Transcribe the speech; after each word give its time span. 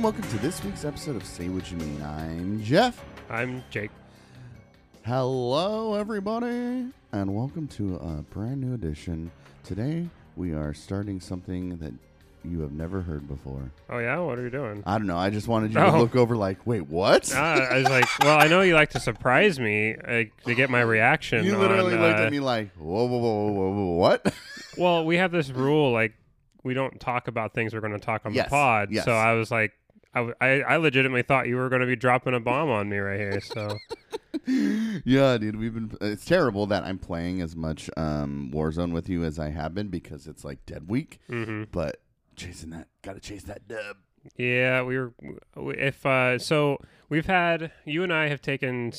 And 0.00 0.04
welcome 0.06 0.22
to 0.30 0.38
this 0.38 0.64
week's 0.64 0.86
episode 0.86 1.14
of 1.14 1.26
Say 1.26 1.50
What 1.50 1.70
You 1.70 1.76
Mean. 1.76 2.00
I'm 2.02 2.62
Jeff. 2.64 3.04
I'm 3.28 3.62
Jake. 3.68 3.90
Hello, 5.04 5.92
everybody, 5.94 6.86
and 7.12 7.34
welcome 7.34 7.68
to 7.68 7.96
a 7.96 8.22
brand 8.32 8.62
new 8.62 8.72
edition. 8.72 9.30
Today, 9.62 10.08
we 10.36 10.54
are 10.54 10.72
starting 10.72 11.20
something 11.20 11.76
that 11.80 11.92
you 12.50 12.60
have 12.62 12.72
never 12.72 13.02
heard 13.02 13.28
before. 13.28 13.70
Oh 13.90 13.98
yeah, 13.98 14.18
what 14.20 14.38
are 14.38 14.42
you 14.42 14.48
doing? 14.48 14.82
I 14.86 14.96
don't 14.96 15.06
know. 15.06 15.18
I 15.18 15.28
just 15.28 15.48
wanted 15.48 15.72
you 15.74 15.80
to 15.80 15.92
Oh. 15.92 15.98
look 16.00 16.16
over, 16.16 16.34
like, 16.34 16.66
wait, 16.66 16.86
what? 16.88 17.30
Ah, 17.36 17.56
I 17.70 17.74
was 17.80 17.88
like, 17.90 18.06
well, 18.20 18.40
I 18.40 18.48
know 18.48 18.62
you 18.62 18.72
like 18.74 18.88
to 18.92 19.00
surprise 19.00 19.60
me 19.60 19.96
uh, 19.96 20.24
to 20.46 20.54
get 20.54 20.70
my 20.70 20.80
reaction. 20.96 21.44
you 21.44 21.58
literally 21.58 21.92
on, 21.94 22.00
looked 22.00 22.20
uh, 22.20 22.22
at 22.22 22.32
me 22.32 22.40
like, 22.40 22.72
whoa, 22.76 23.04
whoa, 23.04 23.18
whoa, 23.18 23.46
whoa, 23.52 23.52
whoa, 23.52 23.70
whoa 23.74 23.94
what? 23.96 24.34
Well, 24.78 25.04
we 25.04 25.16
have 25.18 25.30
this 25.30 25.50
rule 25.50 25.92
like 25.92 26.14
we 26.64 26.72
don't 26.72 26.98
talk 27.00 27.28
about 27.28 27.52
things 27.52 27.74
we're 27.74 27.80
going 27.80 27.92
to 27.92 27.98
talk 27.98 28.22
on 28.24 28.32
Yes, 28.32 28.46
the 28.46 28.50
pod. 28.50 28.88
yes. 28.90 29.04
So 29.04 29.12
I 29.12 29.32
was 29.34 29.50
like, 29.50 29.72
I, 30.14 30.32
I, 30.40 30.48
I 30.62 30.76
legitimately 30.76 31.22
thought 31.22 31.46
you 31.48 31.56
were 31.56 31.68
going 31.68 31.80
to 31.82 31.86
be 31.86 31.96
dropping 31.96 32.34
a 32.34 32.40
bomb 32.40 32.68
on 32.68 32.88
me 32.88 32.98
right 32.98 33.18
here. 33.20 33.40
So 33.40 33.76
yeah, 35.04 35.38
dude, 35.38 35.56
we've 35.56 35.74
been. 35.74 35.96
It's 36.00 36.24
terrible 36.24 36.66
that 36.66 36.82
I'm 36.84 36.98
playing 36.98 37.40
as 37.40 37.54
much 37.54 37.88
um, 37.96 38.50
Warzone 38.52 38.92
with 38.92 39.08
you 39.08 39.24
as 39.24 39.38
I 39.38 39.50
have 39.50 39.74
been 39.74 39.88
because 39.88 40.26
it's 40.26 40.44
like 40.44 40.64
dead 40.66 40.88
week. 40.88 41.20
hmm 41.28 41.64
But 41.70 42.00
chasing 42.36 42.70
that, 42.70 42.88
gotta 43.02 43.20
chase 43.20 43.44
that 43.44 43.68
dub. 43.68 43.96
yeah, 44.36 44.82
we 44.82 44.98
were 44.98 45.12
if 45.56 46.04
uh, 46.04 46.38
so 46.38 46.78
we've 47.08 47.26
had 47.26 47.70
you 47.84 48.02
and 48.02 48.12
I 48.12 48.28
have 48.28 48.42
taken. 48.42 48.92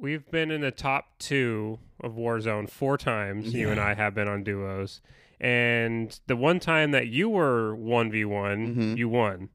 We've 0.00 0.28
been 0.30 0.50
in 0.50 0.62
the 0.62 0.70
top 0.70 1.18
two 1.18 1.78
of 2.00 2.14
Warzone 2.14 2.70
four 2.70 2.96
times. 2.96 3.52
You 3.52 3.68
and 3.68 3.78
I 3.78 3.92
have 3.94 4.14
been 4.14 4.28
on 4.28 4.42
duos, 4.42 5.02
and 5.40 6.20
the 6.26 6.36
one 6.36 6.60
time 6.60 6.90
that 6.90 7.06
you 7.08 7.28
were 7.28 7.74
one 7.74 8.10
v 8.10 8.24
one, 8.24 8.74
Mhm. 8.76 8.96
you 8.98 9.08
won. 9.08 9.48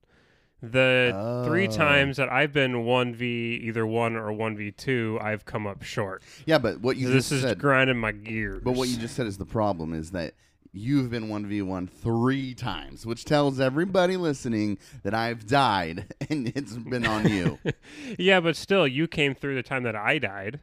The 0.62 1.44
three 1.48 1.68
times 1.68 2.18
that 2.18 2.32
I've 2.32 2.52
been 2.52 2.86
one 2.86 3.14
v 3.14 3.56
either 3.64 3.86
one 3.86 4.16
or 4.16 4.32
one 4.34 4.58
v 4.58 4.72
two, 4.72 5.20
I've 5.22 5.46
come 5.46 5.68
up 5.68 5.84
short. 5.84 6.24
Yeah, 6.46 6.58
but 6.58 6.82
what 6.82 6.98
you 6.98 7.08
this 7.08 7.30
just 7.30 7.32
is 7.34 7.42
said. 7.42 7.60
grinding 7.60 7.98
my 7.98 8.12
gears. 8.12 8.62
But 8.64 8.74
what 8.74 8.88
you 8.88 8.98
just 8.98 9.16
said 9.16 9.28
is 9.28 9.38
the 9.38 9.46
problem 9.46 9.94
is 9.94 10.12
that 10.12 10.34
you've 10.78 11.10
been 11.10 11.30
1v1 11.30 11.88
three 11.88 12.54
times, 12.54 13.06
which 13.06 13.24
tells 13.26 13.60
everybody 13.60 14.18
listening 14.18 14.78
that 15.04 15.14
I've 15.14 15.46
died 15.46 16.06
and 16.30 16.48
it's 16.56 16.76
been 16.78 17.06
on 17.06 17.30
you. 17.30 17.60
yeah, 18.18 18.40
but 18.40 18.56
still, 18.56 18.88
you 18.88 19.08
came 19.08 19.36
through 19.36 19.56
the 19.56 19.64
time 19.64 19.84
that 19.84 19.96
I 19.96 20.18
died 20.18 20.60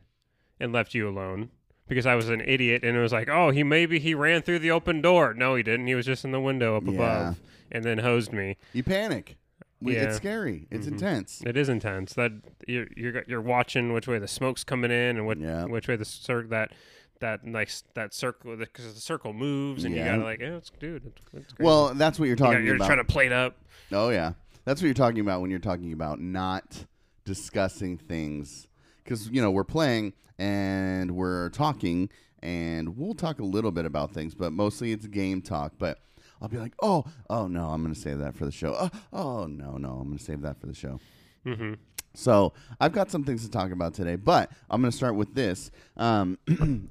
and 0.58 0.72
left 0.72 0.94
you 0.94 1.08
alone 1.08 1.50
because 1.92 2.06
I 2.06 2.14
was 2.14 2.28
an 2.30 2.40
idiot, 2.40 2.82
and 2.84 2.96
it 2.96 3.00
was 3.00 3.12
like, 3.12 3.28
oh, 3.28 3.50
he 3.50 3.62
maybe 3.62 3.98
he 3.98 4.14
ran 4.14 4.40
through 4.42 4.60
the 4.60 4.70
open 4.70 5.02
door. 5.02 5.34
No, 5.34 5.54
he 5.54 5.62
didn't. 5.62 5.86
He 5.86 5.94
was 5.94 6.06
just 6.06 6.24
in 6.24 6.30
the 6.32 6.40
window 6.40 6.76
up 6.76 6.84
Yeah. 6.86 6.92
above, 6.94 7.40
and 7.70 7.84
then 7.84 7.98
hosed 7.98 8.32
me. 8.32 8.56
you 8.72 8.82
panic. 8.82 9.36
We, 9.80 9.94
Yeah. 9.96 10.04
It's 10.04 10.16
scary. 10.16 10.68
It's 10.70 10.86
Mhm. 10.86 10.92
intense. 10.92 11.42
It 11.44 11.56
is 11.56 11.68
intense. 11.68 12.14
That 12.14 12.32
you're 12.68 12.86
you're 12.96 13.24
you're 13.26 13.40
watching 13.40 13.92
which 13.92 14.06
way 14.08 14.18
the 14.18 14.28
smoke's 14.28 14.62
coming 14.64 14.90
in 14.92 15.16
and 15.16 15.26
what 15.26 15.38
Yeah. 15.38 15.64
which 15.64 15.88
way 15.88 15.96
the 15.96 16.04
cir- 16.04 16.46
that 16.48 16.72
that 17.20 17.44
nice 17.44 17.82
that 17.94 18.14
circle 18.14 18.56
because 18.56 18.94
the 18.94 19.00
circle 19.00 19.32
moves 19.32 19.84
and 19.84 19.94
Yeah. 19.94 20.04
you 20.04 20.10
gotta 20.12 20.24
like, 20.24 20.40
oh, 20.42 20.56
it's 20.56 20.70
dude, 20.78 21.04
it's, 21.06 21.20
it's. 21.50 21.58
Well, 21.58 21.94
that's 21.94 22.18
what 22.18 22.26
you're 22.26 22.32
you 22.32 22.36
talking 22.36 22.64
you're 22.64 22.76
about. 22.76 22.86
trying 22.86 22.98
to 22.98 23.04
plate 23.04 23.32
up. 23.32 23.56
Oh 23.90 24.10
yeah, 24.10 24.32
that's 24.64 24.80
what 24.80 24.86
you're 24.86 24.94
talking 24.94 25.20
about 25.20 25.40
when 25.40 25.50
you're 25.50 25.58
talking 25.58 25.92
about 25.92 26.20
not 26.20 26.86
discussing 27.24 27.98
things 27.98 28.66
because 29.02 29.28
you 29.28 29.40
know 29.42 29.50
we're 29.50 29.64
playing 29.64 30.12
and 30.38 31.12
we're 31.12 31.50
talking 31.50 32.08
and 32.42 32.96
we'll 32.96 33.14
talk 33.14 33.38
a 33.38 33.44
little 33.44 33.70
bit 33.70 33.84
about 33.84 34.12
things, 34.12 34.34
but 34.34 34.52
mostly 34.52 34.92
it's 34.92 35.06
game 35.06 35.40
talk. 35.42 35.74
But 35.78 35.98
I'll 36.40 36.48
be 36.48 36.58
like, 36.58 36.74
oh, 36.82 37.04
oh 37.30 37.46
no, 37.46 37.66
I'm 37.66 37.82
gonna 37.82 37.94
save 37.94 38.18
that 38.18 38.34
for 38.34 38.44
the 38.44 38.52
show. 38.52 38.74
Oh, 38.78 38.90
oh 39.12 39.46
no, 39.46 39.76
no, 39.76 39.98
I'm 40.00 40.08
gonna 40.08 40.18
save 40.18 40.42
that 40.42 40.60
for 40.60 40.66
the 40.66 40.74
show. 40.74 40.98
hmm 41.44 41.74
So 42.14 42.52
I've 42.80 42.92
got 42.92 43.10
some 43.10 43.24
things 43.24 43.44
to 43.44 43.50
talk 43.50 43.70
about 43.72 43.94
today, 43.94 44.16
but 44.16 44.50
I'm 44.68 44.80
going 44.80 44.90
to 44.90 44.96
start 44.96 45.14
with 45.14 45.34
this. 45.34 45.70
Um, 45.96 46.38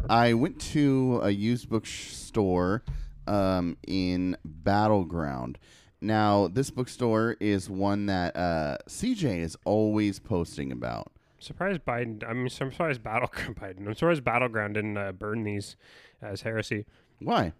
I 0.09 0.33
went 0.33 0.59
to 0.73 1.19
a 1.23 1.29
used 1.29 1.69
bookstore 1.69 2.83
um, 3.27 3.77
in 3.87 4.35
Battleground. 4.43 5.59
Now, 6.01 6.47
this 6.47 6.71
bookstore 6.71 7.37
is 7.39 7.69
one 7.69 8.07
that 8.07 8.35
uh, 8.35 8.77
CJ 8.89 9.41
is 9.41 9.55
always 9.65 10.17
posting 10.17 10.71
about. 10.71 11.11
Surprised 11.41 11.83
Biden. 11.85 12.23
I 12.23 12.33
mean, 12.33 12.43
I'm 12.43 12.49
surprised 12.49 13.03
Battle 13.03 13.27
Biden. 13.35 13.87
I'm 13.87 13.93
surprised 13.95 14.23
Battleground 14.23 14.75
didn't 14.75 14.95
uh, 14.97 15.11
burn 15.11 15.43
these 15.43 15.75
as 16.21 16.41
heresy. 16.43 16.85
Why? 17.19 17.53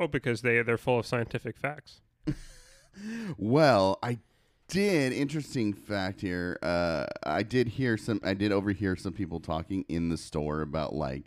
Oh, 0.00 0.06
because 0.08 0.42
they 0.42 0.60
they're 0.62 0.76
full 0.76 0.98
of 0.98 1.06
scientific 1.06 1.56
facts. 1.56 2.00
Well, 3.36 3.98
I 4.02 4.18
did. 4.68 5.12
Interesting 5.12 5.74
fact 5.74 6.22
here. 6.22 6.58
Uh, 6.62 7.04
I 7.24 7.42
did 7.42 7.68
hear 7.68 7.98
some. 7.98 8.20
I 8.24 8.32
did 8.32 8.52
overhear 8.52 8.96
some 8.96 9.12
people 9.12 9.38
talking 9.38 9.84
in 9.90 10.08
the 10.08 10.16
store 10.16 10.62
about 10.62 10.94
like 10.94 11.24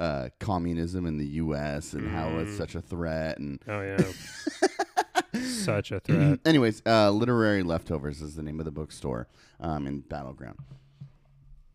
uh, 0.00 0.30
communism 0.40 1.06
in 1.06 1.18
the 1.18 1.26
U.S. 1.26 1.92
and 1.92 2.10
how 2.10 2.28
it's 2.38 2.50
Mm. 2.50 2.56
such 2.56 2.74
a 2.74 2.80
threat. 2.80 3.38
And 3.38 3.60
Oh 3.68 3.80
yeah, 3.82 5.40
such 5.42 5.92
a 5.92 6.00
threat. 6.00 6.40
anyways, 6.44 6.82
uh, 6.84 7.10
literary 7.10 7.62
leftovers 7.62 8.20
is 8.20 8.34
the 8.34 8.42
name 8.42 8.58
of 8.58 8.64
the 8.64 8.72
bookstore 8.72 9.28
um, 9.60 9.86
in 9.86 10.00
Battleground. 10.00 10.58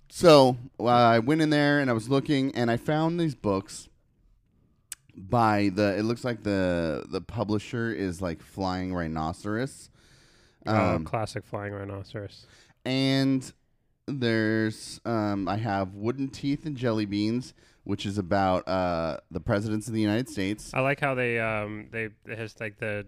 So 0.10 0.58
I 0.84 1.20
went 1.20 1.42
in 1.42 1.50
there 1.50 1.80
and 1.80 1.90
I 1.90 1.94
was 1.94 2.10
looking, 2.10 2.54
and 2.56 2.72
I 2.72 2.78
found 2.78 3.20
these 3.20 3.36
books 3.36 3.90
by 5.16 5.70
the. 5.74 5.98
It 5.98 6.04
looks 6.04 6.24
like 6.24 6.44
the 6.44 7.06
the 7.10 7.22
publisher 7.22 7.92
is 7.94 8.22
like 8.22 8.42
Flying 8.42 8.94
Rhinoceros. 8.94 9.90
oh, 10.66 10.96
Um, 10.96 11.04
classic 11.06 11.46
flying 11.46 11.74
rhinoceros. 11.74 12.46
and 12.86 13.52
there's 14.08 15.02
um, 15.06 15.48
I 15.50 15.58
have 15.58 15.94
Wooden 15.94 16.30
Teeth 16.30 16.66
and 16.66 16.78
Jelly 16.78 17.06
Beans, 17.06 17.54
which 17.84 18.06
is 18.06 18.18
about 18.18 18.66
uh, 18.68 19.18
the 19.30 19.42
presidents 19.42 19.88
of 19.90 19.94
the 19.94 20.02
United 20.02 20.30
States. 20.30 20.72
I 20.74 20.80
like 20.80 21.00
how 21.02 21.14
they 21.16 21.40
um 21.40 21.88
they 21.92 22.10
it 22.26 22.38
has 22.38 22.56
like 22.62 22.78
the 22.80 23.06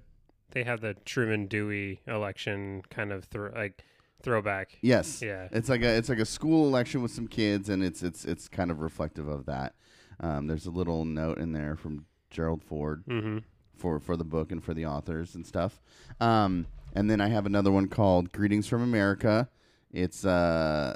they 0.51 0.63
have 0.63 0.81
the 0.81 0.95
Truman 1.05 1.47
Dewey 1.47 2.01
election 2.07 2.81
kind 2.89 3.13
of 3.13 3.23
through 3.23 3.51
like 3.55 3.83
throwback. 4.21 4.77
Yes, 4.81 5.21
Yeah. 5.21 5.47
it's 5.51 5.69
like 5.69 5.81
a 5.81 5.95
it's 5.97 6.09
like 6.09 6.19
a 6.19 6.25
school 6.25 6.67
election 6.67 7.01
with 7.01 7.11
some 7.11 7.27
kids, 7.27 7.69
and 7.69 7.83
it's 7.83 8.03
it's 8.03 8.25
it's 8.25 8.47
kind 8.47 8.71
of 8.71 8.79
reflective 8.81 9.27
of 9.27 9.45
that. 9.45 9.75
Um, 10.19 10.47
there's 10.47 10.65
a 10.65 10.71
little 10.71 11.05
note 11.05 11.37
in 11.37 11.53
there 11.53 11.75
from 11.75 12.05
Gerald 12.29 12.63
Ford 12.63 13.03
Mm-hmm. 13.07 13.37
for 13.77 13.99
for 13.99 14.17
the 14.17 14.25
book 14.25 14.51
and 14.51 14.63
for 14.63 14.73
the 14.73 14.85
authors 14.85 15.35
and 15.35 15.45
stuff. 15.45 15.81
Um, 16.19 16.67
and 16.93 17.09
then 17.09 17.21
I 17.21 17.27
have 17.29 17.45
another 17.45 17.71
one 17.71 17.87
called 17.87 18.31
Greetings 18.31 18.67
from 18.67 18.81
America. 18.81 19.49
It's 19.91 20.25
uh 20.25 20.95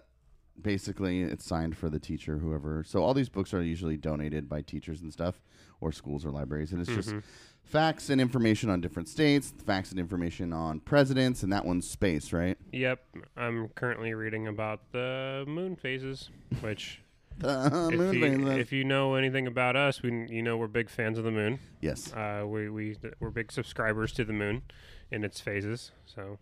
basically 0.61 1.21
it's 1.21 1.45
signed 1.45 1.75
for 1.77 1.89
the 1.89 1.99
teacher 1.99 2.37
whoever. 2.37 2.83
So 2.83 3.03
all 3.03 3.13
these 3.13 3.29
books 3.29 3.53
are 3.53 3.61
usually 3.63 3.97
donated 3.97 4.47
by 4.47 4.61
teachers 4.61 5.01
and 5.01 5.11
stuff 5.11 5.41
or 5.81 5.91
schools 5.91 6.25
or 6.25 6.29
libraries 6.31 6.71
and 6.71 6.79
it's 6.81 6.91
just 6.93 7.09
Mhm. 7.09 7.23
Facts 7.73 8.11
and 8.11 8.21
information 8.21 8.69
on 8.69 8.79
different 8.79 9.09
states, 9.09 9.51
facts 9.65 9.89
and 9.89 9.99
information 9.99 10.53
on 10.53 10.79
presidents 10.79 11.41
and 11.41 11.51
that 11.51 11.65
one's 11.65 11.89
space, 11.89 12.31
right? 12.31 12.55
Yep. 12.71 13.03
I'm 13.35 13.69
currently 13.69 14.13
reading 14.13 14.47
about 14.47 14.91
the 14.91 15.43
moon 15.47 15.75
phases, 15.75 16.29
which 16.61 17.01
The 17.39 17.89
if, 17.91 17.97
moon 17.97 18.13
you, 18.13 18.21
phases. 18.21 18.57
if 18.59 18.71
you 18.71 18.83
know 18.83 19.15
anything 19.15 19.47
about 19.47 19.75
us, 19.75 20.03
we 20.03 20.27
you 20.29 20.43
know 20.43 20.55
we're 20.55 20.67
big 20.67 20.87
fans 20.87 21.17
of 21.17 21.23
the 21.23 21.31
moon. 21.31 21.57
yes. 21.81 22.13
Uh, 22.13 22.43
we 22.45 22.69
we 22.69 22.95
we're 23.19 23.31
big 23.31 23.51
subscribers 23.51 24.11
to 24.13 24.23
the 24.23 24.33
moon 24.33 24.61
in 25.09 25.23
its 25.23 25.41
phases. 25.41 25.91
So, 26.05 26.37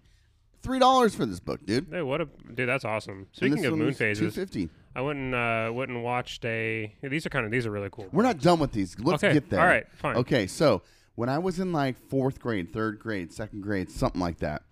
Three 0.61 0.79
dollars 0.79 1.15
for 1.15 1.25
this 1.25 1.39
book, 1.39 1.65
dude. 1.65 1.87
hey, 1.89 2.01
what 2.01 2.19
a 2.19 2.27
dude! 2.53 2.67
That's 2.67 2.83
awesome. 2.83 3.27
Speaking 3.31 3.65
of 3.65 3.77
moon 3.77 3.93
phases, 3.93 4.33
250. 4.35 4.69
I 4.93 5.01
went 5.01 5.17
and 5.17 5.33
uh, 5.33 5.71
and 5.81 6.03
watched 6.03 6.43
a. 6.43 6.93
These 7.01 7.25
are 7.25 7.29
kind 7.29 7.45
of 7.45 7.51
these 7.51 7.65
are 7.65 7.71
really 7.71 7.89
cool. 7.89 8.09
We're 8.11 8.23
not 8.23 8.39
done 8.41 8.59
with 8.59 8.73
these. 8.73 8.99
Let's 8.99 9.23
okay. 9.23 9.33
get 9.33 9.49
there. 9.49 9.61
All 9.61 9.65
right. 9.65 9.85
Fine. 9.93 10.17
Okay, 10.17 10.45
so 10.45 10.81
when 11.15 11.29
I 11.29 11.37
was 11.39 11.59
in 11.59 11.71
like 11.71 11.97
fourth 12.09 12.39
grade, 12.39 12.71
third 12.73 12.99
grade, 12.99 13.31
second 13.31 13.61
grade, 13.61 13.89
something 13.91 14.21
like 14.21 14.37
that, 14.39 14.63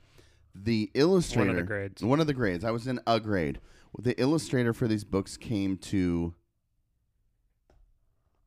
the 0.56 0.89
illustrator, 0.94 1.63
grades. 1.63 2.03
one 2.03 2.19
of 2.19 2.27
the 2.27 2.33
grades, 2.33 2.63
I 2.65 2.71
was 2.71 2.88
in 2.88 3.00
a 3.07 3.19
grade. 3.19 3.59
The 3.97 4.19
illustrator 4.21 4.74
for 4.74 4.88
these 4.88 5.03
books 5.03 5.36
came 5.38 5.77
to 5.77 6.33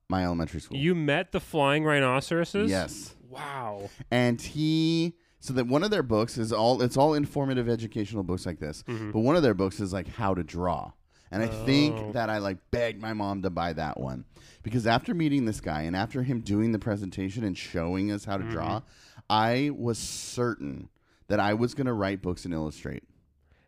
my 0.09 0.25
elementary 0.25 0.61
school. 0.61 0.77
You 0.79 0.95
met 0.95 1.33
the 1.33 1.41
flying 1.41 1.85
rhinoceroses? 1.85 2.71
yes, 2.71 3.15
Wow. 3.29 3.91
and 4.11 4.41
he. 4.41 5.17
So 5.41 5.53
that 5.55 5.67
one 5.67 5.83
of 5.83 5.91
their 5.91 6.05
books 6.05 6.39
is 6.39 6.53
all 6.53 6.83
it's 6.83 6.97
all 6.97 7.15
informative 7.15 7.69
educational 7.69 8.23
books 8.23 8.47
like 8.47 8.61
this, 8.61 8.85
Mhm. 8.85 9.13
but 9.13 9.21
one 9.21 9.35
of 9.35 9.43
their 9.43 9.55
books 9.55 9.81
is 9.81 9.93
like 9.93 10.07
how 10.07 10.35
to 10.35 10.45
draw. 10.45 10.93
And 11.33 11.43
I 11.43 11.47
Oh. 11.49 11.65
think 11.65 12.13
that 12.13 12.31
I 12.31 12.39
like 12.39 12.59
begged 12.71 13.03
my 13.03 13.13
mom 13.13 13.43
to 13.43 13.51
buy 13.51 13.73
that 13.73 13.99
one 13.99 14.25
because 14.63 14.87
after 14.87 15.15
meeting 15.15 15.45
this 15.45 15.61
guy 15.61 15.83
and 15.83 15.95
after 15.97 16.23
him 16.23 16.41
doing 16.41 16.73
the 16.73 16.79
presentation 16.79 17.45
and 17.45 17.57
showing 17.57 18.11
us 18.13 18.25
how 18.25 18.37
to 18.37 18.45
draw, 18.45 18.81
Mm-hmm. 18.81 18.87
I 19.31 19.71
was 19.75 19.99
certain 19.99 20.89
that 21.29 21.41
I 21.41 21.55
was 21.55 21.75
going 21.75 21.87
to 21.87 21.93
write 21.93 22.21
books 22.23 22.45
and 22.45 22.53
illustrate. 22.53 23.05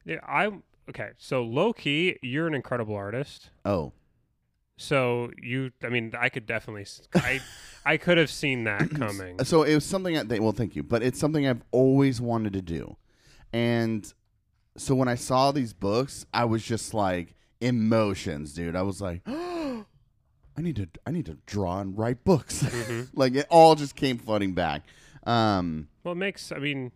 Yeah, 0.04 0.18
I 0.26 0.50
okay. 0.90 1.10
So 1.16 1.42
low 1.42 1.72
key, 1.72 2.18
you're 2.22 2.46
an 2.46 2.54
incredible 2.54 2.94
artist. 2.94 3.50
Oh, 3.64 3.92
So 4.76 5.30
you, 5.40 5.70
I 5.82 5.88
mean, 5.88 6.12
I 6.18 6.28
could 6.28 6.44
definitely, 6.46 6.86
I, 7.14 7.40
I 7.86 7.96
could 7.96 8.18
have 8.18 8.30
seen 8.30 8.64
that 8.64 8.90
coming. 8.96 9.42
So 9.44 9.62
it 9.62 9.74
was 9.74 9.84
something 9.86 10.14
that 10.14 10.28
they 10.28 10.40
well, 10.40 10.52
thank 10.52 10.76
you, 10.76 10.82
but 10.82 11.02
it's 11.02 11.18
something 11.18 11.46
I've 11.46 11.62
always 11.70 12.20
wanted 12.20 12.52
to 12.54 12.62
do, 12.62 12.96
and 13.52 14.12
so 14.76 14.94
when 14.94 15.08
I 15.08 15.14
saw 15.14 15.52
these 15.52 15.72
books, 15.72 16.26
I 16.34 16.44
was 16.44 16.62
just 16.62 16.92
like 16.92 17.34
emotions, 17.60 18.52
dude. 18.52 18.76
I 18.76 18.82
was 18.82 19.00
like, 19.00 19.22
I 20.56 20.60
need 20.62 20.76
to, 20.76 20.88
I 21.06 21.10
need 21.10 21.26
to 21.26 21.38
draw 21.46 21.80
and 21.80 21.96
write 21.98 22.24
books. 22.24 22.62
Mhm. 22.62 23.08
like 23.14 23.34
it 23.34 23.46
all 23.50 23.74
just 23.74 23.96
came 23.96 24.18
flooding 24.18 24.52
back. 24.54 24.82
Um, 25.24 25.88
Well, 26.04 26.12
it 26.12 26.16
makes, 26.18 26.52
I 26.52 26.58
mean, 26.58 26.92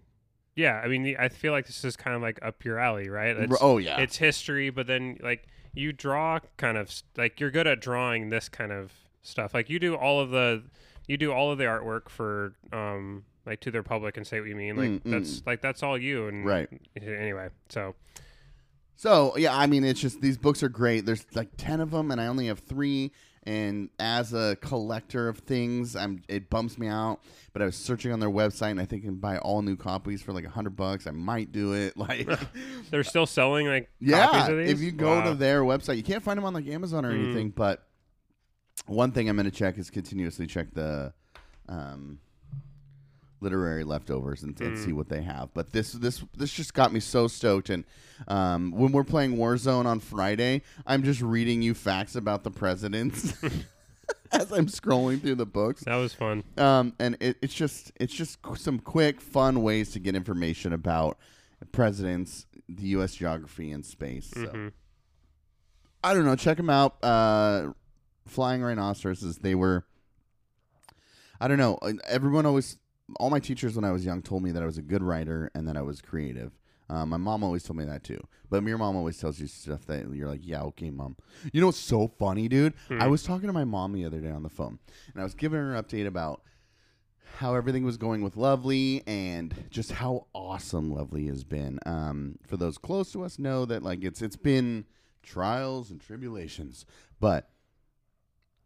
yeah, 0.54 0.80
I 0.84 0.88
mean, 0.88 1.16
I 1.18 1.28
feel 1.28 1.52
like 1.52 1.66
this 1.66 1.84
is 1.84 1.96
kind 1.96 2.14
of 2.16 2.22
like 2.22 2.38
up 2.42 2.64
your 2.64 2.78
alley, 2.78 3.08
right? 3.08 3.36
It's, 3.36 3.56
oh 3.60 3.78
yeah, 3.78 4.00
it's 4.00 4.16
history, 4.16 4.70
but 4.70 4.86
then 4.86 5.18
like 5.22 5.46
you 5.74 5.92
draw 5.92 6.40
kind 6.56 6.76
of 6.76 6.90
like 7.16 7.38
you're 7.40 7.50
good 7.50 7.66
at 7.66 7.80
drawing 7.80 8.30
this 8.30 8.48
kind 8.48 8.72
of 8.72 8.92
stuff. 9.22 9.54
Like 9.54 9.70
you 9.70 9.78
do 9.78 9.94
all 9.94 10.20
of 10.20 10.30
the, 10.30 10.64
you 11.06 11.16
do 11.16 11.32
all 11.32 11.52
of 11.52 11.58
the 11.58 11.64
artwork 11.64 12.08
for, 12.08 12.54
um, 12.72 13.24
like 13.46 13.60
to 13.60 13.70
their 13.70 13.82
public 13.82 14.16
and 14.16 14.26
say 14.26 14.40
what 14.40 14.48
you 14.48 14.56
mean. 14.56 14.76
Like 14.76 14.88
Mm, 14.90 15.02
mm, 15.02 15.10
that's 15.10 15.42
like 15.46 15.62
that's 15.62 15.82
all 15.82 15.96
you. 15.96 16.26
And 16.28 16.44
Right. 16.44 16.68
Anyway, 17.00 17.48
so 17.70 17.94
So 18.96 19.36
yeah, 19.36 19.56
I 19.56 19.66
mean, 19.66 19.84
it's 19.84 20.00
just 20.00 20.20
these 20.20 20.36
books 20.36 20.62
are 20.62 20.68
great. 20.68 21.06
There's 21.06 21.24
like 21.34 21.48
ten 21.56 21.80
of 21.80 21.90
them, 21.92 22.10
and 22.10 22.20
I 22.20 22.26
only 22.26 22.46
have 22.48 22.58
three. 22.58 23.12
And 23.48 23.88
as 23.98 24.34
a 24.34 24.56
collector 24.60 25.26
of 25.26 25.38
things, 25.38 25.96
I'm 25.96 26.22
it 26.28 26.50
bumps 26.50 26.76
me 26.76 26.86
out. 26.86 27.20
But 27.54 27.62
I 27.62 27.64
was 27.64 27.76
searching 27.76 28.12
on 28.12 28.20
their 28.20 28.28
website, 28.28 28.72
and 28.72 28.80
I 28.80 28.84
think 28.84 29.04
I 29.04 29.06
can 29.06 29.16
buy 29.16 29.38
all 29.38 29.62
new 29.62 29.74
copies 29.74 30.20
for 30.20 30.34
like 30.34 30.44
a 30.44 30.50
hundred 30.50 30.76
bucks. 30.76 31.06
I 31.06 31.12
might 31.12 31.50
do 31.50 31.72
it. 31.72 31.94
Like, 31.96 32.28
they're 32.90 33.02
still 33.04 33.24
selling 33.24 33.66
like 33.66 33.88
yeah, 34.00 34.26
copies 34.26 34.48
of 34.50 34.58
these. 34.58 34.70
if 34.72 34.80
you 34.80 34.92
go 34.92 35.24
to 35.24 35.34
their 35.34 35.62
website, 35.62 35.96
you 35.96 36.02
can't 36.02 36.22
find 36.22 36.36
them 36.36 36.44
on 36.44 36.52
like 36.52 36.66
Amazon 36.66 37.06
or 37.06 37.12
Mm. 37.12 37.24
anything. 37.24 37.50
But 37.50 37.84
one 38.86 39.12
thing 39.12 39.28
I'm 39.30 39.36
going 39.36 39.50
to 39.50 39.50
check 39.50 39.78
is 39.78 39.88
continuously 39.90 40.46
check 40.46 40.74
the 40.74 41.14
um, 41.70 42.18
literary 43.40 43.84
leftovers 43.84 44.42
and, 44.42 44.60
and 44.60 44.74
Mm. 44.74 44.84
see 44.84 44.92
what 44.92 45.08
they 45.08 45.22
have. 45.22 45.52
But 45.54 45.72
this 45.72 45.92
this 45.92 46.24
this 46.36 46.52
just 46.52 46.74
got 46.74 46.92
me 46.92 47.00
so 47.00 47.28
stoked. 47.28 47.70
And 47.70 47.84
um, 48.26 48.72
when 48.72 48.92
we're 48.92 49.04
playing 49.04 49.36
Warzone 49.36 49.86
on 49.86 50.00
Friday, 50.00 50.62
I'm 50.86 51.02
just 51.02 51.20
reading 51.20 51.62
you 51.62 51.74
facts 51.74 52.16
about 52.16 52.42
the 52.44 52.50
presidents 52.50 53.32
as 54.32 54.50
I'm 54.52 54.66
scrolling 54.66 55.20
through 55.20 55.36
the 55.36 55.46
books. 55.46 55.84
that 55.84 55.96
was 55.96 56.14
fun. 56.14 56.42
Um, 56.56 56.94
and 56.98 57.16
it, 57.20 57.36
it's 57.42 57.54
just 57.54 57.92
it's 58.00 58.12
just 58.14 58.38
some 58.56 58.78
quick, 58.80 59.20
fun 59.20 59.62
ways 59.62 59.90
to 59.92 59.98
get 60.00 60.14
information 60.14 60.72
about 60.72 61.18
presidents, 61.72 62.46
the 62.68 62.88
U.S. 62.88 63.14
geography, 63.14 63.70
and 63.70 63.84
space. 63.86 64.30
So. 64.34 64.46
hmm 64.46 64.68
I 66.04 66.14
don't 66.14 66.24
know. 66.24 66.36
Check 66.36 66.56
them 66.58 66.70
out. 66.70 67.02
Uh, 67.02 67.72
Flying 68.26 68.62
Rhinoceroses. 68.62 69.38
They 69.38 69.54
were. 69.56 69.84
I 71.40 71.48
don't 71.48 71.58
know. 71.58 71.78
Everyone 72.06 72.46
always, 72.46 72.76
all 73.16 73.30
my 73.30 73.40
teachers 73.40 73.74
when 73.76 73.84
I 73.84 73.92
was 73.92 74.04
young 74.04 74.22
told 74.22 74.42
me 74.42 74.50
that 74.52 74.62
I 74.62 74.66
was 74.66 74.78
a 74.78 74.82
good 74.82 75.02
writer 75.02 75.50
and 75.54 75.66
that 75.68 75.76
I 75.76 75.82
was 75.82 76.00
creative. 76.00 76.52
Um, 76.90 77.10
my 77.10 77.16
mom 77.18 77.44
always 77.44 77.62
told 77.62 77.76
me 77.76 77.84
that 77.84 78.02
too. 78.02 78.20
But 78.50 78.64
your 78.64 78.78
mom 78.78 78.96
always 78.96 79.18
tells 79.18 79.38
you 79.40 79.46
stuff 79.46 79.84
that 79.86 80.06
you're 80.12 80.28
like, 80.28 80.40
yeah, 80.42 80.62
okay, 80.62 80.90
mom. 80.90 81.16
You 81.52 81.60
know 81.60 81.66
what's 81.66 81.78
so 81.78 82.08
funny, 82.08 82.48
dude? 82.48 82.74
Hmm. 82.88 83.02
I 83.02 83.08
was 83.08 83.22
talking 83.22 83.46
to 83.46 83.52
my 83.52 83.64
mom 83.64 83.92
the 83.92 84.04
other 84.06 84.20
day 84.20 84.30
on 84.30 84.42
the 84.42 84.48
phone, 84.48 84.78
and 85.12 85.20
I 85.20 85.24
was 85.24 85.34
giving 85.34 85.58
her 85.58 85.74
an 85.74 85.82
update 85.82 86.06
about 86.06 86.42
how 87.36 87.54
everything 87.54 87.84
was 87.84 87.98
going 87.98 88.22
with 88.22 88.36
Lovely 88.36 89.02
and 89.06 89.54
just 89.70 89.92
how 89.92 90.26
awesome 90.32 90.90
Lovely 90.90 91.26
has 91.26 91.44
been. 91.44 91.78
Um, 91.84 92.38
for 92.46 92.56
those 92.56 92.78
close 92.78 93.12
to 93.12 93.22
us, 93.22 93.38
know 93.38 93.64
that 93.66 93.82
like 93.82 94.02
it's 94.02 94.22
it's 94.22 94.36
been 94.36 94.86
trials 95.22 95.90
and 95.90 96.00
tribulations, 96.00 96.86
but 97.20 97.50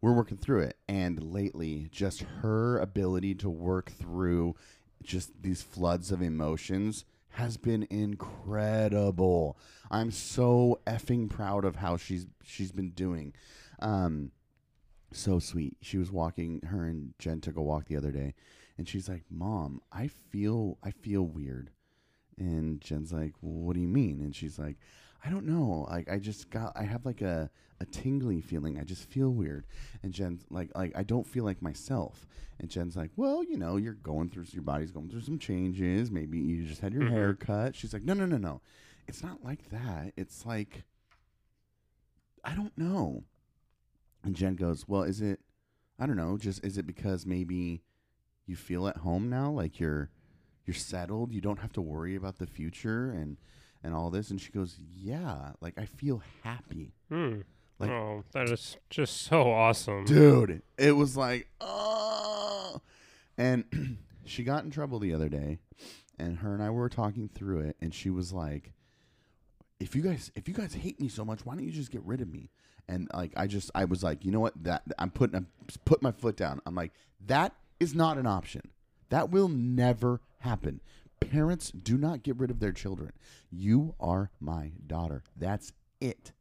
we're 0.03 0.11
working 0.11 0.35
through 0.35 0.59
it. 0.59 0.75
And 0.89 1.23
lately, 1.23 1.87
just 1.89 2.23
her 2.41 2.77
ability 2.77 3.35
to 3.35 3.49
work 3.49 3.89
through 3.89 4.55
just 5.01 5.31
these 5.41 5.61
floods 5.61 6.11
of 6.11 6.21
emotions 6.21 7.05
has 7.29 7.55
been 7.55 7.87
incredible. 7.89 9.57
I'm 9.89 10.11
so 10.11 10.81
effing 10.85 11.29
proud 11.29 11.63
of 11.63 11.77
how 11.77 11.95
she's 11.95 12.27
she's 12.43 12.73
been 12.73 12.89
doing. 12.89 13.33
Um, 13.79 14.31
so 15.13 15.39
sweet. 15.39 15.77
She 15.79 15.97
was 15.97 16.11
walking. 16.11 16.59
Her 16.65 16.83
and 16.83 17.13
Jen 17.17 17.39
took 17.39 17.55
a 17.55 17.61
walk 17.61 17.85
the 17.85 17.95
other 17.95 18.11
day, 18.11 18.33
and 18.77 18.89
she's 18.89 19.07
like, 19.07 19.23
"Mom, 19.31 19.79
I 19.89 20.07
feel 20.07 20.77
I 20.83 20.91
feel 20.91 21.23
weird." 21.23 21.69
And 22.37 22.81
Jen's 22.81 23.13
like, 23.13 23.35
"What 23.39 23.75
do 23.75 23.79
you 23.79 23.87
mean?" 23.87 24.19
And 24.19 24.35
she's 24.35 24.59
like, 24.59 24.75
"I 25.23 25.29
don't 25.29 25.45
know. 25.45 25.87
Like 25.89 26.09
I 26.09 26.19
just 26.19 26.49
got 26.49 26.73
I 26.75 26.83
have 26.83 27.05
like 27.05 27.21
a 27.21 27.49
a 27.79 27.85
tingly 27.85 28.41
feeling. 28.41 28.77
I 28.79 28.83
just 28.83 29.09
feel 29.09 29.29
weird." 29.29 29.65
And 30.03 30.13
Jen's 30.13 30.45
like, 30.49 30.75
"Like 30.75 30.91
I 30.95 31.03
don't 31.03 31.25
feel 31.27 31.43
like 31.43 31.61
myself." 31.61 32.27
And 32.59 32.69
Jen's 32.69 32.95
like, 32.95 33.11
"Well, 33.15 33.43
you 33.43 33.57
know, 33.57 33.77
you're 33.77 33.93
going 33.93 34.29
through 34.29 34.45
your 34.51 34.63
body's 34.63 34.91
going 34.91 35.09
through 35.09 35.21
some 35.21 35.39
changes. 35.39 36.11
Maybe 36.11 36.39
you 36.39 36.65
just 36.65 36.81
had 36.81 36.93
your 36.93 37.03
Mhm. 37.03 37.11
hair 37.11 37.33
cut." 37.33 37.75
She's 37.75 37.93
like, 37.93 38.03
"No, 38.03 38.13
no, 38.13 38.25
no, 38.25 38.37
no. 38.37 38.61
It's 39.07 39.23
not 39.23 39.43
like 39.43 39.69
that. 39.69 40.13
It's 40.15 40.45
like 40.45 40.83
I 42.43 42.55
don't 42.55 42.77
know." 42.77 43.23
And 44.23 44.35
Jen 44.35 44.55
goes, 44.55 44.87
"Well, 44.87 45.03
is 45.03 45.21
it? 45.21 45.39
I 45.99 46.05
don't 46.05 46.17
know. 46.17 46.37
Just 46.37 46.63
is 46.65 46.77
it 46.77 46.85
because 46.87 47.25
maybe 47.25 47.83
you 48.45 48.55
feel 48.55 48.87
at 48.87 48.97
home 48.97 49.29
now, 49.29 49.51
like 49.51 49.79
you're 49.79 50.09
you're 50.65 50.73
settled. 50.73 51.33
You 51.33 51.41
don't 51.41 51.59
have 51.59 51.73
to 51.73 51.81
worry 51.81 52.15
about 52.15 52.37
the 52.37 52.47
future 52.47 53.11
and 53.11 53.37
and 53.83 53.93
all 53.93 54.09
this." 54.09 54.29
And 54.31 54.39
she 54.39 54.51
goes, 54.51 54.77
"Yeah, 54.95 55.51
like 55.61 55.77
I 55.77 55.85
feel 55.85 56.21
happy, 56.43 56.93
Hmm. 57.09 57.41
Like- 57.79 57.89
oh, 57.89 58.23
that 58.31 58.49
is 58.49 58.77
just 58.89 59.17
so 59.21 59.51
awesome. 59.51 60.05
dude." 60.05 60.61
It 60.77 60.93
was 60.93 61.17
like, 61.17 61.47
oh. 61.61 62.81
And 63.37 63.97
she 64.25 64.43
got 64.43 64.63
in 64.63 64.71
trouble 64.71 64.99
the 64.99 65.13
other 65.13 65.29
day, 65.29 65.59
and 66.19 66.37
her 66.37 66.53
and 66.53 66.61
I 66.63 66.69
were 66.69 66.89
talking 66.89 67.27
through 67.27 67.59
it, 67.61 67.75
and 67.81 67.93
she 67.93 68.09
was 68.09 68.31
like, 68.31 68.73
"If 69.79 69.95
you 69.95 70.01
guys 70.01 70.31
if 70.35 70.47
you 70.47 70.53
guys 70.53 70.73
hate 70.73 70.99
me 70.99 71.09
so 71.09 71.25
much, 71.25 71.45
why 71.45 71.55
don't 71.55 71.63
you 71.65 71.71
just 71.71 71.91
get 71.91 72.03
rid 72.03 72.21
of 72.21 72.29
me?" 72.31 72.49
And 72.87 73.07
like 73.13 73.31
I 73.37 73.47
just 73.47 73.71
I 73.73 73.85
was 73.85 74.03
like, 74.03 74.23
you 74.25 74.31
know 74.31 74.39
what? 74.41 74.61
That 74.63 74.83
I'm 74.99 75.09
putting 75.09 75.35
I'm 75.35 75.47
put 75.85 76.01
my 76.01 76.11
foot 76.11 76.35
down. 76.35 76.61
I'm 76.65 76.75
like, 76.75 76.91
that 77.25 77.55
is 77.79 77.95
not 77.95 78.17
an 78.17 78.27
option. 78.27 78.61
That 79.09 79.29
will 79.29 79.47
never 79.49 80.21
happen. 80.39 80.81
Parents 81.29 81.71
do 81.71 81.97
not 81.97 82.23
get 82.23 82.37
rid 82.37 82.51
of 82.51 82.59
their 82.59 82.71
children. 82.71 83.11
You 83.51 83.95
are 83.99 84.31
my 84.39 84.71
daughter. 84.85 85.23
That's 85.35 85.73
it. 86.01 86.31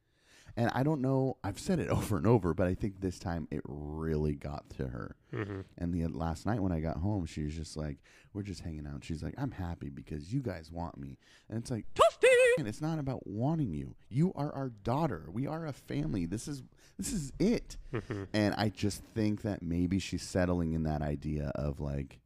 And 0.54 0.70
I 0.74 0.82
don't 0.82 1.00
know, 1.00 1.38
I've 1.42 1.58
said 1.58 1.78
it 1.78 1.88
over 1.98 2.18
and 2.18 2.26
over, 2.26 2.52
but 2.52 2.66
I 2.66 2.74
think 2.74 3.00
this 3.00 3.18
time 3.18 3.48
it 3.50 3.62
really 3.64 4.34
got 4.34 4.68
to 4.76 4.86
her. 4.88 5.16
hmm 5.32 5.60
And 5.78 5.94
the 5.94 6.06
last 6.08 6.44
night 6.44 6.60
when 6.60 6.72
I 6.72 6.80
got 6.80 6.98
home, 6.98 7.24
she 7.24 7.42
was 7.44 7.54
just 7.54 7.74
like, 7.76 7.98
"We're 8.34 8.42
just 8.42 8.60
hanging 8.60 8.86
out." 8.86 9.02
She's 9.02 9.22
like, 9.22 9.34
"I'm 9.38 9.52
happy 9.52 9.88
because 9.88 10.30
you 10.32 10.40
guys 10.42 10.70
want 10.70 10.98
me." 10.98 11.16
And 11.48 11.58
it's 11.58 11.70
like, 11.70 11.86
Toasty! 11.94 12.28
and 12.58 12.68
it's 12.68 12.82
not 12.82 12.98
about 12.98 13.26
wanting 13.26 13.72
you. 13.72 13.94
You 14.10 14.30
are 14.34 14.52
our 14.52 14.68
daughter. 14.68 15.24
We 15.32 15.46
are 15.46 15.64
a 15.66 15.72
family. 15.72 16.26
This 16.26 16.46
is 16.46 16.62
this 16.98 17.14
is 17.14 17.32
it. 17.38 17.78
hmm 17.90 18.24
And 18.34 18.54
I 18.58 18.68
just 18.68 19.02
think 19.14 19.40
that 19.42 19.62
maybe 19.62 19.98
she's 19.98 20.22
settling 20.22 20.74
in 20.74 20.82
that 20.82 21.00
idea 21.00 21.50
of 21.54 21.80
like, 21.80 22.20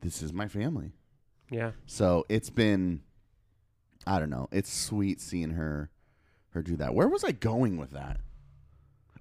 this 0.00 0.20
is 0.20 0.32
my 0.32 0.48
family. 0.48 0.94
Yeah. 1.50 1.72
So 1.86 2.24
it's 2.28 2.50
been, 2.50 3.02
I 4.06 4.18
don't 4.18 4.30
know. 4.30 4.48
It's 4.52 4.72
sweet 4.72 5.20
seeing 5.20 5.50
her, 5.50 5.90
her 6.50 6.62
do 6.62 6.76
that. 6.76 6.94
Where 6.94 7.08
was 7.08 7.24
I 7.24 7.32
going 7.32 7.76
with 7.76 7.90
that? 7.90 8.20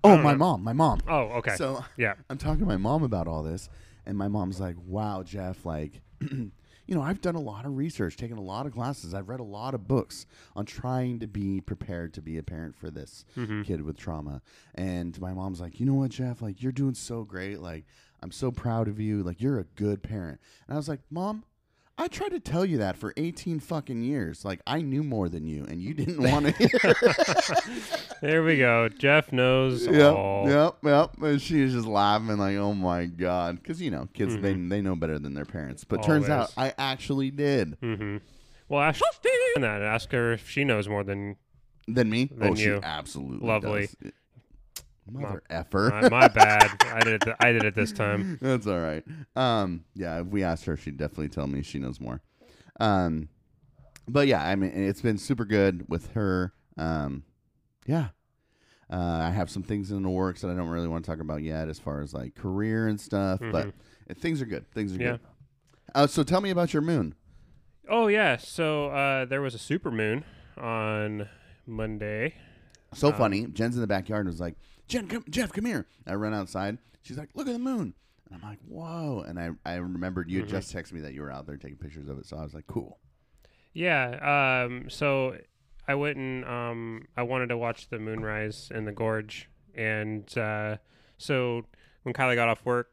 Oh, 0.03 0.17
my 0.17 0.31
know. 0.33 0.37
mom. 0.37 0.63
My 0.63 0.73
mom. 0.73 0.99
Oh, 1.07 1.23
okay. 1.37 1.55
So 1.55 1.83
yeah. 1.97 2.13
I'm 2.29 2.37
talking 2.37 2.59
to 2.59 2.65
my 2.65 2.77
mom 2.77 3.03
about 3.03 3.27
all 3.27 3.43
this, 3.43 3.69
and 4.05 4.17
my 4.17 4.27
mom's 4.27 4.59
like, 4.59 4.75
"Wow, 4.85 5.23
Jeff, 5.23 5.65
like, 5.65 6.01
you 6.21 6.51
know, 6.87 7.01
I've 7.01 7.19
done 7.19 7.35
a 7.35 7.41
lot 7.41 7.65
of 7.65 7.75
research, 7.75 8.15
taken 8.15 8.37
a 8.37 8.41
lot 8.41 8.65
of 8.65 8.73
classes, 8.73 9.13
I've 9.13 9.27
read 9.27 9.39
a 9.39 9.43
lot 9.43 9.73
of 9.73 9.87
books 9.87 10.25
on 10.55 10.65
trying 10.65 11.19
to 11.19 11.27
be 11.27 11.59
prepared 11.59 12.13
to 12.13 12.21
be 12.21 12.37
a 12.37 12.43
parent 12.43 12.75
for 12.75 12.89
this 12.89 13.25
hmm 13.35 13.63
kid 13.63 13.81
with 13.81 13.97
trauma." 13.97 14.41
And 14.75 15.19
my 15.19 15.33
mom's 15.33 15.59
like, 15.59 15.79
"You 15.79 15.85
know 15.85 15.95
what, 15.95 16.11
Jeff? 16.11 16.41
Like, 16.41 16.61
you're 16.61 16.71
doing 16.71 16.93
so 16.93 17.23
great. 17.23 17.59
Like, 17.59 17.85
I'm 18.21 18.31
so 18.31 18.51
proud 18.51 18.87
of 18.87 18.99
you. 18.99 19.23
Like, 19.23 19.41
you're 19.41 19.59
a 19.59 19.65
good 19.75 20.03
parent." 20.03 20.39
And 20.67 20.75
I 20.75 20.77
was 20.77 20.87
like, 20.87 21.01
"Mom." 21.09 21.43
I 21.99 22.07
tried 22.07 22.29
to 22.29 22.39
tell 22.39 22.63
you 22.63 22.77
that 22.77 22.95
for 22.95 23.13
18 23.17 23.59
fucking 23.59 24.03
years. 24.03 24.45
Like, 24.45 24.61
I 24.67 24.81
knew 24.81 25.03
more 25.03 25.29
than 25.29 25.47
you, 25.47 25.65
and 25.67 25.81
you 25.81 25.93
didn't 25.95 26.21
want 26.31 26.45
to 26.45 26.51
hear 26.51 26.95
There 28.21 28.43
we 28.43 28.57
go. 28.57 28.89
Jeff 28.89 29.31
knows 29.31 29.85
Yep, 29.87 30.13
all. 30.15 30.49
yep, 30.49 30.75
yep. 30.83 31.21
And 31.21 31.41
she 31.41 31.63
was 31.63 31.73
just 31.73 31.87
laughing 31.87 32.37
like, 32.37 32.55
"Oh 32.57 32.73
my 32.73 33.05
god," 33.05 33.61
because 33.61 33.81
you 33.81 33.91
know, 33.91 34.07
kids 34.13 34.35
they 34.37 34.53
they 34.53 34.81
know 34.81 34.95
better 34.95 35.19
than 35.19 35.33
their 35.33 35.45
parents. 35.45 35.83
But 35.83 36.03
turns 36.03 36.29
out 36.29 36.49
Mm-hmm. 36.51 36.59
I 36.59 36.73
actually 36.77 37.31
did. 37.31 37.77
hmm 37.81 38.17
Well, 38.69 38.81
ask 38.81 39.01
that. 39.55 39.81
Ask 39.81 40.11
her 40.11 40.33
if 40.33 40.47
she 40.49 40.63
knows 40.63 40.87
more 40.87 41.03
than 41.03 41.35
Than 41.87 42.09
me? 42.09 42.25
Than 42.25 42.51
oh, 42.51 42.55
she 42.55 42.63
you. 42.65 42.79
absolutely 42.83 43.47
Lovely. 43.47 43.87
does. 44.01 44.11
Mother 45.11 45.43
effer. 45.49 45.89
my, 46.01 46.09
my 46.09 46.27
bad. 46.27 46.69
I 46.85 46.99
did 47.01 47.13
it. 47.13 47.21
Th- 47.21 47.35
I 47.39 47.51
did 47.51 47.63
it 47.63 47.75
this 47.75 47.91
time. 47.91 48.37
That's 48.41 48.67
all 48.67 48.79
right. 48.79 49.03
Um, 49.35 49.85
yeah, 49.95 50.19
if 50.21 50.27
we 50.27 50.43
asked 50.43 50.65
her, 50.65 50.75
she'd 50.77 50.97
definitely 50.97 51.29
tell 51.29 51.47
me 51.47 51.61
she 51.61 51.79
knows 51.79 51.99
more. 51.99 52.21
Um, 52.79 53.29
but 54.07 54.27
yeah, 54.27 54.43
I 54.45 54.55
mean, 54.55 54.71
it's 54.73 55.01
been 55.01 55.17
super 55.17 55.45
good 55.45 55.85
with 55.89 56.11
her. 56.13 56.53
Um, 56.77 57.23
yeah, 57.85 58.09
Uh, 58.89 58.95
I 59.23 59.31
have 59.31 59.49
some 59.49 59.63
things 59.63 59.91
in 59.91 60.01
the 60.03 60.09
works 60.09 60.41
that 60.41 60.49
I 60.49 60.53
don't 60.55 60.69
really 60.69 60.87
want 60.87 61.03
to 61.05 61.11
talk 61.11 61.19
about 61.19 61.41
yet, 61.43 61.67
as 61.69 61.77
far 61.79 62.01
as 62.01 62.13
like 62.13 62.35
career 62.35 62.87
and 62.87 62.99
stuff. 63.01 63.39
But 63.39 63.67
Mhm. 63.67 63.73
uh, 64.09 64.13
things 64.15 64.41
are 64.41 64.45
good. 64.45 64.69
Things 64.71 64.93
are 64.95 65.01
Yeah. 65.01 65.11
good. 65.11 65.19
Uh, 65.95 66.07
so 66.07 66.23
tell 66.23 66.39
me 66.41 66.49
about 66.51 66.73
your 66.73 66.81
moon. 66.81 67.15
Oh 67.89 68.07
yeah, 68.07 68.37
so 68.37 68.87
uh, 68.89 69.25
there 69.25 69.41
was 69.41 69.55
a 69.55 69.59
super 69.59 69.89
moon 69.91 70.23
on 70.57 71.27
Monday. 71.65 72.35
So 72.93 73.07
Um, 73.09 73.13
funny. 73.15 73.47
Jen's 73.47 73.75
in 73.75 73.81
the 73.81 73.87
backyard 73.87 74.21
and 74.25 74.29
was 74.29 74.39
like, 74.39 74.55
Jen, 74.87 75.07
come, 75.07 75.25
Jeff, 75.29 75.51
come 75.51 75.65
here. 75.65 75.85
I 76.05 76.15
run 76.15 76.33
outside. 76.33 76.77
She's 77.01 77.17
like, 77.17 77.29
look 77.33 77.47
at 77.47 77.53
the 77.53 77.59
moon. 77.59 77.93
And 78.29 78.35
I'm 78.35 78.49
like, 78.49 78.59
whoa. 78.67 79.23
And 79.27 79.39
I, 79.39 79.51
I 79.65 79.75
remembered 79.75 80.29
you 80.29 80.39
had 80.39 80.49
just 80.49 80.73
texted 80.73 80.93
me 80.93 81.01
that 81.01 81.13
you 81.13 81.21
were 81.21 81.31
out 81.31 81.45
there 81.45 81.57
taking 81.57 81.77
pictures 81.77 82.09
of 82.09 82.17
it. 82.17 82.25
So 82.25 82.37
I 82.37 82.43
was 82.43 82.53
like, 82.53 82.67
cool. 82.67 82.99
Yeah. 83.73 84.63
Um. 84.65 84.89
So 84.89 85.37
I 85.87 85.95
went 85.95 86.17
and 86.17 86.43
um. 86.45 87.05
I 87.15 87.23
wanted 87.23 87.47
to 87.49 87.57
watch 87.57 87.89
the 87.89 87.99
moonrise 87.99 88.71
in 88.73 88.85
the 88.85 88.91
gorge, 88.91 89.49
and 89.75 90.35
uh, 90.37 90.77
so 91.17 91.65
when 92.03 92.13
Kylie 92.13 92.35
got 92.35 92.49
off 92.49 92.65
work 92.65 92.89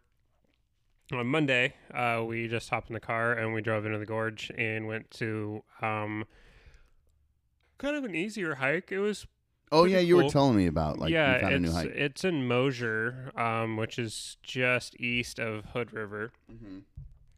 on 1.12 1.26
Monday, 1.26 1.74
uh, 1.92 2.22
we 2.26 2.48
just 2.48 2.68
hopped 2.68 2.90
in 2.90 2.94
the 2.94 3.00
car 3.00 3.32
and 3.32 3.54
we 3.54 3.62
drove 3.62 3.86
into 3.86 3.98
the 3.98 4.06
gorge 4.06 4.52
and 4.58 4.86
went 4.86 5.10
to 5.12 5.62
um. 5.80 6.26
Kind 7.78 7.96
of 7.96 8.04
an 8.04 8.14
easier 8.14 8.56
hike. 8.56 8.92
It 8.92 9.00
was 9.00 9.26
Oh, 9.74 9.84
yeah. 9.84 9.98
You 9.98 10.16
were 10.16 10.28
telling 10.28 10.56
me 10.56 10.66
about, 10.66 10.98
like, 10.98 11.10
yeah, 11.12 11.34
you 11.34 11.40
found 11.40 11.54
a 11.54 11.58
new 11.60 11.68
it's 11.68 11.76
hike. 11.76 11.90
it's 11.90 12.24
in 12.24 12.46
Mosier, 12.46 13.30
um, 13.36 13.76
which 13.76 13.98
is 13.98 14.36
just 14.42 14.98
east 15.00 15.38
of 15.38 15.64
Hood 15.66 15.92
River. 15.92 16.32
Mm-hmm. 16.50 16.78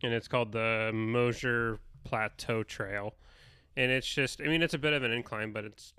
and 0.02 0.12
it's 0.12 0.28
called 0.28 0.52
the 0.52 0.90
Mosier 0.94 1.78
Plateau 2.04 2.62
Trail. 2.62 3.14
And 3.76 3.90
it's 3.90 4.06
just, 4.06 4.40
I 4.40 4.44
mean, 4.44 4.62
it's 4.62 4.74
a 4.74 4.78
bit 4.78 4.92
of 4.92 5.02
an 5.02 5.12
incline, 5.12 5.52
but 5.52 5.64
it's 5.64 5.92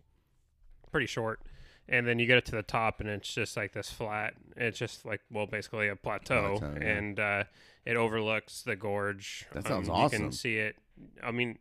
pretty 0.92 1.08
short. 1.08 1.42
And 1.90 2.08
then 2.08 2.20
you 2.20 2.26
get 2.26 2.38
it 2.38 2.46
to 2.46 2.52
the 2.52 2.64
top, 2.64 3.00
and 3.00 3.08
it's 3.10 3.34
just 3.34 3.56
like 3.56 3.72
this 3.72 3.90
flat. 3.90 4.34
It's 4.58 4.78
just 4.78 5.06
like, 5.06 5.22
well, 5.32 5.46
basically 5.46 5.88
a 5.88 5.96
plateau, 5.96 6.58
Plateau, 6.60 6.80
yeah. 6.80 6.88
and 6.88 7.20
uh, 7.20 7.44
it 7.86 7.96
overlooks 7.96 8.62
the 8.64 8.76
gorge. 8.76 9.46
Um, 9.52 9.62
That 9.62 9.68
sounds 9.68 9.88
You 9.88 9.94
awesome. 9.94 10.22
You 10.22 10.28
can 10.28 10.32
see 10.34 10.58
it. 10.58 10.76
I 11.24 11.32
mean, 11.32 11.60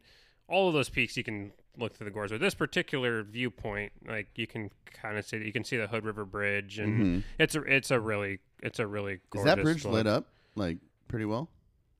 all 0.48 0.68
of 0.68 0.74
those 0.74 0.88
peaks 0.88 1.16
you 1.16 1.22
can 1.22 1.52
look 1.78 1.94
through 1.94 2.06
the 2.06 2.10
gorge. 2.10 2.30
But 2.30 2.40
this 2.40 2.54
particular 2.54 3.22
viewpoint, 3.22 3.92
like 4.06 4.28
you 4.36 4.46
can 4.46 4.70
kind 4.92 5.18
of 5.18 5.26
see, 5.26 5.38
you 5.38 5.52
can 5.52 5.64
see 5.64 5.76
the 5.76 5.86
Hood 5.86 6.04
River 6.04 6.24
Bridge, 6.24 6.78
and 6.78 7.00
Mhm. 7.00 7.22
it's 7.38 7.54
a, 7.54 7.62
it's 7.62 7.90
a 7.90 8.00
really, 8.00 8.40
it's 8.62 8.78
a 8.78 8.86
really 8.86 9.20
Is 9.34 9.44
that 9.44 9.62
bridge 9.62 9.84
look. 9.84 9.94
lit 9.94 10.06
up, 10.06 10.28
like, 10.54 10.78
pretty 11.08 11.24
well? 11.24 11.50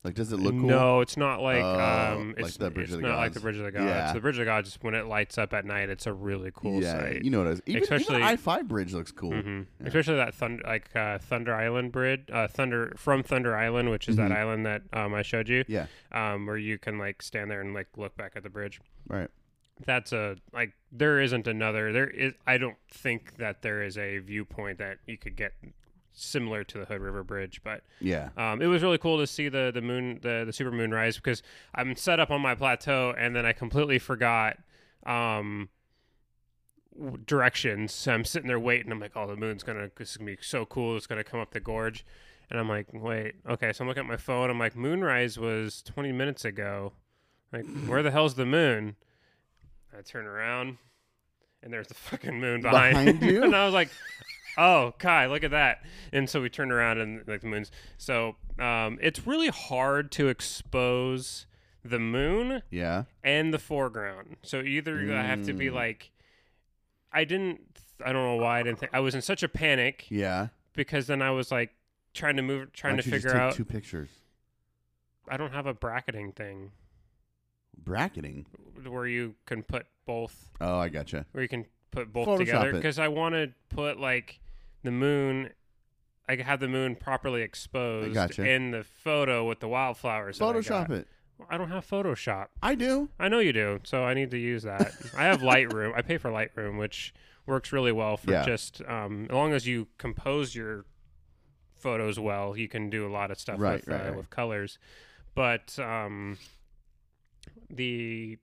Like, 0.03 0.13
does 0.13 0.31
it 0.31 0.37
look 0.37 0.53
cool? 0.57 0.69
No, 0.69 1.01
it's 1.01 1.17
not 1.17 1.41
like 1.41 1.61
Oh, 1.61 2.13
um, 2.19 2.27
like 2.37 2.45
it's, 2.45 2.57
the 2.57 2.69
Bridge 2.69 2.85
it's 2.85 2.93
of 2.93 3.01
the 3.01 3.07
not 3.09 3.17
like 3.17 3.33
the 3.33 3.39
Bridge 3.41 3.57
of 3.57 3.63
the 3.63 3.71
Gods. 3.71 3.85
Yeah. 3.85 4.13
The 4.13 4.21
Bridge 4.21 4.35
of 4.35 4.39
the 4.39 4.45
Gods, 4.45 4.77
when 4.81 4.93
it 4.93 5.05
lights 5.07 5.37
up 5.37 5.53
at 5.53 5.65
night, 5.65 5.89
it's 5.89 6.05
a 6.07 6.13
really 6.13 6.49
cool 6.53 6.81
yeah, 6.81 6.99
sight. 6.99 7.25
you 7.25 7.29
know 7.31 7.39
what 7.39 7.47
it 7.47 7.53
is. 7.53 7.61
Even, 7.65 7.83
Especially- 7.83 8.23
I 8.23 8.37
five 8.37 8.67
bridge 8.69 8.93
looks 8.93 9.11
cool. 9.11 9.31
hmm 9.33 9.63
Yeah. 9.81 9.87
Especially 9.87 10.15
that 10.15 10.33
thunder, 10.33 10.63
like 10.65 10.95
uh, 10.95 11.17
Thunder 11.17 11.53
Island 11.53 11.91
Bridge, 11.91 12.21
uh, 12.31 12.47
Thunder 12.47 12.93
from 12.95 13.21
Thunder 13.23 13.53
Island, 13.57 13.89
which 13.89 14.07
is 14.07 14.15
Mhm. 14.15 14.29
that 14.29 14.31
island 14.31 14.65
that 14.65 14.83
um, 14.93 15.13
I 15.13 15.23
showed 15.23 15.49
you, 15.49 15.65
Yeah, 15.67 15.87
um, 16.13 16.45
where 16.45 16.57
you 16.57 16.77
can 16.77 16.97
like 16.99 17.21
stand 17.21 17.51
there 17.51 17.59
and 17.59 17.73
like 17.73 17.87
look 17.97 18.15
back 18.15 18.33
at 18.35 18.43
the 18.43 18.49
bridge. 18.49 18.79
right. 19.09 19.29
That's 19.85 20.11
a 20.13 20.37
like 20.53 20.73
there 20.91 21.19
isn't 21.21 21.47
another 21.47 21.91
there 21.91 22.09
is 22.09 22.33
I 22.45 22.57
don't 22.57 22.77
think 22.91 23.37
that 23.37 23.61
there 23.61 23.83
is 23.83 23.97
a 23.97 24.19
viewpoint 24.19 24.79
that 24.79 24.97
you 25.05 25.17
could 25.17 25.35
get 25.35 25.53
similar 26.13 26.63
to 26.63 26.79
the 26.79 26.85
Hood 26.85 27.01
River 27.01 27.23
Bridge, 27.23 27.61
but 27.63 27.83
Yeah, 27.99 28.29
um, 28.37 28.61
it 28.61 28.67
was 28.67 28.81
really 28.81 28.97
cool 28.97 29.17
to 29.19 29.27
see 29.27 29.49
the 29.49 29.71
the 29.73 29.81
moon 29.81 30.19
the 30.21 30.43
the 30.45 30.53
super 30.53 30.71
moon 30.71 30.91
rise 30.91 31.15
because 31.17 31.43
I'm 31.75 31.95
set 31.95 32.19
up 32.19 32.31
on 32.31 32.41
my 32.41 32.55
plateau 32.55 33.13
and 33.17 33.35
then 33.35 33.45
I 33.45 33.53
completely 33.53 33.99
forgot 33.99 34.57
um, 35.05 35.69
directions. 37.25 37.93
So 37.93 38.13
I'm 38.13 38.25
sitting 38.25 38.47
there 38.47 38.59
waiting. 38.59 38.91
I'm 38.91 38.99
like, 38.99 39.13
oh, 39.15 39.27
the 39.27 39.35
moon's 39.35 39.63
gonna 39.63 39.89
this 39.97 40.11
is 40.11 40.17
gonna 40.17 40.31
be 40.31 40.37
so 40.41 40.65
cool. 40.65 40.97
It's 40.97 41.07
gonna 41.07 41.23
come 41.23 41.39
up 41.39 41.51
the 41.51 41.59
gorge, 41.59 42.05
and 42.49 42.59
I'm 42.59 42.69
like, 42.69 42.87
wait, 42.93 43.35
okay. 43.47 43.73
So 43.73 43.83
I'm 43.83 43.87
looking 43.87 44.03
at 44.03 44.09
my 44.09 44.17
phone. 44.17 44.49
I'm 44.49 44.59
like, 44.59 44.75
moonrise 44.75 45.37
was 45.37 45.81
20 45.83 46.11
minutes 46.11 46.45
ago. 46.45 46.93
Like, 47.53 47.65
where 47.85 48.03
the 48.03 48.11
hell's 48.11 48.35
the 48.35 48.45
moon? 48.45 48.95
I 49.97 50.01
turn 50.01 50.25
around, 50.25 50.77
and 51.63 51.73
there's 51.73 51.87
the 51.87 51.93
fucking 51.95 52.39
moon 52.39 52.61
behind, 52.61 52.93
Behind 53.19 53.21
you? 53.31 53.43
and 53.43 53.55
I 53.55 53.65
was 53.65 53.73
like, 53.73 53.89
oh, 54.57 54.93
Kai, 54.99 55.25
look 55.27 55.43
at 55.43 55.51
that. 55.51 55.79
And 56.13 56.29
so 56.29 56.41
we 56.41 56.49
turned 56.49 56.71
around 56.71 56.99
and 56.99 57.27
like 57.27 57.41
the 57.41 57.47
moon's. 57.47 57.71
So 57.97 58.35
um, 58.59 58.99
it's 59.01 59.25
really 59.25 59.47
hard 59.49 60.11
to 60.13 60.27
expose 60.27 61.47
the 61.83 61.99
moon 61.99 62.61
yeah. 62.69 63.03
and 63.23 63.53
the 63.53 63.59
foreground. 63.59 64.35
So 64.43 64.59
either 64.61 64.99
I 65.15 65.23
have 65.23 65.45
to 65.45 65.53
be 65.53 65.67
Mm. 65.67 65.73
like, 65.73 66.11
I 67.11 67.23
didn't. 67.23 67.61
I 68.05 68.11
don't 68.13 68.23
know 68.23 68.35
why 68.43 68.59
I 68.59 68.63
didn't 68.63 68.79
think. 68.79 68.91
I 68.93 68.99
was 68.99 69.15
in 69.15 69.21
such 69.23 69.41
a 69.41 69.47
panic 69.49 70.05
Yeah. 70.09 70.49
because 70.73 71.07
then 71.07 71.21
I 71.23 71.31
was 71.31 71.51
like 71.51 71.71
trying 72.13 72.35
to 72.35 72.43
move, 72.43 72.71
trying 72.73 72.97
to 72.97 73.03
figure 73.03 73.29
take 73.31 73.39
out. 73.39 73.53
two 73.55 73.65
pictures. 73.65 74.09
I 75.27 75.37
don't 75.37 75.51
have 75.53 75.65
a 75.65 75.73
bracketing 75.73 76.31
thing 76.33 76.71
Bracketing. 77.83 78.45
Where 78.85 79.07
you 79.07 79.35
can 79.45 79.63
put 79.63 79.85
both 80.05 80.49
Oh, 80.61 80.77
I 80.77 80.89
gotcha. 80.89 81.25
where 81.31 81.41
you 81.41 81.49
can 81.49 81.65
put 81.91 82.11
both 82.13 82.27
Photoshop 82.27 82.37
together 82.39 82.69
it. 82.69 82.73
because 82.73 82.99
I 82.99 83.07
want 83.07 83.35
to 83.35 83.51
put 83.69 83.99
like 83.99 84.39
the 84.83 84.91
moon. 84.91 85.49
I 86.29 86.35
have 86.35 86.59
the 86.59 86.67
moon 86.67 86.95
properly 86.95 87.41
exposed 87.41 88.13
gotcha. 88.13 88.45
in 88.45 88.71
the 88.71 88.83
photo 88.83 89.47
with 89.47 89.59
the 89.61 89.67
wildflowers. 89.67 90.37
Photoshop 90.39 90.89
it. 90.89 91.07
I 91.49 91.57
don't 91.57 91.69
have 91.69 91.87
Photoshop. 91.87 92.47
I 92.63 92.75
do. 92.75 93.09
I 93.19 93.29
know 93.29 93.39
you 93.39 93.53
do, 93.53 93.79
so 93.83 94.03
I 94.03 94.13
need 94.13 94.31
to 94.31 94.37
use 94.37 94.63
that. 94.63 94.91
I 95.15 95.23
have 95.25 95.41
Lightroom. 95.41 95.93
I 95.95 96.01
pay 96.01 96.17
for 96.17 96.29
Lightroom, 96.31 96.77
which 96.79 97.13
works 97.45 97.71
really 97.71 97.91
well 97.91 98.17
for 98.17 98.31
Yeah. 98.31 98.43
just 98.43 98.81
um, 98.87 99.27
as 99.29 99.33
long 99.35 99.53
as 99.53 99.65
you 99.67 99.87
compose 99.97 100.53
your 100.55 100.85
photos 101.75 102.19
well, 102.19 102.57
you 102.57 102.67
can 102.67 102.89
do 102.89 103.07
a 103.07 103.11
lot 103.11 103.29
of 103.31 103.39
stuff 103.39 103.59
Right, 103.59 103.75
with 103.75 103.87
right, 103.87 104.01
uh, 104.01 104.03
right. 104.09 104.17
with 104.17 104.29
colors. 104.31 104.79
But 105.35 105.77
um, 105.79 106.37
the 107.69 108.37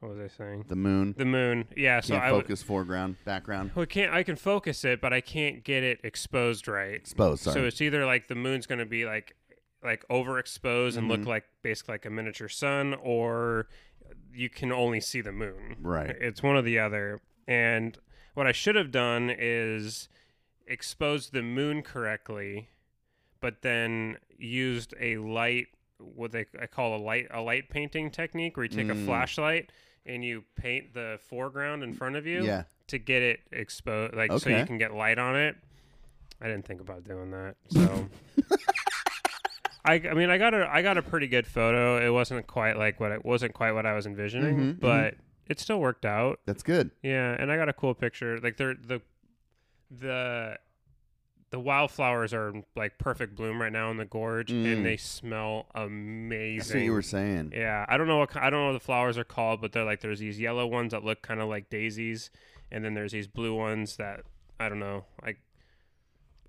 what 0.00 0.16
was 0.16 0.18
I 0.20 0.28
saying? 0.28 0.64
The 0.68 0.76
moon. 0.76 1.14
The 1.16 1.24
moon, 1.24 1.66
yeah. 1.76 2.00
So 2.00 2.14
Can't 2.14 2.24
I 2.24 2.26
w- 2.28 2.42
focus 2.42 2.62
foreground, 2.62 3.16
background. 3.24 3.70
well, 3.74 3.86
can't 3.86 4.12
I 4.12 4.22
can 4.22 4.36
focus 4.36 4.84
it, 4.84 5.00
but 5.00 5.12
I 5.12 5.20
can't 5.20 5.62
get 5.62 5.82
it 5.82 6.00
exposed 6.02 6.66
right. 6.68 6.94
Exposed. 6.94 7.42
Sorry. 7.42 7.54
So 7.54 7.64
it's 7.66 7.80
either 7.80 8.04
like 8.06 8.28
the 8.28 8.34
moon's 8.34 8.66
going 8.66 8.78
to 8.78 8.86
be 8.86 9.04
like 9.06 9.36
like 9.82 10.04
overexposed 10.08 10.96
and 10.98 11.08
look 11.08 11.20
Mhm. 11.20 11.26
like 11.26 11.44
basically 11.62 11.94
like 11.94 12.04
a 12.06 12.10
miniature 12.10 12.48
sun, 12.48 12.94
or 12.94 13.68
you 14.32 14.48
can 14.48 14.72
only 14.72 15.00
see 15.00 15.20
the 15.20 15.32
moon. 15.32 15.76
right. 15.80 16.10
It's 16.20 16.42
one 16.42 16.56
or 16.56 16.62
the 16.62 16.78
other. 16.78 17.20
And 17.48 17.96
what 18.34 18.46
I 18.46 18.52
should 18.52 18.76
have 18.76 18.90
done 18.90 19.30
is 19.36 20.08
exposed 20.66 21.32
the 21.32 21.42
moon 21.42 21.82
correctly, 21.82 22.68
but 23.40 23.62
then 23.62 24.18
used 24.38 24.94
a 25.00 25.16
light 25.18 25.68
what 25.98 26.32
they 26.32 26.46
I 26.60 26.66
call 26.66 26.96
a 26.96 27.02
light 27.02 27.26
a 27.30 27.42
light 27.42 27.68
painting 27.68 28.10
technique 28.10 28.56
where 28.56 28.64
you 28.64 28.70
take 28.70 28.86
Mm. 28.86 29.02
a 29.02 29.04
flashlight 29.04 29.70
and 30.14 30.24
you 30.24 30.44
paint 30.56 30.92
the 30.94 31.18
foreground 31.28 31.82
in 31.82 31.92
front 31.94 32.16
of 32.16 32.26
you 32.26 32.44
Yeah. 32.44 32.64
to 32.88 32.98
get 32.98 33.22
it 33.22 33.40
exposed 33.52 34.14
like 34.14 34.30
so 34.38 34.50
you 34.50 34.64
can 34.66 34.78
get 34.78 34.92
light 34.94 35.18
on 35.18 35.36
it. 35.36 35.56
I 36.40 36.46
didn't 36.46 36.66
think 36.66 36.80
about 36.80 37.04
doing 37.04 37.30
that. 37.32 37.54
So 37.70 38.08
I, 39.84 39.94
I 39.94 40.14
mean 40.14 40.28
I 40.30 40.38
got 40.38 40.52
a 40.54 40.68
I 40.70 40.82
got 40.82 40.98
a 40.98 41.02
pretty 41.02 41.26
good 41.26 41.46
photo. 41.46 42.04
It 42.04 42.10
wasn't 42.10 42.46
quite 42.46 42.76
like 42.76 43.00
what 43.00 43.12
it 43.12 43.24
wasn't 43.24 43.54
quite 43.54 43.72
what 43.72 43.86
I 43.86 43.94
was 43.94 44.06
envisioning, 44.06 44.56
Mhm, 44.56 44.74
mhm. 44.76 44.80
but 44.80 45.14
it 45.48 45.58
still 45.58 45.80
worked 45.80 46.04
out. 46.04 46.40
That's 46.46 46.62
good. 46.62 46.90
Yeah, 47.02 47.34
and 47.38 47.50
I 47.50 47.56
got 47.56 47.68
a 47.68 47.72
cool 47.72 47.94
picture. 47.94 48.38
Like 48.40 48.56
they're 48.56 48.74
the 48.74 49.00
the 49.90 50.58
the 51.50 51.58
wildflowers 51.60 52.32
are 52.32 52.50
in, 52.50 52.64
like 52.76 52.96
perfect 52.98 53.34
bloom 53.34 53.60
right 53.60 53.72
now 53.72 53.90
in 53.90 53.96
the 53.96 54.04
gorge, 54.04 54.50
Mm. 54.50 54.72
and 54.72 54.86
they 54.86 54.96
smell 54.96 55.66
amazing. 55.74 56.58
That's 56.58 56.74
what 56.74 56.82
you 56.82 56.92
were 56.92 57.02
saying. 57.02 57.52
Yeah, 57.54 57.84
I 57.88 57.96
don't 57.96 58.06
know 58.06 58.18
what 58.18 58.32
ki- 58.32 58.38
I 58.40 58.50
don't 58.50 58.60
know 58.60 58.66
what 58.68 58.72
the 58.74 58.80
flowers 58.80 59.18
are 59.18 59.24
called, 59.24 59.60
but 59.60 59.72
they're 59.72 59.84
like 59.84 60.00
there's 60.00 60.20
these 60.20 60.38
yellow 60.40 60.66
ones 60.66 60.92
that 60.92 61.04
look 61.04 61.22
kind 61.22 61.40
of 61.40 61.48
like 61.48 61.68
daisies, 61.70 62.30
and 62.70 62.84
then 62.84 62.94
there's 62.94 63.12
these 63.12 63.26
blue 63.26 63.54
ones 63.54 63.96
that 63.96 64.20
I 64.58 64.68
don't 64.68 64.78
know, 64.78 65.04
like 65.22 65.38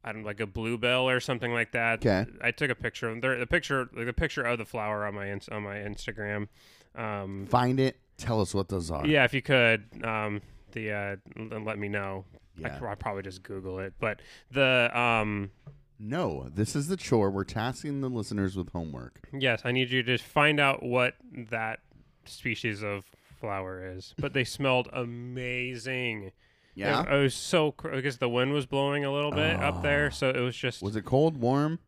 I 0.04 0.12
don't 0.12 0.24
like 0.24 0.40
a 0.40 0.48
bluebell 0.48 1.08
or 1.10 1.20
something 1.20 1.54
like 1.54 1.72
that. 1.74 2.06
Okay. 2.06 2.26
I 2.42 2.52
took 2.52 2.70
a 2.72 2.76
picture 2.76 3.10
of 3.10 3.22
there. 3.22 3.38
The 3.38 3.46
picture, 3.48 3.88
like 3.94 4.06
the 4.08 4.14
picture 4.14 4.42
of 4.42 4.58
the 4.58 4.66
flower 4.66 5.06
on 5.06 5.14
my 5.16 5.30
ins- 5.30 5.50
on 5.50 5.64
my 5.64 5.76
Instagram. 5.78 6.48
Um, 6.96 7.46
Find 7.48 7.80
it. 7.80 7.98
Tell 8.18 8.42
us 8.42 8.54
what 8.54 8.68
those 8.70 8.92
are. 8.92 9.06
yeah, 9.08 9.24
if 9.24 9.34
you 9.34 9.42
could, 9.42 9.86
um, 10.04 10.42
the 10.74 10.92
uh, 10.92 11.16
l- 11.38 11.64
let 11.64 11.80
me 11.80 11.88
know. 11.88 12.26
I 12.58 12.62
Yeah. 12.68 12.80
I'll 12.84 12.96
probably 12.96 13.24
just 13.24 13.44
Google 13.44 13.80
it, 13.80 13.94
but 14.00 14.22
the 14.52 14.90
um, 14.98 15.52
No, 16.00 16.50
this 16.54 16.76
is 16.76 16.88
the 16.88 16.98
chore. 16.98 17.30
We're 17.32 17.44
tasking 17.44 18.02
the 18.02 18.10
listeners 18.10 18.56
with 18.56 18.70
homework. 18.70 19.28
yes, 19.34 19.62
I 19.66 19.72
need 19.72 19.90
you 19.92 20.04
to 20.04 20.18
find 20.18 20.60
out 20.60 20.84
what 20.84 21.16
that 21.50 21.80
species 22.26 22.84
of 22.84 23.06
flower 23.40 23.84
is. 23.96 24.14
But 24.18 24.34
they 24.34 24.44
smelled 24.58 24.90
amazing. 24.94 26.32
Yeah. 26.76 27.02
it, 27.04 27.14
it 27.14 27.22
was 27.22 27.34
so 27.36 27.74
cr- 27.74 27.90
because 27.90 28.18
the 28.18 28.30
wind 28.30 28.54
was 28.54 28.66
blowing 28.66 29.04
a 29.06 29.12
little 29.12 29.32
bit 29.32 29.58
up 29.60 29.76
Oh. 29.80 29.82
there, 29.82 30.10
so 30.12 30.30
it 30.30 30.40
was 30.40 30.56
just 30.56 30.82
Was 30.82 30.96
it 30.96 31.04
cold, 31.06 31.38
warm? 31.38 31.80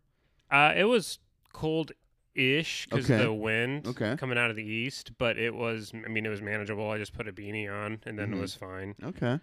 uh, 0.52 0.74
it 0.76 0.84
was 0.84 1.20
cold-ish 1.54 2.88
because 2.90 3.10
Okay. 3.10 3.24
the 3.24 3.34
wind 3.34 3.88
Okay. 3.88 4.16
coming 4.18 4.38
out 4.38 4.50
of 4.50 4.56
the 4.56 4.64
east, 4.64 5.12
but 5.18 5.38
it 5.38 5.54
was 5.54 5.92
I 6.06 6.10
mean 6.10 6.26
it 6.26 6.30
was 6.30 6.42
manageable. 6.42 6.90
I 6.90 6.98
just 6.98 7.14
put 7.14 7.28
a 7.28 7.34
beanie 7.34 7.72
on 7.72 8.00
and 8.06 8.18
then 8.20 8.32
Mhm. 8.32 8.38
it 8.38 8.42
was 8.42 8.54
fine. 8.56 8.96
Okay. 9.04 9.40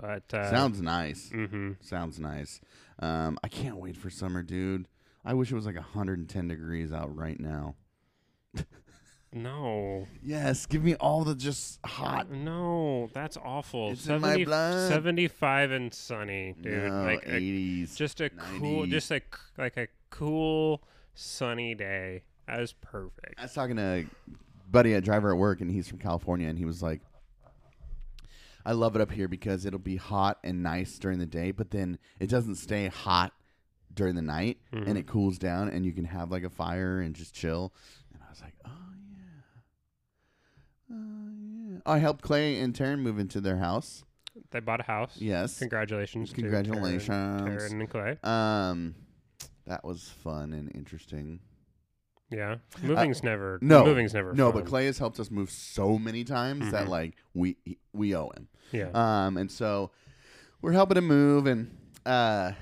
But 0.00 0.32
uh, 0.32 0.50
Sounds 0.50 0.80
nice. 0.80 1.28
hmm 1.30 1.72
Sounds 1.80 2.18
nice. 2.20 2.60
Um, 3.00 3.38
I 3.42 3.48
can't 3.48 3.76
wait 3.76 3.96
for 3.96 4.10
summer, 4.10 4.42
dude. 4.42 4.86
I 5.24 5.34
wish 5.34 5.50
it 5.52 5.54
was 5.54 5.66
like 5.66 5.74
110 5.74 6.48
degrees 6.48 6.92
out 6.92 7.14
right 7.14 7.38
now. 7.38 7.74
No, 9.30 10.06
Yes, 10.22 10.64
give 10.64 10.82
me 10.82 10.94
all 10.94 11.22
the 11.22 11.34
just 11.34 11.80
hot. 11.84 12.30
no, 12.30 13.10
that's 13.12 13.36
awful. 13.36 13.90
It's 13.90 14.06
in 14.08 14.22
my 14.22 14.42
blood. 14.42 14.88
75 14.88 15.70
and 15.70 15.92
sunny, 15.92 16.54
dude. 16.58 16.84
No, 16.90 17.02
like 17.04 17.26
a, 17.26 17.32
80s. 17.32 17.94
just 17.94 18.22
a 18.22 18.30
cool, 18.30 18.86
just 18.86 19.10
like 19.10 19.36
like 19.58 19.76
a 19.76 19.88
cool 20.08 20.82
sunny 21.14 21.74
day. 21.74 22.22
That 22.46 22.60
is 22.60 22.72
perfect. 22.72 23.34
I 23.38 23.42
was 23.42 23.52
talking 23.52 23.76
to 23.76 23.82
a 23.82 24.06
buddy 24.70 24.94
at 24.94 25.04
driver 25.04 25.30
at 25.30 25.36
work, 25.36 25.60
and 25.60 25.70
he's 25.70 25.86
from 25.88 25.98
California, 25.98 26.48
and 26.48 26.58
he 26.58 26.64
was 26.64 26.82
like, 26.82 27.02
"I 28.68 28.72
love 28.72 28.94
it 28.96 29.00
up 29.00 29.10
here 29.12 29.28
because 29.28 29.64
it'll 29.64 29.78
be 29.78 29.96
hot 29.96 30.38
and 30.44 30.62
nice 30.62 30.98
during 30.98 31.18
the 31.18 31.26
day, 31.26 31.52
but 31.52 31.70
then 31.70 31.98
it 32.20 32.28
doesn't 32.28 32.56
stay 32.56 32.88
hot 32.88 33.32
during 33.94 34.14
the 34.14 34.20
night, 34.22 34.58
Mhm. 34.72 34.86
and 34.86 34.98
it 34.98 35.06
cools 35.06 35.38
down, 35.38 35.70
and 35.70 35.86
you 35.86 35.92
can 35.92 36.04
have 36.04 36.30
like 36.30 36.42
a 36.44 36.50
fire 36.50 37.00
and 37.00 37.14
just 37.16 37.34
chill." 37.34 37.72
And 38.12 38.22
I 38.22 38.28
was 38.28 38.40
like, 38.42 38.54
"Oh 38.66 38.92
yeah, 40.90 40.94
oh 40.94 41.74
yeah." 41.74 41.80
I 41.86 41.98
helped 41.98 42.22
Clay 42.22 42.60
and 42.60 42.74
Taryn 42.74 43.00
move 43.00 43.18
into 43.18 43.40
their 43.40 43.56
house. 43.58 44.04
They 44.50 44.60
bought 44.60 44.80
a 44.80 44.84
house. 44.84 45.16
Yes, 45.20 45.58
Congratulations. 45.58 46.28
to 46.30 46.34
Taryn- 46.36 46.40
Congratulations. 46.66 47.08
Taryn 47.42 47.80
and 47.80 47.90
Clay. 47.90 48.18
um, 48.22 48.94
that 49.64 49.82
was 49.84 50.10
fun 50.10 50.52
and 50.52 50.70
interesting. 50.74 51.40
Yeah. 52.30 52.56
Moving's 52.82 53.22
never. 53.22 53.58
No, 53.62 53.84
Moving's 53.84 54.12
never. 54.14 54.34
No, 54.34 54.52
fun. 54.52 54.62
but 54.62 54.68
Clay 54.68 54.86
has 54.86 54.98
helped 54.98 55.18
us 55.18 55.30
move 55.30 55.50
so 55.50 55.98
many 55.98 56.24
times 56.24 56.70
that 56.72 56.86
Mhm. 56.86 56.90
like 56.90 57.14
we 57.34 57.56
we 57.92 58.14
owe 58.14 58.30
him. 58.36 58.48
Yeah. 58.72 58.90
Um, 58.92 59.36
and 59.38 59.50
so 59.50 59.90
we're 60.60 60.72
helping 60.72 60.98
him 60.98 61.06
move, 61.06 61.46
and 61.46 61.70
uh, 62.04 62.52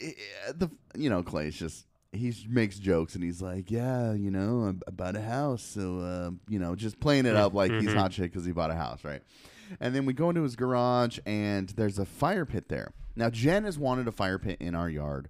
i- 0.00 0.14
i- 0.48 0.52
the 0.52 0.70
you 0.96 1.10
know 1.10 1.22
Clay's 1.22 1.54
just 1.58 1.86
he 2.12 2.34
makes 2.48 2.76
jokes, 2.78 3.14
and 3.14 3.22
he's 3.22 3.40
like, 3.40 3.70
yeah, 3.70 4.12
you 4.14 4.30
know, 4.32 4.64
I, 4.64 4.70
I 4.88 4.90
bought 4.90 5.14
a 5.16 5.20
house, 5.22 5.62
so 5.62 5.98
uh, 6.00 6.30
you 6.48 6.58
know, 6.58 6.74
just 6.74 6.98
playing 6.98 7.26
it 7.26 7.36
up 7.36 7.54
like 7.54 7.70
he's 7.70 7.90
Mhm. 7.90 7.94
hot 7.96 8.12
shit 8.12 8.32
because 8.32 8.44
he 8.44 8.52
bought 8.52 8.70
a 8.70 8.74
house, 8.74 9.04
right? 9.04 9.22
And 9.78 9.94
then 9.94 10.06
we 10.06 10.12
go 10.12 10.28
into 10.30 10.42
his 10.42 10.56
garage, 10.56 11.18
and 11.24 11.68
there's 11.70 11.98
a 12.00 12.04
fire 12.04 12.44
pit 12.44 12.68
there. 12.68 12.92
Now 13.14 13.30
Jen 13.30 13.64
has 13.64 13.78
wanted 13.78 14.08
a 14.08 14.12
fire 14.12 14.38
pit 14.38 14.56
in 14.60 14.74
our 14.74 14.88
yard 14.90 15.28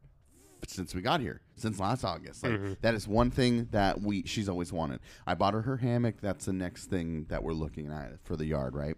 since 0.68 0.94
we 0.94 1.02
got 1.02 1.20
here, 1.20 1.40
since 1.56 1.78
last 1.80 2.04
August. 2.04 2.42
Like 2.42 2.52
Mhm. 2.52 2.76
that 2.80 2.94
is 2.94 3.06
one 3.08 3.30
thing 3.30 3.68
that 3.70 4.00
we 4.00 4.22
she's 4.24 4.48
always 4.48 4.72
wanted. 4.72 5.00
I 5.26 5.34
bought 5.34 5.54
her 5.54 5.62
her 5.62 5.76
hammock. 5.78 6.20
That's 6.20 6.44
the 6.46 6.52
next 6.52 6.86
thing 6.86 7.26
that 7.28 7.42
we're 7.42 7.52
looking 7.52 7.90
at 7.90 8.18
for 8.24 8.36
the 8.36 8.44
yard, 8.46 8.74
right? 8.74 8.96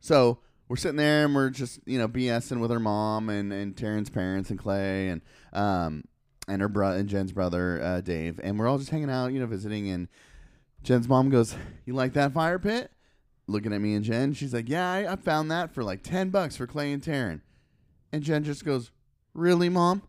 So 0.00 0.38
we're 0.68 0.76
sitting 0.76 0.96
there 0.96 1.24
and 1.24 1.34
we're 1.34 1.50
just 1.50 1.80
you 1.86 1.98
know 1.98 2.08
BSing 2.08 2.60
with 2.60 2.70
her 2.70 2.80
mom 2.80 3.28
and 3.28 3.52
and 3.52 3.74
Taryn's 3.76 4.10
parents 4.10 4.50
and 4.50 4.58
Clay 4.58 5.08
and 5.08 5.20
um 5.52 6.04
and 6.48 6.60
her 6.62 6.68
brother 6.68 6.98
and 6.98 7.08
Jen's 7.08 7.32
brother 7.32 7.80
uh, 7.82 8.00
Dave 8.00 8.40
and 8.42 8.58
we're 8.58 8.66
all 8.68 8.78
just 8.78 8.90
hanging 8.90 9.10
out 9.10 9.32
you 9.32 9.40
know 9.40 9.46
visiting 9.46 9.88
and 9.90 10.08
Jen's 10.82 11.08
mom 11.08 11.30
goes 11.30 11.54
you 11.84 11.94
like 11.94 12.12
that 12.14 12.32
fire 12.32 12.58
pit 12.58 12.90
looking 13.46 13.72
at 13.72 13.80
me 13.80 13.94
and 13.94 14.04
Jen 14.04 14.32
she's 14.32 14.52
like 14.54 14.68
yeah 14.68 14.90
I, 14.90 15.12
I 15.12 15.16
found 15.16 15.50
that 15.50 15.72
for 15.72 15.82
like 15.84 16.02
ten 16.02 16.30
bucks 16.30 16.56
for 16.56 16.66
Clay 16.66 16.92
and 16.92 17.02
Taryn 17.02 17.40
and 18.12 18.22
Jen 18.22 18.44
just 18.44 18.64
goes 18.64 18.90
really 19.36 19.68
mom 19.68 20.02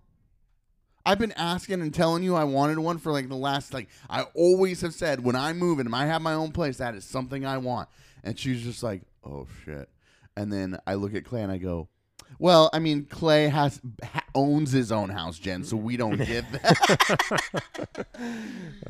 I've 1.06 1.20
been 1.20 1.32
asking 1.34 1.82
and 1.82 1.94
telling 1.94 2.22
you 2.24 2.36
I 2.36 2.44
wanted 2.44 2.80
one 2.80 2.98
for 2.98 3.12
like 3.14 3.30
the 3.30 3.36
last 3.36 3.74
like 3.74 3.88
I 4.10 4.24
always 4.34 4.82
have 4.82 4.94
said 4.94 5.24
when 5.24 5.36
I 5.38 5.54
move 5.54 5.80
and 5.80 5.94
I 5.96 6.06
have 6.06 6.22
my 6.22 6.34
own 6.34 6.52
place 6.52 6.78
that 6.80 6.96
is 6.96 7.06
something 7.06 7.46
I 7.46 7.58
want. 7.60 7.88
And 8.26 8.38
she's 8.38 8.62
just 8.62 8.84
like, 8.84 9.04
"Oh 9.24 9.48
shit." 9.64 9.88
And 10.36 10.52
then 10.52 10.78
I 10.86 10.96
look 10.96 11.16
at 11.16 11.24
Clay 11.24 11.44
and 11.44 11.52
I 11.52 11.60
go, 11.60 11.88
"Well, 12.40 12.70
I 12.74 12.80
mean 12.80 13.06
Clay 13.06 13.48
has 13.48 13.80
ha- 14.04 14.26
owns 14.36 14.74
his 14.74 14.92
own 14.92 15.08
house, 15.10 15.40
Jen, 15.40 15.64
so 15.64 15.78
we 15.78 15.96
don't 15.96 16.18
get 16.18 16.44
that." 16.52 18.08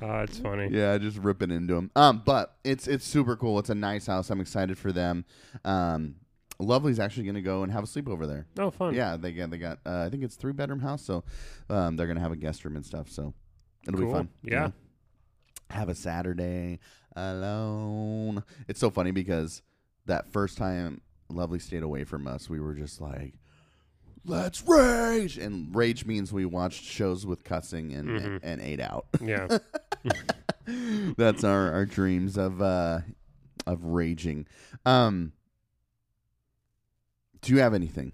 Oh, 0.01 0.19
it's 0.21 0.39
funny. 0.39 0.69
yeah, 0.71 0.97
just 0.97 1.17
ripping 1.17 1.51
into 1.51 1.75
him. 1.75 1.91
Um, 1.95 2.23
but 2.25 2.55
it's 2.63 2.87
it's 2.87 3.05
super 3.05 3.35
cool. 3.35 3.59
It's 3.59 3.69
a 3.69 3.75
nice 3.75 4.07
house. 4.07 4.29
I'm 4.31 4.41
excited 4.41 4.77
for 4.79 4.91
them. 4.91 5.25
Um, 5.65 6.15
Lovely's 6.59 6.99
actually 6.99 7.23
going 7.23 7.35
to 7.35 7.41
go 7.41 7.63
and 7.63 7.71
have 7.71 7.83
a 7.83 7.87
sleepover 7.87 8.27
there. 8.27 8.45
Oh, 8.57 8.71
fun. 8.71 8.93
Yeah, 8.95 9.15
they 9.17 9.31
got 9.31 9.49
they 9.51 9.57
got. 9.57 9.79
Uh, 9.85 10.03
I 10.05 10.09
think 10.09 10.23
it's 10.23 10.35
three 10.35 10.53
bedroom 10.53 10.79
house, 10.79 11.03
so 11.03 11.23
um, 11.69 11.95
they're 11.95 12.07
gonna 12.07 12.19
have 12.19 12.31
a 12.31 12.35
guest 12.35 12.65
room 12.65 12.75
and 12.75 12.85
stuff. 12.85 13.09
So 13.09 13.33
it'll 13.87 13.99
be 13.99 14.05
Cool. 14.05 14.13
fun. 14.13 14.29
you 14.41 14.53
Yeah. 14.53 14.59
know. 14.67 14.73
Have 15.69 15.89
a 15.89 15.95
Saturday 15.95 16.79
alone. 17.15 18.43
It's 18.67 18.79
so 18.79 18.89
funny 18.89 19.11
because 19.11 19.61
that 20.05 20.31
first 20.31 20.57
time 20.57 21.01
Lovely 21.29 21.59
stayed 21.59 21.83
away 21.83 22.05
from 22.05 22.25
us, 22.25 22.49
we 22.49 22.59
were 22.61 22.73
just 22.73 23.01
like, 23.01 23.33
"Let's 24.25 24.65
rage!" 24.65 25.37
And 25.37 25.75
rage 25.75 26.05
means 26.05 26.31
we 26.33 26.45
watched 26.45 26.83
shows 26.85 27.25
with 27.25 27.43
cussing 27.43 27.91
and 27.93 28.07
Mhm. 28.09 28.25
and, 28.25 28.43
and 28.43 28.61
ate 28.61 28.79
out. 28.79 29.07
Yeah. 29.21 29.57
That's 31.17 31.43
our 31.43 31.71
our 31.71 31.85
dreams 31.85 32.37
of 32.37 32.61
uh 32.61 33.01
of 33.65 33.83
raging. 33.83 34.47
Um, 34.85 35.33
do 37.41 37.53
you 37.53 37.59
have 37.59 37.73
anything? 37.73 38.13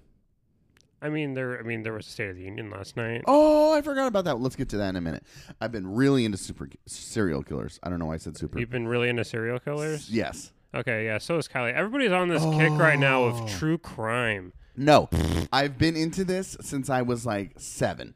I 1.01 1.09
mean, 1.09 1.33
there. 1.33 1.59
I 1.59 1.63
mean, 1.63 1.83
there 1.83 1.91
was 1.91 2.07
a 2.07 2.09
State 2.09 2.29
of 2.29 2.37
the 2.37 2.43
Union 2.43 2.69
last 2.69 2.95
night. 2.95 3.23
Oh, 3.27 3.73
I 3.73 3.81
forgot 3.81 4.07
about 4.07 4.23
that. 4.23 4.39
Let's 4.39 4.55
get 4.55 4.69
to 4.69 4.77
that 4.77 4.89
in 4.89 4.95
a 4.95 5.01
minute. 5.01 5.25
I've 5.59 5.71
been 5.71 5.85
really 5.93 6.23
into 6.23 6.37
super 6.37 6.69
serial 6.85 7.43
killers. 7.43 7.77
I 7.83 7.89
don't 7.89 7.99
know 7.99 8.05
why 8.05 8.13
I 8.13 8.17
said 8.17 8.37
super. 8.37 8.57
You've 8.57 8.69
been 8.69 8.87
really 8.87 9.09
into 9.09 9.25
serial 9.25 9.59
killers. 9.59 10.09
Yes. 10.09 10.53
Okay, 10.73 11.05
yeah. 11.05 11.17
So 11.17 11.37
is 11.37 11.47
Kylie. 11.49 11.73
Everybody's 11.73 12.11
on 12.11 12.29
this 12.29 12.41
kick 12.43 12.71
right 12.79 12.97
now 12.97 13.25
of 13.25 13.41
Oh. 13.41 13.47
true 13.47 13.77
crime. 13.77 14.53
No, 14.75 15.09
I've 15.51 15.77
been 15.77 15.95
into 15.95 16.23
this 16.23 16.57
since 16.61 16.89
I 16.89 17.03
was 17.03 17.25
like 17.25 17.59
seven. 17.59 18.15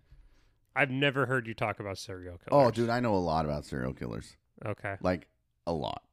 I've 0.75 0.89
never 0.89 1.25
heard 1.25 1.45
you 1.45 1.53
talk 1.53 1.79
about 1.79 1.97
serial 1.97 2.35
oh, 2.35 2.49
killers. 2.49 2.67
Oh, 2.67 2.71
dude, 2.71 2.89
I 2.89 2.99
know 2.99 3.13
a 3.13 3.17
lot 3.17 3.45
about 3.45 3.65
serial 3.65 3.93
killers. 3.93 4.35
Okay. 4.65 4.95
Like 5.01 5.27
a 5.67 5.73
lot. 5.73 6.03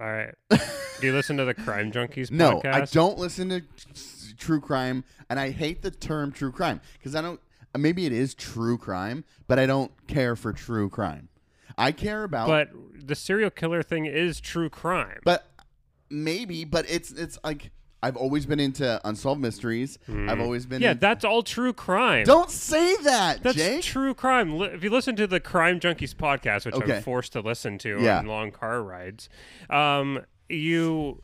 All 0.00 0.10
right. 0.10 0.34
Do 0.50 1.06
you 1.06 1.12
listen 1.12 1.36
to 1.36 1.44
the 1.44 1.54
Crime 1.54 1.92
Junkies 1.96 2.30
No, 2.30 2.60
podcast? 2.60 2.74
I 2.74 2.84
don't 2.86 3.18
listen 3.18 3.48
to 3.50 3.62
s- 3.94 4.34
true 4.38 4.60
crime, 4.60 5.04
and 5.28 5.38
I 5.38 5.50
hate 5.50 5.82
the 5.82 5.90
term 5.90 6.32
true 6.32 6.52
crime 6.52 6.80
because 6.98 7.14
I 7.14 7.20
don't. 7.22 7.40
uh, 7.74 7.78
Maybe 7.78 8.06
it 8.06 8.12
is 8.12 8.34
true 8.34 8.78
crime, 8.78 9.24
but 9.46 9.58
I 9.58 9.66
don't 9.66 9.92
care 10.06 10.36
for 10.36 10.52
true 10.52 10.88
crime. 10.88 11.28
I 11.78 11.92
care 11.92 12.24
about, 12.24 12.48
But 12.48 12.70
the 12.94 13.14
serial 13.14 13.50
killer 13.50 13.82
thing 13.82 14.04
is 14.06 14.40
true 14.40 14.68
crime. 14.70 15.20
but 15.24 15.46
maybe, 16.10 16.64
but 16.64 16.88
it's 16.90 17.10
it's 17.12 17.38
like 17.44 17.70
I've 18.02 18.16
always 18.16 18.46
been 18.46 18.60
into 18.60 19.00
unsolved 19.06 19.40
mysteries. 19.42 19.98
I've 20.08 20.40
always 20.40 20.64
been. 20.66 20.78
Hmm. 20.78 20.84
yeah, 20.84 20.90
in- 20.92 20.98
that's 20.98 21.24
all 21.24 21.42
true 21.42 21.72
crime. 21.72 22.24
don't 22.24 22.50
say 22.50 22.96
that, 23.02 23.42
That's 23.42 23.56
Jake. 23.56 23.82
true 23.82 24.14
crime. 24.14 24.56
Li- 24.58 24.68
If 24.68 24.82
you 24.82 24.88
listen 24.90 25.16
to 25.16 25.26
the 25.26 25.38
Crime 25.40 25.80
Junkies 25.80 26.14
podcast, 26.14 26.64
which 26.64 26.74
Okay. 26.76 26.96
I'm 26.96 27.02
forced 27.02 27.32
to 27.34 27.40
listen 27.40 27.76
to 27.78 28.00
Yeah. 28.00 28.18
on 28.20 28.26
long 28.26 28.52
car 28.52 28.82
rides, 28.82 29.28
um, 29.68 30.24
you, 30.48 31.22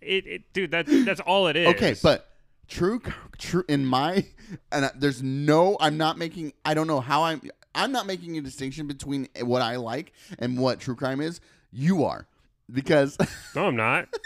it, 0.00 0.26
it, 0.26 0.52
dude, 0.54 0.70
that 0.70 0.86
that's 1.04 1.20
all 1.20 1.46
it 1.46 1.56
is. 1.56 1.68
Okay, 1.68 1.94
but 2.02 2.26
true, 2.68 3.02
true. 3.38 3.64
In 3.68 3.84
my, 3.84 4.24
and 4.72 4.86
I- 4.86 4.90
there's 4.96 5.22
no. 5.22 5.76
I'm 5.78 5.98
not 5.98 6.16
making. 6.16 6.54
I 6.64 6.72
don't 6.74 6.86
know 6.86 7.00
how 7.00 7.24
I'm. 7.24 7.42
I'm 7.74 7.92
not 7.92 8.06
making 8.06 8.36
a 8.38 8.40
distinction 8.40 8.86
between 8.86 9.28
what 9.42 9.62
I 9.62 9.76
like 9.76 10.12
and 10.38 10.58
what 10.58 10.80
true 10.80 10.96
crime 10.96 11.20
is. 11.20 11.40
You 11.70 12.02
are, 12.04 12.26
because 12.72 13.16
no, 13.54 13.66
I'm 13.66 13.76
not. 13.76 14.08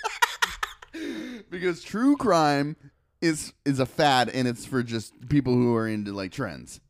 because 1.51 1.83
true 1.83 2.17
crime 2.17 2.77
is 3.21 3.53
is 3.65 3.79
a 3.79 3.87
fad 3.87 4.29
and 4.29 4.47
it's 4.47 4.67
for 4.67 4.83
just 4.83 5.29
people 5.29 5.55
who 5.55 5.75
are 5.75 5.89
into 5.89 6.13
like 6.13 6.33
trends. 6.33 6.81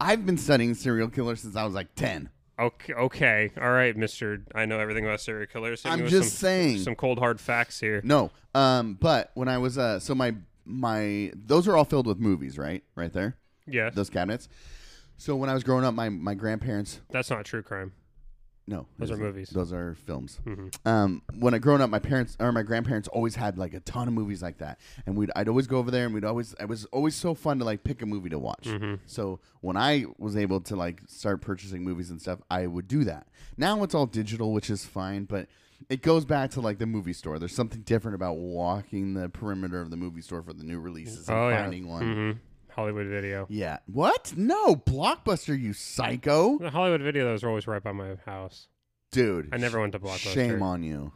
I've 0.00 0.24
been 0.24 0.38
studying 0.38 0.74
serial 0.74 1.08
killers 1.08 1.40
since 1.40 1.56
I 1.56 1.64
was 1.64 1.74
like 1.74 1.94
ten. 1.94 2.30
Okay, 2.58 2.92
okay, 2.92 3.50
all 3.60 3.70
right, 3.70 3.96
Mister. 3.96 4.42
I 4.54 4.66
know 4.66 4.78
everything 4.78 5.04
about 5.06 5.20
serial 5.20 5.46
killers. 5.46 5.82
Hit 5.82 5.88
me 5.88 5.92
I'm 5.94 6.02
with 6.02 6.10
just 6.10 6.30
some, 6.32 6.46
saying. 6.48 6.78
some 6.80 6.94
cold 6.94 7.18
hard 7.18 7.40
facts 7.40 7.80
here. 7.80 8.00
No, 8.04 8.30
um, 8.54 8.94
but 9.00 9.30
when 9.34 9.48
I 9.48 9.58
was 9.58 9.78
uh, 9.78 9.98
so 9.98 10.14
my 10.14 10.34
my 10.66 11.32
those 11.34 11.66
are 11.66 11.76
all 11.76 11.84
filled 11.84 12.06
with 12.06 12.18
movies, 12.18 12.58
right? 12.58 12.84
Right 12.94 13.12
there, 13.12 13.36
Yeah, 13.66 13.90
those 13.90 14.10
cabinets. 14.10 14.48
So 15.16 15.36
when 15.36 15.48
I 15.50 15.54
was 15.54 15.64
growing 15.64 15.84
up, 15.84 15.94
my 15.94 16.08
my 16.08 16.34
grandparents 16.34 17.00
that's 17.10 17.30
not 17.30 17.44
true 17.44 17.62
crime. 17.62 17.92
No, 18.66 18.86
Those 18.98 19.10
are 19.10 19.16
movies. 19.16 19.50
Those 19.50 19.72
are 19.72 19.94
films. 19.94 20.38
Mhm. 20.46 20.72
Um, 20.86 21.22
when 21.38 21.54
I 21.54 21.58
growing 21.58 21.80
up, 21.80 21.90
my 21.90 21.98
parents 21.98 22.36
or 22.38 22.52
my 22.52 22.62
grandparents 22.62 23.08
always 23.08 23.34
had 23.34 23.58
like 23.58 23.74
a 23.74 23.80
ton 23.80 24.06
of 24.06 24.14
movies 24.14 24.42
like 24.42 24.58
that, 24.58 24.78
and 25.06 25.16
we'd 25.16 25.30
I'd 25.34 25.48
always 25.48 25.66
go 25.66 25.78
over 25.78 25.90
there, 25.90 26.04
and 26.04 26.14
we'd 26.14 26.24
always 26.24 26.54
it 26.60 26.66
was 26.68 26.84
always 26.86 27.14
so 27.16 27.34
fun 27.34 27.58
to 27.58 27.64
like 27.64 27.82
pick 27.82 28.00
a 28.02 28.06
movie 28.06 28.28
to 28.30 28.38
watch. 28.38 28.64
Mhm. 28.66 29.00
So 29.06 29.40
when 29.60 29.76
I 29.76 30.04
was 30.18 30.36
able 30.36 30.60
to 30.62 30.76
like 30.76 31.02
start 31.08 31.40
purchasing 31.40 31.82
movies 31.82 32.10
and 32.10 32.20
stuff, 32.20 32.40
I 32.50 32.66
would 32.68 32.86
do 32.86 33.02
that. 33.04 33.26
Now 33.56 33.82
it's 33.82 33.94
all 33.94 34.06
digital, 34.06 34.52
which 34.52 34.70
is 34.70 34.84
fine, 34.84 35.24
but 35.24 35.48
it 35.88 36.02
goes 36.02 36.24
back 36.24 36.50
to 36.52 36.60
like 36.60 36.78
the 36.78 36.86
movie 36.86 37.14
store. 37.14 37.38
There's 37.38 37.54
something 37.54 37.80
different 37.82 38.14
about 38.14 38.36
walking 38.36 39.14
the 39.14 39.28
perimeter 39.30 39.80
of 39.80 39.90
the 39.90 39.96
movie 39.96 40.20
store 40.20 40.42
for 40.42 40.52
the 40.52 40.62
new 40.62 40.78
releases 40.78 41.28
and 41.28 41.36
Oh 41.38 41.48
yeah, 41.48 41.62
finding 41.62 41.88
one. 41.88 42.40
Hollywood 42.70 43.06
Video. 43.06 43.46
Yeah. 43.48 43.78
What? 43.86 44.32
No, 44.36 44.76
Blockbuster, 44.76 45.58
you 45.60 45.72
psycho. 45.72 46.58
The 46.58 46.70
Hollywood 46.70 47.02
Video 47.02 47.24
those 47.24 47.42
are 47.44 47.48
always 47.48 47.66
right 47.66 47.82
by 47.82 47.92
my 47.92 48.16
house. 48.26 48.68
Dude. 49.12 49.48
I 49.52 49.56
never 49.56 49.80
went 49.80 49.92
to 49.92 49.98
Blockbuster. 50.00 50.34
Shame 50.34 50.62
on 50.62 50.82
you. 50.82 51.12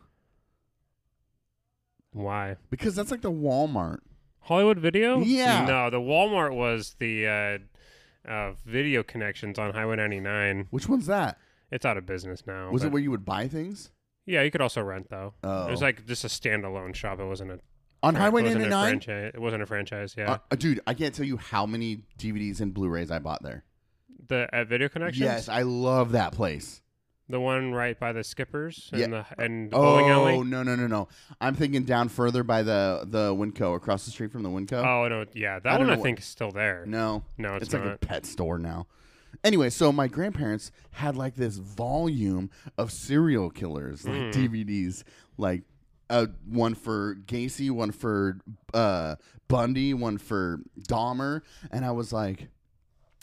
Why? 2.12 2.56
because 2.70 2.94
that's 2.94 3.10
like 3.10 3.22
the 3.22 3.30
Walmart. 3.32 3.98
Hollywood 4.40 4.78
Video? 4.78 5.20
Yeah. 5.20 5.64
No, 5.64 5.90
the 5.90 5.98
Walmart 6.00 6.54
was 6.54 6.94
the 6.98 7.26
uh, 7.26 8.30
uh, 8.30 8.52
video 8.64 9.02
connections 9.02 9.58
on 9.58 9.72
Highway 9.72 9.96
99. 9.96 10.68
Which 10.70 10.88
one's 10.88 11.06
that? 11.06 11.38
It's 11.70 11.84
out 11.84 11.96
of 11.96 12.06
business 12.06 12.44
now. 12.46 12.70
Was 12.70 12.84
it 12.84 12.92
where 12.92 13.02
you 13.02 13.10
would 13.10 13.24
buy 13.24 13.48
things? 13.48 13.90
Yeah, 14.26 14.42
you 14.42 14.50
could 14.50 14.60
also 14.60 14.80
rent 14.82 15.08
though. 15.10 15.34
Oh, 15.42 15.66
It 15.66 15.70
was 15.70 15.82
like 15.82 16.06
just 16.06 16.24
a 16.24 16.28
standalone 16.28 16.94
shop. 16.94 17.18
It 17.20 17.24
wasn't 17.24 17.50
a 17.52 17.60
on 18.04 18.14
Highway 18.14 18.42
it 18.42 18.44
wasn't 18.44 18.64
a 18.64 18.68
99. 18.68 19.30
It 19.34 19.40
wasn't 19.40 19.62
a 19.62 19.66
franchise. 19.66 20.14
Yeah, 20.16 20.38
Uh, 20.50 20.56
dude, 20.56 20.80
I 20.86 20.94
can't 20.94 21.14
tell 21.14 21.26
you 21.26 21.36
how 21.36 21.66
many 21.66 22.02
DVDs 22.18 22.60
and 22.60 22.72
Blu-rays 22.74 23.10
I 23.10 23.18
bought 23.18 23.42
there. 23.42 23.64
the 24.28 24.48
at 24.52 24.68
Video 24.68 24.88
Connections. 24.88 25.20
Yes, 25.20 25.48
I 25.48 25.62
love 25.62 26.12
that 26.12 26.32
place. 26.32 26.80
the 27.28 27.40
one 27.40 27.72
right 27.72 27.98
by 27.98 28.12
the 28.12 28.22
Skippers 28.22 28.90
and 28.92 29.12
the 29.14 29.24
and 29.38 29.70
the 29.70 29.76
bowling 29.76 30.10
Oh 30.10 30.26
alley. 30.28 30.44
no 30.44 30.62
no 30.62 30.74
no 30.76 30.86
no! 30.86 31.08
I'm 31.40 31.54
thinking 31.54 31.84
down 31.84 32.08
further 32.10 32.42
by 32.42 32.62
the 32.62 33.04
the 33.06 33.34
Winco, 33.34 33.74
across 33.76 34.04
the 34.04 34.10
street 34.10 34.30
from 34.30 34.42
the 34.42 34.50
Winco. 34.50 34.74
Oh 34.84 35.08
no, 35.08 35.24
yeah, 35.34 35.56
I 35.56 35.58
that 35.60 35.62
don't 35.64 35.78
one 35.78 35.86
know 35.86 35.92
I 35.94 35.96
what- 35.96 36.02
think 36.04 36.18
is 36.18 36.26
still 36.26 36.50
there. 36.50 36.84
No, 36.86 37.24
No, 37.38 37.54
it's, 37.56 37.64
it's, 37.64 37.74
like 37.74 37.84
not. 37.84 37.94
a 37.94 37.98
pet 37.98 38.26
store 38.26 38.58
now. 38.58 38.86
Anyway, 39.42 39.68
so 39.70 39.90
my 39.90 40.06
grandparents 40.06 40.70
had 40.92 41.16
like 41.16 41.34
this 41.34 41.56
volume 41.56 42.50
of 42.78 42.92
serial 42.92 43.50
killers, 43.50 44.06
like 44.06 44.14
Mm. 44.14 44.32
DVDs, 44.32 45.02
like 45.38 45.62
uh, 46.10 46.26
one 46.48 46.74
for 46.74 47.16
Gacy, 47.26 47.70
one 47.70 47.90
for 47.90 48.38
uh, 48.72 49.16
Bundy, 49.48 49.94
one 49.94 50.18
for 50.18 50.60
Dahmer, 50.88 51.42
and 51.70 51.84
I 51.84 51.92
was 51.92 52.12
like, 52.12 52.48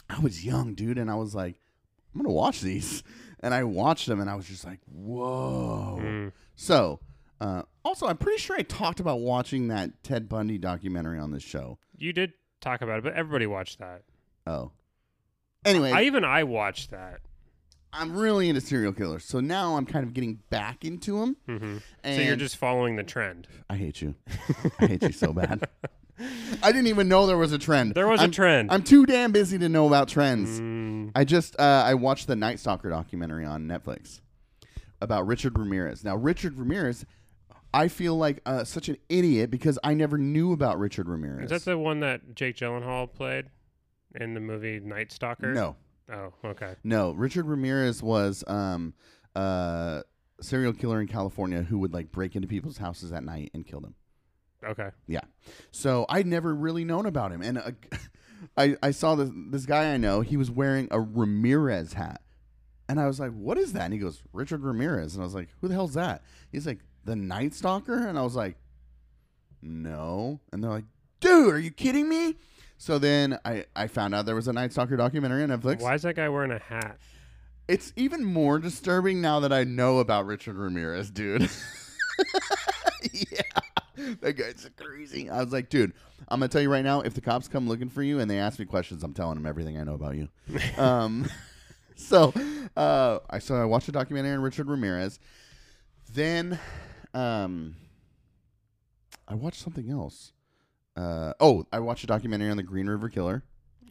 I 0.10 0.20
was 0.20 0.46
young, 0.46 0.74
dude, 0.74 0.98
and 0.98 1.10
I 1.10 1.15
was 1.15 1.34
like, 1.34 1.60
I'm 2.13 2.22
gonna 2.22 2.34
watch 2.34 2.62
these, 2.62 3.04
and 3.39 3.54
I 3.54 3.63
watched 3.63 4.08
them, 4.08 4.20
and 4.20 4.30
I 4.30 4.36
was 4.36 4.48
just 4.48 4.65
like, 4.65 4.80
whoa. 4.86 6.00
Mm. 6.02 6.32
So, 6.56 7.00
uh, 7.39 7.63
also, 7.84 8.08
I'm 8.08 8.17
pretty 8.17 8.39
sure 8.39 8.56
I 8.56 8.63
talked 8.63 9.00
about 9.00 9.20
watching 9.20 9.70
that 9.70 10.04
Ted 10.04 10.30
Bundy 10.30 10.58
documentary 10.58 11.20
on 11.20 11.32
this 11.32 11.44
show. 11.44 11.80
You 11.98 12.13
did 12.13 12.34
talk 12.60 12.82
about 12.82 13.00
it, 13.00 13.04
but 13.04 13.13
everybody 13.13 13.48
watched 13.48 13.80
that. 13.80 14.04
Oh. 14.46 14.72
Anyway, 15.65 15.91
I 15.91 16.04
even 16.04 16.24
I 16.24 16.44
watched 16.44 16.91
that. 16.91 17.22
I'm 17.93 18.15
really 18.15 18.47
into 18.49 18.62
serial 18.62 18.93
killers, 18.93 19.25
so 19.25 19.39
now 19.39 19.75
I'm 19.75 19.86
kind 19.86 20.06
of 20.06 20.13
getting 20.13 20.39
back 20.49 20.86
into 20.86 21.19
them. 21.19 21.38
hmm 21.45 21.77
And 22.04 22.15
So 22.15 22.21
you're 22.21 22.36
just 22.36 22.58
following 22.58 22.95
the 22.95 23.04
trend. 23.04 23.47
I 23.69 23.75
hate 23.75 24.01
you. 24.01 24.15
I 24.80 24.88
hate 24.88 25.04
you 25.04 25.12
so 25.12 25.34
bad. 25.34 25.67
I 26.63 26.71
didn't 26.71 26.88
even 26.88 27.08
know 27.08 27.25
there 27.25 27.38
was 27.38 27.51
a 27.51 27.58
trend. 27.58 27.95
There 27.95 28.08
was 28.08 28.21
I'm, 28.21 28.30
a 28.30 28.34
trend. 28.34 28.71
I'm 28.71 28.84
too 28.84 29.06
damn 29.06 29.32
busy 29.32 29.58
to 29.58 29.67
know 29.67 29.88
about 29.88 30.08
trends. 30.08 30.60
Mm, 30.60 31.12
I 31.15 31.23
just 31.23 31.60
uh, 31.60 31.84
I 31.86 31.95
watched 31.95 32.27
the 32.27 32.36
Night 32.36 32.60
Stalker 32.60 32.89
documentary 32.89 33.45
on 33.45 33.67
Netflix 33.67 34.21
about 35.01 35.25
Richard 35.25 35.58
Ramirez. 35.58 36.04
Now 36.04 36.15
Richard 36.15 36.58
Ramirez, 36.60 37.06
I 37.73 37.88
feel 37.88 38.15
like 38.15 38.41
uh, 38.45 38.63
such 38.63 38.88
an 38.88 38.97
idiot 39.10 39.49
because 39.49 39.80
I 39.84 39.93
never 39.95 40.17
knew 40.17 40.54
about 40.54 40.77
Richard 40.80 41.08
Ramirez. 41.08 41.45
is 41.51 41.63
that 41.63 41.69
the 41.69 41.77
one 41.77 42.01
that 42.01 42.36
Jake 42.36 42.56
Gyllenhaal 42.56 43.12
played 43.12 43.47
in 44.13 44.34
the 44.36 44.39
movie 44.39 44.80
Night 44.80 45.12
Stalker? 45.12 45.54
no, 45.54 45.75
Oh, 46.12 46.34
okay. 46.45 46.76
no. 46.84 47.12
Richard 47.12 47.45
Ramirez 47.45 48.04
was 48.04 48.43
um, 48.47 48.93
uh, 49.36 50.02
serial 50.41 50.74
killer 50.74 51.00
in 51.00 51.08
California 51.08 51.62
who 51.62 51.78
would 51.80 51.93
like 51.93 52.12
break 52.12 52.36
into 52.36 52.47
people's 52.47 52.78
houses 52.78 53.12
at 53.12 53.24
night 53.24 53.52
and 53.54 53.65
kill 53.65 53.80
them. 53.80 53.95
Okay. 54.63 54.89
Yeah. 55.08 55.21
So 55.71 56.06
I'd 56.10 56.28
never 56.28 56.54
really 56.54 56.84
known 56.84 57.06
about 57.06 57.32
him, 57.32 57.41
and 57.41 57.58
uh, 57.58 57.71
I 58.58 58.76
I 58.84 58.91
saw 58.91 59.15
this 59.15 59.30
this 59.50 59.65
guy 59.65 59.93
I 59.93 59.97
know. 59.97 60.21
He 60.21 60.38
was 60.38 60.52
wearing 60.52 60.88
a 60.91 61.00
Ramirez 61.00 61.93
hat, 61.93 62.21
and 62.88 63.00
I 63.00 63.08
was 63.08 63.19
like, 63.19 63.32
"What 63.32 63.58
is 63.58 63.74
that?" 63.74 63.86
And 63.86 63.93
he 63.93 64.00
goes, 64.00 64.21
"Richard 64.34 64.62
Ramirez," 64.63 65.15
and 65.15 65.24
I 65.24 65.26
was 65.26 65.34
like, 65.34 65.50
"Who 65.62 65.67
the 65.67 65.74
hell's 65.74 65.95
that?" 65.95 66.24
He's 66.52 66.67
like, 66.67 66.80
"The 67.06 67.15
Night 67.15 67.54
Stalker," 67.56 68.08
and 68.08 68.19
I 68.19 68.21
was 68.21 68.36
like, 68.36 68.58
"No," 69.62 70.39
and 70.52 70.63
they're 70.63 70.71
like, 70.71 70.86
"Dude, 71.19 71.54
are 71.54 71.60
you 71.60 71.71
kidding 71.71 72.08
me?" 72.10 72.36
So 72.82 72.98
then 72.98 73.38
I 73.46 73.65
I 73.76 73.86
found 73.86 74.15
out 74.15 74.26
there 74.26 74.34
was 74.34 74.48
a 74.48 74.54
Night 74.54 74.72
Stalker 74.72 74.98
documentary 74.98 75.44
on 75.44 75.50
Netflix. 75.50 75.82
Why 75.82 75.94
is 75.94 76.02
that 76.02 76.15
guy 76.15 76.28
wearing 76.30 76.50
a 76.50 76.58
hat? 76.58 76.98
It's 77.67 77.94
even 77.96 78.26
more 78.26 78.58
disturbing 78.58 79.22
now 79.22 79.39
that 79.41 79.54
I 79.54 79.65
know 79.65 80.00
about 80.00 80.26
Richard 80.26 80.56
Ramirez, 80.56 81.12
dude. 81.12 81.41
yeah. 83.13 83.41
That 84.22 84.34
guy's 84.34 84.67
crazy. 84.76 85.30
I 85.30 85.44
was 85.44 85.54
like, 85.54 85.70
dude, 85.70 85.94
I'm 86.28 86.39
gonna 86.39 86.48
tell 86.48 86.63
you 86.63 86.72
right 86.72 86.84
now, 86.84 87.02
if 87.02 87.13
the 87.13 87.22
cops 87.22 87.48
come 87.48 87.67
looking 87.67 87.88
for 87.88 88.02
you 88.02 88.20
and 88.20 88.28
they 88.28 88.39
ask 88.39 88.58
me 88.58 88.65
questions, 88.65 89.04
I'm 89.04 89.13
telling 89.13 89.36
them 89.36 89.46
everything 89.46 89.78
I 89.78 89.84
know 89.84 89.94
about 89.94 90.15
you. 90.15 90.28
um 90.82 91.30
so 91.96 92.34
uh 92.76 93.20
I 93.30 93.38
so 93.38 93.58
I 93.58 93.65
watched 93.65 93.89
a 93.89 93.91
documentary 93.91 94.34
on 94.34 94.41
Richard 94.41 94.67
Ramirez. 94.67 95.20
Then 96.12 96.58
um 97.13 97.76
I 99.28 99.36
watched 99.36 99.62
something 99.62 99.91
else. 99.91 100.34
Uh 100.95 101.34
oh, 101.39 101.65
I 101.71 101.80
watched 101.80 102.04
a 102.04 102.08
documentary 102.08 102.49
on 102.49 102.58
the 102.58 102.63
Green 102.63 102.88
River 102.88 103.10
Killer. 103.10 103.43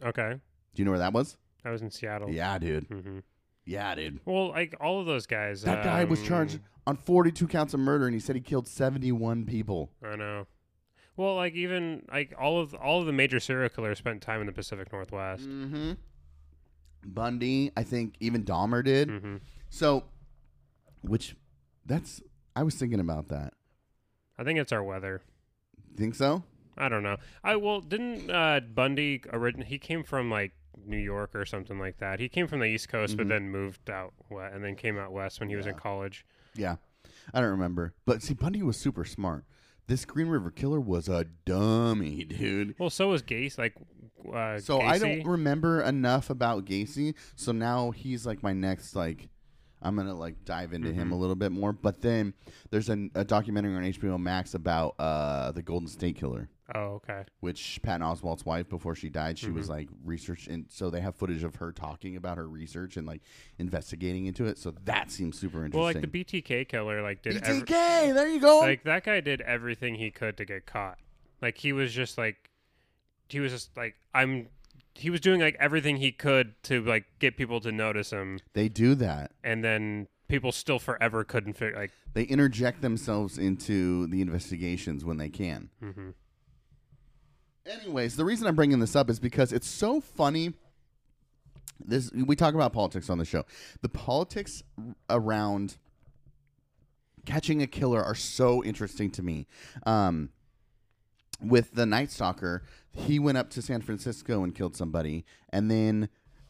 Okay. 0.03 0.33
Do 0.73 0.81
you 0.81 0.85
know 0.85 0.91
where 0.91 0.99
that 0.99 1.13
was? 1.13 1.37
I 1.65 1.69
was 1.71 1.81
in 1.81 1.91
Seattle. 1.91 2.29
Yeah, 2.29 2.57
dude. 2.57 2.85
hmm 2.85 3.19
Yeah, 3.65 3.93
dude. 3.95 4.19
Well, 4.25 4.49
like 4.49 4.75
all 4.79 4.99
of 4.99 5.05
those 5.05 5.25
guys. 5.25 5.63
That 5.63 5.83
guy 5.83 6.03
was 6.03 6.19
um, 6.21 6.25
charged 6.25 6.59
on 6.87 6.95
42 6.97 7.47
counts 7.47 7.73
of 7.73 7.79
murder, 7.79 8.05
and 8.05 8.13
he 8.13 8.19
said 8.19 8.35
he 8.35 8.41
killed 8.41 8.67
71 8.67 9.45
people. 9.45 9.91
I 10.03 10.15
know. 10.15 10.47
Well, 11.17 11.35
like 11.35 11.53
even 11.53 12.05
like 12.11 12.33
all 12.39 12.59
of 12.59 12.73
all 12.73 12.99
of 13.01 13.05
the 13.05 13.11
major 13.13 13.39
serial 13.39 13.69
killers 13.69 13.97
spent 13.97 14.21
time 14.21 14.39
in 14.41 14.47
the 14.47 14.53
Pacific 14.53 14.91
Northwest. 14.91 15.43
Mm-hmm. 15.47 15.91
Bundy, 17.05 17.71
I 17.75 17.83
think 17.83 18.15
even 18.19 18.43
Dahmer 18.43 18.83
did. 18.83 19.09
hmm 19.09 19.35
So, 19.69 20.05
which 21.01 21.35
that's 21.85 22.21
I 22.55 22.63
was 22.63 22.75
thinking 22.75 22.99
about 22.99 23.27
that. 23.29 23.53
I 24.37 24.43
think 24.43 24.57
it's 24.59 24.71
our 24.71 24.83
weather. 24.83 25.21
Think 25.97 26.15
so? 26.15 26.43
I 26.81 26.89
don't 26.89 27.03
know. 27.03 27.17
I 27.43 27.55
well 27.55 27.79
didn't 27.81 28.29
uh, 28.29 28.59
Bundy 28.73 29.21
origin? 29.31 29.61
He 29.61 29.77
came 29.77 30.03
from 30.03 30.29
like 30.31 30.51
New 30.85 30.97
York 30.97 31.35
or 31.35 31.45
something 31.45 31.77
like 31.79 31.97
that. 31.99 32.19
He 32.19 32.27
came 32.27 32.47
from 32.47 32.59
the 32.59 32.65
East 32.65 32.89
Coast, 32.89 33.13
Mhm. 33.13 33.17
but 33.17 33.27
then 33.29 33.49
moved 33.49 33.89
out 33.89 34.13
west, 34.29 34.55
and 34.55 34.63
then 34.63 34.75
came 34.75 34.97
out 34.97 35.11
west 35.11 35.39
when 35.39 35.49
he 35.49 35.55
was 35.55 35.65
in 35.67 35.73
Yeah. 35.73 35.79
college. 35.79 36.25
Yeah, 36.55 36.75
I 37.33 37.41
don't 37.41 37.51
remember. 37.51 37.93
But 38.05 38.21
see, 38.23 38.33
Bundy 38.33 38.63
was 38.63 38.77
super 38.77 39.05
smart. 39.05 39.45
This 39.87 40.05
Green 40.05 40.27
River 40.27 40.51
Killer 40.51 40.79
was 40.79 41.07
a 41.09 41.25
dummy, 41.45 42.23
dude. 42.25 42.75
Well, 42.79 42.89
so 42.89 43.09
was 43.09 43.21
Gacy. 43.23 43.57
Like, 43.57 43.75
uh, 44.33 44.59
So 44.59 44.79
I 44.81 44.97
don't 44.97 45.19
Gacy. 45.21 45.27
remember 45.27 45.81
enough 45.81 46.29
about 46.29 46.65
Gacy. 46.65 47.13
So 47.35 47.51
now 47.51 47.91
he's 47.91 48.25
like 48.25 48.41
my 48.43 48.53
next 48.53 48.95
like. 48.95 49.29
I'm 49.83 49.95
gonna 49.95 50.13
like 50.13 50.45
dive 50.45 50.73
into 50.73 50.93
him 50.93 51.09
Mhm. 51.09 51.13
a 51.13 51.15
little 51.15 51.35
bit 51.35 51.51
more. 51.51 51.73
But 51.73 52.01
then 52.01 52.35
there's 52.69 52.87
an, 52.87 53.09
a 53.15 53.23
documentary 53.25 53.75
on 53.75 53.83
HBO 53.83 54.19
Max 54.19 54.53
about 54.53 54.93
uh, 54.99 55.51
the 55.53 55.63
Golden 55.63 55.87
State 55.87 56.15
Killer. 56.17 56.49
Oh, 56.73 57.01
okay. 57.03 57.25
which 57.41 57.79
Patton 57.83 58.01
Oswalt's 58.05 58.45
wife, 58.45 58.69
before 58.69 58.95
she 58.95 59.09
died, 59.09 59.37
she 59.37 59.49
was 59.51 59.67
Mhm. 59.67 59.71
like 59.71 59.89
research, 60.05 60.47
and 60.47 60.65
so 60.69 60.89
they 60.89 61.01
have 61.01 61.15
footage 61.15 61.43
of 61.43 61.55
her 61.55 61.71
talking 61.71 62.15
about 62.15 62.37
her 62.37 62.47
research 62.47 62.97
and 62.97 63.05
like 63.07 63.21
investigating 63.57 64.25
into 64.25 64.45
it. 64.45 64.57
So 64.57 64.71
that 64.85 65.11
seems 65.11 65.37
super 65.39 65.65
interesting. 65.65 65.77
Well, 65.79 65.85
like 65.93 66.01
the 66.01 66.07
BTK 66.41 66.67
killer, 66.67 67.01
like 67.01 67.21
did 67.21 67.37
ev- 67.43 67.63
BTK, 67.65 68.13
there 68.13 68.27
you 68.27 68.39
go. 68.39 68.59
like 68.59 68.83
that 68.83 69.03
guy 69.03 69.19
did 69.21 69.41
everything 69.41 69.95
he 69.95 70.11
could 70.11 70.37
to 70.37 70.45
get 70.45 70.65
caught. 70.65 70.97
Like 71.41 71.57
he 71.57 71.73
was 71.73 71.93
just 71.93 72.17
like, 72.17 72.49
he 73.29 73.39
was 73.39 73.51
just 73.51 73.75
like 73.77 73.95
I'm. 74.13 74.47
He 74.93 75.09
was 75.09 75.21
doing 75.21 75.39
like 75.39 75.55
everything 75.59 75.97
he 75.97 76.11
could 76.11 76.53
to 76.63 76.83
like 76.83 77.05
get 77.19 77.37
people 77.37 77.61
to 77.61 77.71
notice 77.71 78.11
him, 78.11 78.39
they 78.53 78.67
do 78.67 78.93
that. 78.95 79.31
and 79.43 79.63
then 79.63 80.07
people 80.27 80.51
still 80.51 80.79
forever 80.79 81.23
couldn't 81.23 81.53
figure 81.53 81.77
like. 81.77 81.91
They 82.13 82.23
interject 82.23 82.81
themselves 82.81 83.37
into 83.37 84.05
the 84.07 84.19
investigations 84.21 85.05
when 85.05 85.15
they 85.17 85.29
can. 85.29 85.69
hmm 85.79 86.09
Anyways, 87.65 88.15
the 88.15 88.25
reason 88.25 88.47
I'm 88.47 88.55
bringing 88.55 88.79
this 88.79 88.95
up 88.95 89.09
is 89.09 89.19
because 89.19 89.53
it's 89.53 89.67
so 89.67 90.01
funny. 90.01 90.53
This 91.83 92.11
we 92.11 92.35
talk 92.35 92.53
about 92.53 92.73
politics 92.73 93.09
on 93.09 93.17
the 93.17 93.25
show. 93.25 93.43
The 93.81 93.89
politics 93.89 94.63
around 95.09 95.77
catching 97.25 97.61
a 97.61 97.67
killer 97.67 98.03
are 98.03 98.15
so 98.15 98.63
interesting 98.63 99.11
to 99.11 99.23
me. 99.23 99.47
Um, 99.85 100.29
with 101.41 101.73
the 101.73 101.85
Night 101.85 102.11
Stalker, 102.11 102.63
he 102.91 103.17
went 103.17 103.37
up 103.37 103.49
to 103.51 103.61
San 103.61 103.81
Francisco 103.81 104.43
and 104.43 104.53
killed 104.53 104.75
somebody, 104.75 105.25
and 105.49 105.71
then 105.71 106.09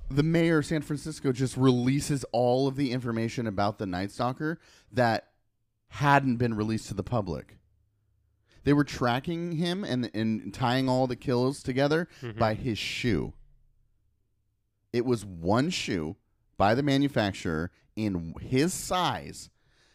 the 0.09 0.23
mayor 0.23 0.59
of 0.59 0.65
San 0.65 0.81
Francisco 0.81 1.31
just 1.31 1.55
releases 1.55 2.25
all 2.33 2.67
of 2.67 2.75
the 2.75 2.91
information 2.91 3.47
about 3.47 3.77
the 3.77 3.85
Night 3.85 4.11
Stalker 4.11 4.59
that 4.91 5.27
hadn't 5.87 6.37
been 6.37 6.53
released 6.53 6.87
to 6.87 6.93
the 6.93 7.03
public. 7.03 7.57
They 8.63 8.73
were 8.73 8.83
tracking 8.83 9.53
him 9.53 9.83
and 9.83 10.09
and 10.13 10.53
tying 10.53 10.87
all 10.87 11.07
the 11.07 11.15
kills 11.15 11.63
together 11.63 12.07
Mhm. 12.21 12.37
by 12.37 12.53
his 12.53 12.77
shoe. 12.77 13.33
It 14.93 15.05
was 15.05 15.25
one 15.25 15.69
shoe 15.69 16.17
by 16.57 16.75
the 16.75 16.83
manufacturer 16.83 17.71
in 17.95 18.33
his 18.39 18.73
size. 18.73 19.49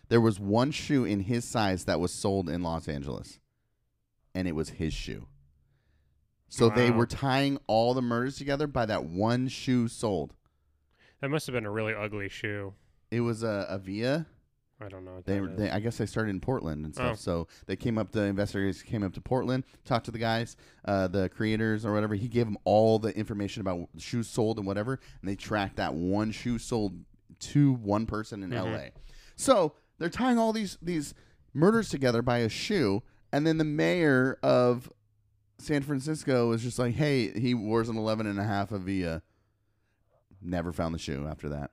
There 0.09 0.21
was 0.21 0.39
one 0.41 0.71
shoe 0.71 1.05
in 1.05 1.21
his 1.21 1.45
size 1.45 1.85
that 1.85 2.01
was 2.01 2.13
sold 2.13 2.49
in 2.49 2.63
Los 2.63 2.89
Angeles, 2.89 3.39
and 4.35 4.47
it 4.49 4.53
was 4.55 4.71
his 4.71 4.95
shoe. 4.95 5.27
So 6.49 6.71
they 6.71 6.91
were 6.91 7.07
tying 7.07 7.59
all 7.67 7.93
the 7.93 8.01
murders 8.03 8.37
together 8.37 8.67
by 8.69 8.87
that 8.87 9.05
one 9.05 9.49
shoe 9.49 9.89
sold. 9.89 10.35
That 11.21 11.29
must 11.29 11.47
have 11.47 11.55
been 11.55 11.67
a 11.67 11.71
really 11.71 11.93
ugly 11.95 12.29
shoe. 12.29 12.75
It 13.11 13.21
was 13.23 13.43
a, 13.43 13.67
a 13.69 13.79
Via. 13.79 14.27
I 14.81 14.89
don't 14.89 15.05
know. 15.07 15.23
They, 15.25 15.39
they, 15.41 15.71
I 15.71 15.81
guess 15.81 15.97
they 15.97 16.05
started 16.05 16.31
in 16.31 16.41
Portland 16.41 16.85
and 16.85 16.95
stuff. 16.95 17.13
Oh. 17.13 17.15
So 17.17 17.49
they 17.67 17.77
came 17.77 17.97
up. 17.97 18.13
The 18.13 18.25
investigators 18.25 18.83
came 18.83 19.03
up 19.03 19.15
to 19.15 19.21
Portland, 19.23 19.65
talked 19.87 20.05
to 20.05 20.11
the 20.11 20.19
guys, 20.19 20.57
uh, 20.85 21.09
the 21.09 21.31
creators 21.31 21.87
or 21.87 21.95
whatever. 21.95 22.15
He 22.15 22.29
gave 22.29 22.45
them 22.45 22.59
all 22.65 22.99
the 22.99 23.17
information 23.17 23.63
about 23.63 23.89
shoes 23.97 24.29
sold 24.29 24.59
and 24.59 24.67
whatever, 24.67 25.01
and 25.23 25.29
they 25.31 25.35
tracked 25.35 25.77
that 25.77 25.95
one 25.95 26.31
shoe 26.31 26.59
sold 26.59 26.93
to 27.39 27.73
one 27.73 28.05
person 28.07 28.43
in 28.43 28.51
Mhm. 28.51 28.57
L.A. 28.57 28.93
So 29.35 29.73
they're 29.99 30.11
tying 30.11 30.37
all 30.39 30.53
these 30.53 30.77
these 30.83 31.15
murders 31.55 31.89
together 31.89 32.21
by 32.21 32.39
a 32.39 32.49
shoe, 32.51 33.03
and 33.33 33.47
then 33.47 33.57
the 33.57 33.65
mayor 33.65 34.39
of 34.43 34.93
San 35.59 35.83
Francisco 35.83 36.51
was 36.51 36.63
just 36.63 36.79
like, 36.79 36.97
"Hey, 36.97 37.31
he 37.39 37.55
wears 37.55 37.89
an 37.89 37.97
11 37.97 38.27
and 38.27 38.39
a 38.39 38.45
half 38.45 38.73
Avia." 38.73 39.23
Never 40.43 40.71
found 40.71 40.95
the 40.95 40.99
shoe 40.99 41.27
after 41.27 41.49
that. 41.49 41.71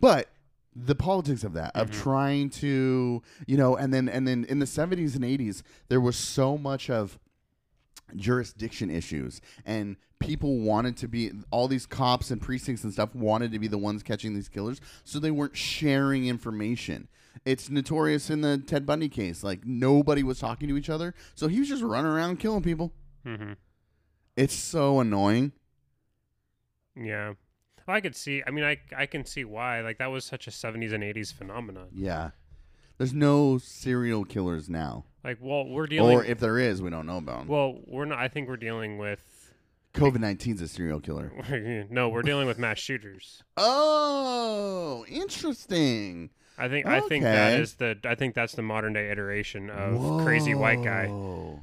But 0.00 0.28
the 0.76 0.94
politics 0.94 1.42
of 1.44 1.52
that 1.54 1.72
of 1.74 1.90
Mhm. 1.90 1.94
trying 1.94 2.50
to 2.50 3.22
you 3.46 3.56
know 3.56 3.76
and 3.76 3.92
then 3.92 4.08
and 4.08 4.26
then 4.28 4.44
in 4.44 4.58
the 4.60 4.66
70s 4.66 5.14
and 5.16 5.24
80s 5.24 5.62
there 5.88 6.00
was 6.00 6.16
so 6.16 6.56
much 6.56 6.88
of 6.90 7.18
jurisdiction 8.16 8.90
issues 8.90 9.40
and 9.66 9.96
people 10.18 10.58
wanted 10.60 10.96
to 10.96 11.06
be 11.08 11.30
all 11.50 11.68
these 11.68 11.84
cops 11.86 12.30
and 12.30 12.40
precincts 12.40 12.82
and 12.82 12.92
stuff 12.92 13.14
wanted 13.14 13.52
to 13.52 13.58
be 13.58 13.68
the 13.68 13.76
ones 13.78 14.02
catching 14.02 14.34
these 14.34 14.48
killers 14.48 14.80
so 15.04 15.18
they 15.18 15.30
weren't 15.30 15.56
sharing 15.56 16.26
information 16.26 17.08
it's 17.44 17.68
notorious 17.68 18.30
in 18.30 18.40
the 18.40 18.56
ted 18.58 18.86
bundy 18.86 19.08
case 19.08 19.44
like 19.44 19.64
nobody 19.66 20.22
was 20.22 20.38
talking 20.38 20.68
to 20.68 20.76
each 20.76 20.88
other 20.90 21.14
so 21.34 21.48
he 21.48 21.58
was 21.58 21.68
just 21.68 21.82
running 21.82 22.10
around 22.10 22.38
killing 22.38 22.62
people 22.62 22.92
hmm 23.24 23.52
it's 24.36 24.54
so 24.54 25.00
annoying 25.00 25.52
Yeah. 26.96 27.34
Well, 27.88 27.96
I 27.96 28.00
could 28.02 28.14
see. 28.14 28.42
I 28.46 28.50
mean, 28.50 28.64
I 28.64 28.76
I 28.96 29.06
can 29.06 29.24
see 29.24 29.44
why. 29.44 29.80
Like 29.80 29.96
that 29.98 30.08
was 30.12 30.24
such 30.26 30.46
a 30.46 30.50
'70s 30.50 30.92
and 30.92 31.02
'80s 31.02 31.32
phenomenon. 31.32 31.88
yeah 31.92 32.30
there's 32.98 33.14
no 33.14 33.58
serial 33.58 34.24
killers 34.24 34.68
now 34.68 35.04
Like, 35.24 35.38
well, 35.40 35.64
we're 35.68 35.86
dealing. 35.86 36.16
or 36.18 36.24
if 36.24 36.38
there 36.40 36.58
is 36.58 36.82
we 36.82 36.90
don't 36.90 37.06
know 37.06 37.18
about 37.18 37.38
them 37.40 37.48
well, 37.48 37.78
we're 37.86 38.04
not. 38.04 38.18
I 38.18 38.28
think 38.28 38.48
we're 38.48 38.56
dealing 38.56 38.98
with. 38.98 39.20
covid-19 39.94 40.54
is 40.56 40.60
a 40.60 40.68
serial 40.68 41.00
killer 41.00 41.32
no, 41.90 42.08
we're 42.10 42.22
dealing 42.22 42.46
with 42.46 42.58
mass 42.58 42.78
shooters. 42.78 43.42
oh 43.56 45.04
interesting 45.08 46.30
I 46.60 46.68
think. 46.68 46.86
I 46.86 47.00
think 47.00 47.22
that 47.22 47.52
Okay. 47.52 47.62
is 47.62 47.74
the. 47.74 47.96
I 48.04 48.16
think 48.16 48.34
that's 48.34 48.52
the 48.54 48.62
modern 48.62 48.92
day 48.92 49.10
iteration 49.12 49.70
of 49.70 50.24
crazy 50.24 50.54
white 50.56 50.82
guy. 50.82 51.06
Whoa. 51.06 51.62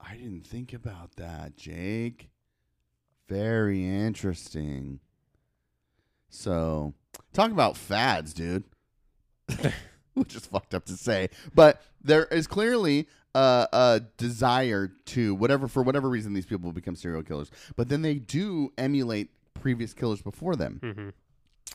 I 0.00 0.16
didn't 0.16 0.46
think 0.46 0.72
about 0.72 1.16
that, 1.16 1.56
Jake. 1.58 2.30
Very 3.28 3.84
interesting. 3.86 5.00
So, 6.28 6.94
talk 7.32 7.50
about 7.50 7.76
fads, 7.76 8.34
dude. 8.34 8.64
Which 10.14 10.34
is 10.34 10.46
fucked 10.46 10.74
up 10.74 10.84
to 10.86 10.92
say, 10.92 11.28
but 11.54 11.82
there 12.02 12.26
is 12.26 12.46
clearly 12.46 13.08
a, 13.34 13.66
a 13.72 14.00
desire 14.16 14.92
to 15.06 15.34
whatever 15.34 15.66
for 15.66 15.82
whatever 15.82 16.08
reason 16.08 16.34
these 16.34 16.46
people 16.46 16.70
become 16.72 16.94
serial 16.94 17.22
killers, 17.22 17.50
but 17.76 17.88
then 17.88 18.02
they 18.02 18.14
do 18.14 18.72
emulate 18.78 19.30
previous 19.54 19.92
killers 19.92 20.22
before 20.22 20.54
them 20.56 20.78
hmm 20.82 21.08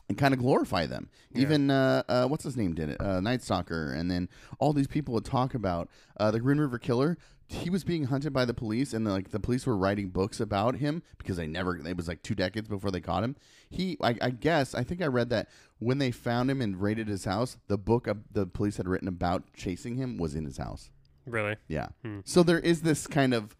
and 0.08 0.18
kind 0.18 0.34
of 0.34 0.40
glorify 0.40 0.86
them. 0.86 1.08
Yeah. 1.32 1.42
Even 1.42 1.70
uh, 1.70 2.02
uh, 2.08 2.26
what's 2.26 2.42
his 2.42 2.56
name 2.56 2.74
did 2.74 2.88
it, 2.90 3.00
uh, 3.00 3.20
Night 3.20 3.42
Stalker, 3.42 3.92
and 3.92 4.10
then 4.10 4.28
all 4.58 4.72
these 4.72 4.88
people 4.88 5.14
would 5.14 5.24
talk 5.24 5.54
about 5.54 5.88
uh, 6.18 6.32
the 6.32 6.40
Green 6.40 6.58
River 6.58 6.78
Killer. 6.78 7.16
He 7.52 7.68
was 7.68 7.82
being 7.82 8.04
hunted 8.04 8.32
by 8.32 8.44
the 8.44 8.54
police, 8.54 8.94
and 8.94 9.04
like 9.04 9.30
the 9.30 9.40
police 9.40 9.66
were 9.66 9.76
writing 9.76 10.10
books 10.10 10.38
about 10.38 10.76
him 10.76 11.02
because 11.18 11.36
they 11.36 11.48
never. 11.48 11.76
It 11.76 11.96
was 11.96 12.06
like 12.06 12.22
two 12.22 12.36
decades 12.36 12.68
before 12.68 12.92
they 12.92 13.00
caught 13.00 13.24
him. 13.24 13.34
He, 13.68 13.98
I, 14.00 14.16
I 14.20 14.30
guess, 14.30 14.72
I 14.72 14.84
think 14.84 15.02
I 15.02 15.06
read 15.06 15.30
that 15.30 15.48
when 15.80 15.98
they 15.98 16.12
found 16.12 16.48
him 16.48 16.60
and 16.60 16.80
raided 16.80 17.08
his 17.08 17.24
house, 17.24 17.56
the 17.66 17.76
book 17.76 18.06
of 18.06 18.18
the 18.32 18.46
police 18.46 18.76
had 18.76 18.86
written 18.86 19.08
about 19.08 19.52
chasing 19.52 19.96
him 19.96 20.16
was 20.16 20.36
in 20.36 20.44
his 20.44 20.58
house. 20.58 20.90
Really. 21.26 21.56
Yeah. 21.66 21.88
Hmm. 22.04 22.20
So 22.24 22.44
there 22.44 22.60
is 22.60 22.82
this 22.82 23.08
kind 23.08 23.34
of 23.34 23.56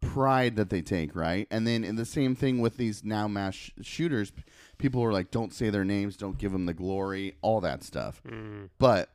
pride 0.00 0.56
that 0.56 0.70
they 0.70 0.82
take, 0.82 1.14
right? 1.14 1.46
And 1.50 1.66
then 1.66 1.84
in 1.84 1.96
the 1.96 2.04
same 2.04 2.34
thing 2.34 2.60
with 2.60 2.76
these 2.76 3.04
now 3.04 3.28
mass 3.28 3.54
sh- 3.54 3.70
shooters, 3.82 4.32
people 4.78 5.02
are 5.02 5.12
like, 5.12 5.30
don't 5.30 5.52
say 5.52 5.70
their 5.70 5.84
names, 5.84 6.16
don't 6.16 6.38
give 6.38 6.52
them 6.52 6.66
the 6.66 6.74
glory, 6.74 7.36
all 7.42 7.60
that 7.60 7.82
stuff. 7.82 8.22
Mm. 8.26 8.70
But 8.78 9.10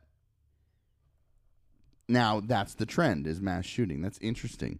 now 2.08 2.39
that's 2.39 2.74
the 2.74 2.86
trend 2.86 3.28
is 3.28 3.41
mass 3.41 3.65
shooting. 3.65 4.02
That's 4.02 4.17
interesting. 4.20 4.80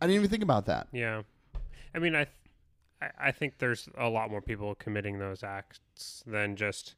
I 0.00 0.06
didn't 0.06 0.16
even 0.16 0.30
think 0.30 0.42
about 0.42 0.66
that. 0.66 0.88
Yeah. 0.92 1.22
I 1.94 1.98
mean, 1.98 2.14
I, 2.14 2.24
th- 2.24 3.12
I, 3.18 3.30
think 3.30 3.58
there's 3.58 3.88
a 3.96 4.08
lot 4.08 4.30
more 4.30 4.40
people 4.40 4.74
committing 4.74 5.18
those 5.18 5.42
acts 5.42 6.22
than 6.26 6.56
just. 6.56 6.94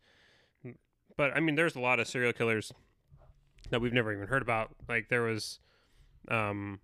But 1.16 1.36
I 1.36 1.40
mean, 1.40 1.54
there's 1.54 1.76
a 1.76 1.80
lot 1.80 2.00
of 2.00 2.08
serial 2.08 2.32
killers 2.32 2.72
that 3.70 3.80
we've 3.80 3.92
never 3.92 4.12
even 4.12 4.26
heard 4.26 4.42
about. 4.42 4.70
Like 4.88 5.08
there 5.08 5.22
was, 5.22 5.60
um, 6.28 6.80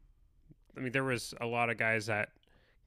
I 0.77 0.81
mean, 0.81 0.93
there 0.93 1.05
was 1.05 1.35
a 1.41 1.47
lot 1.47 1.71
of 1.71 1.77
guys 1.79 2.07
that 2.07 2.31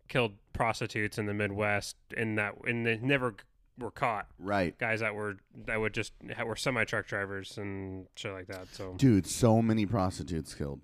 killed 0.08 0.34
prostitutes 0.53 1.17
in 1.17 1.25
the 1.25 1.34
Midwest, 1.34 1.95
and 2.15 2.38
that 2.38 2.55
and 2.65 2.86
they 2.86 2.97
never 2.97 3.36
were 3.77 3.91
caught. 3.91 4.27
Right. 4.39 4.77
Guys 4.77 4.99
that 5.01 5.15
were 5.15 5.38
that 5.65 5.79
would 5.79 5.93
just 5.93 6.13
were 6.45 6.55
semi 6.55 6.83
truck 6.85 7.07
drivers 7.07 7.57
and 7.57 8.07
shit 8.15 8.33
like 8.33 8.47
that. 8.47 8.67
So 8.71 8.93
Dude, 8.97 9.27
so 9.27 9.61
many 9.61 9.85
prostitutes 9.85 10.53
killed. 10.53 10.81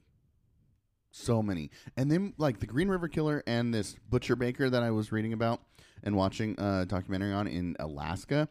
So 1.11 1.43
many. 1.43 1.69
And 1.97 2.09
then 2.09 2.33
like 2.37 2.59
the 2.59 2.67
Green 2.67 2.87
River 2.87 3.07
Killer 3.07 3.43
and 3.45 3.73
this 3.73 3.95
butcher 4.09 4.35
baker 4.35 4.69
that 4.69 4.81
I 4.81 4.91
was 4.91 5.11
reading 5.11 5.33
about 5.33 5.61
and 6.03 6.15
watching 6.15 6.55
a 6.57 6.85
documentary 6.85 7.33
on 7.33 7.47
in 7.47 7.75
Alaska. 7.79 8.47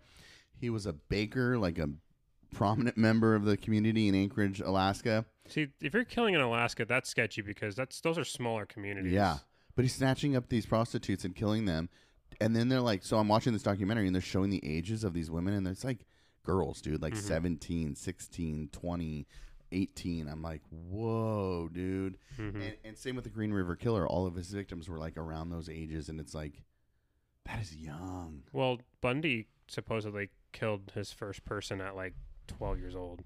He 0.59 0.69
was 0.69 0.85
a 0.85 0.93
baker, 0.93 1.57
like 1.57 1.79
a 1.79 1.89
prominent 2.53 2.97
member 2.97 3.35
of 3.35 3.45
the 3.45 3.57
community 3.57 4.09
in 4.09 4.15
Anchorage, 4.15 4.61
Alaska. 4.61 5.25
see, 5.49 5.69
if 5.81 5.95
you're 5.95 6.05
killing 6.05 6.35
in 6.35 6.41
Alaska, 6.41 6.85
that's 6.85 7.09
sketchy 7.09 7.41
because 7.41 7.75
that's 7.75 8.01
those 8.03 8.19
are 8.19 8.25
smaller 8.25 8.67
communities. 8.67 9.13
Yeah. 9.13 9.39
But 9.75 9.85
he's 9.85 9.95
snatching 9.95 10.37
up 10.37 10.49
these 10.49 10.67
prostitutes 10.67 11.25
and 11.25 11.35
killing 11.35 11.65
them. 11.65 11.89
And 12.41 12.55
then 12.55 12.69
they're 12.69 12.81
like, 12.81 13.05
so 13.05 13.19
I'm 13.19 13.29
watching 13.29 13.53
this 13.53 13.63
documentary 13.63 14.07
and 14.07 14.15
they're 14.15 14.23
showing 14.23 14.51
the 14.51 14.61
ages 14.65 15.05
of 15.05 15.13
these 15.15 15.31
women 15.31 15.55
and 15.55 15.67
it's 15.69 15.85
like 15.85 16.07
girls, 16.43 16.81
dude, 16.81 17.03
like 17.03 17.15
Mhm. 17.15 17.19
17, 17.19 17.95
16, 17.95 18.69
20, 18.73 19.27
18. 19.73 20.27
I'm 20.29 20.43
like, 20.43 20.63
whoa, 20.71 21.69
dude. 21.73 22.19
Mhm. 22.39 22.55
And, 22.55 22.77
and 22.85 22.97
same 22.99 23.15
with 23.15 23.25
the 23.25 23.31
Green 23.31 23.53
River 23.53 23.77
Killer. 23.77 24.07
All 24.07 24.27
of 24.27 24.35
his 24.35 24.51
victims 24.51 24.89
were 24.89 24.99
like 24.99 25.17
around 25.17 25.51
those 25.51 25.69
ages. 25.69 26.09
And 26.09 26.19
it's 26.19 26.35
like, 26.35 26.63
that 27.45 27.61
is 27.61 27.77
young. 27.77 28.43
Well, 28.53 28.79
Bundy 29.01 29.49
supposedly 29.69 30.31
killed 30.53 30.93
his 30.95 31.13
first 31.13 31.45
person 31.45 31.81
at 31.81 31.95
like 31.95 32.15
12 32.49 32.79
years 32.79 32.97
old. 32.97 33.23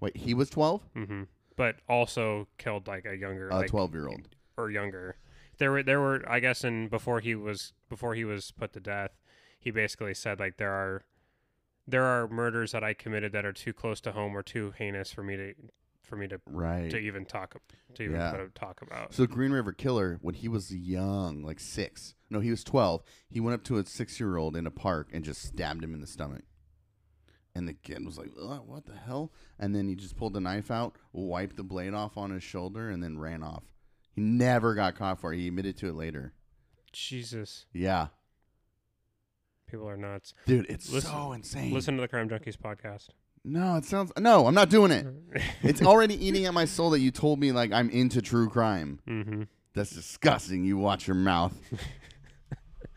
Wait, 0.00 0.16
he 0.16 0.32
was 0.34 0.48
12? 0.50 0.82
hmm 0.94 1.22
But 1.56 1.76
also 1.88 2.48
killed 2.58 2.86
like 2.88 3.04
a 3.04 3.16
younger, 3.16 3.48
A 3.48 3.56
like, 3.56 3.68
12 3.70 3.94
year 3.94 4.08
old. 4.08 4.28
or 4.56 4.70
younger. 4.70 5.16
There 5.58 5.70
were 5.72 5.82
there 5.82 6.00
were 6.00 6.24
I 6.28 6.40
guess 6.40 6.64
in 6.64 6.88
before 6.88 7.20
he 7.20 7.34
was 7.34 7.72
before 7.88 8.14
he 8.14 8.24
was 8.24 8.50
put 8.50 8.72
to 8.74 8.80
death, 8.80 9.16
he 9.58 9.70
basically 9.70 10.14
said 10.14 10.38
like 10.40 10.56
there 10.56 10.72
are 10.72 11.04
there 11.86 12.04
are 12.04 12.28
murders 12.28 12.72
that 12.72 12.82
I 12.82 12.94
committed 12.94 13.32
that 13.32 13.44
are 13.44 13.52
too 13.52 13.72
close 13.72 14.00
to 14.02 14.12
home 14.12 14.36
or 14.36 14.42
too 14.42 14.72
heinous 14.76 15.12
for 15.12 15.22
me 15.22 15.36
to 15.36 15.54
for 16.02 16.16
me 16.16 16.28
to 16.28 16.40
Right. 16.46 16.90
to 16.90 16.98
even 16.98 17.24
talk 17.24 17.56
to 17.94 18.02
even 18.02 18.16
Yeah. 18.16 18.46
talk 18.54 18.82
about. 18.82 19.14
So 19.14 19.26
Green 19.26 19.52
River 19.52 19.72
Killer, 19.72 20.18
when 20.20 20.34
he 20.34 20.48
was 20.48 20.74
young, 20.74 21.42
like 21.42 21.60
six, 21.60 22.14
no, 22.30 22.40
he 22.40 22.50
was 22.50 22.62
twelve. 22.64 23.02
He 23.28 23.40
went 23.40 23.54
up 23.54 23.64
to 23.64 23.78
a 23.78 23.86
six-year-old 23.86 24.56
in 24.56 24.66
a 24.66 24.70
park 24.70 25.08
and 25.12 25.24
just 25.24 25.42
stabbed 25.42 25.82
him 25.82 25.94
in 25.94 26.00
the 26.00 26.06
stomach. 26.06 26.44
And 27.54 27.68
the 27.68 27.72
kid 27.74 28.04
was 28.04 28.18
like, 28.18 28.30
"What 28.34 28.84
the 28.86 28.96
hell?" 28.96 29.32
And 29.58 29.74
then 29.74 29.88
he 29.88 29.94
just 29.94 30.16
pulled 30.16 30.32
the 30.34 30.40
knife 30.40 30.70
out, 30.72 30.96
wiped 31.12 31.56
the 31.56 31.62
blade 31.62 31.94
off 31.94 32.16
on 32.18 32.30
his 32.32 32.42
shoulder, 32.42 32.90
and 32.90 33.02
then 33.02 33.18
ran 33.18 33.42
off. 33.44 33.62
He 34.14 34.20
never 34.22 34.74
got 34.74 34.94
caught 34.96 35.20
for 35.20 35.32
it. 35.32 35.38
He 35.38 35.48
admitted 35.48 35.76
to 35.78 35.88
it 35.88 35.94
later. 35.94 36.32
Jesus, 36.92 37.66
Yeah, 37.72 38.08
people 39.68 39.88
are 39.88 39.96
nuts. 39.96 40.32
dude, 40.46 40.66
it's 40.68 40.90
Listen- 40.92 41.10
so 41.10 41.32
insane. 41.32 41.72
Listen 41.72 41.96
to 41.96 42.00
the 42.02 42.08
Crime 42.08 42.28
Junkies 42.28 42.56
podcast. 42.56 43.08
No, 43.44 43.76
it 43.76 43.84
sounds 43.84 44.10
no. 44.18 44.46
I'm 44.46 44.54
not 44.54 44.70
doing 44.70 44.90
it. 44.90 45.06
It's 45.62 45.82
already 45.82 46.14
eating 46.24 46.46
at 46.46 46.54
my 46.54 46.64
soul 46.64 46.90
that 46.90 47.00
you 47.00 47.10
told 47.10 47.38
me 47.40 47.52
like 47.52 47.72
I'm 47.72 47.90
into 47.90 48.22
true 48.22 48.48
crime. 48.48 49.00
mm-hmm. 49.08 49.42
That's 49.74 49.90
disgusting. 49.90 50.64
You 50.64 50.78
watch 50.78 51.06
your 51.08 51.16
mouth. 51.16 51.52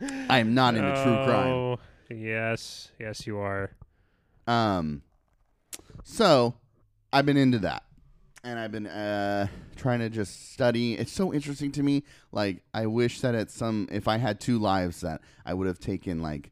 I 0.28 0.38
am 0.38 0.54
not 0.54 0.74
into 0.76 0.92
true 1.02 1.24
crime. 1.24 1.52
Oh, 1.52 1.78
Yes, 2.10 2.90
yes, 2.98 3.26
you 3.26 3.36
are. 3.38 3.72
Um, 4.46 5.02
so 6.04 6.54
I've 7.12 7.26
been 7.26 7.36
into 7.36 7.58
that, 7.58 7.82
and 8.48 8.58
I've 8.58 8.72
been 8.72 8.86
uh 8.86 9.46
trying 9.76 10.00
to 10.00 10.08
just 10.08 10.52
study. 10.52 10.94
It's 10.94 11.12
so 11.12 11.32
interesting 11.32 11.70
to 11.72 11.82
me. 11.82 12.04
Like 12.32 12.62
I 12.74 12.86
wish 12.86 13.20
that 13.20 13.34
at 13.34 13.50
some, 13.50 13.88
if 13.92 14.08
I 14.08 14.16
had 14.16 14.40
two 14.40 14.58
lives, 14.58 15.00
that 15.02 15.20
I 15.44 15.54
would 15.54 15.66
have 15.66 15.78
taken 15.78 16.20
like, 16.22 16.50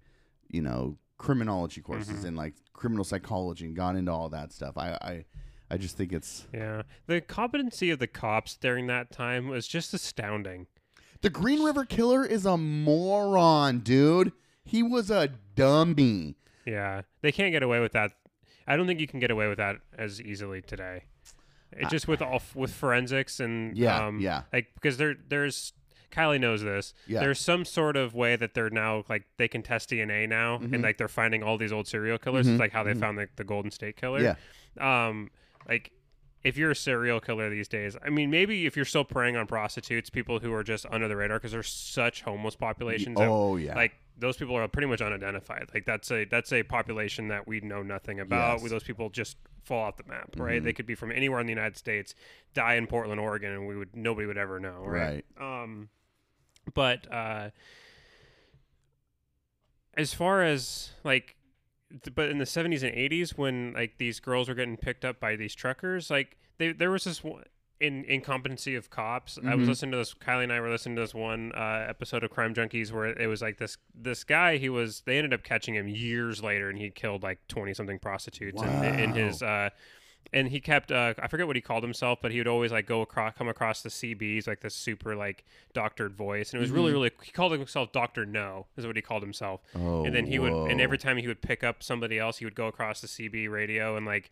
you 0.49 0.63
know, 0.63 0.99
criminology 1.19 1.81
courses 1.81 2.23
Mhm. 2.25 2.29
and 2.29 2.37
like 2.37 2.55
criminal 2.73 3.05
psychology 3.05 3.65
and 3.65 3.75
gone 3.75 3.97
into 3.97 4.13
all 4.13 4.29
that 4.29 4.53
stuff. 4.53 4.77
I 4.77 4.91
I, 5.01 5.25
I 5.71 5.77
just 5.79 5.97
think 5.97 6.13
it's 6.13 6.47
Yeah, 6.53 6.83
the 7.07 7.21
competency 7.21 7.91
of 7.91 7.99
the 7.99 8.07
cops 8.07 8.57
during 8.57 8.87
that 8.89 9.11
time 9.11 9.49
was 9.49 9.67
just 9.67 9.93
astounding. 9.95 10.67
the 11.23 11.31
Green 11.31 11.63
River 11.65 11.85
Killer 11.87 12.25
is 12.25 12.45
a 12.47 12.57
moron, 12.59 13.81
dude. 13.81 14.33
He 14.65 14.83
was 14.83 15.11
a 15.11 15.29
dummy. 15.55 16.37
Yeah, 16.67 17.03
they 17.23 17.33
can't 17.33 17.53
get 17.53 17.63
away 17.63 17.81
with 17.81 17.93
that. 17.93 18.13
I 18.67 18.77
don't 18.77 18.87
think 18.87 19.01
you 19.01 19.07
can 19.09 19.21
get 19.21 19.31
away 19.31 19.49
with 19.49 19.59
that 19.59 19.77
as 19.97 20.21
easily 20.21 20.61
today. 20.61 21.05
It 21.73 21.89
just 21.91 22.09
with 22.09 22.23
all 22.23 22.41
with 22.55 22.73
forensics 22.73 23.41
and 23.41 23.77
Yeah, 23.77 24.07
um, 24.07 24.21
yeah. 24.21 24.43
like 24.53 24.69
because 24.75 24.97
there 24.97 25.15
there's 25.29 25.73
Kylie 26.13 26.41
knows 26.41 26.63
this. 26.63 26.95
Yeah. 27.07 27.21
There's 27.21 27.39
some 27.41 27.65
sort 27.65 27.97
of 27.97 28.15
way 28.15 28.37
that 28.37 28.55
they're 28.55 28.71
now 28.71 29.05
like 29.09 29.25
they 29.37 29.49
can 29.49 29.63
test 29.63 29.91
DNA 29.91 30.27
now, 30.29 30.59
Mhm. 30.59 30.73
and 30.75 30.83
like 30.83 30.97
they're 30.97 31.09
finding 31.09 31.43
all 31.43 31.59
these 31.59 31.73
old 31.73 31.87
serial 31.87 32.17
killers. 32.19 32.47
Mhm, 32.47 32.53
It's 32.53 32.61
like 32.61 32.73
how 32.73 32.83
they 32.85 32.93
mhm. 32.95 33.01
found 33.01 33.19
the, 33.19 33.29
the 33.37 33.45
Golden 33.45 33.71
State 33.71 33.97
Killer. 33.97 34.21
Yeah. 34.23 34.37
Um, 35.09 35.31
like 35.69 35.91
if 36.47 36.57
you're 36.57 36.71
a 36.71 36.77
serial 36.77 37.19
killer 37.21 37.51
these 37.51 37.67
days, 37.69 37.97
I 38.05 38.11
mean, 38.11 38.31
maybe 38.31 38.67
if 38.67 38.77
you're 38.77 38.85
still 38.85 39.05
preying 39.05 39.37
on 39.37 39.47
prostitutes, 39.47 40.11
people 40.11 40.39
who 40.39 40.53
are 40.55 40.63
just 40.63 40.87
under 40.91 41.09
the 41.09 41.17
radar 41.17 41.39
because 41.39 41.51
there's 41.53 41.69
such 41.69 42.23
homeless 42.23 42.55
populations. 42.55 43.17
that, 43.19 43.29
Oh 43.29 43.57
yeah. 43.57 43.75
like 43.75 43.93
those 44.19 44.37
people 44.37 44.55
are 44.57 44.69
pretty 44.69 44.87
much 44.87 45.01
unidentified. 45.03 45.67
Like 45.75 45.85
that's 45.85 46.11
a 46.13 46.25
that's 46.25 46.53
a 46.53 46.63
population 46.63 47.29
that 47.29 47.47
we 47.49 47.61
know 47.61 47.83
nothing 47.83 48.21
about. 48.21 48.61
Yes. 48.61 48.71
Those 48.71 48.85
people 48.85 49.11
just 49.11 49.37
fall 49.65 49.83
off 49.87 49.97
the 49.97 50.05
map, 50.05 50.31
right? 50.37 50.61
Mhm. 50.61 50.65
They 50.65 50.73
could 50.73 50.87
be 50.87 50.95
from 50.95 51.11
anywhere 51.11 51.41
in 51.41 51.47
the 51.47 51.53
United 51.53 51.77
States, 51.77 52.15
die 52.55 52.75
in 52.75 52.87
Portland, 52.87 53.21
Oregon, 53.21 53.51
and 53.53 53.67
we 53.67 53.77
would 53.77 53.97
nobody 53.97 54.27
would 54.29 54.39
ever 54.39 54.61
know, 54.61 54.85
right? 54.87 55.25
Um, 55.41 55.89
but 56.75 57.13
uh, 57.13 57.51
as 59.95 60.15
far 60.15 60.43
as 60.43 60.91
like, 61.05 61.35
but 62.15 62.29
in 62.29 62.39
the 62.39 62.47
seventies 62.47 62.83
and 62.83 62.95
eighties, 62.95 63.37
when 63.37 63.73
like 63.75 63.99
these 63.99 64.21
girls 64.21 64.49
were 64.49 64.55
getting 64.55 64.77
picked 64.77 65.05
up 65.05 65.21
by 65.21 65.37
these 65.37 65.55
truckers, 65.55 66.11
like 66.11 66.37
they 66.59 66.73
there 66.73 66.91
was 66.91 67.05
this 67.05 67.23
one. 67.25 67.45
In 67.79 68.07
incompetency 68.07 68.75
of 68.75 68.89
cops, 68.89 69.39
I 69.47 69.55
was 69.55 69.67
Mhm. 69.67 69.69
listening 69.69 69.91
to 69.93 69.99
this. 69.99 70.15
Kylie 70.15 70.45
and 70.45 70.53
I 70.55 70.61
were 70.61 70.71
listening 70.71 70.97
to 70.97 71.03
this 71.03 71.13
one 71.15 71.53
uh, 71.55 71.85
episode 71.87 72.25
of 72.25 72.31
Crime 72.31 72.55
Junkies 72.55 72.91
where 72.91 73.05
it 73.05 73.27
was 73.27 73.43
like 73.43 73.59
this 73.59 73.77
this 73.95 74.25
guy. 74.25 74.57
He 74.57 74.71
was 74.71 75.03
they 75.03 75.19
ended 75.19 75.35
up 75.35 75.43
catching 75.45 75.75
him 75.75 75.87
years 75.87 76.43
later, 76.43 76.71
and 76.71 76.79
he 76.79 76.89
killed 76.89 77.23
like 77.23 77.39
twenty 77.49 77.75
something 77.75 77.99
prostitutes 77.99 78.63
in, 78.63 78.69
in 78.85 79.11
his 79.15 79.43
uh, 79.43 79.69
and 80.33 80.49
he 80.49 80.61
kept 80.61 80.91
uh, 80.91 81.15
I 81.19 81.29
forget 81.29 81.47
what 81.47 81.57
he 81.57 81.63
called 81.63 81.83
himself, 81.83 82.19
but 82.23 82.31
he 82.33 82.39
would 82.39 82.49
always 82.49 82.73
like 82.73 82.87
go 82.87 83.01
across 83.01 83.35
come 83.37 83.49
across 83.49 83.83
the 83.83 83.89
CBs 83.89 84.47
like 84.47 84.61
this 84.61 84.75
super 84.75 85.15
like 85.17 85.45
doctored 85.73 86.15
voice, 86.17 86.53
and 86.53 86.59
it 86.59 86.63
was 86.63 86.71
really 86.71 86.91
Mhm. 86.91 86.95
really 86.95 87.11
he 87.23 87.33
called 87.33 87.53
himself 87.53 87.93
Doctor 87.93 88.25
No 88.27 88.67
is 88.77 88.87
what 88.87 88.97
he 88.97 89.03
called 89.03 89.23
himself, 89.23 89.61
oh, 89.75 90.05
and 90.05 90.15
then 90.15 90.27
he 90.27 90.39
would 90.39 90.53
and 90.53 90.81
every 90.81 90.99
time 90.99 91.17
he 91.17 91.27
would 91.27 91.43
pick 91.43 91.63
up 91.65 91.83
somebody 91.83 92.19
else, 92.19 92.39
he 92.39 92.45
would 92.45 92.55
go 92.55 92.67
across 92.67 93.01
the 93.01 93.07
CB 93.09 93.49
radio 93.51 93.97
and 93.97 94.05
like 94.07 94.31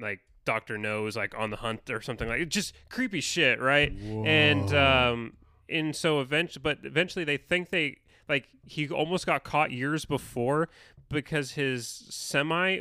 like 0.00 0.20
Doctor 0.44 0.78
No 0.78 1.02
No's 1.02 1.16
like 1.16 1.36
on 1.38 1.50
the 1.50 1.56
hunt 1.58 1.90
or 1.90 2.00
something 2.00 2.28
like 2.28 2.48
just 2.48 2.72
creepy 2.88 3.20
shit, 3.20 3.60
right? 3.60 3.92
And 4.24 4.70
Whoa. 4.70 5.10
um 5.12 5.32
and 5.68 5.94
so 5.94 6.20
eventually, 6.20 6.62
but 6.62 6.78
eventually 6.84 7.24
they 7.24 7.36
think 7.36 7.70
they 7.70 7.98
like 8.28 8.48
he 8.64 8.88
almost 8.88 9.26
got 9.26 9.44
caught 9.44 9.70
years 9.70 10.04
before 10.06 10.68
because 11.10 11.52
his 11.52 11.86
semi 12.10 12.80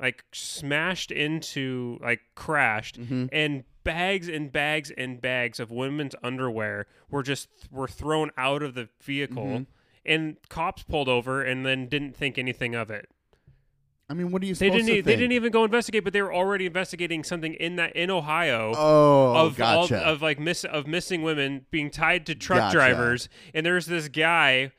like 0.00 0.24
smashed 0.32 1.10
into 1.10 1.98
like 2.00 2.20
crashed 2.34 3.00
Mhm. 3.00 3.28
and 3.32 3.64
bags 3.84 4.28
and 4.28 4.52
bags 4.52 4.90
and 4.96 5.20
bags 5.20 5.58
of 5.58 5.70
women's 5.70 6.14
underwear 6.22 6.86
were 7.10 7.22
just 7.22 7.48
were 7.70 7.88
thrown 7.88 8.30
out 8.36 8.62
of 8.62 8.74
the 8.74 8.88
vehicle 9.02 9.44
Mhm. 9.44 9.66
and 10.04 10.36
cops 10.48 10.82
pulled 10.82 11.08
over 11.08 11.42
and 11.42 11.64
then 11.66 11.86
didn't 11.88 12.14
think 12.14 12.38
anything 12.38 12.74
of 12.74 12.90
it 12.90 13.08
I 14.10 14.14
mean, 14.14 14.30
what 14.30 14.42
are 14.42 14.46
you 14.46 14.54
they 14.54 14.70
didn't 14.70 14.86
they 14.86 15.16
didn't 15.16 15.32
even 15.32 15.52
go 15.52 15.64
investigate 15.64 16.02
but 16.04 16.12
they 16.14 16.22
were 16.22 16.32
already 16.32 16.64
investigating 16.66 17.22
something 17.24 17.52
in 17.54 17.76
that 17.76 17.94
in 17.94 18.10
ohio 18.10 18.72
Oh, 18.76 19.34
of 19.46 19.56
gotcha. 19.56 20.02
all, 20.02 20.12
of 20.14 20.22
like 20.22 20.38
miss 20.38 20.64
of 20.64 20.86
missing 20.86 21.22
women 21.22 21.66
being 21.70 21.90
tied 21.90 22.24
to 22.26 22.34
truck 22.34 22.58
Gotcha. 22.58 22.74
drivers, 22.76 23.28
and 23.52 23.66
there's 23.66 23.84
this 23.86 24.08
guy 24.08 24.72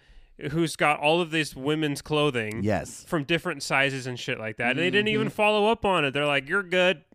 who's 0.52 0.76
got 0.76 1.00
all 1.00 1.22
of 1.22 1.32
this 1.32 1.56
women's 1.56 2.02
clothing 2.02 2.62
yes. 2.64 3.04
from 3.08 3.24
different 3.24 3.64
sizes 3.64 4.08
and 4.08 4.20
shit 4.20 4.40
like 4.40 4.58
that. 4.58 4.72
And 4.72 4.80
they 4.80 4.90
didn't 4.90 5.10
even 5.10 5.30
follow 5.30 5.70
up 5.72 5.86
on 5.86 6.06
it. 6.06 6.12
They're 6.12 6.26
like, 6.26 6.48
"You're 6.50 6.64
good." 6.64 7.04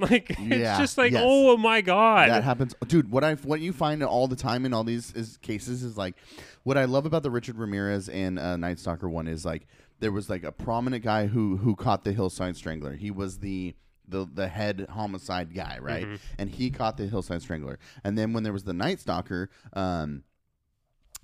Like 0.00 0.30
it's 0.30 0.40
Yeah, 0.40 0.78
just 0.78 0.96
like, 0.96 1.12
yes. 1.12 1.22
oh 1.26 1.58
my 1.58 1.82
god. 1.82 2.30
That 2.30 2.42
happens, 2.42 2.74
dude. 2.86 3.10
What 3.10 3.22
I 3.22 3.34
what 3.34 3.60
you 3.60 3.70
find 3.74 4.02
all 4.02 4.28
the 4.28 4.36
time 4.36 4.64
in 4.64 4.72
all 4.72 4.82
these 4.82 5.12
is 5.12 5.36
cases 5.36 5.82
is 5.82 5.98
like, 5.98 6.14
what 6.62 6.78
I 6.78 6.86
love 6.86 7.04
about 7.04 7.22
the 7.22 7.30
Richard 7.30 7.58
Ramirez 7.58 8.08
and 8.08 8.38
uh, 8.38 8.56
Night 8.56 8.78
Stalker 8.78 9.10
one 9.10 9.28
is 9.28 9.44
like 9.44 9.66
there 9.98 10.10
was 10.10 10.30
like 10.30 10.42
a 10.42 10.52
prominent 10.52 11.04
guy 11.04 11.26
who 11.26 11.58
who 11.58 11.76
caught 11.76 12.04
the 12.04 12.12
Hillside 12.12 12.56
Strangler. 12.56 12.94
He 12.94 13.10
was 13.10 13.40
the 13.40 13.74
the 14.08 14.26
the 14.32 14.48
head 14.48 14.86
homicide 14.88 15.54
guy, 15.54 15.76
right? 15.80 16.06
Mhm. 16.06 16.18
And 16.38 16.48
he 16.48 16.70
caught 16.70 16.96
the 16.96 17.06
Hillside 17.06 17.42
Strangler. 17.42 17.78
And 18.02 18.16
then 18.16 18.32
when 18.32 18.42
there 18.42 18.54
was 18.54 18.64
the 18.64 18.72
Night 18.72 19.00
Stalker, 19.00 19.50
um, 19.74 20.24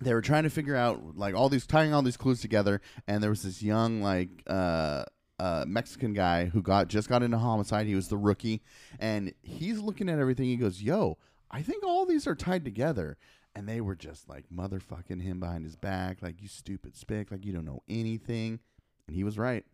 they 0.01 0.13
were 0.13 0.23
trying 0.23 0.43
to 0.43 0.51
figure 0.51 0.77
out 0.77 1.17
like 1.17 1.35
all 1.35 1.49
these 1.49 1.67
tying 1.67 1.95
all 1.95 2.03
these 2.03 2.17
clues 2.17 2.41
together. 2.41 2.81
And 3.07 3.23
there 3.23 3.31
was 3.31 3.43
this 3.43 3.63
young 3.63 4.03
like 4.03 4.29
uh 4.47 5.05
uh, 5.39 5.65
Mexican 5.67 6.13
guy 6.15 6.47
who 6.47 6.63
got 6.63 6.89
just 6.89 7.09
got 7.09 7.23
into 7.23 7.39
homicide. 7.39 7.87
He 7.87 7.95
was 7.95 8.09
the 8.09 8.17
rookie, 8.17 8.63
and 8.99 9.35
he's 9.43 9.81
looking 9.81 10.09
at 10.09 10.19
everything. 10.19 10.47
He 10.47 10.57
goes, 10.57 10.83
"Yo, 10.83 11.19
I 11.51 11.63
think 11.63 11.85
all 11.85 12.07
these 12.07 12.27
are 12.27 12.35
tied 12.35 12.65
together." 12.65 13.17
And 13.55 13.67
they 13.67 13.81
were 13.81 13.95
just 13.95 14.29
like 14.29 14.45
motherfucking 14.55 15.23
him 15.23 15.41
behind 15.41 15.65
his 15.65 15.77
back, 15.77 16.21
like 16.21 16.43
you 16.43 16.49
stupid 16.49 16.95
spick, 16.95 17.31
like 17.31 17.45
you 17.45 17.55
don't 17.55 17.65
know 17.65 17.83
anything. 17.89 18.61
And 19.07 19.17
he 19.17 19.25
was 19.25 19.39
right. 19.39 19.65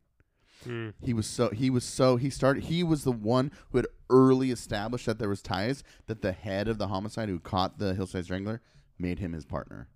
Mm. 0.64 0.94
He 1.00 1.12
was 1.12 1.26
so 1.26 1.50
he 1.50 1.68
was 1.68 1.84
so 1.84 2.16
he 2.16 2.30
started 2.30 2.64
he 2.64 2.84
was 2.84 3.02
the 3.02 3.10
one 3.12 3.50
who 3.70 3.78
had 3.78 3.88
early 4.08 4.52
established 4.52 5.06
that 5.06 5.18
there 5.18 5.28
was 5.28 5.42
ties 5.42 5.82
that 6.06 6.22
the 6.22 6.30
head 6.32 6.68
of 6.68 6.78
the 6.78 6.88
homicide 6.88 7.28
who 7.28 7.40
caught 7.40 7.78
the 7.78 7.94
hillside 7.94 8.24
strangler 8.24 8.60
made 8.98 9.18
him 9.18 9.32
his 9.32 9.44
partner 9.44 9.88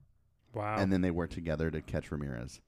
Wow. 0.57 0.77
and 0.79 0.92
then 0.92 1.03
they 1.03 1.11
work 1.11 1.31
together 1.31 1.71
to 1.71 1.81
catch 1.83 2.11
Ramirez. 2.11 2.61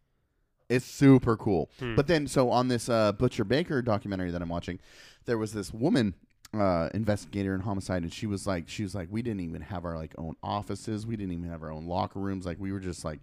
It's 0.68 0.84
super 0.84 1.36
cool. 1.36 1.70
Hmm. 1.78 1.94
But 1.94 2.06
then, 2.06 2.26
so 2.26 2.50
on 2.50 2.68
this 2.68 2.88
uh, 2.88 3.12
Butcher 3.12 3.44
Baker 3.44 3.80
documentary 3.80 4.30
that 4.30 4.42
I'm 4.42 4.50
watching, 4.50 4.78
there 5.24 5.38
was 5.38 5.52
this 5.54 5.72
woman 5.72 6.14
uh, 6.52 6.90
investigator 6.92 7.54
in 7.54 7.60
homicide, 7.60 8.02
and 8.02 8.12
she 8.12 8.26
was 8.26 8.46
like, 8.46 8.68
she 8.68 8.82
was 8.82 8.94
like, 8.94 9.08
we 9.10 9.22
didn't 9.22 9.40
even 9.40 9.62
have 9.62 9.84
our 9.84 9.96
like 9.96 10.14
own 10.18 10.36
offices, 10.42 11.06
we 11.06 11.16
didn't 11.16 11.32
even 11.32 11.48
have 11.48 11.62
our 11.62 11.72
own 11.72 11.86
locker 11.86 12.20
rooms, 12.20 12.44
like 12.44 12.58
we 12.60 12.72
were 12.72 12.80
just 12.80 13.04
like 13.04 13.20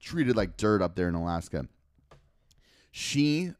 treated 0.00 0.36
like 0.36 0.56
dirt 0.56 0.82
up 0.82 0.94
there 0.94 1.08
in 1.08 1.14
Alaska. 1.14 1.66
She 2.90 3.52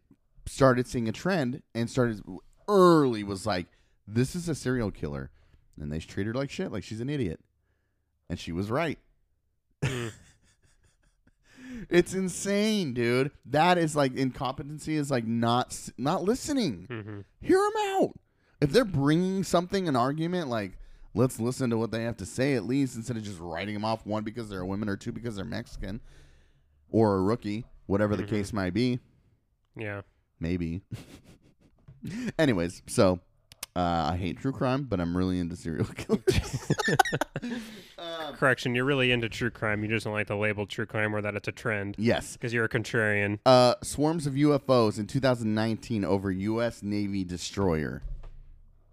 started 0.44 0.86
seeing 0.86 1.08
a 1.08 1.12
trend 1.12 1.62
and 1.74 1.88
started 1.88 2.22
early 2.68 3.24
was 3.24 3.46
like, 3.46 3.66
this 4.06 4.34
is 4.34 4.48
a 4.48 4.54
serial 4.54 4.90
killer, 4.90 5.30
and 5.80 5.90
they 5.90 5.98
treat 5.98 6.26
her 6.26 6.34
like 6.34 6.50
shit, 6.50 6.70
like 6.70 6.84
she's 6.84 7.00
an 7.00 7.08
idiot, 7.08 7.40
and 8.28 8.38
she 8.38 8.52
was 8.52 8.70
right. 8.70 8.98
Mm. 9.82 10.12
It's 11.90 12.14
insane, 12.14 12.94
dude. 12.94 13.32
That 13.46 13.76
is 13.76 13.96
like 13.96 14.14
incompetency 14.14 14.96
is 14.96 15.10
like 15.10 15.26
not 15.26 15.76
not 15.98 16.22
listening. 16.22 16.86
Mhm. 16.88 17.24
Hear 17.40 17.58
them 17.58 17.82
out. 18.02 18.12
If 18.60 18.70
they're 18.72 18.84
bringing 18.84 19.42
something 19.42 19.88
an 19.88 19.96
argument 19.96 20.48
like 20.48 20.78
let's 21.14 21.40
listen 21.40 21.70
to 21.70 21.76
what 21.78 21.90
they 21.90 22.04
have 22.04 22.16
to 22.18 22.26
say 22.26 22.54
at 22.54 22.64
least 22.64 22.94
instead 22.96 23.16
of 23.16 23.22
just 23.22 23.38
writing 23.40 23.74
them 23.74 23.84
off 23.84 24.06
one 24.06 24.22
because 24.22 24.48
they're 24.48 24.60
a 24.60 24.66
woman 24.66 24.88
or 24.88 24.96
two 24.96 25.12
because 25.12 25.36
they're 25.36 25.44
Mexican 25.44 26.00
or 26.90 27.16
a 27.16 27.22
rookie, 27.22 27.64
whatever 27.86 28.16
the 28.16 28.22
Mhm. 28.24 28.28
case 28.28 28.52
might 28.52 28.74
be. 28.74 29.00
Yeah. 29.76 30.02
Maybe. 30.40 30.82
Anyways, 32.38 32.82
so 32.86 33.20
uh, 33.74 34.10
I 34.12 34.16
hate 34.16 34.38
true 34.38 34.52
crime, 34.52 34.84
but 34.84 35.00
I'm 35.00 35.16
really 35.16 35.38
into 35.38 35.56
serial 35.56 35.86
killers. 35.96 36.72
Um, 37.98 38.34
Correction, 38.36 38.74
you're 38.74 38.84
really 38.84 39.12
into 39.12 39.28
true 39.28 39.50
crime. 39.50 39.82
You 39.82 39.88
just 39.88 40.04
don't 40.04 40.12
like 40.12 40.26
the 40.26 40.36
label 40.36 40.66
true 40.66 40.86
crime 40.86 41.14
or 41.14 41.22
that 41.22 41.34
it's 41.34 41.48
a 41.48 41.52
trend 41.52 41.96
yes. 41.98 42.34
because 42.34 42.52
you're 42.52 42.64
a 42.64 42.68
contrarian. 42.68 43.38
Uh, 43.46 43.74
swarms 43.82 44.26
of 44.26 44.34
UFOs 44.34 44.98
in 44.98 45.06
2019 45.06 46.04
over 46.04 46.30
U.S. 46.30 46.82
Navy 46.82 47.24
destroyer. 47.24 48.02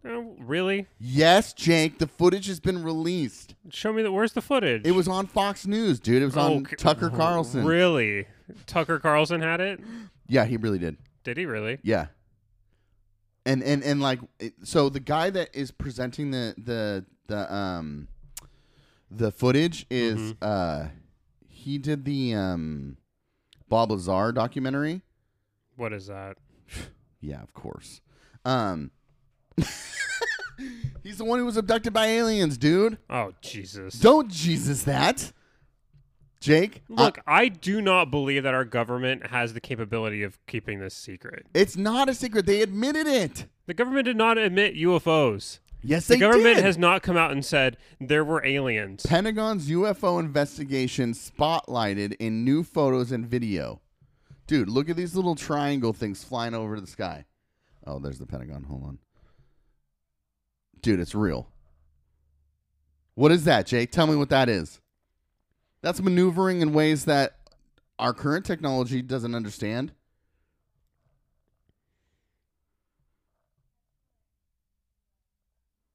Oh, 0.05 0.36
really? 0.39 0.88
Yes, 0.97 1.51
Jake. 1.51 1.99
The 1.99 2.07
footage 2.07 2.47
has 2.47 2.61
been 2.61 2.82
released. 2.82 3.55
Show 3.69 3.91
me 3.91 4.01
the. 4.01 4.13
Where's 4.13 4.32
the 4.32 4.41
footage? 4.41 4.86
It 4.86 4.91
was 4.91 5.09
on 5.09 5.27
Fox 5.27 5.67
News, 5.67 5.99
dude. 5.99 6.21
It 6.21 6.25
was 6.25 6.38
on 6.38 6.51
Okay. 6.61 6.77
Tucker 6.77 7.09
Carlson. 7.09 7.65
Really? 7.65 8.25
Tucker 8.65 8.99
Carlson 8.99 9.41
had 9.41 9.59
it? 9.59 9.82
Yeah, 10.27 10.45
he 10.45 10.55
really 10.55 10.80
did. 10.80 10.95
Did 11.25 11.36
he 11.36 11.45
really? 11.45 11.80
Yeah. 11.84 12.07
And 13.45 13.63
and 13.63 13.83
and 13.83 14.01
like 14.01 14.19
so 14.63 14.89
the 14.89 14.99
guy 14.99 15.29
that 15.29 15.49
is 15.53 15.71
presenting 15.71 16.31
the 16.31 16.53
the 16.57 17.05
the 17.27 17.51
um 17.53 18.07
the 19.09 19.31
footage 19.31 19.85
is 19.89 20.33
Mhm. 20.33 20.37
uh 20.41 20.87
he 21.47 21.77
did 21.77 22.05
the 22.05 22.33
um 22.35 22.97
Bob 23.69 23.91
Lazar 23.91 24.31
documentary. 24.31 25.01
What 25.75 25.93
is 25.93 26.07
that? 26.07 26.37
Yeah, 27.21 27.41
of 27.41 27.53
course. 27.53 28.01
Um 28.45 28.91
He's 31.03 31.17
the 31.17 31.23
one 31.25 31.39
who 31.39 31.45
was 31.45 31.55
abducted 31.57 31.93
by 31.93 32.07
aliens, 32.07 32.57
dude. 32.57 32.97
Oh 33.09 33.33
Jesus! 33.41 33.95
Don't 33.95 34.29
Jesus 34.29 34.83
that. 34.83 35.31
Jake, 36.39 36.83
Look, 36.87 37.19
I 37.27 37.49
do 37.49 37.81
not 37.81 38.09
believe 38.11 38.43
that 38.43 38.53
our 38.53 38.63
government 38.63 39.27
has 39.27 39.53
the 39.53 39.59
capability 39.59 40.23
of 40.23 40.37
keeping 40.47 40.79
this 40.79 40.93
secret. 40.95 41.45
it's 41.53 41.75
not 41.75 42.07
a 42.07 42.13
secret. 42.13 42.45
They 42.45 42.61
admitted 42.61 43.07
it. 43.07 43.45
The 43.65 43.73
government 43.73 44.05
did 44.05 44.15
not 44.15 44.37
admit 44.37 44.75
UFOs. 44.75 45.59
Yes, 45.83 46.07
they. 46.07 46.15
The 46.15 46.21
government 46.21 46.55
did. 46.55 46.63
has 46.65 46.77
not 46.77 47.03
come 47.03 47.17
out 47.17 47.31
and 47.31 47.43
said 47.43 47.77
there 47.99 48.23
were 48.23 48.45
aliens. 48.45 49.05
Pentagon's 49.05 49.69
UFO 49.69 50.19
investigation 50.19 51.13
spotlighted 51.13 52.15
in 52.19 52.43
new 52.45 52.63
photos 52.63 53.11
and 53.11 53.25
video. 53.25 53.81
Dude, 54.47 54.69
look 54.69 54.89
at 54.89 54.95
these 54.95 55.15
little 55.15 55.35
triangle 55.35 55.93
things 55.93 56.23
flying 56.23 56.53
over 56.53 56.79
the 56.81 56.87
sky. 56.87 57.25
Oh, 57.85 57.99
there's 57.99 58.17
the 58.19 58.25
Pentagon. 58.25 58.63
Hold 58.63 58.83
on. 58.83 58.99
Dude, 60.81 60.99
it's 60.99 61.13
real. 61.15 61.49
What 63.15 63.31
is 63.31 63.43
that, 63.43 63.65
Jake? 63.65 63.91
Tell 63.91 64.07
me 64.07 64.15
what 64.15 64.29
that 64.29 64.47
is. 64.49 64.79
That's 65.82 66.01
maneuvering 66.01 66.61
in 66.61 66.73
ways 66.73 67.05
that 67.05 67.38
our 67.97 68.13
current 68.13 68.45
technology 68.45 69.01
doesn't 69.01 69.36
understand. 69.36 69.91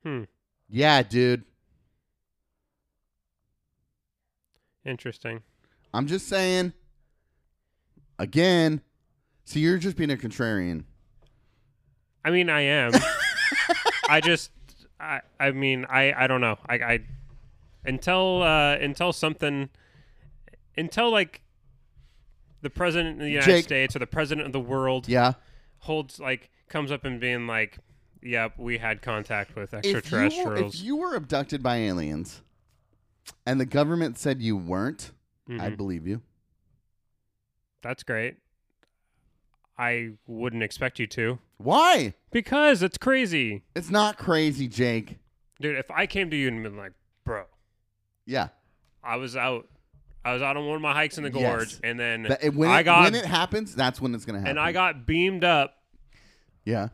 Hmm. 0.02 0.24
Yeah, 0.68 1.02
dude. 1.02 1.44
Interesting. 4.84 5.42
I'm 5.92 6.06
just 6.06 6.28
saying. 6.28 6.72
Again, 8.18 8.80
see, 9.44 9.60
you're 9.60 9.78
just 9.78 9.96
being 9.96 10.10
a 10.10 10.16
contrarian. 10.16 10.84
I 12.24 12.30
mean, 12.30 12.48
I 12.48 12.60
am. 12.62 12.92
I 14.08 14.20
just, 14.20 14.50
I, 15.00 15.20
I 15.40 15.50
mean, 15.50 15.84
I, 15.88 16.12
I 16.12 16.26
don't 16.26 16.40
know. 16.40 16.56
I, 16.68 16.74
I, 16.74 17.00
until, 17.84 18.42
uh, 18.42 18.76
until 18.76 19.12
something, 19.12 19.68
until 20.76 21.10
like 21.10 21.42
the 22.62 22.70
president 22.70 23.14
of 23.16 23.24
the 23.24 23.30
United 23.30 23.46
Jake. 23.50 23.64
States 23.64 23.94
or 23.94 23.98
the 23.98 24.06
president 24.06 24.46
of 24.46 24.52
the 24.52 24.60
world 24.60 25.08
Yeah. 25.08 25.34
holds 25.80 26.18
like 26.18 26.50
comes 26.68 26.90
up 26.90 27.04
and 27.04 27.20
being 27.20 27.46
like, 27.46 27.78
"Yep, 28.22 28.58
we 28.58 28.78
had 28.78 29.02
contact 29.02 29.54
with 29.54 29.74
If 29.74 29.84
you, 29.84 29.92
were, 29.92 29.98
extraterrestrials." 29.98 30.74
if 30.76 30.82
you 30.84 30.96
were 30.96 31.14
abducted 31.14 31.62
by 31.62 31.76
aliens 31.76 32.42
and 33.44 33.60
the 33.60 33.66
government 33.66 34.16
said 34.18 34.40
you 34.40 34.56
weren't, 34.56 35.12
I'd 35.48 35.74
Mhm. 35.74 35.76
believe 35.76 36.06
you. 36.06 36.22
That's 37.82 38.02
great. 38.02 38.36
I 39.76 40.12
wouldn't 40.26 40.62
expect 40.62 40.98
you 40.98 41.06
to 41.08 41.38
Why? 41.58 42.14
because 42.30 42.82
it's 42.82 42.96
crazy, 42.96 43.62
It's 43.74 43.90
not 43.90 44.16
crazy, 44.16 44.68
Jake. 44.68 45.18
dude. 45.60 45.76
If 45.76 45.90
I 45.90 46.06
came 46.06 46.30
to 46.30 46.36
you 46.36 46.48
and 46.48 46.62
been 46.62 46.76
like, 46.76 46.92
"Bro, 47.24 47.44
Yeah. 48.26 48.48
I 49.02 49.16
was 49.16 49.36
out, 49.36 49.68
I 50.24 50.32
was 50.32 50.42
out 50.42 50.56
on 50.56 50.66
one 50.66 50.76
of 50.76 50.82
my 50.82 50.92
hikes 50.94 51.18
in 51.18 51.24
the 51.24 51.30
Yes. 51.30 51.42
gorge, 51.56 51.80
and 51.84 51.98
then 52.00 52.22
That- 52.24 52.54
when, 52.54 52.70
I 52.70 52.80
it, 52.80 52.84
got 52.84 53.04
when 53.04 53.14
it 53.14 53.26
happens, 53.26 53.74
that's 53.74 54.00
when 54.00 54.14
it's 54.14 54.24
going 54.24 54.34
to 54.34 54.40
happen. 54.40 54.50
and 54.56 54.60
I 54.60 54.72
got 54.72 55.06
beamed 55.06 55.44
up 55.44 55.76
Yeah. 56.64 56.88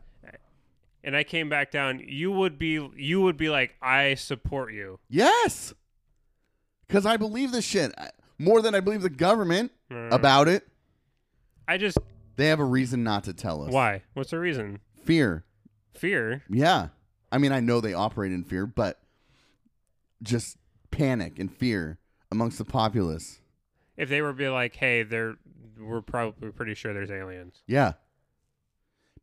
and 1.03 1.15
I 1.15 1.23
came 1.23 1.47
back 1.49 1.71
down, 1.71 1.99
you 1.99 2.31
would 2.31 2.59
be 2.59 2.85
you 2.95 3.21
would 3.21 3.37
be 3.37 3.49
like, 3.49 3.75
I 3.81 4.15
support 4.15 4.73
you. 4.73 4.99
Yes. 5.09 5.73
Because 6.87 7.05
I 7.05 7.15
believe 7.17 7.51
this 7.53 7.63
shit 7.65 7.93
I- 7.97 8.09
more 8.37 8.61
than 8.61 8.75
I 8.75 8.81
believe 8.81 9.01
the 9.01 9.09
government 9.09 9.71
Uh, 9.89 10.09
about 10.11 10.47
it. 10.49 10.67
I 11.67 11.77
just 11.77 11.97
They 12.35 12.47
have 12.47 12.59
a 12.59 12.65
reason 12.65 13.03
not 13.03 13.23
to 13.25 13.33
tell 13.33 13.63
us. 13.63 13.71
why? 13.71 14.01
What's 14.13 14.31
the 14.31 14.39
reason? 14.39 14.79
Fear. 15.03 15.45
Fear. 15.93 16.43
Yeah. 16.49 16.89
I 17.31 17.37
mean, 17.37 17.51
I 17.53 17.61
know 17.61 17.79
they 17.79 17.93
operate 17.93 18.31
in 18.33 18.43
fear, 18.43 18.65
but 18.65 18.99
just 20.21 20.57
panic 21.01 21.39
and 21.39 21.51
fear 21.51 21.97
amongst 22.31 22.59
the 22.59 22.65
populace. 22.65 23.41
If 23.97 24.07
they 24.09 24.21
were 24.21 24.33
be 24.33 24.47
like, 24.49 24.75
hey, 24.75 25.01
they're 25.01 25.35
we're 25.79 26.01
probably 26.01 26.51
pretty 26.51 26.75
sure 26.75 26.93
there's 26.93 27.09
aliens. 27.09 27.63
Yeah. 27.65 27.93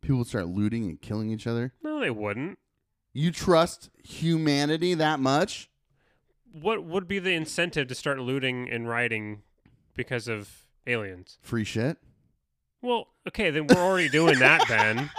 People 0.00 0.18
would 0.18 0.26
start 0.26 0.48
looting 0.48 0.84
and 0.86 1.00
killing 1.00 1.30
each 1.30 1.46
other. 1.46 1.72
No, 1.82 2.00
they 2.00 2.10
wouldn't. 2.10 2.58
You 3.12 3.30
trust 3.30 3.90
humanity 4.02 4.94
that 4.94 5.20
much? 5.20 5.70
What 6.50 6.82
would 6.82 7.06
be 7.06 7.20
the 7.20 7.32
incentive 7.32 7.86
to 7.88 7.94
start 7.94 8.18
looting 8.18 8.68
and 8.68 8.88
rioting 8.88 9.42
because 9.94 10.26
of 10.26 10.64
aliens? 10.86 11.38
Free 11.42 11.64
shit? 11.64 11.98
Well, 12.82 13.08
okay, 13.28 13.50
then 13.50 13.68
we're 13.68 13.76
already 13.76 14.08
doing 14.08 14.40
that 14.40 14.64
then. 14.68 15.10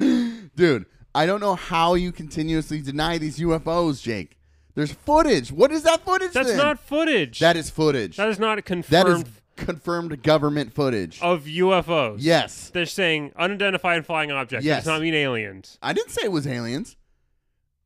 Dude, 0.56 0.86
I 1.14 1.26
don't 1.26 1.40
know 1.40 1.54
how 1.54 1.94
you 1.94 2.10
continuously 2.10 2.82
deny 2.82 3.18
these 3.18 3.38
UFOs, 3.38 4.02
Jake. 4.02 4.37
There's 4.78 4.92
footage. 4.92 5.50
What 5.50 5.72
is 5.72 5.82
that 5.82 6.04
footage 6.04 6.30
That's 6.32 6.50
then? 6.50 6.56
not 6.56 6.78
footage. 6.78 7.40
That 7.40 7.56
is 7.56 7.68
footage. 7.68 8.16
that 8.16 8.28
is 8.28 8.38
not 8.38 8.64
confirmed 8.64 9.06
That 9.06 9.08
is 9.08 9.24
confirmed 9.56 10.22
government 10.22 10.72
footage. 10.72 11.20
of 11.20 11.46
UFOs. 11.46 12.18
yes. 12.20 12.70
They're 12.70 12.86
saying 12.86 13.32
unidentified 13.36 14.06
flying 14.06 14.30
objects. 14.30 14.64
Yes. 14.64 14.84
does 14.84 14.86
not 14.86 15.00
mean 15.02 15.14
aliens. 15.14 15.78
I 15.82 15.92
didn't 15.92 16.10
say 16.12 16.20
it 16.26 16.30
was 16.30 16.46
aliens. 16.46 16.96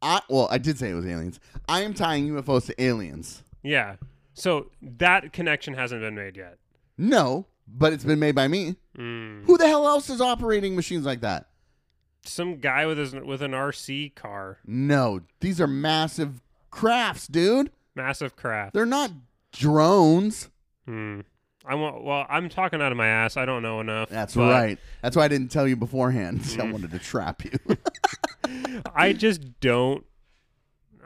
I 0.02 0.20
well, 0.28 0.48
I 0.50 0.58
did 0.58 0.78
say 0.78 0.90
it 0.90 0.94
was 0.94 1.06
aliens. 1.06 1.40
I 1.66 1.80
am 1.80 1.94
tying 1.94 2.28
UFOs 2.28 2.66
to 2.66 2.82
aliens. 2.82 3.42
Yeah. 3.62 3.96
So 4.34 4.66
that 4.82 5.32
connection 5.32 5.72
hasn't 5.72 6.02
been 6.02 6.14
made 6.14 6.36
yet. 6.36 6.58
No, 6.98 7.46
but 7.66 7.94
it's 7.94 8.04
been 8.04 8.18
made 8.18 8.34
by 8.34 8.48
me. 8.48 8.76
Mm. 8.98 9.46
Who 9.46 9.56
the 9.56 9.66
hell 9.66 9.88
else 9.88 10.10
is 10.10 10.20
operating 10.20 10.76
machines 10.76 11.06
like 11.06 11.22
that? 11.22 11.46
Some 12.26 12.56
guy 12.58 12.84
with 12.84 12.98
his 12.98 13.14
with 13.14 13.40
an 13.40 13.52
RC 13.52 14.14
car, 14.14 14.58
No, 14.66 15.22
these 15.40 15.58
are 15.58 15.66
massive 15.66 16.42
crafts, 16.72 17.28
dude. 17.28 17.70
massive 17.94 18.34
craft. 18.34 18.74
They're 18.74 18.84
not 18.86 19.12
drones. 19.52 20.48
Hmm. 20.86 21.20
I 21.64 21.76
want. 21.76 22.02
Well, 22.02 22.26
I'm 22.28 22.48
talking 22.48 22.82
out 22.82 22.90
of 22.90 22.98
my 22.98 23.06
ass. 23.06 23.36
I 23.36 23.44
don't 23.44 23.62
know 23.62 23.78
enough. 23.80 24.08
That's 24.08 24.34
but 24.34 24.50
right. 24.50 24.78
That's 25.00 25.14
why 25.16 25.26
I 25.26 25.28
didn't 25.28 25.52
tell 25.52 25.68
you 25.68 25.76
beforehand. 25.76 26.40
I 26.58 26.62
Mm. 26.62 26.72
wanted 26.72 26.90
to 26.90 26.98
trap 26.98 27.44
you. 27.44 27.52
I 28.96 29.12
just 29.12 29.60
don't. 29.60 30.04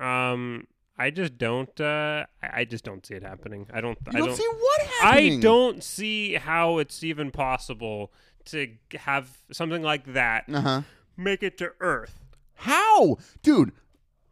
Um. 0.00 0.66
I 0.98 1.10
just 1.10 1.36
don't. 1.36 1.78
Uh. 1.78 2.24
I 2.42 2.60
I 2.60 2.64
just 2.64 2.84
don't 2.84 3.04
see 3.04 3.14
it 3.14 3.22
happening. 3.22 3.66
I 3.72 3.82
don't. 3.82 3.98
You 4.06 4.12
I 4.14 4.18
don't, 4.18 4.28
don't. 4.28 4.36
see 4.36 4.48
what 4.48 4.80
I 4.80 5.04
happening. 5.04 5.40
don't 5.40 5.84
see 5.84 6.34
how 6.34 6.78
it's 6.78 7.04
even 7.04 7.30
possible 7.30 8.10
to 8.46 8.68
have 8.98 9.28
something 9.52 9.82
like 9.82 10.12
that 10.14 10.44
Uh 10.50 10.60
huh. 10.60 10.82
make 11.18 11.42
it 11.42 11.58
to 11.58 11.72
Earth. 11.80 12.18
How, 12.54 13.18
dude? 13.42 13.72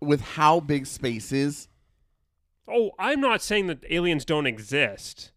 With 0.04 0.20
how 0.20 0.60
big 0.60 0.86
space 0.86 1.32
is? 1.32 1.68
Oh, 2.68 2.92
I'm 2.98 3.20
not 3.20 3.42
saying 3.42 3.66
that 3.66 3.84
aliens 3.90 4.24
don't 4.24 4.46
exist. 4.46 5.32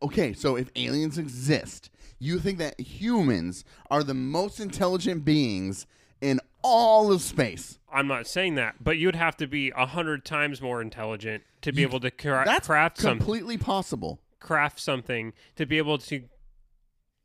Okay, 0.00 0.32
so 0.32 0.56
if 0.56 0.70
aliens 0.76 1.18
exist, 1.18 1.90
you 2.20 2.38
think 2.38 2.58
that 2.58 2.78
humans 2.80 3.64
are 3.90 4.04
the 4.04 4.14
most 4.14 4.60
intelligent 4.60 5.24
beings 5.24 5.86
in 6.20 6.40
all 6.62 7.10
of 7.12 7.20
space? 7.20 7.78
I'm 7.92 8.06
not 8.06 8.26
saying 8.26 8.54
that, 8.56 8.76
but 8.80 8.96
you'd 8.98 9.16
have 9.16 9.36
to 9.38 9.46
be 9.48 9.72
a 9.76 9.86
hundred 9.86 10.24
times 10.24 10.60
more 10.62 10.80
intelligent 10.80 11.42
to 11.62 11.72
be 11.72 11.80
You- 11.80 11.88
able 11.88 12.00
to 12.00 12.10
cra- 12.12 12.44
That's 12.44 12.66
craft 12.68 12.98
some 12.98 13.18
completely 13.18 13.56
possible. 13.58 14.20
craft 14.38 14.78
something 14.78 15.32
to 15.56 15.66
be 15.66 15.78
able 15.78 15.98
to 15.98 16.24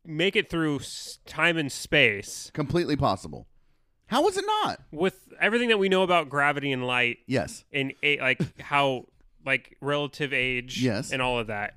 make 0.04 0.34
it 0.36 0.50
through 0.50 0.80
time 1.26 1.56
and 1.56 1.70
space 1.70 2.50
Completely 2.52 2.96
possible. 2.96 3.46
How 4.06 4.26
is 4.28 4.36
it 4.36 4.44
not? 4.62 4.80
with 4.92 5.18
everything 5.40 5.68
that 5.68 5.78
we 5.78 5.88
know 5.88 6.02
about 6.02 6.28
gravity 6.28 6.70
and 6.72 6.86
light 6.86 7.18
Yes. 7.26 7.64
and 7.72 7.92
a- 8.02 8.18
like 8.20 8.60
how 8.60 9.06
like 9.44 9.76
relative 9.80 10.32
age 10.32 10.80
Yes. 10.82 11.10
and 11.12 11.20
all 11.20 11.38
of 11.38 11.48
that. 11.48 11.74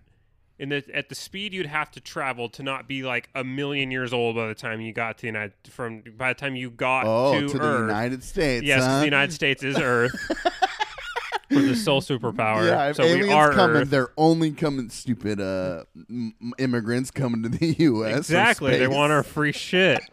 And 0.60 0.72
the, 0.72 0.84
at 0.94 1.10
the 1.10 1.16
speed 1.16 1.54
you'd 1.54 1.66
have 1.68 1.92
to 1.92 2.00
travel 2.02 2.50
to 2.50 2.64
not 2.64 2.88
be 2.88 3.04
like 3.04 3.30
a 3.36 3.44
million 3.44 3.92
years 3.92 4.12
old 4.14 4.36
by 4.36 4.48
the 4.48 4.56
time 4.56 4.82
you 4.82 4.92
got 4.94 5.18
to 5.18 5.22
the 5.22 5.28
United 5.28 5.54
from 5.70 6.04
by 6.18 6.34
the 6.34 6.40
time 6.40 6.56
you 6.56 6.70
got 6.72 7.06
Oh, 7.06 7.40
to, 7.42 7.48
to, 7.48 7.58
the. 7.60 7.78
United 7.80 8.24
States. 8.24 8.66
Yes, 8.66 8.84
huh? 8.84 9.00
the 9.00 9.06
United 9.06 9.34
States 9.34 9.64
is 9.64 9.78
Earth. 9.78 10.16
We're 11.50 11.62
the 11.62 11.76
sole 11.78 12.02
superpower. 12.02 12.68
Yeah, 12.68 12.92
so 12.92 13.04
aliens 13.04 13.28
we 13.28 13.32
are 13.34 13.54
coming, 13.54 13.78
Earth. 13.84 13.90
they're 13.90 14.12
only 14.18 14.52
coming 14.52 14.90
stupid 14.90 15.40
uh, 15.40 15.86
m- 16.10 16.34
immigrants 16.58 17.10
coming 17.10 17.42
to 17.44 17.50
the 17.50 17.68
U.S. 17.80 18.18
Exactly. 18.18 18.78
They 18.78 18.88
want 18.88 19.14
our 19.14 19.24
free 19.24 19.54
shit. 19.54 20.02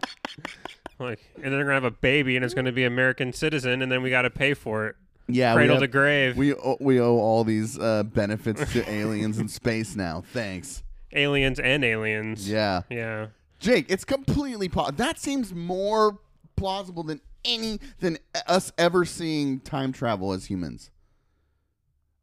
like, 0.98 1.20
and 1.36 1.44
then 1.44 1.52
they're 1.52 1.62
gonna 1.64 1.74
have 1.74 1.84
a 1.84 1.90
baby, 1.90 2.36
and 2.36 2.44
it's 2.44 2.54
gonna 2.54 2.72
be 2.72 2.84
American 2.84 3.32
citizen, 3.32 3.82
and 3.82 3.90
then 3.90 4.02
we 4.02 4.10
got 4.10 4.22
to 4.22 4.30
pay 4.30 4.54
for 4.54 4.86
it, 4.88 4.96
yeah, 5.28 5.52
we, 5.54 5.58
cradle 5.58 5.76
have- 5.76 5.82
to 5.82 5.88
grave. 5.88 6.36
we 6.36 6.54
owe, 6.54 6.76
we 6.80 7.00
owe 7.00 7.16
all 7.18 7.44
these 7.44 7.78
uh, 7.78 8.02
benefits 8.04 8.72
to 8.72 8.88
aliens 8.90 9.38
in 9.38 9.48
space 9.48 9.96
now. 9.96 10.22
Thanks. 10.32 10.82
aliens 11.12 11.58
and 11.60 11.84
aliens. 11.84 12.48
Yeah, 12.48 12.82
Yeah. 12.90 13.28
Jake, 13.60 13.86
it's 13.88 14.04
completely 14.04 14.68
po- 14.68 14.90
that 14.90 15.18
seems 15.18 15.54
more 15.54 16.18
plausible 16.56 17.02
than 17.02 17.20
any 17.46 17.78
than 18.00 18.18
us 18.46 18.72
ever 18.76 19.04
seeing 19.04 19.60
time 19.60 19.92
travel 19.92 20.32
as 20.32 20.46
humans, 20.46 20.90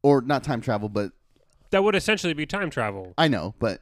or 0.03 0.21
not 0.21 0.43
time 0.43 0.61
travel, 0.61 0.89
but 0.89 1.11
That 1.71 1.83
would 1.83 1.95
essentially 1.95 2.33
be 2.33 2.45
time 2.45 2.69
travel. 2.69 3.13
I 3.17 3.27
know, 3.27 3.55
but 3.59 3.81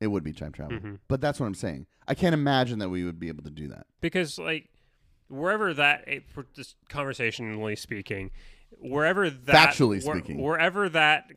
it 0.00 0.06
would 0.08 0.24
be 0.24 0.32
time 0.32 0.52
travel. 0.52 0.78
Mhm. 0.78 0.98
But 1.08 1.20
that's 1.20 1.38
what 1.38 1.46
I'm 1.46 1.54
saying. 1.54 1.86
I 2.08 2.14
can't 2.14 2.34
imagine 2.34 2.78
that 2.80 2.88
we 2.88 3.04
would 3.04 3.20
be 3.20 3.28
able 3.28 3.42
to 3.44 3.50
do 3.50 3.68
that. 3.68 3.86
because 4.00 4.38
like 4.38 4.68
wherever 5.28 5.72
that 5.74 6.04
eh, 6.08 6.20
for 6.26 6.46
just 6.54 6.74
conversationally 6.88 7.76
speaking 7.76 8.30
wherever 8.80 9.30
that 9.30 9.70
Factually 9.74 10.04
where- 10.04 10.16
speaking. 10.18 10.40
wherever 10.42 10.88
that 10.88 11.30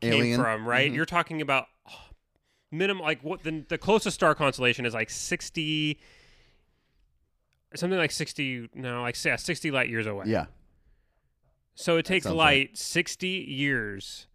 came 0.00 0.12
Alien? 0.14 0.40
from 0.40 0.66
right 0.66 0.90
Mhm. 0.90 0.94
you're 0.96 1.06
talking 1.06 1.40
about 1.40 1.66
oh, 1.88 2.08
minimum 2.72 3.02
like 3.04 3.22
what 3.22 3.42
the, 3.44 3.64
the 3.68 3.78
closest 3.78 4.14
star 4.16 4.34
constellation 4.34 4.84
is 4.86 4.94
like 4.94 5.10
60 5.10 6.00
something 7.76 7.98
like 7.98 8.10
60 8.10 8.70
no 8.74 9.02
like 9.02 9.22
yeah, 9.24 9.36
60 9.36 9.70
light 9.70 9.88
years 9.88 10.06
away 10.06 10.24
Yeah. 10.26 10.46
so 11.74 11.96
it 11.98 12.04
takes 12.06 12.26
light 12.26 12.76
60 12.76 13.28
years 13.28 14.26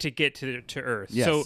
to 0.00 0.10
get 0.10 0.34
to 0.36 0.62
to 0.62 0.80
earth 0.80 1.10
Yes. 1.12 1.26
so 1.26 1.44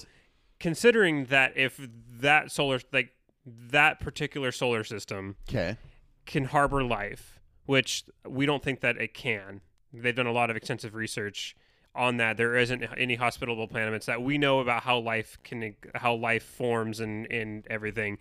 considering 0.62 1.24
that 1.26 1.52
if 1.56 1.78
that 2.20 2.50
solar 2.52 2.80
like 2.92 3.10
that 3.44 3.98
particular 3.98 4.52
solar 4.52 4.84
system 4.84 5.34
Okay. 5.48 5.76
can 6.24 6.44
harbor 6.44 6.84
life, 6.84 7.40
which 7.66 8.04
we 8.26 8.46
don't 8.46 8.62
think 8.62 8.80
that 8.80 8.96
it 8.96 9.12
can. 9.12 9.60
They've 9.92 10.14
done 10.14 10.26
a 10.26 10.32
lot 10.32 10.48
of 10.50 10.56
extensive 10.56 10.94
research 10.94 11.56
on 11.94 12.16
that. 12.18 12.36
There 12.36 12.56
isn't 12.56 12.84
any 12.96 13.16
hospitable 13.16 13.66
planets 13.66 14.06
that 14.06 14.22
we 14.22 14.38
know 14.38 14.60
about 14.60 14.84
how 14.84 14.98
life 14.98 15.36
can 15.42 15.74
how 15.96 16.14
life 16.14 16.44
forms 16.44 17.00
and 17.00 17.30
and 17.30 17.66
everything. 17.68 18.18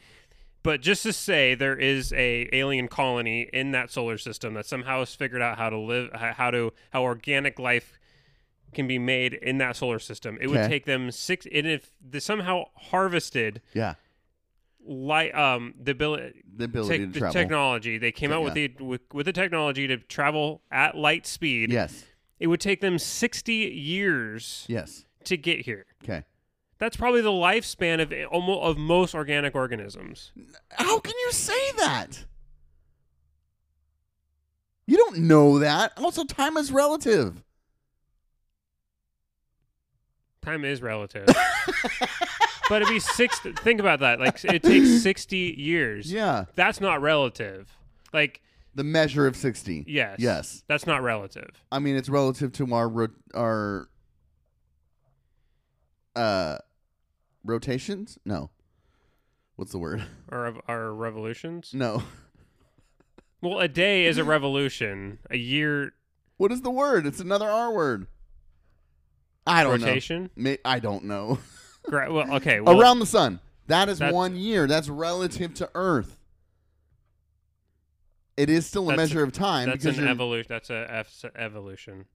But 0.63 0.81
just 0.81 1.03
to 1.03 1.13
say 1.13 1.55
there 1.55 1.77
is 1.77 2.11
a 2.13 2.49
alien 2.51 2.87
colony 2.87 3.49
in 3.53 3.71
that 3.71 3.91
solar 3.91 4.17
system 4.17 4.55
that 4.55 4.65
somehow 4.65 4.99
has 4.99 5.13
figured 5.13 5.41
out 5.43 5.57
how 5.59 5.69
to 5.69 5.77
live 5.77 6.09
how 6.13 6.49
to 6.49 6.73
how 6.91 7.03
organic 7.03 7.59
life 7.59 7.99
can 8.73 8.87
be 8.87 8.97
made 8.99 9.33
in 9.33 9.57
that 9.59 9.75
solar 9.75 9.99
system. 9.99 10.37
It 10.41 10.47
would 10.47 10.59
Okay. 10.59 10.69
take 10.69 10.85
them 10.85 11.11
six 11.11 11.45
and 11.51 11.67
if 11.67 11.91
they 12.01 12.19
somehow 12.19 12.65
harvested 12.75 13.61
Yeah. 13.73 13.95
light 14.85 15.33
um 15.35 15.73
the 15.81 15.91
ability 15.91 16.41
The 16.55 16.65
ability 16.65 16.99
to 16.99 17.05
the 17.07 17.19
travel. 17.19 17.33
technology. 17.33 17.97
They 17.97 18.11
came 18.11 18.29
Te- 18.29 18.35
out 18.35 18.43
with 18.43 18.53
the 18.53 18.71
with, 18.79 19.01
with 19.13 19.25
the 19.25 19.33
technology 19.33 19.87
to 19.87 19.97
travel 19.97 20.61
at 20.71 20.95
light 20.97 21.25
speed. 21.27 21.71
yes. 21.71 22.05
It 22.39 22.47
would 22.47 22.59
take 22.61 22.81
them 22.81 22.97
60 22.97 23.53
years 23.53 24.65
Yes. 24.67 25.05
to 25.25 25.37
get 25.37 25.65
here. 25.65 25.85
Okay. 26.03 26.23
That's 26.79 26.97
probably 26.97 27.21
the 27.21 27.29
lifespan 27.29 28.01
of 28.01 28.11
almost 28.31 28.61
of 28.63 28.77
most 28.79 29.13
organic 29.13 29.53
organisms. 29.53 30.31
How 30.71 30.99
can 30.99 31.13
you 31.25 31.31
say 31.31 31.71
that? 31.77 32.25
You 34.87 34.97
don't 34.97 35.19
know 35.19 35.59
that. 35.59 35.93
Also, 35.97 36.23
time 36.23 36.57
is 36.57 36.71
relative. 36.71 37.43
Time 40.41 40.65
is 40.65 40.81
relative. 40.81 41.27
but 42.69 42.81
it'd 42.81 42.87
be 42.91 42.99
six 42.99 43.39
think 43.39 43.79
about 43.79 43.99
that. 43.99 44.19
Like 44.19 44.43
it 44.43 44.63
takes 44.63 45.01
60 45.03 45.37
years. 45.57 46.11
Yeah. 46.11 46.45
That's 46.55 46.81
not 46.81 46.99
relative. 47.01 47.69
Like 48.11 48.41
The 48.73 48.83
measure 48.83 49.27
of 49.27 49.35
60. 49.35 49.85
yes. 49.87 50.15
Yes. 50.19 50.63
That's 50.67 50.87
not 50.87 51.03
relative. 51.03 51.61
I 51.71 51.77
mean, 51.79 51.95
it's 51.95 52.09
relative 52.09 52.51
to 52.53 52.73
our 52.73 52.89
ro- 52.89 53.07
our 53.35 53.87
uh 56.15 56.57
rotations? 57.43 58.17
No. 58.25 58.49
What's 59.57 59.71
the 59.71 59.79
word? 59.79 60.03
Our 60.29 60.55
our 60.67 60.91
revolutions. 60.91 61.71
No. 61.71 62.01
Well, 63.41 63.59
a 63.59 63.67
day 63.67 64.05
is 64.05 64.17
a 64.17 64.23
revolution. 64.23 65.19
A 65.29 65.37
year 65.37 65.93
What 66.37 66.51
is 66.51 66.61
the 66.61 66.71
word? 66.71 67.05
It's 67.05 67.19
another 67.19 67.47
R 67.47 67.71
word. 67.71 68.07
I 69.47 69.63
don't 69.63 69.81
rotation. 69.81 70.29
know. 70.35 70.55
I 70.63 70.79
don't 70.79 71.05
know. 71.05 71.39
Gra- 71.83 72.11
well, 72.11 72.35
okay. 72.35 72.59
Well, 72.61 72.79
Around 72.79 72.99
the 72.99 73.05
sun. 73.05 73.39
That 73.67 73.89
is 73.89 73.99
That's- 73.99 74.13
one 74.13 74.35
year. 74.35 74.67
That's 74.67 74.89
relative 74.89 75.53
to 75.55 75.69
Earth. 75.75 76.17
It 78.37 78.49
is 78.49 78.65
still 78.65 78.89
a 78.89 78.95
measure 78.95 79.23
of 79.23 79.33
time 79.33 79.69
that's 79.69 79.85
an 79.85 80.07
evolution. 80.07 80.47
That's 80.49 80.69
a 80.69 80.87
F- 80.89 81.25
evolution. 81.35 82.05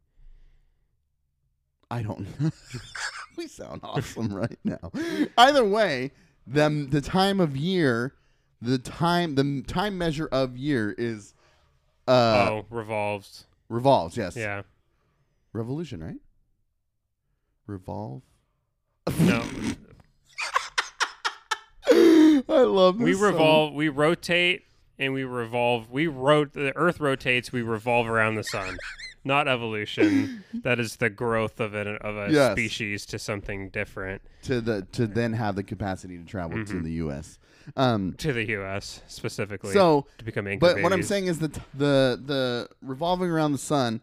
I 1.91 2.03
don't. 2.03 2.27
we 3.37 3.47
sound 3.47 3.81
awesome 3.85 4.35
right 4.35 4.59
now. 4.65 4.91
Either 5.39 5.65
way, 5.65 6.11
them 6.47 6.91
the 6.91 7.01
time 7.01 7.39
of 7.39 7.57
year, 7.57 8.15
the 8.61 8.79
time 8.79 9.35
the 9.37 9.63
time 9.69 9.99
measure 9.99 10.27
of 10.33 10.57
year 10.57 10.95
is 10.99 11.35
uh 12.09 12.49
oh, 12.51 12.67
revolves. 12.71 13.45
revolves. 13.69 14.17
Yes. 14.17 14.37
Yeah. 14.37 14.63
Revolution, 15.53 16.03
right? 16.03 16.17
Revolve. 17.67 18.23
No, 19.21 19.43
I 21.89 22.43
love 22.63 22.99
this 22.99 23.05
we 23.05 23.15
revolve. 23.15 23.73
We 23.75 23.89
rotate 23.89 24.65
and 24.99 25.13
we 25.13 25.25
revolve. 25.25 25.91
We 25.91 26.07
rot. 26.07 26.53
The 26.53 26.77
Earth 26.77 27.01
rotates. 27.01 27.53
We 27.53 27.63
revolve 27.63 28.09
around 28.09 28.35
the 28.35 28.45
sun. 28.45 28.77
Not 29.25 29.49
evolution. 29.49 30.45
that 30.63 30.79
is 30.81 30.97
the 30.97 31.11
growth 31.11 31.59
of 31.61 31.75
an 31.75 31.97
of 31.99 32.17
a 32.17 32.29
Yes. 32.33 32.53
species 32.53 33.07
to 33.07 33.19
something 33.19 33.71
different 33.71 34.23
to 34.43 34.61
the 34.61 34.83
to 34.93 35.07
then 35.07 35.33
have 35.33 35.57
the 35.57 35.63
capacity 35.65 36.19
to 36.19 36.25
travel 36.25 36.65
to 36.65 36.75
Mhm. 36.75 36.83
the 36.85 36.93
U.S. 36.93 37.39
Um. 37.77 38.15
to 38.19 38.33
the 38.33 38.45
U.S. 38.51 39.03
specifically. 39.09 39.73
So, 39.73 40.07
to 40.19 40.25
become 40.25 40.47
but 40.59 40.83
what 40.83 40.93
I'm 40.93 41.03
saying 41.03 41.27
is 41.27 41.41
that 41.41 41.55
the 41.75 42.21
the 42.25 42.69
revolving 42.83 43.31
around 43.31 43.53
the 43.53 43.59
sun 43.59 44.01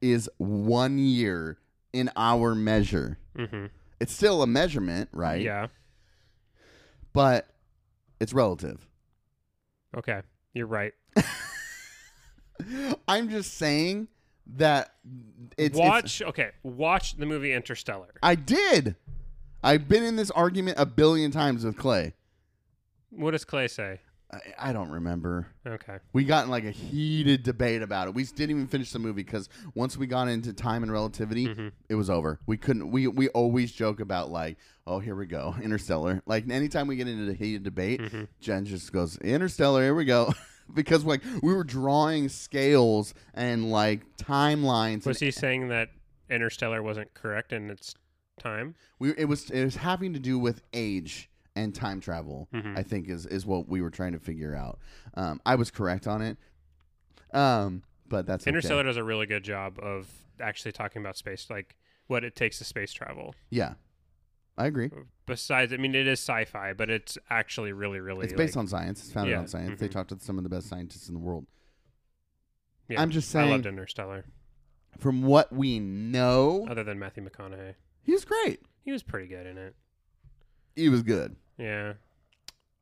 is 0.00 0.28
one 0.38 0.98
year 0.98 1.58
in 1.94 2.10
our 2.16 2.54
measure. 2.54 3.16
Mhm. 3.36 3.70
It's 4.00 4.12
still 4.12 4.42
a 4.42 4.46
measurement, 4.46 5.08
right? 5.12 5.40
Yeah. 5.40 5.68
But 7.12 7.46
it's 8.20 8.32
relative. 8.34 8.86
Okay. 9.96 10.20
You're 10.52 10.66
right. 10.66 10.92
I'm 13.08 13.28
just 13.30 13.54
saying 13.54 14.08
that 14.56 14.92
it's 15.56 15.76
it's- 15.76 15.78
watch. 15.78 16.22
okay. 16.22 16.50
Watch 16.62 17.16
the 17.16 17.26
movie 17.26 17.52
Interstellar. 17.52 18.12
I 18.22 18.34
did. 18.34 18.96
I've 19.62 19.88
been 19.88 20.02
in 20.02 20.16
this 20.16 20.30
argument 20.32 20.78
a 20.78 20.86
billion 20.86 21.30
times 21.30 21.64
with 21.64 21.76
Clay. 21.76 22.14
What 23.10 23.30
does 23.30 23.44
Clay 23.44 23.68
say? 23.68 24.00
I, 24.34 24.70
I 24.70 24.72
don't 24.72 24.90
remember. 24.90 25.46
Okay. 25.66 25.98
We 26.12 26.24
got 26.24 26.44
in 26.44 26.50
like 26.50 26.64
a 26.64 26.70
heated 26.70 27.42
debate 27.42 27.82
about 27.82 28.08
it. 28.08 28.14
We 28.14 28.24
didn't 28.24 28.50
even 28.50 28.66
finish 28.66 28.90
the 28.92 28.98
movie 28.98 29.22
because 29.22 29.48
once 29.74 29.96
we 29.96 30.06
got 30.06 30.28
into 30.28 30.52
time 30.52 30.82
and 30.82 30.90
relativity, 30.92 31.46
Mhm. 31.48 31.72
it 31.88 31.94
was 31.94 32.10
over. 32.10 32.40
We 32.46 32.56
couldn't. 32.56 32.90
We 32.90 33.06
we 33.08 33.28
always 33.28 33.72
joke 33.72 34.00
about 34.00 34.30
like, 34.30 34.58
oh, 34.86 34.98
here 34.98 35.14
we 35.14 35.26
go, 35.26 35.54
Interstellar. 35.62 36.22
Like 36.26 36.48
anytime 36.50 36.86
we 36.86 36.96
get 36.96 37.08
into 37.08 37.24
the 37.26 37.34
heated 37.34 37.62
debate, 37.62 38.00
Mhm. 38.00 38.28
Jen 38.40 38.64
just 38.64 38.92
goes 38.92 39.16
Interstellar. 39.18 39.82
Here 39.82 39.94
we 39.94 40.04
go, 40.04 40.32
because 40.74 41.04
like 41.04 41.22
we 41.42 41.54
were 41.54 41.64
drawing 41.64 42.28
scales 42.28 43.14
and 43.34 43.70
like 43.70 44.16
timelines. 44.16 45.06
Was 45.06 45.20
and 45.20 45.26
he 45.26 45.30
saying 45.30 45.68
that 45.68 45.90
Interstellar 46.30 46.82
wasn't 46.82 47.12
correct 47.14 47.52
in 47.52 47.70
its 47.70 47.94
time? 48.38 48.74
we 48.98 49.10
it 49.16 49.26
was 49.26 49.48
it 49.50 49.64
was 49.64 49.76
having 49.76 50.12
to 50.12 50.18
do 50.18 50.38
with 50.38 50.60
age 50.72 51.30
and 51.56 51.74
time 51.74 52.00
travel. 52.00 52.48
Mhm. 52.52 52.76
I 52.78 52.82
think 52.82 53.08
is 53.08 53.26
is 53.26 53.46
what 53.46 53.68
we 53.68 53.80
were 53.80 53.90
trying 53.90 54.12
to 54.12 54.18
figure 54.18 54.54
out. 54.54 54.78
Um, 55.14 55.40
I 55.46 55.54
was 55.54 55.70
correct 55.70 56.06
on 56.06 56.22
it. 56.22 56.36
Um, 57.32 57.82
but 58.08 58.26
that's 58.26 58.44
okay. 58.44 58.50
Interstellar 58.50 58.82
does 58.84 58.96
a 58.96 59.04
really 59.04 59.26
good 59.26 59.44
job 59.44 59.78
of 59.80 60.08
actually 60.40 60.72
talking 60.72 61.00
about 61.02 61.16
space, 61.16 61.48
like 61.50 61.76
what 62.06 62.22
it 62.24 62.34
takes 62.36 62.58
to 62.58 62.64
space 62.64 62.92
travel. 62.92 63.34
Yeah, 63.50 63.74
I 64.58 64.66
agree. 64.66 64.90
Besides, 65.26 65.72
I 65.72 65.78
mean, 65.78 65.94
it 65.94 66.06
is 66.06 66.20
sci-fi, 66.20 66.74
but 66.74 66.90
it's 66.90 67.16
actually 67.30 67.72
really, 67.72 67.98
really. 68.00 68.24
It's 68.24 68.32
based 68.34 68.56
like- 68.56 68.60
on 68.60 68.66
science. 68.68 69.02
It's 69.02 69.12
founded 69.12 69.32
Yeah, 69.32 69.38
on 69.40 69.48
science. 69.48 69.80
They 69.80 69.88
mhm. 69.88 69.92
talked 69.92 70.10
to 70.10 70.18
some 70.20 70.36
of 70.38 70.44
the 70.44 70.50
best 70.50 70.68
scientists 70.68 71.08
in 71.08 71.14
the 71.14 71.20
world. 71.20 71.46
Yeah, 72.88 73.00
I'm 73.00 73.10
just 73.10 73.30
saying. 73.30 73.48
I 73.48 73.52
loved 73.52 73.66
Interstellar. 73.66 74.24
from 74.98 75.22
what 75.22 75.52
we 75.52 75.80
know, 75.80 76.66
Other 76.68 76.84
than 76.84 76.98
Matthew 77.00 77.26
McConaughey, 77.28 77.74
he 78.02 78.12
was 78.12 78.24
great. 78.24 78.60
he 78.84 78.92
was 78.92 79.02
pretty 79.02 79.26
good 79.26 79.46
in 79.46 79.56
it. 79.58 79.74
He 80.76 80.88
was 80.88 81.02
good. 81.02 81.34
Yeah, 81.58 81.94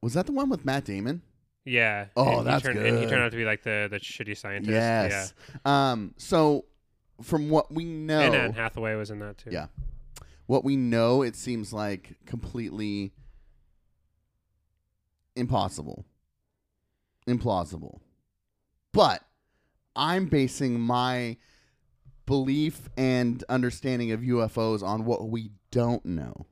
Was 0.01 0.15
that 0.15 0.27
the 0.27 0.33
one 0.33 0.49
with 0.49 0.65
Matt 0.65 0.85
Damon? 0.85 1.23
yeah. 1.65 2.07
Oh, 2.17 2.29
and 2.29 2.39
he 2.39 2.45
that's 2.45 2.63
turned, 2.65 2.79
And 2.79 2.99
he 2.99 3.07
turned 3.07 3.23
out 3.23 3.31
to 3.31 3.37
be 3.37 3.45
like 3.45 3.63
the 3.63 3.89
the 3.91 3.99
shitty 4.01 4.37
scientist. 4.37 4.71
Yes. 4.73 5.35
Um. 5.65 6.15
So, 6.17 6.65
from 7.23 7.51
what 7.51 7.73
we 7.73 7.85
know, 7.85 8.21
And 8.21 8.35
Anne 8.35 8.53
Hathaway 8.55 8.95
was 8.95 9.11
in 9.11 9.19
that 9.21 9.39
too. 9.39 9.51
Yeah. 9.53 9.67
what 10.47 10.65
we 10.65 10.77
know, 10.77 11.23
it 11.23 11.37
seems 11.37 11.73
like 11.73 12.17
completely 12.27 13.13
impossible, 15.37 16.05
implausible. 17.27 18.01
But 18.93 19.23
I'm 19.97 20.27
basing 20.27 20.81
my 20.81 21.37
belief 22.27 22.89
and 22.97 23.43
understanding 23.49 24.13
of 24.13 24.21
UFOs 24.21 24.83
on 24.83 25.05
what 25.05 25.29
we 25.29 25.51
don't 25.71 26.05
know. 26.05 26.47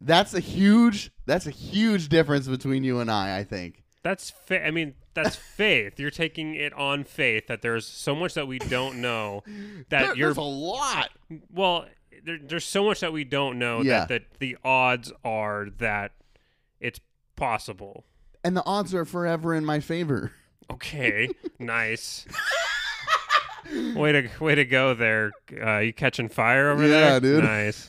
That's 0.00 0.34
a 0.34 0.40
huge 0.40 1.10
that's 1.26 1.46
a 1.46 1.50
huge 1.50 2.08
difference 2.08 2.46
between 2.48 2.84
you 2.84 3.00
and 3.00 3.10
I, 3.10 3.38
I 3.38 3.44
think. 3.44 3.82
That's 4.02 4.30
fa- 4.30 4.64
I 4.66 4.70
mean, 4.70 4.94
that's 5.14 5.36
faith. 5.56 5.98
You're 5.98 6.10
taking 6.10 6.54
it 6.54 6.72
on 6.72 7.04
faith 7.04 7.48
that 7.48 7.62
there's 7.62 7.86
so 7.86 8.14
much 8.14 8.34
that 8.34 8.46
we 8.46 8.58
don't 8.58 9.00
know 9.00 9.42
that 9.88 9.88
There- 9.88 10.16
you're 10.16 10.28
there's 10.28 10.36
a 10.36 10.42
lot. 10.42 11.10
well. 11.52 11.86
There, 12.24 12.36
there's 12.42 12.64
so 12.64 12.84
much 12.84 12.98
that 13.00 13.12
we 13.12 13.22
don't 13.22 13.60
know 13.60 13.80
Yeah. 13.82 14.00
that, 14.00 14.08
that 14.08 14.22
the 14.40 14.56
odds 14.64 15.12
are 15.24 15.68
that 15.78 16.12
it's 16.80 16.98
possible. 17.36 18.04
And 18.42 18.56
the 18.56 18.64
odds 18.66 18.92
are 18.92 19.04
forever 19.04 19.54
in 19.54 19.64
my 19.64 19.78
favor. 19.78 20.32
Okay, 20.68 21.28
nice. 21.60 22.26
way 23.94 24.12
to 24.12 24.28
way 24.40 24.54
to 24.54 24.64
go 24.64 24.94
there. 24.94 25.30
Uh, 25.64 25.78
you 25.78 25.92
catching 25.92 26.28
fire 26.28 26.70
over 26.70 26.82
Yeah, 26.86 27.18
there? 27.18 27.20
dude. 27.20 27.44
Nice. 27.44 27.88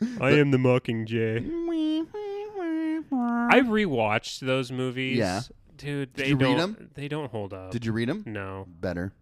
I 0.20 0.30
am 0.32 0.50
the 0.50 0.58
Mockingjay. 0.58 2.06
I 3.50 3.60
rewatched 3.60 4.40
those 4.40 4.70
movies. 4.70 5.18
Yeah. 5.18 5.40
dude. 5.76 6.14
They 6.14 6.28
you 6.28 6.36
read 6.36 6.56
don't. 6.56 6.60
'em? 6.60 6.90
They 6.94 7.08
don't 7.08 7.30
hold 7.30 7.52
up. 7.52 7.70
Did 7.70 7.84
you 7.84 7.92
read 7.92 8.08
them? 8.08 8.22
no. 8.26 8.66
Better. 8.68 9.12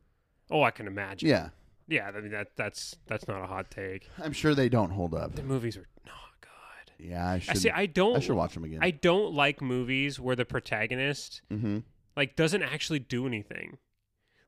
Oh, 0.51 0.63
I 0.63 0.71
can 0.71 0.87
imagine. 0.87 1.29
Yeah. 1.29 1.49
Yeah. 1.89 2.11
I 2.15 2.21
mean 2.21 2.33
that 2.33 2.49
that's 2.57 2.97
that's 3.07 3.27
not 3.29 3.43
a 3.43 3.47
hot 3.47 3.71
take. 3.71 4.09
I'm 4.23 4.33
sure 4.33 4.55
they 4.55 4.69
don't 4.69 4.91
hold 4.91 5.15
up. 5.15 5.35
The 5.35 5.43
movies 5.43 5.77
are 5.77 5.87
not 6.05 6.15
good. 6.41 7.07
Yeah, 7.07 7.27
I 7.29 7.35
I 7.35 7.39
should. 7.39 7.59
see. 7.59 7.71
I 7.71 7.87
don't. 7.87 8.17
I 8.17 8.21
should 8.21 8.37
watch 8.37 8.55
them 8.55 8.65
again. 8.65 8.81
I 8.83 8.91
don't 8.91 9.35
like 9.35 9.61
movies 9.63 10.19
where 10.21 10.37
the 10.37 10.45
protagonist 10.45 11.43
mm-hmm. 11.53 11.79
like 12.17 12.37
doesn't 12.37 12.63
actually 12.63 13.01
do 13.01 13.27
anything. 13.27 13.79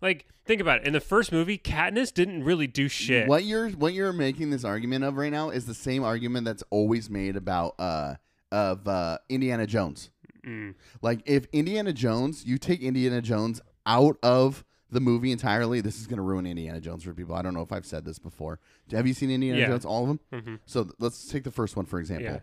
Like, 0.00 0.26
think 0.44 0.60
about 0.60 0.80
it. 0.82 0.86
In 0.86 0.92
the 0.92 1.00
first 1.00 1.32
movie, 1.32 1.58
Katniss 1.58 2.12
didn't 2.14 2.44
really 2.44 2.66
do 2.66 2.88
shit. 2.88 3.26
What 3.28 3.44
you're 3.44 3.70
what 3.70 3.94
you're 3.94 4.12
making 4.12 4.50
this 4.50 4.64
argument 4.64 5.04
of 5.04 5.16
right 5.16 5.32
now 5.32 5.50
is 5.50 5.66
the 5.66 5.74
same 5.74 6.04
argument 6.04 6.44
that's 6.44 6.62
always 6.70 7.10
made 7.10 7.36
about 7.36 7.74
uh 7.78 8.14
of 8.52 8.86
uh 8.86 9.18
Indiana 9.28 9.66
Jones. 9.66 10.10
Mm. 10.46 10.74
Like 11.02 11.20
if 11.26 11.46
Indiana 11.52 11.92
Jones, 11.92 12.44
you 12.46 12.58
take 12.58 12.80
Indiana 12.80 13.20
Jones 13.20 13.60
out 13.86 14.16
of 14.22 14.64
the 14.90 15.00
movie 15.00 15.32
entirely, 15.32 15.80
this 15.82 16.00
is 16.00 16.06
going 16.06 16.16
to 16.16 16.22
ruin 16.22 16.46
Indiana 16.46 16.80
Jones 16.80 17.02
for 17.04 17.12
people. 17.12 17.34
I 17.34 17.42
don't 17.42 17.52
know 17.52 17.60
if 17.60 17.72
I've 17.72 17.84
said 17.84 18.04
this 18.06 18.18
before. 18.18 18.58
Have 18.90 19.06
you 19.06 19.12
seen 19.12 19.30
Indiana 19.30 19.58
Yeah. 19.58 19.66
Jones? 19.68 19.84
All 19.84 20.02
of 20.04 20.08
them. 20.30 20.42
hmm 20.44 20.54
So 20.64 20.84
th- 20.84 20.94
let's 20.98 21.28
take 21.28 21.44
the 21.44 21.50
first 21.50 21.76
one 21.76 21.84
for 21.86 21.98
example. 21.98 22.24
Yeah. 22.32 22.38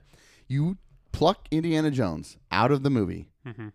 You 0.48 0.78
pluck 1.12 1.48
Indiana 1.50 1.90
Jones 1.90 2.38
out 2.52 2.72
of 2.72 2.84
the 2.84 2.90
movie. 2.92 3.30
hmm 3.46 3.70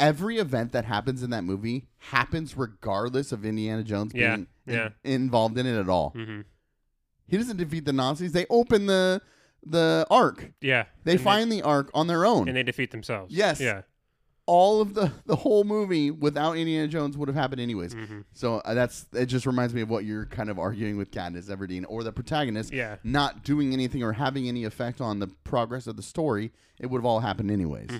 Every 0.00 0.38
event 0.38 0.72
that 0.72 0.84
happens 0.86 1.22
in 1.22 1.30
that 1.30 1.44
movie 1.44 1.86
happens 1.98 2.56
regardless 2.56 3.30
of 3.32 3.44
Indiana 3.44 3.84
Jones 3.84 4.12
Yeah, 4.14 4.36
being 4.36 4.46
yeah. 4.66 4.88
in- 5.04 5.22
involved 5.22 5.58
in 5.58 5.66
it 5.66 5.78
at 5.78 5.88
all. 5.88 6.10
hmm 6.10 6.40
He 7.28 7.36
doesn't 7.36 7.58
defeat 7.58 7.84
the 7.84 7.92
Nazis. 7.92 8.32
They 8.32 8.46
open 8.50 8.86
the 8.86 9.20
the 9.64 10.06
ark. 10.10 10.52
Yeah. 10.62 10.86
They 11.04 11.12
And 11.12 11.20
find 11.20 11.52
the 11.52 11.60
ark 11.62 11.90
on 11.94 12.06
their 12.06 12.24
own. 12.24 12.48
and 12.48 12.56
they 12.56 12.62
defeat 12.62 12.90
themselves. 12.92 13.32
Yes. 13.34 13.60
Yeah. 13.60 13.82
All 14.46 14.80
of 14.80 14.94
the 14.94 15.12
the 15.26 15.36
whole 15.36 15.64
movie 15.64 16.10
without 16.10 16.56
Indiana 16.56 16.88
Jones 16.88 17.16
would 17.16 17.28
have 17.28 17.36
happened 17.36 17.60
anyways. 17.60 17.92
hmm 17.92 18.20
So 18.32 18.56
uh, 18.64 18.72
that's 18.74 19.04
it. 19.12 19.26
Just 19.26 19.44
reminds 19.46 19.74
me 19.74 19.82
of 19.82 19.90
what 19.90 20.04
you're 20.04 20.24
kind 20.26 20.48
of 20.50 20.58
arguing 20.58 20.96
with 20.96 21.10
Katniss 21.10 21.48
Everdeen 21.50 21.84
or 21.88 22.02
the 22.02 22.10
protagonist 22.10 22.72
Yeah. 22.72 22.96
not 23.04 23.44
doing 23.44 23.72
anything 23.74 24.02
or 24.02 24.14
having 24.14 24.48
any 24.48 24.64
effect 24.64 25.00
on 25.00 25.18
the 25.20 25.28
progress 25.44 25.86
of 25.86 25.96
the 25.96 26.02
story. 26.02 26.52
It 26.80 26.86
would 26.86 26.98
have 26.98 27.04
all 27.06 27.20
happened 27.20 27.50
anyways. 27.50 27.90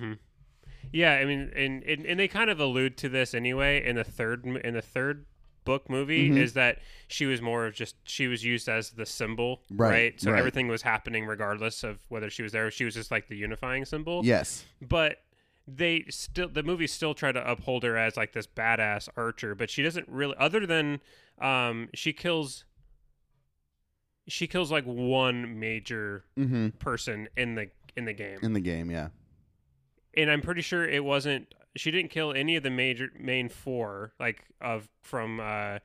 Yeah, 0.92 1.12
I 1.14 1.24
mean, 1.24 1.52
and, 1.54 1.82
and 1.84 2.04
and 2.06 2.18
they 2.18 2.28
kind 2.28 2.50
of 2.50 2.58
allude 2.60 2.96
to 2.98 3.08
this 3.08 3.34
anyway 3.34 3.84
in 3.86 3.96
the 3.96 4.04
third 4.04 4.44
in 4.46 4.74
the 4.74 4.82
third 4.82 5.26
book 5.64 5.90
movie 5.90 6.30
Mhm. 6.30 6.38
is 6.38 6.54
that 6.54 6.78
she 7.06 7.26
was 7.26 7.40
more 7.42 7.66
of 7.66 7.74
just 7.74 7.94
she 8.08 8.26
was 8.26 8.42
used 8.44 8.68
as 8.68 8.90
the 8.90 9.04
symbol, 9.06 9.62
Right, 9.70 10.18
So 10.20 10.30
right. 10.32 10.38
everything 10.38 10.68
was 10.68 10.82
happening 10.82 11.26
regardless 11.26 11.84
of 11.84 12.00
whether 12.08 12.30
she 12.30 12.42
was 12.42 12.50
there. 12.52 12.70
She 12.70 12.84
was 12.84 12.94
just 12.94 13.10
like 13.10 13.28
the 13.28 13.36
unifying 13.36 13.84
symbol. 13.84 14.22
Yes. 14.24 14.64
But 14.80 15.18
they 15.68 16.06
still 16.08 16.48
the 16.48 16.62
movie 16.64 16.86
still 16.86 17.14
try 17.14 17.30
to 17.30 17.48
uphold 17.50 17.82
her 17.84 17.96
as 17.96 18.16
like 18.16 18.32
this 18.32 18.46
badass 18.46 19.08
archer, 19.16 19.54
but 19.54 19.70
she 19.70 19.82
doesn't 19.82 20.08
really 20.08 20.34
other 20.38 20.66
than 20.66 21.00
um 21.40 21.88
she 21.94 22.12
kills 22.12 22.64
she 24.28 24.46
kills 24.46 24.70
like 24.72 24.84
one 24.84 25.58
major 25.60 26.24
Mm-hmm. 26.38 26.68
person 26.78 27.28
in 27.36 27.54
the 27.54 27.70
in 27.96 28.04
the 28.06 28.12
game 28.12 28.38
In 28.42 28.52
the 28.54 28.60
game, 28.60 28.90
yeah. 28.90 29.08
And 30.14 30.30
I'm 30.30 30.40
pretty 30.40 30.62
sure 30.62 30.86
it 30.86 31.04
wasn't. 31.04 31.54
She 31.76 31.90
didn't 31.90 32.10
kill 32.10 32.32
any 32.32 32.56
of 32.56 32.62
the 32.62 32.70
major 32.70 33.10
main 33.18 33.48
four, 33.48 34.12
like 34.18 34.44
of 34.60 34.88
from 35.02 35.40
uh, 35.40 35.78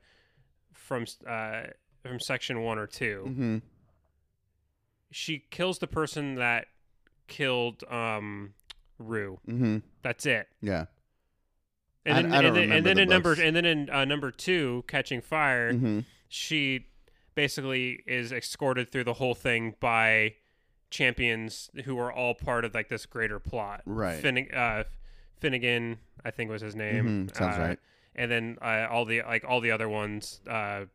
from 0.72 1.06
uh, 1.28 1.62
from 2.02 2.20
section 2.20 2.62
one 2.62 2.78
or 2.78 2.86
2 2.86 3.24
Mm-hmm. 3.28 3.56
She 5.12 5.44
kills 5.50 5.78
the 5.78 5.86
person 5.86 6.34
that 6.36 6.66
killed 7.28 7.82
um, 7.90 8.54
Rue. 8.98 9.38
Mm-hmm. 9.48 9.78
That's 10.02 10.26
it. 10.26 10.48
Yeah. 10.60 10.86
And 12.04 12.18
then, 12.18 12.34
I 12.34 12.42
don't 12.42 12.56
and 12.56 12.70
then, 12.70 12.72
and 12.76 12.86
then 12.86 12.96
the 12.96 13.02
in 13.02 13.08
number 13.08 13.32
and 13.40 13.56
then 13.56 13.64
in 13.64 13.90
uh, 13.90 14.04
number 14.04 14.30
two, 14.30 14.84
catching 14.86 15.20
fire, 15.20 15.72
Mm-hmm. 15.72 16.00
she 16.28 16.86
basically 17.34 18.02
is 18.06 18.32
escorted 18.32 18.90
through 18.92 19.04
the 19.04 19.14
whole 19.14 19.34
thing 19.34 19.74
by 19.80 20.34
champions 20.90 21.70
who 21.84 21.98
are 21.98 22.12
all 22.12 22.34
part 22.34 22.64
of 22.64 22.74
like 22.74 22.88
this 22.88 23.06
greater 23.06 23.38
plot. 23.38 23.82
Right. 23.86 24.22
Finnig- 24.22 24.56
uh, 24.56 24.84
Finnegan, 25.40 25.98
I 26.24 26.30
think 26.30 26.50
was 26.50 26.62
his 26.62 26.74
name. 26.76 27.28
Mhm, 27.28 27.36
sounds 27.36 27.56
Uh, 27.58 27.60
right. 27.60 27.78
And 28.14 28.30
then 28.30 28.58
uh, 28.62 28.86
all 28.90 29.04
the 29.04 29.22
like 29.22 29.44
all 29.46 29.60
the 29.60 29.70
other 29.70 29.88
ones. 29.88 30.40
Uh, 30.48 30.86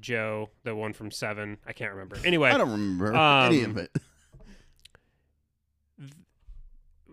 Joe, 0.00 0.48
the 0.64 0.74
one 0.74 0.94
from 0.94 1.10
Seven, 1.10 1.58
I 1.66 1.74
can't 1.74 1.92
remember. 1.92 2.16
Anyway, 2.24 2.48
I 2.50 2.56
don't 2.56 2.70
remember 2.72 3.14
um, 3.14 3.52
any 3.52 3.62
of 3.64 3.76
it. 3.76 3.90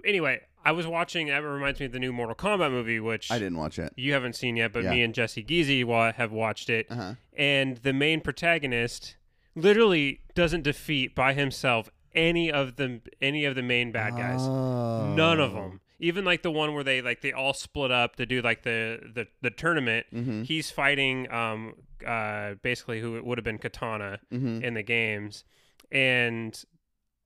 anyway, 0.06 0.42
I 0.64 0.72
was 0.72 0.88
watching. 0.88 1.28
That 1.28 1.40
reminds 1.44 1.80
me 1.82 1.88
of 1.88 1.92
the 1.92 2.00
new 2.00 2.14
Mortal 2.14 2.36
Kombat 2.36 2.72
movie, 2.72 3.00
which 3.02 3.30
I 3.30 3.40
didn't 3.40 3.58
watch 3.58 3.78
it. 3.78 3.92
you 3.98 4.14
haven't 4.14 4.38
seen 4.38 4.56
yet, 4.56 4.72
but 4.72 4.84
Yeah. 4.84 4.92
me 4.92 5.04
and 5.04 5.14
Jesse 5.14 5.44
Geezy 5.44 5.84
wa- 5.84 6.14
have 6.14 6.32
watched 6.32 6.70
it. 6.70 6.88
Uh-huh. 6.90 7.16
and 7.36 7.78
the 7.78 7.92
main 7.94 8.22
protagonist 8.22 9.17
literally 9.58 10.22
doesn't 10.36 10.64
defeat 10.64 11.16
by 11.16 11.34
himself 11.34 11.90
any 12.14 12.52
of 12.52 12.76
the 12.78 13.02
any 13.22 13.46
of 13.46 13.56
the 13.56 13.62
main 13.64 13.92
bad 13.92 14.14
guys. 14.16 14.46
None 14.48 15.40
of 15.40 15.54
them. 15.54 15.82
Even 16.00 16.24
like 16.26 16.44
the 16.44 16.52
one 16.52 16.74
where 16.74 16.84
they 16.84 17.02
like 17.02 17.22
they 17.22 17.32
all 17.32 17.54
split 17.54 17.92
up 17.92 18.16
to 18.18 18.26
do 18.26 18.42
like 18.42 18.64
the 18.64 19.00
the, 19.14 19.28
the 19.42 19.50
tournament. 19.50 20.06
Mm-hmm. 20.14 20.44
He's 20.44 20.70
fighting 20.72 21.32
um 21.32 21.74
uh 22.06 22.54
basically 22.62 23.02
who 23.02 23.18
it 23.18 23.26
would 23.26 23.38
have 23.38 23.46
been 23.46 23.58
Kitana 23.60 24.20
Mm-hmm. 24.32 24.64
in 24.64 24.74
the 24.76 24.84
games, 24.84 25.44
and 25.92 26.60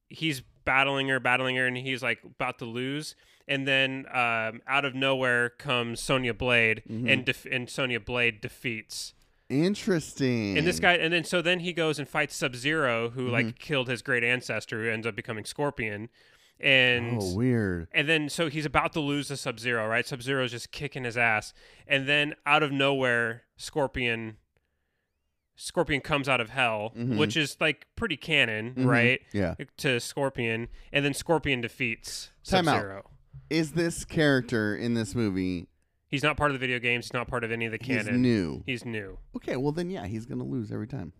he's 0.08 0.42
battling 0.66 1.08
her, 1.10 1.20
battling 1.20 1.56
her, 1.58 1.66
and 1.68 1.76
he's 1.78 2.02
like 2.04 2.20
about 2.24 2.60
to 2.60 2.66
lose. 2.66 3.16
And 3.48 3.68
then 3.68 4.06
um, 4.14 4.62
out 4.68 4.86
of 4.86 4.94
nowhere 4.96 5.50
comes 5.50 6.00
Sonya 6.00 6.34
Blade, 6.34 6.84
Mhm. 6.90 7.12
and 7.12 7.26
def- 7.26 7.48
and 7.52 7.70
Sonya 7.70 8.00
Blade 8.00 8.40
defeats 8.40 9.14
Interesting. 9.52 10.58
and 10.58 10.66
this 10.66 10.80
guy, 10.80 10.94
and 10.94 11.14
then 11.14 11.24
so 11.24 11.42
then 11.42 11.60
he 11.60 11.74
goes 11.74 12.00
and 12.00 12.08
fights 12.08 12.36
Sub 12.36 12.56
Zero, 12.56 13.10
who 13.10 13.24
Mm-hmm. 13.26 13.32
like 13.32 13.60
killed 13.60 13.88
his 13.90 14.02
great 14.02 14.24
ancestor, 14.24 14.84
who 14.84 14.90
ends 14.90 15.06
up 15.06 15.16
becoming 15.16 15.46
Scorpion, 15.46 16.10
and 16.60 17.20
Oh, 17.22 17.36
weird. 17.36 17.88
and 17.94 18.08
then 18.08 18.30
so 18.30 18.50
he's 18.50 18.66
about 18.66 18.94
to 18.94 19.00
lose 19.00 19.28
to 19.30 19.38
Sub 19.38 19.60
Zero, 19.60 19.88
right? 19.88 20.06
Sub 20.06 20.22
Zero 20.22 20.44
is 20.46 20.52
just 20.52 20.72
kicking 20.72 21.04
his 21.04 21.18
ass, 21.18 21.54
and 21.88 22.08
then 22.08 22.34
out 22.46 22.64
of 22.64 22.72
nowhere, 22.72 23.44
Scorpion, 23.58 24.38
Scorpion 25.56 26.02
comes 26.02 26.28
out 26.28 26.42
of 26.42 26.50
hell, 26.50 26.92
Mhm. 26.98 27.18
which 27.18 27.38
is 27.38 27.58
like 27.60 27.86
pretty 27.96 28.18
canon, 28.18 28.74
Mhm. 28.76 28.86
right? 28.86 29.22
Yeah. 29.34 29.56
To 29.78 30.00
Scorpion, 30.00 30.70
and 30.92 31.06
then 31.06 31.14
Scorpion 31.14 31.62
defeats 31.62 32.32
Sub. 32.42 32.66
Zero. 32.66 33.10
Is 33.50 33.74
this 33.74 34.06
character 34.06 34.76
in 34.76 34.94
this 34.94 35.14
movie? 35.14 35.68
He's 36.12 36.22
not 36.24 36.38
part 36.38 36.52
of 36.52 36.54
the 36.54 36.60
video 36.60 36.78
games. 36.78 37.06
He's 37.06 37.14
not 37.14 37.28
part 37.28 37.44
of 37.44 37.52
any 37.52 37.66
of 37.66 37.72
the 37.72 37.80
canon. 37.80 38.06
He's 38.06 38.18
new. 38.18 38.64
He's 38.66 38.86
new. 38.86 39.18
Okay, 39.38 39.56
well 39.56 39.72
then, 39.72 39.90
yeah, 39.90 40.06
he's 40.06 40.26
gonna 40.28 40.44
lose 40.44 40.72
every 40.72 40.88
time. 40.88 41.14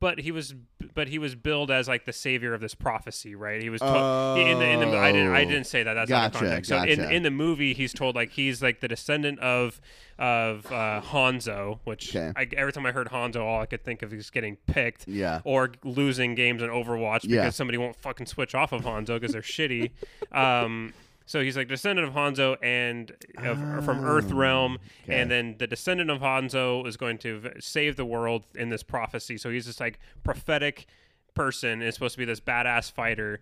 but 0.00 0.18
he 0.20 0.32
was 0.32 0.54
but 0.92 1.08
he 1.08 1.18
was 1.18 1.34
billed 1.34 1.70
as 1.70 1.88
like 1.88 2.04
the 2.04 2.12
savior 2.12 2.52
of 2.52 2.60
this 2.60 2.74
prophecy 2.74 3.34
right 3.34 3.62
he 3.62 3.70
was 3.70 3.80
told 3.80 4.38
in 4.38 4.58
the 4.58 4.64
in 4.68 4.80
the 4.80 4.96
I 4.98 5.12
didn't 5.12 5.32
I 5.32 5.42
Oh. 5.42 5.48
didn't 5.48 5.64
say 5.66 5.82
that 5.82 5.94
that's 5.94 6.10
out 6.10 6.26
of 6.26 6.32
Gotcha, 6.32 6.44
context 6.44 6.68
so 6.68 6.82
in 6.82 7.00
in 7.10 7.22
the 7.22 7.30
movie 7.30 7.72
he's 7.72 7.92
told 7.94 8.14
like 8.14 8.30
he's 8.32 8.60
like 8.60 8.80
the 8.80 8.88
descendant 8.88 9.38
of 9.38 9.80
of 10.18 10.66
uh 10.70 11.00
Hanzo 11.00 11.78
which 11.84 12.14
Okay. 12.14 12.32
I, 12.36 12.46
every 12.56 12.72
time 12.72 12.84
I 12.84 12.92
heard 12.92 13.08
Hanzo 13.08 13.40
all 13.44 13.60
I 13.62 13.66
could 13.66 13.82
think 13.82 14.02
of 14.02 14.12
is 14.12 14.28
getting 14.30 14.56
picked 14.66 15.08
Yeah. 15.08 15.40
or 15.44 15.70
losing 15.84 16.34
games 16.34 16.60
in 16.60 16.68
Overwatch 16.68 17.22
because 17.22 17.30
Yeah. 17.32 17.50
somebody 17.50 17.78
won't 17.78 17.96
fucking 17.96 18.26
switch 18.26 18.54
off 18.54 18.72
of 18.72 18.82
Hanzo 18.82 19.18
because 19.18 19.32
they're 19.32 19.42
shitty 19.42 19.90
um 20.32 20.92
so 21.26 21.40
he's 21.40 21.56
like 21.56 21.68
descendant 21.68 22.06
of 22.06 22.14
Hanzo 22.14 22.56
and 22.62 23.12
of, 23.38 23.58
from 23.84 24.04
Earth 24.04 24.30
Oh, 24.30 24.34
Realm, 24.36 24.78
okay. 25.04 25.20
and 25.20 25.30
then 25.30 25.56
the 25.58 25.66
descendant 25.66 26.10
of 26.10 26.20
Hanzo 26.20 26.86
is 26.86 26.96
going 26.96 27.18
to 27.18 27.50
save 27.60 27.96
the 27.96 28.04
world 28.04 28.44
in 28.54 28.68
this 28.68 28.82
prophecy. 28.82 29.38
So 29.38 29.50
he's 29.50 29.66
this 29.66 29.80
like 29.80 29.98
prophetic 30.22 30.86
person, 31.34 31.82
is 31.82 31.94
supposed 31.94 32.14
to 32.14 32.18
be 32.18 32.24
this 32.24 32.40
badass 32.40 32.92
fighter, 32.92 33.40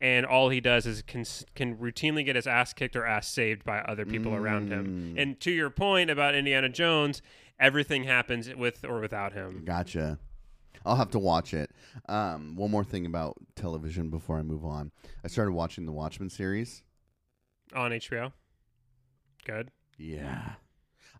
and 0.00 0.24
all 0.26 0.50
he 0.50 0.60
does 0.60 0.86
is 0.86 1.02
can 1.02 1.24
can 1.54 1.76
routinely 1.76 2.24
get 2.24 2.36
his 2.36 2.46
ass 2.46 2.72
kicked 2.72 2.96
or 2.96 3.04
ass 3.06 3.28
saved 3.28 3.64
by 3.64 3.78
other 3.80 4.04
people 4.06 4.34
around 4.34 4.68
him. 4.70 5.14
Mm. 5.16 5.22
And 5.22 5.40
to 5.40 5.50
your 5.50 5.70
point 5.70 6.10
about 6.10 6.34
Indiana 6.34 6.68
Jones, 6.68 7.22
everything 7.58 8.04
happens 8.04 8.54
with 8.54 8.84
or 8.84 9.00
without 9.00 9.32
him. 9.32 9.62
Gotcha. 9.64 10.18
I'll 10.84 10.96
have 10.96 11.10
to 11.10 11.18
watch 11.18 11.52
it. 11.52 11.70
Um, 12.08 12.54
one 12.54 12.70
more 12.70 12.84
thing 12.84 13.06
about 13.06 13.36
television 13.56 14.08
before 14.08 14.38
I 14.38 14.42
move 14.42 14.64
on. 14.64 14.92
I 15.24 15.28
started 15.28 15.50
watching 15.52 15.84
the 15.84 15.92
Watchmen 15.92 16.30
series. 16.30 16.82
On 17.74 17.90
HBO. 17.92 18.32
Good. 19.44 19.70
Yeah. 19.98 20.54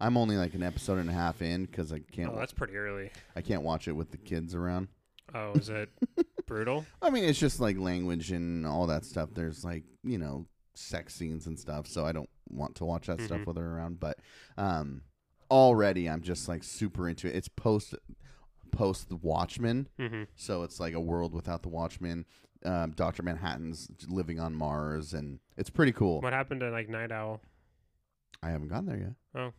I'm 0.00 0.16
only 0.16 0.36
like 0.36 0.54
an 0.54 0.62
episode 0.62 0.98
and 0.98 1.08
a 1.08 1.12
half 1.12 1.40
in 1.40 1.64
because 1.64 1.92
I 1.92 2.00
can't. 2.00 2.30
Oh, 2.30 2.34
wa- 2.34 2.40
that's 2.40 2.52
pretty 2.52 2.76
early. 2.76 3.10
I 3.34 3.40
can't 3.40 3.62
watch 3.62 3.88
it 3.88 3.92
with 3.92 4.10
the 4.10 4.18
kids 4.18 4.54
around. 4.54 4.88
Oh, 5.34 5.52
is 5.52 5.68
it 5.70 5.88
brutal? 6.46 6.84
I 7.00 7.08
mean, 7.10 7.24
it's 7.24 7.38
just 7.38 7.60
like 7.60 7.78
language 7.78 8.30
and 8.30 8.66
all 8.66 8.86
that 8.88 9.04
stuff. 9.06 9.30
There's 9.32 9.64
like 9.64 9.84
you 10.04 10.18
know 10.18 10.46
sex 10.74 11.14
scenes 11.14 11.46
and 11.46 11.58
stuff, 11.58 11.86
so 11.86 12.04
I 12.04 12.12
don't 12.12 12.28
want 12.50 12.74
to 12.76 12.84
watch 12.84 13.06
that 13.06 13.22
stuff 13.22 13.40
Mhm. 13.40 13.46
with 13.46 13.56
her 13.56 13.76
around. 13.78 13.98
But 13.98 14.18
um, 14.58 15.00
already 15.50 16.08
I'm 16.10 16.20
just 16.20 16.46
like 16.46 16.62
super 16.62 17.08
into 17.08 17.26
it. 17.28 17.34
It's 17.34 17.48
post 17.48 17.94
post 18.72 19.08
the 19.08 19.16
Watchmen, 19.16 19.88
hmm 19.98 20.24
so 20.34 20.62
it's 20.62 20.78
like 20.78 20.92
a 20.92 21.00
world 21.00 21.32
without 21.32 21.62
the 21.62 21.70
Watchmen. 21.70 22.26
Um, 22.64 22.92
Doctor 22.92 23.22
Manhattan's 23.22 23.88
living 24.08 24.40
on 24.40 24.54
Mars, 24.54 25.14
and 25.14 25.38
it's 25.56 25.70
pretty 25.70 25.92
cool. 25.92 26.20
What 26.20 26.32
happened 26.32 26.60
to 26.60 26.70
like 26.70 26.88
Nite 26.88 27.12
Owl? 27.12 27.40
I 28.42 28.50
haven't 28.50 28.68
gone 28.68 28.86
there 28.86 28.98
yet. 28.98 29.12
Oh. 29.34 29.52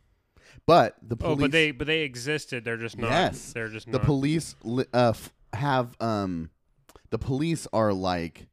but 0.66 0.95
the 1.02 1.16
police. 1.16 1.34
Oh, 1.34 1.36
but 1.41 1.52
they 1.52 1.72
but 1.72 1.88
they 1.88 2.02
existed. 2.02 2.64
They're 2.66 2.78
just 2.78 2.98
not. 2.98 3.10
Yes. 3.12 3.54
They're 3.54 3.70
just 3.70 3.86
the 3.91 3.98
not. 3.98 4.06
police 4.06 4.56
li- 4.64 4.86
uh, 4.93 5.10
f- 5.10 5.34
have 5.54 5.95
um 6.02 6.50
the 7.10 7.18
police 7.18 7.68
are 7.74 7.93
like 7.93 8.48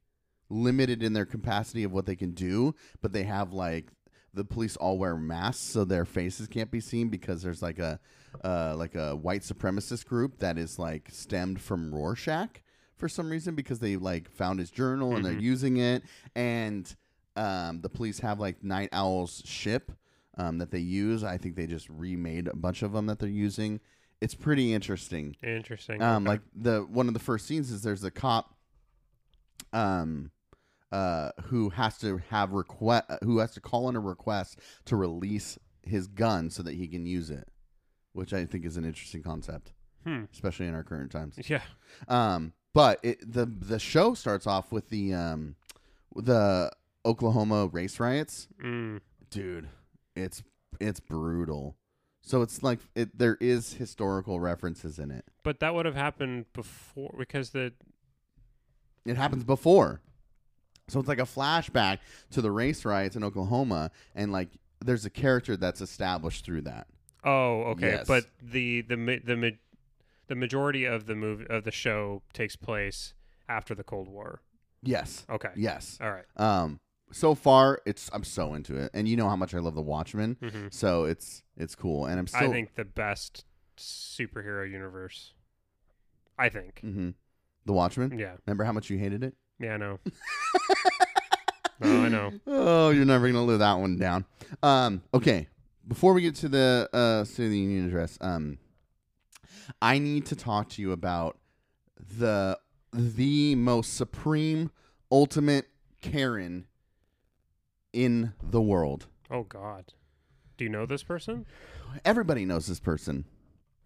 limited 0.50 1.02
in 1.02 1.12
their 1.12 1.26
capacity 1.26 1.84
of 1.84 1.92
what 1.92 2.06
they 2.06 2.16
can 2.16 2.32
do, 2.32 2.74
but 3.00 3.12
they 3.12 3.24
have 3.24 3.52
like 3.52 3.88
the 4.32 4.44
police 4.44 4.76
all 4.76 4.98
wear 4.98 5.16
masks 5.16 5.62
so 5.62 5.84
their 5.84 6.04
faces 6.04 6.48
can't 6.48 6.70
be 6.70 6.80
seen 6.80 7.08
because 7.08 7.42
there's 7.42 7.62
like 7.62 7.78
a 7.78 8.00
uh, 8.44 8.74
like 8.76 8.96
a 8.96 9.14
white 9.14 9.42
supremacist 9.42 10.06
group 10.06 10.38
that 10.38 10.58
is 10.58 10.78
like 10.78 11.08
stemmed 11.12 11.60
from 11.60 11.94
Rorschach 11.94 12.60
for 13.04 13.08
some 13.10 13.28
reason 13.28 13.54
because 13.54 13.80
they 13.80 13.96
like 13.96 14.30
found 14.30 14.58
his 14.58 14.70
journal 14.70 15.14
and 15.14 15.22
they're 15.22 15.34
Mhm. 15.34 15.42
using 15.42 15.76
it 15.76 16.02
and 16.34 16.96
um, 17.36 17.82
the 17.82 17.88
police 17.90 18.20
have 18.20 18.40
like 18.40 18.64
Nite 18.64 18.88
Owl's 18.94 19.42
ship 19.44 19.92
um, 20.38 20.56
that 20.56 20.70
they 20.70 20.78
use. 20.78 21.22
I 21.22 21.36
think 21.36 21.54
they 21.54 21.66
just 21.66 21.86
remade 21.90 22.48
a 22.48 22.56
bunch 22.56 22.82
of 22.82 22.92
them 22.92 23.04
that 23.06 23.18
they're 23.18 23.28
using. 23.28 23.80
It's 24.22 24.34
pretty 24.34 24.72
interesting. 24.72 25.36
Interesting. 25.42 26.00
Um, 26.00 26.24
like 26.24 26.40
the 26.54 26.80
one 26.88 27.06
of 27.08 27.12
the 27.12 27.20
first 27.20 27.44
scenes 27.46 27.70
is 27.70 27.82
there's 27.82 28.04
a 28.04 28.10
cop, 28.10 28.56
um, 29.74 30.30
uh, 30.90 31.32
who 31.42 31.68
has 31.70 31.98
to 31.98 32.16
have 32.30 32.52
request 32.52 33.04
who 33.22 33.36
has 33.40 33.50
to 33.52 33.60
call 33.60 33.90
in 33.90 33.96
a 33.96 34.00
request 34.00 34.58
to 34.86 34.96
release 34.96 35.58
his 35.82 36.06
gun 36.06 36.48
so 36.48 36.62
that 36.62 36.74
he 36.74 36.88
can 36.88 37.04
use 37.04 37.28
it, 37.28 37.48
which 38.14 38.32
I 38.32 38.46
think 38.46 38.64
is 38.64 38.78
an 38.78 38.86
interesting 38.86 39.22
concept, 39.22 39.74
Hmm. 40.04 40.24
especially 40.32 40.68
in 40.68 40.74
our 40.74 40.84
current 40.84 41.10
times. 41.10 41.36
Yeah. 41.50 41.62
Um, 42.08 42.54
but 42.74 43.00
it, 43.02 43.32
the 43.32 43.46
the 43.46 43.78
show 43.78 44.12
starts 44.14 44.46
off 44.46 44.70
with 44.70 44.90
the 44.90 45.14
um, 45.14 45.56
the 46.14 46.70
Oklahoma 47.06 47.66
race 47.72 47.98
riots, 47.98 48.48
Mm. 48.62 49.00
dude. 49.30 49.68
It's 50.14 50.42
it's 50.80 51.00
brutal. 51.00 51.76
So 52.22 52.42
it's 52.42 52.62
like 52.62 52.80
it. 52.94 53.16
There 53.18 53.36
is 53.40 53.74
historical 53.74 54.40
references 54.40 54.98
in 54.98 55.10
it. 55.10 55.24
But 55.42 55.60
that 55.60 55.74
would 55.74 55.86
have 55.86 55.94
happened 55.94 56.46
before 56.52 57.14
because 57.18 57.50
the 57.50 57.72
It 59.04 59.16
happens 59.16 59.44
before. 59.44 60.00
So 60.88 61.00
it's 61.00 61.08
like 61.08 61.18
a 61.18 61.22
flashback 61.22 61.98
to 62.30 62.42
the 62.42 62.50
race 62.50 62.84
riots 62.84 63.16
in 63.16 63.24
Oklahoma, 63.24 63.90
and 64.14 64.32
like 64.32 64.48
there's 64.84 65.04
a 65.06 65.10
character 65.10 65.56
that's 65.56 65.80
established 65.80 66.44
through 66.44 66.62
that. 66.62 66.86
oh 67.24 67.62
okay, 67.72 67.92
Yes. 67.92 68.06
but 68.06 68.24
the 68.42 68.82
the 68.82 68.94
the 68.96 69.56
the 70.28 70.34
majority 70.34 70.84
of 70.84 71.06
the 71.06 71.14
movie 71.14 71.46
of 71.48 71.64
the 71.64 71.70
show 71.70 72.22
takes 72.32 72.56
place 72.56 73.14
after 73.48 73.74
the 73.74 73.84
Cold 73.84 74.08
War. 74.08 74.40
Yes, 74.82 75.24
Okay. 75.30 75.50
yes. 75.56 75.98
All 76.00 76.10
right. 76.12 76.24
Um, 76.36 76.80
so 77.12 77.34
far 77.34 77.80
it's 77.86 78.10
I'm 78.12 78.24
so 78.24 78.54
into 78.54 78.76
it, 78.76 78.90
and 78.94 79.06
you 79.08 79.16
know 79.16 79.28
how 79.28 79.36
much 79.36 79.54
I 79.54 79.58
love 79.58 79.74
the 79.74 79.82
Watchmen, 79.82 80.36
hmm 80.40 80.66
so 80.70 81.04
it's 81.04 81.42
it's 81.56 81.74
cool, 81.74 82.06
and 82.06 82.18
I'm 82.18 82.26
still. 82.26 82.48
I 82.50 82.52
think 82.52 82.74
the 82.74 82.84
best 82.84 83.44
superhero 83.78 84.70
universe. 84.70 85.32
I 86.38 86.48
think. 86.48 86.80
hmm 86.80 87.10
the 87.66 87.72
Watchmen. 87.72 88.18
Yeah. 88.18 88.34
Remember 88.46 88.64
how 88.64 88.72
much 88.72 88.90
you 88.90 88.98
hated 88.98 89.22
it? 89.24 89.34
Yeah. 89.58 89.74
I 89.74 89.76
know. 89.78 89.98
oh, 91.82 92.00
I 92.02 92.08
know. 92.08 92.32
Oh, 92.46 92.90
you're 92.90 93.04
never 93.04 93.26
gonna 93.26 93.44
live 93.44 93.60
that 93.60 93.74
one 93.74 93.96
down. 93.96 94.24
Um, 94.62 95.02
okay. 95.12 95.48
Before 95.86 96.12
we 96.14 96.22
get 96.22 96.34
to 96.36 96.48
the 96.48 96.88
uh, 96.92 97.24
State 97.24 97.46
of 97.46 97.50
the 97.50 97.58
Union 97.58 97.86
address, 97.86 98.16
um, 98.20 98.58
I 99.80 99.98
need 99.98 100.26
to 100.26 100.36
talk 100.36 100.68
to 100.70 100.82
you 100.82 100.92
about 100.92 101.38
the 101.96 102.58
the 102.92 103.54
most 103.56 103.94
supreme, 103.94 104.70
ultimate 105.10 105.66
Karen 106.00 106.66
in 107.92 108.32
the 108.42 108.60
world. 108.60 109.06
Oh 109.30 109.42
God. 109.42 109.92
Do 110.56 110.64
you 110.64 110.70
know 110.70 110.86
this 110.86 111.02
person? 111.02 111.46
Everybody 112.04 112.44
knows 112.44 112.66
this 112.66 112.80
person. 112.80 113.24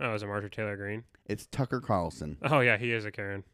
Oh, 0.01 0.15
is 0.15 0.23
it 0.23 0.27
Marjorie 0.27 0.51
Taylor 0.51 0.77
Greene? 0.77 1.05
It's 1.27 1.47
Tucker 1.47 1.81
Carlson. 1.81 2.37
Oh 2.43 2.61
yeah, 2.61 2.77
he 2.77 2.93
is 2.93 3.05
a 3.05 3.11
Karen. 3.11 3.45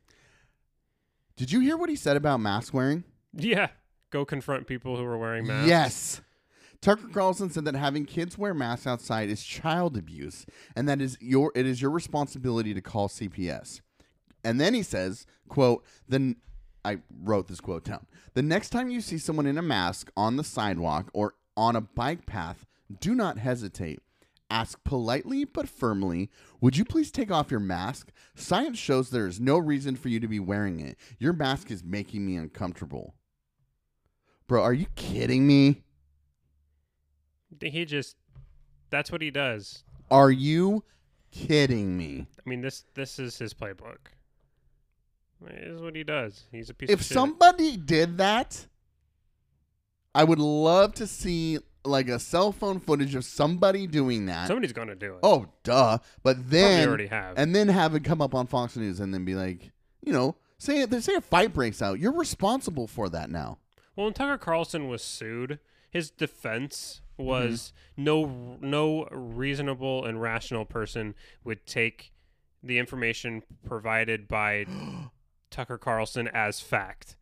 Did 1.37 1.51
you 1.51 1.61
hear 1.61 1.77
what 1.77 1.89
he 1.89 1.97
said 1.97 2.17
about 2.17 2.41
mask 2.41 2.73
wearing? 2.73 3.05
Yeah. 3.33 3.69
Go 4.11 4.25
confront 4.25 4.67
people 4.67 4.97
who 4.97 5.05
are 5.05 5.19
wearing 5.19 5.47
masks. 5.47 5.69
Yes. 5.69 6.21
Tucker 6.85 7.09
Carlson 7.09 7.49
said 7.49 7.65
that 7.65 7.75
having 7.75 8.05
kids 8.05 8.37
wear 8.37 8.53
masks 8.53 8.87
outside 8.87 9.31
is 9.31 9.43
child 9.43 9.97
abuse, 9.97 10.45
and 10.77 10.87
that 10.87 11.01
is 11.01 11.17
your 11.19 11.51
it 11.55 11.65
is 11.65 11.81
your 11.81 11.91
responsibility 11.91 12.75
to 12.75 12.83
call 12.83 13.09
CPS. 13.09 13.81
And 14.45 14.61
then 14.61 14.75
he 14.75 14.83
says, 14.83 15.25
"quote 15.49 15.83
Then 16.07 16.37
I 16.85 16.99
wrote 17.23 17.49
this 17.49 17.63
quote 17.63 17.85
down. 17.85 18.07
The 18.35 18.43
next 18.43 18.69
time 18.69 18.91
you 18.91 19.01
see 19.01 19.17
someone 19.17 19.47
in 19.47 19.57
a 19.57 19.63
mask 19.63 20.11
on 20.15 20.37
the 20.37 20.45
sidewalk 20.45 21.09
or 21.15 21.37
on 21.57 21.75
a 21.75 21.81
bike 21.81 22.27
path, 22.27 22.67
do 23.01 23.15
not 23.15 23.39
hesitate. 23.39 24.01
Ask 24.51 24.85
politely 24.85 25.47
but 25.47 25.71
firmly, 25.71 26.31
would 26.61 26.77
you 26.77 26.85
please 26.85 27.11
take 27.11 27.31
off 27.31 27.51
your 27.51 27.61
mask? 27.61 28.13
Science 28.35 28.79
shows 28.79 29.09
there 29.09 29.27
is 29.27 29.41
no 29.41 29.57
reason 29.57 29.97
for 29.97 30.11
you 30.11 30.21
to 30.21 30.29
be 30.29 30.39
wearing 30.39 30.81
it. 30.81 30.99
Your 31.19 31.33
mask 31.33 31.71
is 31.71 31.83
making 31.83 32.27
me 32.27 32.37
uncomfortable. 32.37 33.15
Bro, 34.47 34.63
are 34.63 34.75
you 34.75 34.89
kidding 34.97 35.47
me? 35.47 35.84
He 37.61 37.85
just. 37.85 38.17
That's 38.91 39.11
what 39.11 39.23
he 39.23 39.31
does. 39.31 39.83
Are 40.11 40.31
you 40.31 40.85
kidding 41.33 41.97
me? 41.97 42.27
I 42.45 42.49
mean 42.49 42.61
this 42.61 42.85
this 42.95 43.19
is 43.19 43.39
his 43.39 43.55
playbook. 43.55 43.97
This 45.41 45.75
is 45.77 45.81
what 45.83 45.95
he 45.97 46.05
does. 46.05 46.45
He's 46.53 46.71
a 46.71 46.75
piece 46.75 46.91
If 46.91 47.01
of 47.01 47.07
shit. 47.07 47.15
somebody 47.15 47.77
did 47.77 48.19
that, 48.19 48.67
I 50.15 50.25
would 50.25 50.39
love 50.39 50.95
to 50.95 51.07
see 51.07 51.59
like 51.85 52.09
a 52.09 52.19
cell 52.19 52.51
phone 52.53 52.81
footage 52.81 53.15
of 53.15 53.25
somebody 53.25 53.87
doing 53.87 54.27
that. 54.27 54.47
somebody's 54.49 54.73
gonna 54.73 54.95
do 54.95 55.15
it. 55.15 55.19
oh, 55.23 55.47
duh. 55.65 55.99
But 56.23 56.37
Probably 56.37 56.51
then 56.51 56.89
already 56.89 57.07
have. 57.09 57.37
and 57.37 57.55
then 57.55 57.69
have 57.69 57.95
it 57.95 58.05
come 58.05 58.23
up 58.23 58.35
on 58.35 58.47
Fox 58.47 58.77
News 58.77 59.01
and 59.01 59.13
then 59.13 59.25
be 59.25 59.35
like, 59.35 59.71
you 60.03 60.13
know, 60.13 60.37
say 60.59 60.85
they 60.87 61.01
say 61.01 61.15
a 61.15 61.21
fight 61.21 61.53
breaks 61.53 61.83
out. 61.83 61.99
You're 61.99 62.13
responsible 62.13 62.87
for 62.87 63.09
that 63.11 63.29
now. 63.29 63.59
Well, 63.97 64.05
when 64.07 64.15
Tucker 64.15 64.39
Carlson 64.39 64.89
was 64.89 65.03
sued, 65.03 65.59
his 65.95 66.11
defense 66.11 67.01
Mm-hmm. 67.17 67.29
was 67.29 67.73
no 67.97 68.59
no 68.61 69.05
reasonable 69.13 70.05
and 70.05 70.21
rational 70.21 70.65
person 70.65 71.15
would 71.45 71.65
take 71.65 72.13
the 72.61 72.77
information 72.77 73.45
provided 73.65 74.27
by 74.27 74.67
Tucker 75.51 75.79
Carlson 75.79 76.27
as 76.35 76.59
fact 76.61 77.15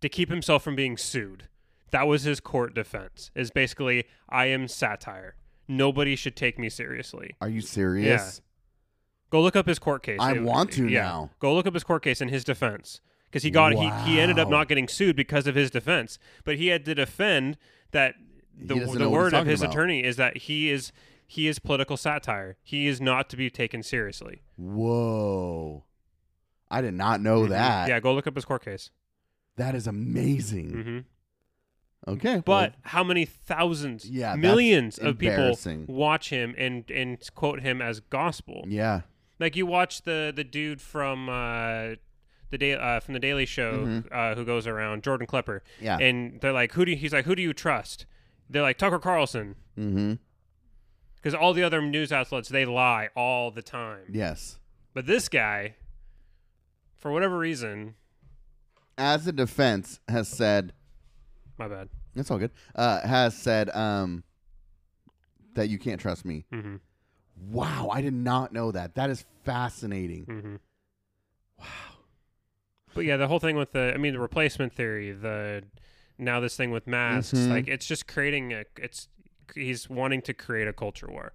to 0.00 0.08
keep 0.08 0.30
himself 0.30 0.62
from 0.62 0.74
being 0.74 0.96
sued. 0.96 1.44
That 1.90 2.06
was 2.06 2.22
his 2.22 2.40
court 2.40 2.74
defense. 2.74 3.30
Is 3.34 3.50
basically 3.50 4.04
I 4.30 4.46
am 4.46 4.66
satire. 4.66 5.34
Nobody 5.68 6.16
should 6.16 6.34
take 6.36 6.58
me 6.58 6.70
seriously. 6.70 7.36
Are 7.42 7.50
you 7.50 7.60
serious? 7.60 8.40
Go 9.28 9.42
look 9.42 9.56
up 9.56 9.66
his 9.66 9.78
court 9.78 10.02
case. 10.02 10.20
I 10.22 10.36
It- 10.36 10.42
want 10.42 10.72
to 10.72 10.88
yeah. 10.88 11.02
now. 11.02 11.30
Go 11.38 11.54
look 11.54 11.66
up 11.66 11.74
his 11.74 11.84
court 11.84 12.02
case 12.02 12.22
and 12.22 12.30
his 12.30 12.44
defense 12.44 13.02
because 13.26 13.42
he 13.42 13.50
got 13.50 13.72
he, 13.74 13.90
he 14.10 14.18
ended 14.18 14.38
up 14.38 14.48
not 14.48 14.68
getting 14.68 14.88
sued 14.88 15.16
because 15.16 15.46
of 15.46 15.54
his 15.54 15.70
defense, 15.70 16.18
but 16.44 16.56
he 16.56 16.68
had 16.68 16.86
to 16.86 16.94
defend 16.94 17.58
that 17.92 18.14
the 18.58 18.74
the 18.74 18.74
know 18.74 18.86
what 18.86 18.98
he's 19.00 19.08
word 19.08 19.34
of 19.34 19.46
his 19.46 19.62
about. 19.62 19.72
attorney 19.72 20.02
is 20.04 20.16
that 20.16 20.36
he 20.36 20.70
is 20.70 20.92
he 21.26 21.48
is 21.48 21.58
political 21.58 21.96
satire. 21.96 22.56
He 22.62 22.86
is 22.86 23.00
not 23.00 23.30
to 23.30 23.36
be 23.36 23.48
taken 23.48 23.82
seriously. 23.82 24.42
Whoa. 24.56 25.84
I 26.70 26.80
did 26.80 26.94
not 26.94 27.20
know 27.20 27.42
Mhm. 27.42 27.48
that. 27.50 27.88
Yeah, 27.88 28.00
go 28.00 28.12
look 28.14 28.26
up 28.26 28.34
his 28.34 28.44
court 28.44 28.64
case. 28.64 28.90
That 29.56 29.74
is 29.74 29.86
amazing. 29.86 30.70
hmm 30.70 30.98
Okay. 32.10 32.34
well, 32.34 32.42
But 32.44 32.74
how 32.82 33.04
many 33.04 33.24
thousands, 33.24 34.10
Yeah, 34.10 34.34
millions 34.34 34.98
of 34.98 35.18
people 35.18 35.56
watch 35.86 36.30
him 36.30 36.52
and 36.58 36.90
and 36.90 37.18
quote 37.34 37.60
him 37.60 37.80
as 37.80 38.00
gospel? 38.00 38.64
yeah. 38.66 39.02
Like 39.38 39.54
you 39.56 39.66
watch 39.66 40.02
the 40.02 40.32
the 40.34 40.44
dude 40.44 40.80
from 40.80 41.28
uh, 41.28 41.94
the 42.52 42.58
day 42.58 42.74
uh, 42.74 43.00
from 43.00 43.14
the 43.14 43.20
Daily 43.20 43.46
Show 43.46 43.84
Mhm. 43.86 44.12
uh, 44.12 44.34
who 44.36 44.44
goes 44.44 44.66
around 44.68 45.02
Jordan 45.02 45.26
Klepper, 45.26 45.62
Yeah. 45.80 45.98
and 45.98 46.40
they're 46.40 46.52
like, 46.52 46.72
"Who 46.74 46.84
do 46.84 46.92
you, 46.92 46.96
he's 46.96 47.12
like, 47.12 47.24
who 47.24 47.34
do 47.34 47.42
you 47.42 47.52
trust?" 47.52 48.06
They're 48.48 48.62
like 48.62 48.78
Tucker 48.78 48.98
Carlson 49.00 49.56
mm-hmm. 49.76 50.14
because 51.16 51.34
all 51.34 51.52
the 51.54 51.62
other 51.64 51.80
news 51.82 52.12
outlets 52.12 52.48
they 52.50 52.64
lie 52.66 53.08
all 53.16 53.50
the 53.50 53.62
time, 53.62 54.04
Yes. 54.10 54.58
but 54.94 55.06
this 55.06 55.28
guy, 55.28 55.74
for 56.96 57.10
whatever 57.10 57.36
reason, 57.38 57.94
As 58.98 59.26
a 59.26 59.32
defense 59.32 59.98
has 60.08 60.28
said 60.28 60.74
my 61.58 61.66
bad. 61.68 61.88
It's 62.14 62.30
all 62.30 62.38
good. 62.38 62.50
Uh, 62.74 63.00
has 63.06 63.34
said 63.34 63.70
um, 63.70 64.22
that 65.54 65.68
you 65.70 65.78
can't 65.78 66.00
trust 66.00 66.24
me. 66.26 66.44
hmm 66.50 66.76
Wow, 67.50 67.88
I 67.90 68.02
did 68.02 68.12
not 68.12 68.52
know 68.52 68.70
that. 68.72 68.94
That 68.96 69.08
is 69.10 69.24
fascinating. 69.44 70.24
hmm 70.24 70.56
Wow. 71.58 71.66
But 72.94 73.04
yeah, 73.04 73.16
the 73.16 73.28
whole 73.28 73.38
thing 73.38 73.56
with 73.56 73.72
the, 73.72 73.92
I 73.94 73.96
mean, 73.98 74.12
the 74.14 74.20
replacement 74.20 74.72
theory, 74.74 75.12
the 75.12 75.64
now 76.18 76.40
this 76.40 76.56
thing 76.56 76.70
with 76.70 76.86
masks, 76.86 77.32
Mhm. 77.38 77.48
like 77.50 77.68
it's 77.68 77.86
just 77.86 78.06
creating 78.06 78.52
a, 78.52 78.64
it's 78.78 79.08
he's 79.54 79.88
wanting 79.90 80.22
to 80.22 80.34
create 80.34 80.68
a 80.68 80.72
culture 80.72 81.08
war, 81.10 81.32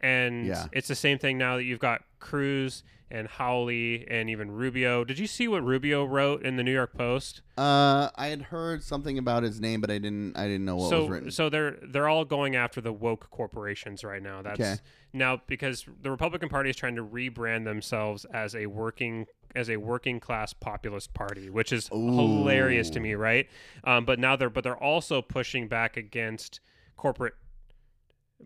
and 0.00 0.46
Yeah. 0.46 0.66
it's 0.72 0.88
the 0.88 0.94
same 0.94 1.18
thing 1.18 1.38
now 1.38 1.56
that 1.56 1.64
you've 1.64 1.78
got 1.80 2.02
Cruz 2.18 2.82
and 3.08 3.28
Hawley 3.28 4.04
and 4.08 4.28
even 4.28 4.50
Rubio. 4.50 5.04
Did 5.04 5.18
you 5.20 5.28
see 5.28 5.46
what 5.46 5.62
Rubio 5.64 6.04
wrote 6.04 6.42
in 6.42 6.56
the 6.56 6.64
New 6.64 6.72
York 6.72 6.92
Post? 6.92 7.40
Uh, 7.56 8.10
I 8.16 8.26
had 8.28 8.42
heard 8.42 8.82
something 8.82 9.16
about 9.16 9.44
his 9.44 9.60
name, 9.60 9.80
but 9.80 9.90
I 9.92 9.98
didn't. 9.98 10.36
I 10.36 10.46
didn't 10.48 10.64
know 10.64 10.74
what 10.76 10.82
was 10.82 10.90
so 10.90 11.06
written. 11.06 11.30
so 11.30 11.48
they're 11.48 11.78
they're 11.82 12.08
all 12.08 12.24
going 12.24 12.56
after 12.56 12.80
the 12.80 12.92
woke 12.92 13.30
corporations 13.30 14.02
right 14.02 14.22
now. 14.22 14.42
That's 14.42 14.60
Okay. 14.60 14.74
now 15.12 15.40
because 15.46 15.86
the 16.02 16.10
Republican 16.10 16.48
Party 16.48 16.68
is 16.70 16.76
trying 16.76 16.96
to 16.96 17.04
rebrand 17.04 17.64
themselves 17.64 18.24
as 18.26 18.56
a 18.56 18.66
working 18.66 19.26
as 19.56 19.68
a 19.70 19.76
working 19.78 20.20
class 20.20 20.52
populist 20.52 21.12
party, 21.14 21.50
which 21.50 21.72
is 21.72 21.88
hilarious 21.88 22.90
to 22.90 23.00
me, 23.00 23.14
right? 23.14 23.48
Um, 23.84 24.04
but 24.04 24.18
now 24.18 24.36
they're 24.36 24.50
but 24.50 24.62
they're 24.62 24.76
also 24.82 25.22
pushing 25.22 25.66
back 25.66 25.96
against 25.96 26.60
corporate 26.96 27.34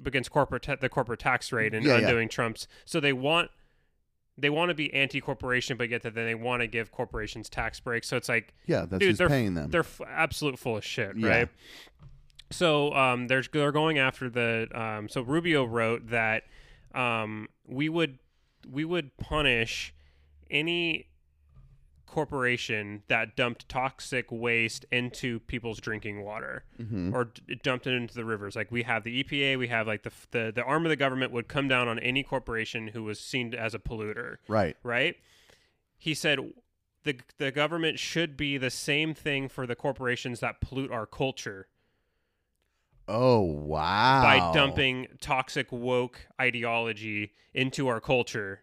against 0.06 0.30
corporate 0.30 0.66
the 0.80 0.88
corporate 0.88 1.20
tax 1.20 1.52
rate 1.52 1.74
and 1.74 1.84
Yeah, 1.84 1.94
yeah. 1.98 2.06
undoing 2.06 2.28
Trump's. 2.28 2.66
So 2.84 3.00
they 3.00 3.12
want 3.12 3.50
they 4.38 4.48
want 4.48 4.70
to 4.70 4.74
be 4.74 4.92
anti-corporation, 4.94 5.76
but 5.76 5.90
yet 5.90 6.02
that 6.02 6.14
then 6.14 6.24
they 6.24 6.34
want 6.34 6.62
to 6.62 6.66
give 6.66 6.90
corporations 6.92 7.50
tax 7.50 7.78
breaks. 7.80 8.08
So 8.08 8.16
it's 8.16 8.28
like 8.28 8.54
Yeah, 8.66 8.86
that's 8.86 9.00
Dude, 9.00 9.18
they're- 9.18 9.28
paying 9.28 9.52
them. 9.54 9.70
they're 9.70 9.80
f- 9.80 10.00
absolute 10.08 10.58
full 10.58 10.76
of 10.78 10.84
shit, 10.84 11.16
Yeah. 11.16 11.28
right? 11.28 11.48
So 12.50 12.92
um, 12.94 13.26
they're 13.28 13.42
they're 13.52 13.72
going 13.72 13.98
after 13.98 14.30
the 14.30 14.68
um, 14.74 15.08
so 15.08 15.20
Rubio 15.22 15.64
wrote 15.64 16.08
that 16.10 16.44
um, 16.94 17.48
we 17.66 17.88
would 17.88 18.18
we 18.68 18.84
would 18.84 19.16
punish 19.18 19.94
any 20.50 21.06
corporation 22.06 23.04
that 23.06 23.36
dumped 23.36 23.68
toxic 23.68 24.26
waste 24.32 24.84
into 24.90 25.38
people's 25.40 25.78
drinking 25.80 26.22
water 26.22 26.64
Mhm. 26.80 27.12
or 27.14 27.26
d- 27.26 27.54
dumped 27.62 27.86
it 27.86 27.92
into 27.94 28.14
the 28.14 28.24
rivers. 28.24 28.56
Like 28.56 28.72
we 28.72 28.82
have 28.82 29.04
the 29.04 29.20
EPA, 29.22 29.56
we 29.56 29.68
have 29.68 29.86
like 29.86 30.02
the 30.02 30.10
f- 30.10 30.26
the 30.32 30.50
the 30.52 30.64
arm 30.64 30.84
of 30.84 30.90
the 30.90 30.96
government 30.96 31.30
would 31.30 31.46
come 31.46 31.68
down 31.68 31.86
on 31.86 32.00
any 32.00 32.24
corporation 32.24 32.88
who 32.88 33.04
was 33.04 33.20
seen 33.20 33.54
as 33.54 33.74
a 33.74 33.78
polluter 33.78 34.38
Right. 34.48 34.76
right? 34.82 35.16
He 35.98 36.14
said 36.14 36.40
the 37.04 37.20
the 37.38 37.52
government 37.52 38.00
should 38.00 38.36
be 38.36 38.58
the 38.58 38.70
same 38.70 39.14
thing 39.14 39.48
for 39.48 39.64
the 39.66 39.76
corporations 39.76 40.40
that 40.40 40.60
pollute 40.60 40.90
our 40.90 41.06
culture 41.06 41.68
Oh 43.06 43.40
wow. 43.40 44.22
by 44.22 44.52
dumping 44.52 45.06
toxic 45.20 45.70
woke 45.72 46.26
ideology 46.40 47.34
into 47.54 47.86
our 47.88 48.00
culture. 48.00 48.62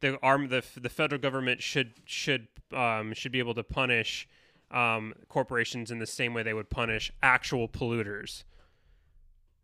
The 0.00 0.18
arm 0.22 0.48
the 0.48 0.64
the 0.80 0.88
federal 0.88 1.20
government 1.20 1.62
should 1.62 1.92
should 2.04 2.48
um, 2.72 3.12
should 3.14 3.32
be 3.32 3.38
able 3.38 3.54
to 3.54 3.64
punish 3.64 4.28
um, 4.70 5.14
corporations 5.28 5.90
in 5.90 5.98
the 5.98 6.06
same 6.06 6.34
way 6.34 6.42
they 6.42 6.54
would 6.54 6.70
punish 6.70 7.10
actual 7.22 7.68
polluters. 7.68 8.44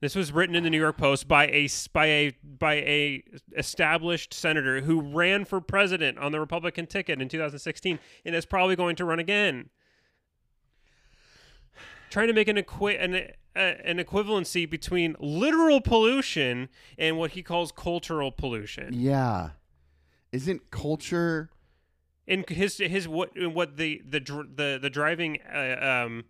This 0.01 0.15
was 0.15 0.33
written 0.33 0.55
in 0.55 0.65
the 0.65 0.71
New 0.71 0.79
York 0.79 0.99
Post 0.99 1.29
by 1.29 1.47
a 1.47 1.69
by 1.93 2.07
a 2.07 2.33
by 2.43 2.75
a 2.75 3.23
established 3.57 4.35
senator 4.35 4.83
who 4.83 5.01
ran 5.01 5.45
for 5.45 5.61
president 5.61 6.19
on 6.19 6.31
the 6.31 6.41
Republican 6.41 6.87
ticket 6.87 7.23
in 7.23 7.29
2016 7.29 7.99
and 8.25 8.35
is 8.35 8.45
probably 8.45 8.77
going 8.77 8.97
to 8.97 9.05
run 9.05 9.19
again. 9.19 9.71
Trying 12.11 12.27
to 12.29 12.35
make 12.35 12.49
an 12.49 12.59
equi- 12.59 12.99
an, 12.99 13.15
uh, 13.57 13.59
an 13.59 13.99
equivalency 13.99 14.69
between 14.69 15.17
literal 15.19 15.81
pollution 15.81 16.69
and 16.99 17.17
what 17.17 17.31
he 17.31 17.43
calls 17.43 17.73
cultural 17.73 18.31
pollution. 18.31 18.93
Yeah. 18.93 19.51
Isn't 20.35 20.69
culture 20.73 21.51
In 22.27 22.45
his 22.49 22.79
his 22.79 23.07
what 23.07 23.31
what 23.53 23.77
the 23.77 24.03
the 24.05 24.19
the 24.21 24.79
the 24.83 24.91
driving 24.91 25.39
uh, 25.43 25.79
um 26.05 26.25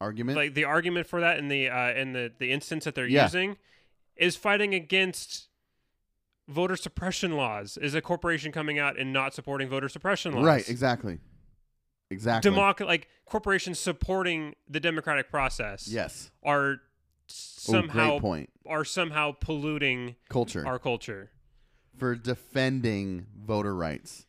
argument? 0.00 0.36
like 0.36 0.54
the 0.54 0.64
argument 0.64 1.06
for 1.08 1.20
that 1.20 1.38
in 1.38 1.48
the 1.48 1.68
uh 1.68 1.90
in 1.92 2.12
the 2.12 2.32
the 2.38 2.52
instance 2.52 2.84
that 2.84 2.94
they're 2.94 3.06
Yeah. 3.08 3.24
using 3.24 3.56
is 4.16 4.36
fighting 4.36 4.74
against 4.74 5.48
voter 6.48 6.76
suppression 6.76 7.32
laws 7.36 7.76
is 7.76 7.94
a 7.94 8.00
corporation 8.00 8.52
coming 8.52 8.78
out 8.78 8.96
and 8.98 9.12
not 9.12 9.34
supporting 9.34 9.68
voter 9.68 9.88
suppression 9.88 10.32
laws 10.32 10.44
right, 10.44 10.68
exactly. 10.68 11.18
Exactly. 12.10 12.50
Democ- 12.50 12.86
like 12.86 13.08
corporations 13.26 13.78
supporting 13.78 14.54
the 14.68 14.80
democratic 14.80 15.30
process 15.30 15.88
yes. 15.88 16.30
are 16.42 16.76
somehow 17.26 18.10
great 18.12 18.20
point. 18.22 18.50
are 18.66 18.84
somehow 18.84 19.32
polluting 19.32 20.14
Culture 20.30 20.64
our 20.66 20.78
culture 20.78 21.30
for 21.98 22.14
defending 22.14 23.26
voter 23.44 23.74
rights. 23.74 24.26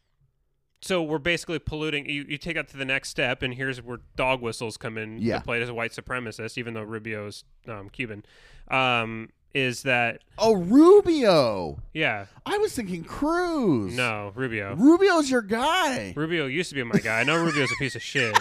so 0.81 1.03
we're 1.03 1.17
basically 1.19 1.59
polluting 1.59 2.09
you, 2.09 2.25
you 2.27 2.37
take 2.37 2.55
that 2.55 2.67
to 2.69 2.77
the 2.77 2.85
next 2.85 3.09
step 3.09 3.41
and 3.43 3.53
here's 3.53 3.81
where 3.81 3.99
dog 4.15 4.41
whistles 4.41 4.77
come 4.77 4.97
in 4.97 5.17
Yeah. 5.19 5.39
Played 5.39 5.61
as 5.61 5.69
a 5.69 5.73
white 5.73 5.91
supremacist 5.91 6.57
even 6.57 6.73
though 6.73 6.83
rubio's 6.83 7.43
um, 7.67 7.89
cuban 7.89 8.23
um, 8.69 9.29
is 9.53 9.81
that 9.83 10.21
Oh, 10.37 10.53
Rubio. 10.55 11.79
yeah 11.93 12.27
I 12.45 12.57
was 12.59 12.73
thinking 12.73 13.03
Cruz. 13.03 13.95
no 13.95 14.31
rubio 14.35 14.75
Rubio's 14.75 15.29
your 15.29 15.41
guy. 15.41 16.13
rubio 16.15 16.45
used 16.45 16.69
to 16.69 16.75
be 16.75 16.83
my 16.83 16.99
guy 16.99 17.19
i 17.19 17.23
know 17.23 17.35
rubio's 17.43 17.71
a 17.71 17.75
piece 17.79 17.95
of 17.95 18.01
shit 18.01 18.37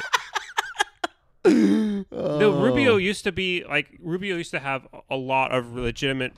oh. 1.44 2.04
no 2.12 2.60
rubio 2.60 2.96
used 2.96 3.24
to 3.24 3.32
be 3.32 3.64
like 3.68 3.90
rubio 4.00 4.36
used 4.36 4.50
to 4.50 4.58
have 4.58 4.86
a 5.10 5.16
lot 5.16 5.50
of 5.52 5.74
legitimate 5.74 6.32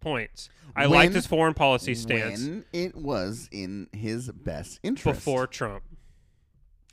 points 0.00 0.48
i 0.76 0.82
When- 0.86 0.98
liked 0.98 1.14
his 1.14 1.26
foreign 1.26 1.54
policy 1.54 1.94
stance 1.94 2.42
when 2.42 2.64
it 2.72 2.94
was 2.96 3.48
in 3.52 3.88
his 3.92 4.30
best 4.32 4.80
interest. 4.82 5.18
before 5.20 5.46
trump 5.46 5.82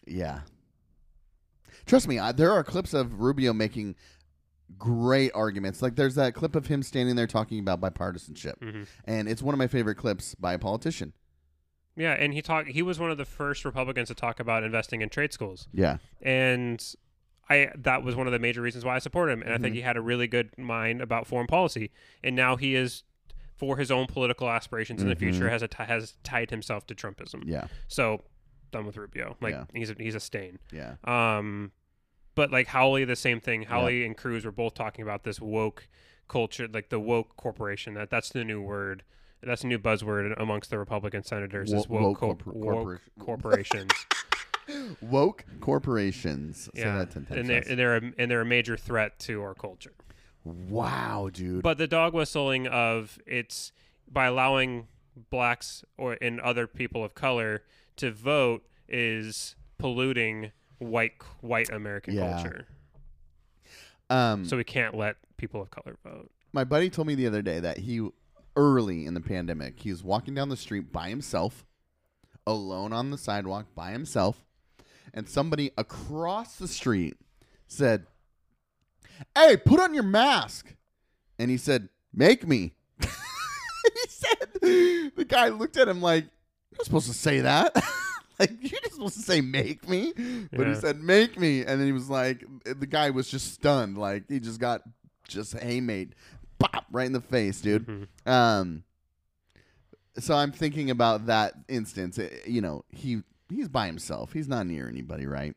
Yeah. 0.06 0.42
Trust 1.86 2.08
me, 2.08 2.20
I, 2.20 2.32
there 2.34 2.52
are 2.52 2.64
clips 2.64 2.94
of 2.94 3.22
Rubio 3.22 3.54
making 3.54 3.96
great 4.78 5.32
arguments. 5.34 5.82
Like 5.82 5.96
there's 5.96 6.16
that 6.16 6.34
clip 6.34 6.56
of 6.56 6.68
him 6.68 6.84
standing 6.84 7.16
there 7.16 7.28
talking 7.28 7.60
about 7.60 7.80
bipartisanship, 7.80 8.58
Mhm. 8.60 8.88
and 9.06 9.30
it's 9.30 9.42
one 9.42 9.54
of 9.54 9.58
my 9.60 9.68
favorite 9.68 9.96
clips 9.96 10.36
by 10.36 10.54
a 10.54 10.60
politician. 10.60 11.14
yeah 12.00 12.12
and 12.14 12.32
he 12.34 12.44
talked 12.44 12.68
he 12.70 12.84
was 12.84 13.00
one 13.00 13.10
of 13.10 13.18
the 13.18 13.26
first 13.26 13.66
republicans 13.66 14.08
to 14.08 14.14
talk 14.14 14.40
about 14.40 14.64
investing 14.64 15.02
in 15.02 15.10
trade 15.10 15.34
schools 15.34 15.68
Yeah. 15.74 15.98
and 16.22 16.80
I 17.50 17.72
that 17.76 18.04
was 18.04 18.16
one 18.16 18.28
of 18.28 18.34
the 18.34 18.38
major 18.40 18.62
reasons 18.62 18.86
why 18.86 18.96
I 18.96 19.00
support 19.00 19.30
him, 19.32 19.42
and 19.42 19.50
I 19.52 19.56
think 19.56 19.68
Mm-hmm. 19.68 19.74
he 19.76 19.82
had 19.82 19.98
a 19.98 20.02
really 20.02 20.28
good 20.28 20.56
mind 20.60 21.02
about 21.02 21.26
foreign 21.26 21.48
policy, 21.48 21.90
and 22.24 22.36
now 22.36 22.56
he 22.58 22.76
is 22.76 23.04
for 23.58 23.78
his 23.78 23.92
own 23.92 24.08
political 24.08 24.50
aspirations 24.50 25.02
in 25.02 25.10
the 25.10 25.16
future 25.16 25.50
has 25.50 25.62
a 25.62 25.68
t- 25.68 25.84
has 25.84 26.14
tied 26.24 26.50
himself 26.52 26.88
to 26.88 26.96
Trumpism. 26.96 27.42
Mm-hmm. 27.42 27.50
Yeah. 27.50 27.68
So 27.88 28.24
done 28.72 28.86
with 28.86 28.98
Rubio, 28.98 29.36
like 29.42 29.54
Yeah. 29.54 29.64
he's 29.74 29.90
a, 29.90 29.96
he's 29.98 30.16
a 30.16 30.20
stain. 30.20 30.60
Yeah. 30.72 30.96
Um, 31.04 31.72
but 32.36 32.52
like 32.52 32.68
Hawley, 32.68 33.04
the 33.06 33.16
same 33.16 33.40
thing. 33.40 33.64
Hawley 33.64 34.06
and 34.06 34.16
Cruz 34.16 34.46
were 34.46 34.52
both 34.52 34.74
talking 34.76 35.02
about 35.04 35.24
this 35.24 35.40
woke 35.42 35.88
culture, 36.28 36.68
like 36.72 36.90
the 36.90 37.00
woke 37.00 37.36
corporation. 37.38 37.94
That 37.96 38.10
that's 38.10 38.30
the 38.30 38.44
new 38.44 38.62
word. 38.62 39.04
That's 39.42 39.64
a 39.64 39.68
new 39.68 39.80
buzzword 39.80 40.34
amongst 40.40 40.70
the 40.72 40.78
Republican 40.80 41.24
senators. 41.24 41.72
is 41.72 41.88
woke, 41.88 42.02
woke 42.02 42.18
corp- 42.20 42.46
woke 42.48 43.02
corporations. 43.20 43.92
Woke 45.02 45.46
corporations. 45.62 46.70
Yeah, 46.74 47.06
ten 47.06 47.26
and 47.30 47.48
they're, 47.50 47.64
and 47.70 47.80
they're 47.80 47.96
a, 47.96 48.02
and 48.18 48.30
they're 48.30 48.42
a 48.42 48.46
major 48.46 48.76
threat 48.76 49.18
to 49.20 49.42
our 49.42 49.54
culture. 49.54 49.94
Wow, 50.70 51.30
dude. 51.32 51.64
But 51.64 51.78
the 51.78 51.88
dog 51.88 52.14
whistling 52.14 52.68
of 52.68 53.20
it's 53.26 53.72
by 54.12 54.26
allowing 54.28 54.88
blacks 55.30 55.84
or 55.98 56.18
and 56.22 56.40
other 56.42 56.68
people 56.68 57.04
of 57.04 57.14
color 57.16 57.64
to 57.98 58.12
vote 58.12 58.64
is 58.88 59.56
polluting 59.78 60.52
white 60.78 61.14
white 61.42 61.70
American 61.72 62.14
Yeah. 62.14 62.34
culture. 62.36 62.68
um, 64.10 64.46
So 64.46 64.58
we 64.58 64.64
can't 64.64 64.96
let 64.96 65.18
people 65.38 65.62
of 65.62 65.70
color 65.72 65.98
vote. 66.04 66.32
my 66.54 66.64
buddy 66.64 66.90
told 66.90 67.08
me 67.08 67.16
the 67.16 67.28
other 67.28 67.42
day 67.42 67.60
that 67.60 67.78
he 67.80 68.08
early 68.56 69.06
in 69.06 69.14
the 69.14 69.22
pandemic 69.22 69.80
he 69.82 69.92
was 69.92 70.04
walking 70.04 70.34
down 70.34 70.50
the 70.50 70.58
street 70.58 70.92
by 70.92 71.10
himself 71.10 71.66
alone 72.48 72.92
on 72.94 73.12
the 73.12 73.18
sidewalk 73.18 73.68
by 73.76 73.92
himself 73.92 74.46
and 75.14 75.28
somebody 75.30 75.72
across 75.78 76.56
the 76.58 76.68
street 76.68 77.16
said 77.68 78.06
hey 79.36 79.58
put 79.58 79.80
on 79.80 79.94
your 79.94 80.04
mask. 80.04 80.74
And 81.40 81.52
he 81.52 81.58
said 81.58 81.90
make 82.14 82.48
me. 82.48 82.74
He 83.94 84.10
said 84.10 84.50
the 85.16 85.26
guy 85.28 85.48
looked 85.48 85.78
at 85.78 85.88
him 85.88 86.02
like 86.02 86.26
you're 86.76 86.84
supposed 86.84 87.08
to 87.08 87.14
say 87.14 87.42
that. 87.42 87.76
Like 88.40 88.52
you're 88.62 88.80
just 88.82 88.94
supposed 88.94 89.16
to 89.16 89.24
say 89.24 89.42
make 89.42 89.90
me. 89.90 90.14
But 90.54 90.68
he 90.68 90.76
said 90.76 91.02
make 91.02 91.40
me. 91.40 91.62
And 91.62 91.80
then 91.80 91.88
he 91.88 91.92
was 91.92 92.08
like 92.08 92.46
the 92.66 92.86
guy 92.86 93.10
was 93.10 93.28
just 93.28 93.52
stunned. 93.54 93.98
Like 93.98 94.26
he 94.30 94.40
just 94.40 94.60
got 94.60 94.84
just 95.28 95.56
haymade 95.56 96.12
pop 96.60 96.86
right 96.92 97.08
in 97.08 97.14
the 97.14 97.22
face 97.22 97.62
dude. 97.62 98.08
Um 98.28 98.84
so 100.20 100.36
i'm 100.36 100.52
thinking 100.52 100.92
about 100.92 101.26
that 101.28 101.54
instance. 101.68 102.20
Eh, 102.20 102.30
you 102.46 102.62
know 102.62 102.84
he 102.90 103.24
he's 103.50 103.70
by 103.70 103.88
himself. 103.88 104.34
He's 104.34 104.48
not 104.48 104.68
near 104.68 104.88
anybody 104.88 105.26
right 105.26 105.56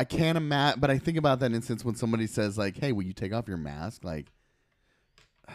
i 0.00 0.04
can't 0.04 0.36
imagine 0.38 0.80
but 0.80 0.90
i 0.90 0.98
think 0.98 1.16
about 1.18 1.40
that 1.40 1.52
instance 1.52 1.84
when 1.84 1.94
somebody 1.94 2.26
says 2.26 2.56
like 2.58 2.76
hey 2.78 2.92
will 2.92 3.02
you 3.04 3.12
take 3.12 3.32
off 3.32 3.46
your 3.48 3.56
mask 3.56 4.04
like 4.04 4.32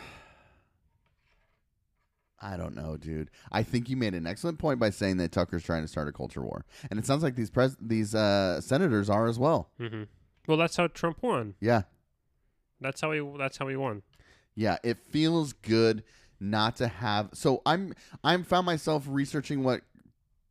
I 2.39 2.57
don't 2.57 2.75
know, 2.75 2.97
dude. 2.97 3.31
I 3.51 3.63
think 3.63 3.89
you 3.89 3.97
made 3.97 4.13
an 4.13 4.27
excellent 4.27 4.59
point 4.59 4.79
by 4.79 4.89
saying 4.89 5.17
that 5.17 5.31
Tucker's 5.31 5.63
trying 5.63 5.81
to 5.83 5.87
start 5.87 6.07
a 6.07 6.11
culture 6.11 6.43
war, 6.43 6.65
and 6.91 6.99
it 6.99 7.05
sounds 7.05 7.23
like 7.23 7.35
these 7.35 7.49
pres- 7.49 7.77
these 7.81 8.13
uh, 8.13 8.61
senators 8.61 9.09
are 9.09 9.27
as 9.27 9.39
well. 9.39 9.71
hmm 9.79 10.03
Well, 10.47 10.57
that's 10.57 10.75
how 10.75 10.87
Trump 10.87 11.23
won. 11.23 11.55
Yeah, 11.59 11.83
That's 12.81 13.01
how 13.01 13.13
he. 13.13 13.21
That's 13.37 13.57
how 13.57 13.67
he 13.67 13.75
won. 13.75 14.03
Yeah, 14.53 14.77
it 14.83 14.97
feels 14.97 15.53
good 15.53 16.03
not 16.39 16.75
to 16.75 16.87
have. 16.87 17.29
So 17.33 17.61
I'm 17.65 17.93
I'm 18.23 18.43
found 18.43 18.65
myself 18.65 19.05
researching 19.07 19.63
what 19.63 19.81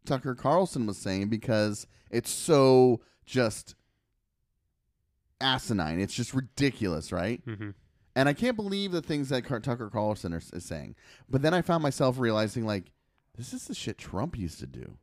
Tucker 0.05 0.35
Carlson 0.35 0.87
was 0.87 0.97
saying 0.99 1.29
because 1.29 1.87
it's 2.11 2.31
so 2.31 3.03
just 3.27 3.75
asinine. 5.45 6.01
It's 6.01 6.15
just 6.15 6.35
ridiculous, 6.35 7.13
right? 7.13 7.41
hmm 7.45 7.71
And 8.17 8.29
I 8.29 8.33
can't 8.33 8.57
believe 8.57 8.93
the 8.93 9.03
things 9.03 9.29
that 9.29 9.45
Car- 9.45 9.61
Tucker 9.61 9.91
Carlson 9.91 10.33
is, 10.33 10.51
is 10.53 10.65
saying. 10.65 10.95
But 11.29 11.43
then 11.43 11.53
I 11.55 11.63
found 11.63 11.83
myself 11.83 12.19
realizing 12.19 12.65
like 12.67 12.93
This 13.37 13.53
is 13.53 13.67
the 13.67 13.75
shit 13.75 13.99
Trump 13.99 14.39
used 14.39 14.61
to 14.61 14.67
do. 14.67 14.97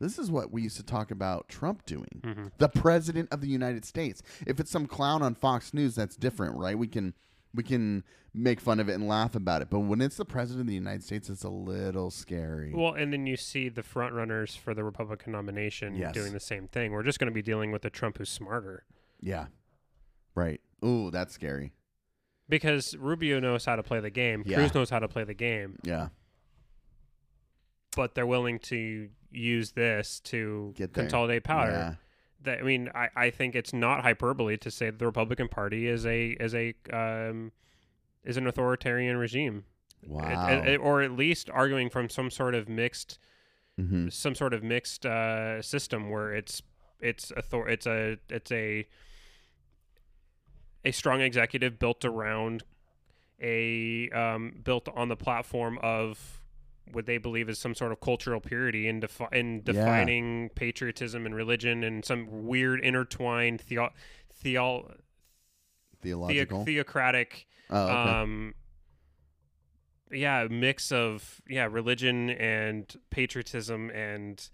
This 0.00 0.18
is 0.18 0.30
what 0.30 0.52
we 0.52 0.62
used 0.62 0.76
to 0.76 0.82
talk 0.84 1.10
about 1.10 1.48
Trump 1.48 1.84
doing. 1.86 2.20
Mhm. 2.22 2.50
The 2.58 2.68
president 2.68 3.28
of 3.32 3.40
the 3.40 3.48
United 3.48 3.84
States. 3.84 4.22
If 4.46 4.60
it's 4.60 4.70
some 4.70 4.86
clown 4.86 5.22
on 5.22 5.34
Fox 5.34 5.74
News, 5.74 5.94
that's 5.94 6.16
different, 6.16 6.56
right? 6.56 6.78
We 6.78 6.86
can 6.88 7.14
we 7.52 7.62
can 7.62 8.02
make 8.32 8.58
fun 8.60 8.80
of 8.80 8.88
it 8.88 8.94
and 8.94 9.06
laugh 9.06 9.36
about 9.36 9.62
it. 9.62 9.70
But 9.70 9.80
when 9.80 10.00
it's 10.00 10.16
the 10.16 10.24
president 10.24 10.62
of 10.62 10.66
the 10.66 10.74
United 10.74 11.04
States, 11.04 11.30
it's 11.30 11.44
a 11.44 11.48
little 11.48 12.10
scary. 12.10 12.72
Well, 12.74 12.94
and 12.94 13.12
then 13.12 13.26
you 13.28 13.36
see 13.36 13.68
the 13.68 13.84
front 13.84 14.12
runners 14.12 14.56
for 14.56 14.74
the 14.74 14.82
Republican 14.82 15.30
nomination 15.32 15.94
Yes. 15.94 16.14
doing 16.14 16.32
the 16.32 16.40
same 16.40 16.66
thing. 16.66 16.90
We're 16.90 17.04
just 17.04 17.20
going 17.20 17.30
to 17.30 17.34
be 17.34 17.42
dealing 17.42 17.70
with 17.70 17.84
a 17.84 17.90
Trump 17.90 18.18
who's 18.18 18.28
smarter 18.30 18.84
yeah. 19.20 19.46
Right. 20.34 20.60
Ooh, 20.84 21.10
that's 21.10 21.32
scary. 21.34 21.72
because 22.48 22.94
Rubio 22.96 23.40
knows 23.40 23.64
how 23.64 23.76
to 23.76 23.82
play 23.82 24.00
the 24.00 24.10
game. 24.10 24.42
Yeah. 24.46 24.56
Cruz 24.56 24.74
knows 24.74 24.90
how 24.90 24.98
to 24.98 25.08
play 25.08 25.24
the 25.24 25.32
game, 25.34 25.78
Yeah. 25.82 26.08
but 27.96 28.14
they're 28.14 28.26
willing 28.26 28.58
to 28.60 29.08
use 29.30 29.72
this 29.72 30.20
to 30.20 30.72
Get 30.76 30.92
there. 30.94 31.04
consolidate 31.04 31.44
power. 31.44 31.70
Yeah. 31.70 31.94
That 32.42 32.58
I 32.60 32.62
mean, 32.62 32.90
I, 32.94 33.08
I 33.16 33.30
think 33.30 33.54
it's 33.54 33.72
not 33.72 34.02
hyperbole 34.02 34.56
to 34.58 34.70
say 34.70 34.86
that 34.90 34.98
the 34.98 35.06
Republican 35.06 35.48
Party 35.48 35.86
is 35.88 36.04
a 36.04 36.30
is 36.40 36.54
a 36.54 36.74
um, 36.92 37.52
is 38.24 38.36
an 38.36 38.46
authoritarian 38.46 39.16
regime, 39.16 39.64
Wow. 40.06 40.48
It- 40.48 40.68
it- 40.74 40.80
or 40.80 41.00
at 41.02 41.12
least 41.12 41.48
arguing 41.50 41.88
from 41.88 42.08
some 42.08 42.30
sort 42.30 42.54
of 42.54 42.68
mixed 42.68 43.18
hmm 43.78 44.08
some 44.08 44.34
sort 44.36 44.52
of 44.54 44.62
mixed 44.62 45.04
uh, 45.06 45.60
system 45.62 46.10
where 46.10 46.32
it's 46.34 46.62
it's 47.00 47.32
author- 47.32 47.68
it's 47.68 47.86
a 47.86 48.18
it's 48.28 48.52
a 48.52 48.86
a 50.84 50.90
strong 50.92 51.20
executive 51.20 51.78
built 51.78 52.04
around 52.04 52.64
a 53.40 54.08
um, 54.10 54.54
built 54.62 54.88
on 54.94 55.08
the 55.08 55.16
platform 55.16 55.78
of 55.82 56.40
what 56.92 57.06
they 57.06 57.18
believe 57.18 57.48
is 57.48 57.58
some 57.58 57.74
sort 57.74 57.90
of 57.92 58.00
cultural 58.00 58.40
purity 58.40 58.86
in, 58.86 59.00
defi- 59.00 59.26
in 59.32 59.56
Yeah. 59.66 59.72
defining 59.72 60.50
patriotism 60.50 61.24
and 61.26 61.34
religion 61.34 61.82
and 61.82 62.04
some 62.04 62.46
weird 62.46 62.80
intertwined 62.80 63.60
theo- 63.60 63.90
theo- 64.34 64.94
Theological. 66.02 66.58
theo- 66.58 66.64
theocratic 66.64 67.46
oh, 67.70 67.82
okay. 67.84 68.10
um 68.10 68.54
yeah 70.12 70.46
mix 70.50 70.92
of 70.92 71.40
yeah 71.48 71.66
religion 71.70 72.30
and 72.30 72.94
patriotism 73.10 73.90
and 73.90 74.48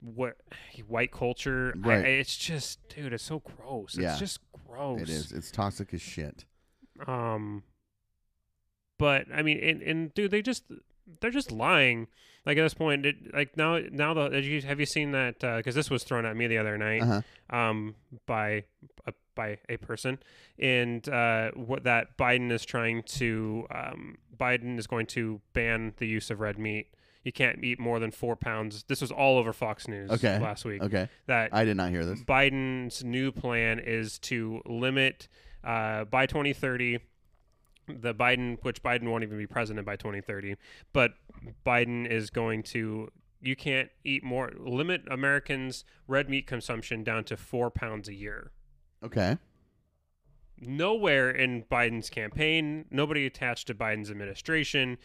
what 0.00 0.36
white 0.88 1.12
culture 1.12 1.74
Right. 1.76 2.04
I, 2.04 2.08
it's 2.08 2.36
just 2.36 2.78
dude 2.88 3.12
it's 3.12 3.24
so 3.24 3.40
gross 3.40 3.96
Yeah. 3.98 4.10
it's 4.12 4.18
just 4.20 4.38
gross 4.66 5.02
it 5.02 5.08
is. 5.10 5.32
It's 5.32 5.50
toxic 5.50 5.92
as 5.94 6.00
shit. 6.02 6.44
um 7.06 7.62
but 8.98 9.26
i 9.34 9.42
mean 9.42 9.58
and, 9.62 9.82
and 9.82 10.14
dude 10.14 10.30
they 10.30 10.42
just 10.42 10.64
they're 11.20 11.30
just 11.30 11.50
lying 11.50 12.06
like 12.46 12.56
at 12.56 12.62
this 12.62 12.74
point 12.74 13.04
it, 13.04 13.16
like 13.34 13.56
now 13.56 13.78
now 13.90 14.14
the 14.14 14.22
have 14.30 14.44
you, 14.44 14.62
have 14.62 14.80
you 14.80 14.86
seen 14.86 15.12
that 15.12 15.38
because 15.40 15.74
this 15.74 15.90
was 15.90 16.02
thrown 16.04 16.24
at 16.24 16.36
me 16.36 16.46
the 16.46 16.56
other 16.58 16.78
night 16.78 17.02
Uh-huh. 17.02 17.20
um, 17.56 17.94
by 18.26 18.64
a, 19.06 19.12
by 19.34 19.58
a 19.68 19.76
person, 19.76 20.18
and 20.58 21.06
uh, 21.08 21.50
what 21.54 21.84
that 21.84 22.16
Biden 22.16 22.50
is 22.50 22.64
trying 22.64 23.02
to 23.04 23.66
um, 23.70 24.16
Biden 24.38 24.78
is 24.78 24.86
going 24.86 25.06
to 25.08 25.40
ban 25.52 25.92
the 25.98 26.06
use 26.06 26.30
of 26.30 26.40
red 26.40 26.58
meat. 26.58 26.86
You 27.24 27.32
can't 27.32 27.62
eat 27.62 27.78
more 27.78 27.98
than 27.98 28.10
four 28.10 28.34
pounds. 28.36 28.84
This 28.88 29.00
was 29.02 29.10
all 29.10 29.36
over 29.38 29.52
Fox 29.52 29.86
News 29.86 30.10
Okay. 30.10 30.38
last 30.38 30.64
week. 30.64 30.82
Okay. 30.82 31.08
That 31.26 31.50
I 31.52 31.64
did 31.64 31.76
not 31.76 31.90
hear 31.90 32.04
this. 32.04 32.20
Biden's 32.22 33.04
new 33.04 33.30
plan 33.30 33.78
is 33.78 34.18
to 34.20 34.62
limit 34.64 35.28
uh, 35.62 36.04
by 36.04 36.26
2030 36.26 36.98
the 37.88 38.14
Biden, 38.14 38.56
which 38.62 38.82
Biden 38.82 39.10
won't 39.10 39.24
even 39.24 39.36
be 39.36 39.46
president 39.46 39.84
by 39.84 39.96
2030, 39.96 40.54
but 40.92 41.12
Biden 41.66 42.06
is 42.10 42.30
going 42.30 42.62
to. 42.64 43.08
You 43.42 43.56
can't 43.56 43.88
eat 44.04 44.22
more. 44.22 44.52
Limit 44.58 45.02
Americans' 45.10 45.84
red 46.06 46.28
meat 46.30 46.46
consumption 46.46 47.02
down 47.02 47.24
to 47.24 47.36
four 47.36 47.70
pounds 47.70 48.08
a 48.08 48.14
year. 48.14 48.52
Okay. 49.02 49.38
Nowhere 50.62 51.30
in 51.30 51.62
Biden's 51.64 52.10
campaign, 52.10 52.84
nobody 52.90 53.24
attached 53.24 53.66
to 53.68 53.74
Biden's 53.74 54.10
administration, 54.10 54.98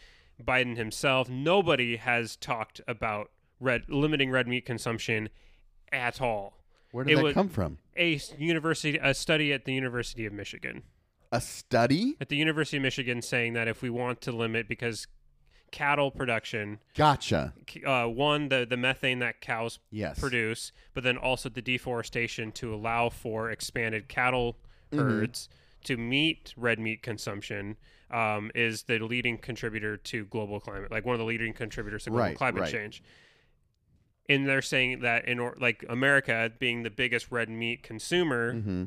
Biden 0.44 0.78
himself, 0.78 1.30
nobody 1.30 1.98
has 1.98 2.36
talked 2.36 2.82
about 2.88 3.32
red 3.60 3.84
limiting 3.88 4.32
red 4.32 4.48
meat 4.48 4.66
consumption 4.66 5.30
at 5.92 6.22
all. 6.22 6.58
Where 6.92 7.04
did 7.06 7.18
It 7.20 7.24
that 7.24 7.34
come 7.34 7.50
from? 7.50 7.78
a 7.98 8.20
university 8.38 8.98
a 9.02 9.14
study 9.14 9.54
at 9.54 9.66
the 9.66 9.74
University 9.74 10.26
of 10.26 10.34
Michigan. 10.34 10.84
A 11.32 11.42
study? 11.42 12.16
At 12.22 12.30
the 12.30 12.36
University 12.36 12.78
of 12.78 12.84
Michigan 12.84 13.22
saying 13.22 13.54
that 13.54 13.68
if 13.68 13.82
we 13.82 13.90
want 13.90 14.22
to 14.22 14.32
limit 14.32 14.68
because 14.68 15.08
cattle 15.72 16.12
production 16.12 16.80
Gotcha. 16.96 17.54
uh, 17.86 18.06
one 18.06 18.50
the 18.50 18.66
the 18.70 18.78
methane 18.78 19.20
that 19.20 19.42
cows 19.42 19.80
Yes. 19.92 20.20
produce, 20.20 20.72
but 20.94 21.04
then 21.04 21.18
also 21.18 21.50
the 21.50 21.62
deforestation 21.62 22.52
to 22.54 22.74
allow 22.74 23.10
for 23.10 23.50
expanded 23.50 24.08
cattle 24.08 24.58
herds 24.94 25.50
to 25.84 25.98
meet 25.98 26.54
red 26.56 26.80
meat 26.80 27.02
consumption 27.02 27.76
um, 28.12 28.52
is 28.56 28.84
the 28.84 29.00
leading 29.00 29.38
contributor 29.38 29.98
to 29.98 30.26
global 30.26 30.60
climate, 30.60 30.92
like 30.92 31.06
one 31.06 31.14
of 31.16 31.20
the 31.20 31.26
leading 31.26 31.54
contributors 31.54 32.04
to 32.06 32.10
global 32.12 32.26
Right, 32.26 32.38
climate 32.38 32.62
right. 32.62 32.72
change. 32.72 33.04
And 34.28 34.48
they're 34.48 34.62
saying 34.62 35.02
that 35.02 35.28
in 35.28 35.40
or, 35.40 35.56
like 35.60 35.86
America 35.90 36.52
being 36.60 36.84
the 36.84 36.90
biggest 36.90 37.32
red 37.32 37.50
meat 37.50 37.84
consumer 37.84 38.54
Mm-hmm. 38.54 38.84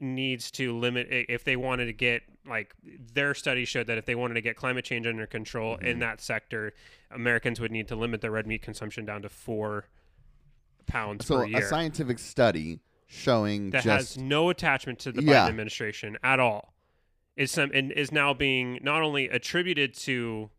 needs 0.00 0.50
to 0.52 0.76
limit 0.76 1.06
if 1.10 1.44
they 1.44 1.56
wanted 1.56 1.86
to 1.86 1.92
get 1.92 2.22
like 2.46 2.74
their 3.14 3.32
study 3.34 3.64
showed 3.64 3.86
that 3.86 3.96
if 3.96 4.04
they 4.04 4.14
wanted 4.14 4.34
to 4.34 4.40
get 4.42 4.56
climate 4.56 4.84
change 4.84 5.06
under 5.06 5.26
control 5.26 5.76
Mm-hmm. 5.76 5.86
in 5.86 5.98
that 6.00 6.20
sector, 6.20 6.72
Americans 7.10 7.60
would 7.60 7.70
need 7.72 7.88
to 7.88 7.96
limit 7.96 8.20
their 8.20 8.32
red 8.32 8.46
meat 8.46 8.62
consumption 8.62 9.04
down 9.04 9.22
to 9.22 9.28
four 9.28 9.86
pounds 10.86 11.26
So 11.26 11.38
per 11.46 11.56
a 11.58 11.62
scientific 11.62 12.18
study 12.18 12.80
showing 13.06 13.70
that 13.70 13.84
just 13.84 14.16
has 14.16 14.22
no 14.22 14.50
attachment 14.50 14.98
to 15.00 15.12
the 15.12 15.22
Yeah. 15.22 15.46
Biden 15.46 15.50
administration 15.50 16.18
at 16.22 16.40
all 16.40 16.73
is 17.36 17.50
some 17.50 17.70
and 17.74 17.90
is 17.92 18.12
now 18.12 18.32
being 18.34 18.78
not 18.82 19.02
only 19.02 19.28
attributed 19.28 19.94
to 19.94 20.50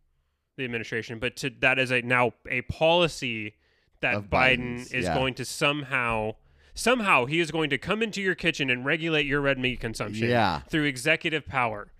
the 0.58 0.64
administration, 0.66 1.20
but 1.20 1.36
to 1.38 1.50
that 1.60 1.80
is 1.80 1.92
a 1.92 2.02
now 2.02 2.34
a 2.50 2.62
policy 2.64 3.56
that 4.02 4.16
Of 4.16 4.30
Biden 4.30 4.76
Biden's, 4.80 4.92
is 4.94 5.06
yeah. 5.06 5.14
going 5.16 5.34
to 5.36 5.46
somehow 5.46 6.36
somehow 6.74 7.26
he 7.26 7.40
is 7.40 7.52
going 7.52 7.70
to 7.70 7.78
come 7.78 8.02
into 8.04 8.22
your 8.22 8.36
kitchen 8.36 8.70
and 8.70 8.86
regulate 8.86 9.26
your 9.26 9.42
red 9.42 9.58
meat 9.58 9.80
consumption 9.80 10.30
Yeah. 10.30 10.60
through 10.70 10.84
executive 10.84 11.46
power. 11.46 11.92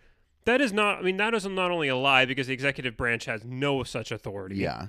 That 0.46 0.62
is 0.62 0.72
not 0.74 1.00
I 1.00 1.02
mean 1.02 1.18
that 1.18 1.34
is 1.34 1.46
not 1.46 1.72
only 1.72 1.88
a 1.88 1.96
lie 1.96 2.26
because 2.26 2.48
the 2.48 2.54
executive 2.54 2.96
branch 2.98 3.26
has 3.26 3.44
no 3.46 3.84
such 3.84 4.12
authority. 4.12 4.58
yeah. 4.58 4.88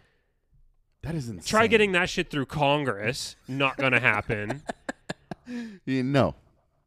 That 1.03 1.15
is 1.15 1.29
insane. 1.29 1.47
Try 1.47 1.67
getting 1.69 1.93
that 1.93 2.11
shit 2.11 2.31
through 2.31 2.47
Congress. 2.47 3.37
Not 3.47 3.77
going 3.77 3.93
to 3.93 4.01
happen. 4.01 4.63
Know. 5.87 6.35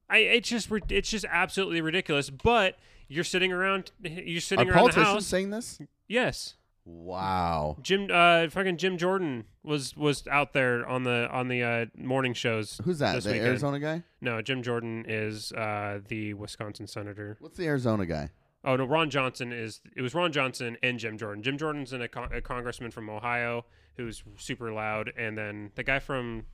I 0.10 0.18
it's 0.20 0.50
just 0.50 0.70
it's 0.90 1.10
just 1.10 1.26
absolutely 1.30 1.82
ridiculous. 1.82 2.30
But 2.30 2.78
you're 3.08 3.24
sitting 3.24 3.52
around 3.52 3.92
you're 4.04 4.38
Are 4.38 4.42
sitting 4.42 4.70
around 4.70 4.92
the 4.94 5.04
house. 5.04 5.26
saying 5.26 5.50
this? 5.52 5.80
Yes, 6.08 6.56
Wow. 6.86 7.78
Jim 7.84 8.08
uh 8.12 8.50
fucking 8.50 8.78
Jim 8.78 8.98
Jordan 8.98 9.46
was 9.64 9.96
was 9.96 10.26
out 10.28 10.54
there 10.54 10.88
on 10.88 11.04
the 11.04 11.28
on 11.32 11.48
the 11.48 11.62
uh, 11.64 11.86
morning 11.96 12.34
shows. 12.34 12.82
Who's 12.84 13.00
that? 13.00 13.14
This 13.16 13.26
The 13.26 13.32
weekend. 13.34 13.48
Arizona 13.48 13.80
guy? 13.80 14.04
No, 14.22 14.42
Jim 14.42 14.64
Jordan 14.64 15.06
is 15.08 15.52
uh 15.52 16.00
the 16.08 16.34
Wisconsin 16.34 16.88
senator. 16.88 17.38
What's 17.40 17.58
the 17.58 17.68
Arizona 17.68 18.06
guy? 18.08 18.32
Oh 18.66 18.76
no, 18.76 18.86
Ron 18.86 19.10
Johnson 19.12 19.54
is 19.54 19.82
it 19.96 20.02
was 20.02 20.16
Ron 20.16 20.32
Johnson 20.32 20.78
and 20.82 20.98
Jim 20.98 21.18
Jordan. 21.18 21.44
Jim 21.44 21.58
Jordan's 21.58 21.94
in 21.94 22.02
a, 22.02 22.08
con- 22.08 22.34
a 22.34 22.42
congressman 22.42 22.90
from 22.92 23.10
Ohio 23.10 23.66
who's 23.96 24.24
super 24.38 24.72
loud, 24.72 25.12
and 25.18 25.38
then 25.38 25.72
the 25.76 25.84
guy 25.84 26.00
from 26.00 26.46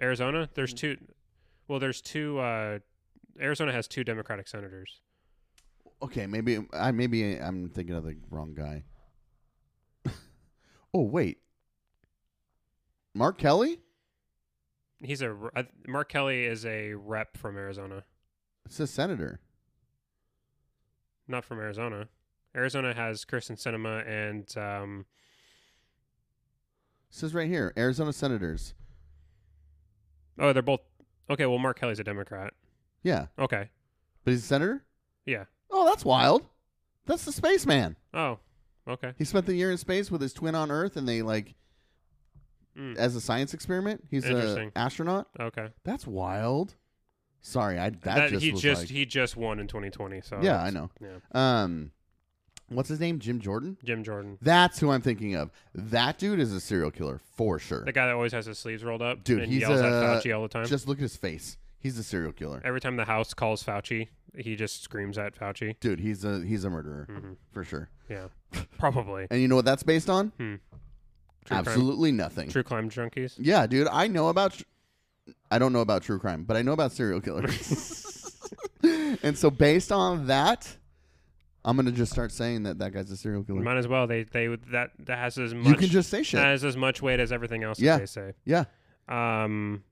Arizona. 0.00 0.48
There's 0.54 0.72
two. 0.72 0.96
Well, 1.68 1.78
there's 1.78 2.00
two. 2.00 2.38
Uh, 2.38 2.78
Arizona 3.40 3.72
has 3.72 3.86
two 3.86 4.02
Democratic 4.04 4.48
senators. 4.48 5.00
Okay, 6.02 6.26
maybe 6.26 6.66
I 6.72 6.90
maybe 6.92 7.38
I'm 7.38 7.68
thinking 7.70 7.94
of 7.94 8.04
the 8.04 8.16
wrong 8.30 8.54
guy. 8.54 8.84
oh 10.94 11.02
wait, 11.02 11.38
Mark 13.14 13.36
Kelly? 13.38 13.80
He's 15.00 15.22
a 15.22 15.36
uh, 15.54 15.64
Mark 15.86 16.08
Kelly 16.08 16.44
is 16.44 16.64
a 16.64 16.94
rep 16.94 17.36
from 17.36 17.56
Arizona, 17.56 18.04
It's 18.66 18.80
a 18.80 18.86
senator. 18.86 19.40
not 21.28 21.44
from 21.44 21.58
Arizona. 21.58 22.08
Arizona 22.56 22.94
has 22.94 23.24
Kyrsten 23.24 23.56
Sinema 23.60 24.04
and 24.08 24.56
um, 24.56 25.04
It 27.10 27.14
says 27.16 27.34
right 27.34 27.48
here, 27.48 27.72
Arizona 27.76 28.12
senators. 28.12 28.74
oh, 30.38 30.52
they're 30.52 30.62
both 30.62 30.80
okay. 31.30 31.46
Well, 31.46 31.58
Mark 31.58 31.78
Kelly's 31.78 31.98
a 32.00 32.04
Democrat. 32.04 32.52
Yeah, 33.02 33.26
Okay, 33.38 33.68
but 34.24 34.30
he's 34.32 34.42
a 34.42 34.46
senator. 34.46 34.84
yeah. 35.26 35.44
Oh, 35.70 35.84
that's 35.86 36.04
wild. 36.04 36.46
That's 37.06 37.24
the 37.24 37.32
spaceman. 37.32 37.96
Oh, 38.14 38.38
okay. 38.88 39.12
He 39.18 39.24
spent 39.24 39.46
the 39.46 39.54
year 39.54 39.70
in 39.70 39.76
space 39.78 40.10
with 40.10 40.20
his 40.20 40.32
twin 40.32 40.54
on 40.54 40.70
Earth, 40.70 40.96
and 40.96 41.08
they 41.08 41.22
like 41.22 41.54
Mm, 42.76 42.96
as 42.96 43.16
a 43.16 43.20
science 43.20 43.54
experiment. 43.54 44.04
He's 44.10 44.24
an 44.24 44.32
Interesting. 44.36 44.72
astronaut. 44.76 45.28
okay. 45.40 45.68
That's 45.84 46.06
wild. 46.06 46.76
Sorry, 47.40 47.76
I 47.78 47.90
that, 47.90 48.02
That, 48.02 48.30
just 48.30 48.44
he 48.44 48.52
was 48.52 48.60
just 48.62 48.82
like, 48.82 48.90
he 48.90 49.04
just 49.04 49.36
won 49.36 49.58
in 49.58 49.66
2020. 49.66 50.20
So 50.20 50.36
yeah, 50.36 50.52
that's- 50.52 50.66
I 50.66 50.70
know. 50.70 50.90
Yeah. 51.00 51.62
Um, 51.62 51.90
What's 52.68 52.88
his 52.88 53.00
name? 53.00 53.18
Jim 53.18 53.40
Jordan. 53.40 53.78
Jim 53.82 54.04
Jordan, 54.04 54.38
That's 54.42 54.78
who 54.78 54.90
I'm 54.90 55.00
thinking 55.00 55.34
of. 55.34 55.50
That 55.74 56.18
dude 56.18 56.38
is 56.40 56.52
a 56.52 56.60
serial 56.60 56.90
killer 56.90 57.20
for 57.36 57.58
sure. 57.58 57.84
the 57.84 57.92
guy 57.92 58.06
that 58.06 58.14
always 58.14 58.32
has 58.32 58.46
his 58.46 58.58
sleeves 58.58 58.84
rolled 58.84 59.02
up 59.02 59.24
Dude, 59.24 59.42
and 59.42 59.50
he's 59.52 59.62
yells 59.62 59.80
at 59.80 59.90
Fauci 59.92 60.34
all 60.36 60.42
the 60.42 60.48
time. 60.48 60.66
Just 60.66 60.86
look 60.86 60.98
at 60.98 61.02
his 61.02 61.16
face. 61.16 61.56
He's 61.78 61.98
a 61.98 62.02
serial 62.02 62.32
killer. 62.32 62.60
Every 62.64 62.80
time 62.80 62.96
the 62.96 63.04
House 63.04 63.32
calls 63.34 63.62
Fauci, 63.62 64.08
he 64.36 64.56
just 64.56 64.82
screams 64.82 65.16
at 65.16 65.34
Fauci. 65.38 65.76
Dude, 65.80 66.00
he's 66.00 66.24
a 66.24 66.44
he's 66.44 66.64
a 66.64 66.70
murderer 66.70 67.06
hmm 67.08 67.32
for 67.52 67.64
sure. 67.64 67.88
Yeah, 68.08 68.26
probably. 68.78 69.26
And 69.30 69.40
you 69.40 69.48
know 69.48 69.56
what 69.56 69.64
that's 69.64 69.82
based 69.82 70.10
on? 70.10 70.32
Crime- 70.36 70.60
Absolutely 71.50 72.12
nothing. 72.12 72.50
True 72.50 72.62
crime 72.62 72.90
junkies. 72.90 73.36
Yeah, 73.38 73.66
dude, 73.66 73.88
I 73.88 74.06
know 74.08 74.28
about. 74.28 74.52
Tr- 74.54 74.64
I 75.50 75.58
don't 75.58 75.72
know 75.72 75.80
about 75.80 76.02
true 76.02 76.18
crime, 76.18 76.44
but 76.44 76.56
I 76.56 76.62
know 76.62 76.72
about 76.72 76.92
serial 76.92 77.20
killers. 77.20 78.14
and 79.22 79.36
so, 79.36 79.50
based 79.50 79.90
on 79.92 80.26
that, 80.26 80.76
I'm 81.64 81.76
gonna 81.76 81.92
just 81.92 82.12
start 82.12 82.32
saying 82.32 82.62
that 82.64 82.78
that 82.78 82.92
guy's 82.92 83.10
a 83.10 83.16
serial 83.16 83.42
killer. 83.44 83.60
Might 83.60 83.76
as 83.76 83.88
well. 83.88 84.06
They 84.06 84.22
they 84.22 84.48
would- 84.48 84.64
that 84.72 84.90
that 85.00 85.18
has 85.18 85.36
as 85.38 85.52
much 85.54 85.66
you 85.66 85.74
can 85.74 85.88
just 85.88 86.08
say 86.08 86.22
shit. 86.22 86.38
that 86.38 86.46
has 86.46 86.64
as 86.64 86.76
much 86.76 87.02
weight 87.02 87.20
as 87.20 87.32
everything 87.32 87.62
else 87.64 87.80
Yeah. 87.80 87.94
that 87.94 88.00
they 88.00 88.06
say. 88.06 88.32
yeah. 88.44 88.64
Um, 89.08 89.82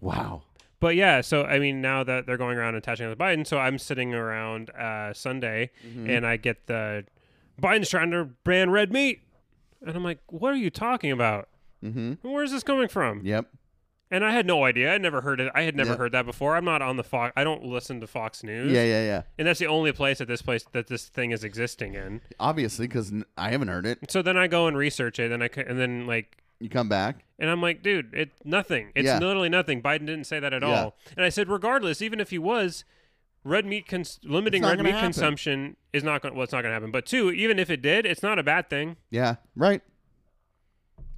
Wow. 0.00 0.42
but 0.80 0.94
yeah. 0.96 1.20
So 1.20 1.44
I 1.44 1.58
mean, 1.58 1.80
now 1.80 2.04
that 2.04 2.26
they're 2.26 2.36
going 2.36 2.58
around 2.58 2.74
attaching 2.74 3.08
to 3.08 3.16
Biden, 3.16 3.46
so 3.46 3.58
I'm 3.58 3.78
sitting 3.78 4.14
around 4.14 4.70
uh, 4.70 5.12
Sunday 5.14 5.70
Mhm. 5.86 6.08
and 6.16 6.26
I 6.26 6.36
get 6.36 6.66
the 6.66 7.04
Biden's 7.60 7.88
trying 7.88 8.10
to 8.10 8.24
ban 8.44 8.70
red 8.70 8.92
meat, 8.92 9.22
and 9.80 9.96
I'm 9.96 10.04
like, 10.04 10.20
what 10.26 10.52
are 10.52 10.56
you 10.58 10.68
talking 10.70 11.10
about? 11.10 11.48
Mm-hmm. 11.82 12.28
Where's 12.28 12.50
this 12.52 12.62
coming 12.62 12.88
from? 12.88 13.24
Yep. 13.24 13.46
And 14.10 14.24
I 14.24 14.30
had 14.32 14.46
no 14.46 14.64
idea. 14.64 14.94
I'd 14.94 15.02
never 15.02 15.20
heard 15.20 15.40
it. 15.40 15.50
I 15.54 15.62
had 15.62 15.74
never 15.74 15.90
Yeah. 15.90 15.96
heard 15.96 16.12
that 16.12 16.24
before. 16.26 16.54
I'm 16.54 16.64
not 16.64 16.80
on 16.80 16.96
the 16.96 17.02
Fox. 17.02 17.32
I 17.36 17.42
don't 17.42 17.64
listen 17.64 18.00
to 18.00 18.06
Fox 18.06 18.44
News. 18.44 18.70
Yeah, 18.70 18.84
yeah, 18.84 19.04
yeah. 19.04 19.22
And 19.36 19.48
that's 19.48 19.58
the 19.58 19.66
only 19.66 19.90
place 19.92 20.18
that 20.18 20.28
this 20.28 20.42
place 20.42 20.64
that 20.72 20.86
this 20.86 21.08
thing 21.08 21.32
is 21.32 21.42
existing 21.42 21.94
in. 21.94 22.20
Obviously, 22.38 22.86
because 22.86 23.10
n- 23.12 23.24
I 23.36 23.50
haven't 23.50 23.66
heard 23.68 23.84
it. 23.84 23.98
So 24.08 24.22
then 24.22 24.36
I 24.36 24.46
go 24.46 24.68
and 24.68 24.76
research 24.76 25.18
it, 25.18 25.32
and 25.32 25.42
I 25.42 25.50
and 25.56 25.78
then 25.80 26.06
like 26.06 26.38
You 26.60 26.68
come 26.68 26.88
back. 26.88 27.24
and 27.40 27.50
I'm 27.50 27.60
like, 27.60 27.82
dude, 27.82 28.14
it's 28.14 28.38
nothing. 28.44 28.92
It's 28.94 29.06
Yeah. 29.06 29.18
literally 29.18 29.48
nothing. 29.48 29.82
Biden 29.82 30.06
didn't 30.06 30.24
say 30.24 30.38
that 30.38 30.52
at 30.54 30.62
Yeah. 30.62 30.68
all. 30.84 30.96
And 31.16 31.24
I 31.26 31.28
said, 31.28 31.48
regardless, 31.48 32.00
even 32.00 32.20
if 32.20 32.30
he 32.30 32.38
was, 32.38 32.84
red 33.42 33.66
meat 33.66 33.88
cons- 33.88 34.20
limiting 34.22 34.62
red 34.62 34.78
meat 34.78 34.90
happen. 34.92 35.06
consumption 35.06 35.76
is 35.92 36.04
not 36.04 36.22
going. 36.22 36.34
Well, 36.36 36.44
it's 36.44 36.52
not 36.52 36.62
going 36.62 36.70
to 36.70 36.74
happen. 36.74 36.92
But 36.92 37.06
two, 37.06 37.32
even 37.32 37.58
if 37.58 37.70
it 37.70 37.82
did, 37.82 38.06
it's 38.06 38.22
not 38.22 38.38
a 38.38 38.44
bad 38.44 38.70
thing. 38.70 38.98
Yeah. 39.10 39.36
Right. 39.56 39.82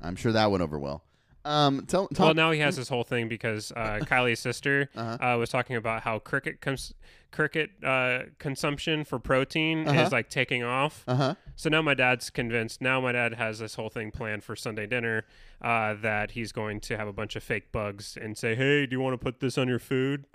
I'm 0.01 0.16
sure 0.16 0.32
that 0.32 0.51
went 0.51 0.62
over 0.62 0.78
well. 0.78 1.05
Um. 1.49 1.86
Tell. 1.86 2.09
Talk, 2.09 2.18
well, 2.18 2.34
now 2.34 2.51
he 2.51 2.61
has 2.61 2.76
this 2.76 2.88
whole 2.88 3.05
thing 3.05 3.28
because 3.28 3.72
uh, 3.72 4.01
Kylie's 4.03 4.40
sister 4.40 4.90
Uh-huh. 4.94 5.34
uh, 5.34 5.38
was 5.38 5.51
talking 5.51 5.76
about 5.76 6.03
how 6.03 6.18
cricket 6.18 6.61
cons- 6.61 6.94
cricket 7.30 7.70
uh, 7.84 8.20
consumption 8.38 9.05
for 9.05 9.18
protein 9.18 9.86
Uh-huh. 9.88 10.01
is 10.03 10.12
like 10.12 10.28
taking 10.30 10.62
off. 10.62 11.05
Uh 11.09 11.14
huh. 11.14 11.34
So 11.57 11.68
now 11.70 11.82
my 11.82 11.94
dad's 11.94 12.30
convinced. 12.30 12.80
Now 12.80 13.01
my 13.01 13.12
dad 13.12 13.34
has 13.34 13.59
this 13.59 13.74
whole 13.74 13.88
thing 13.90 14.11
planned 14.11 14.44
for 14.44 14.55
Sunday 14.57 14.86
dinner 14.86 15.24
uh, 15.62 15.94
that 16.03 16.32
he's 16.32 16.53
going 16.53 16.80
to 16.80 16.96
have 16.96 17.09
a 17.09 17.12
bunch 17.12 17.34
of 17.36 17.42
fake 17.42 17.72
bugs 17.72 18.16
and 18.20 18.36
say, 18.36 18.55
"Hey, 18.55 18.86
do 18.86 18.94
you 18.94 19.01
want 19.01 19.14
to 19.14 19.18
put 19.24 19.40
this 19.40 19.57
on 19.59 19.68
your 19.68 19.78
food?" 19.78 20.26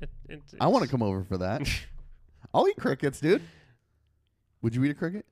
It, 0.00 0.10
it, 0.28 0.40
I 0.60 0.66
want 0.66 0.84
to 0.84 0.90
come 0.90 1.02
over 1.02 1.22
for 1.24 1.38
that. 1.38 1.68
I'll 2.54 2.68
eat 2.68 2.76
crickets, 2.76 3.20
dude. 3.20 3.42
Would 4.62 4.74
you 4.74 4.84
eat 4.84 4.90
a 4.90 4.94
cricket? 4.94 5.24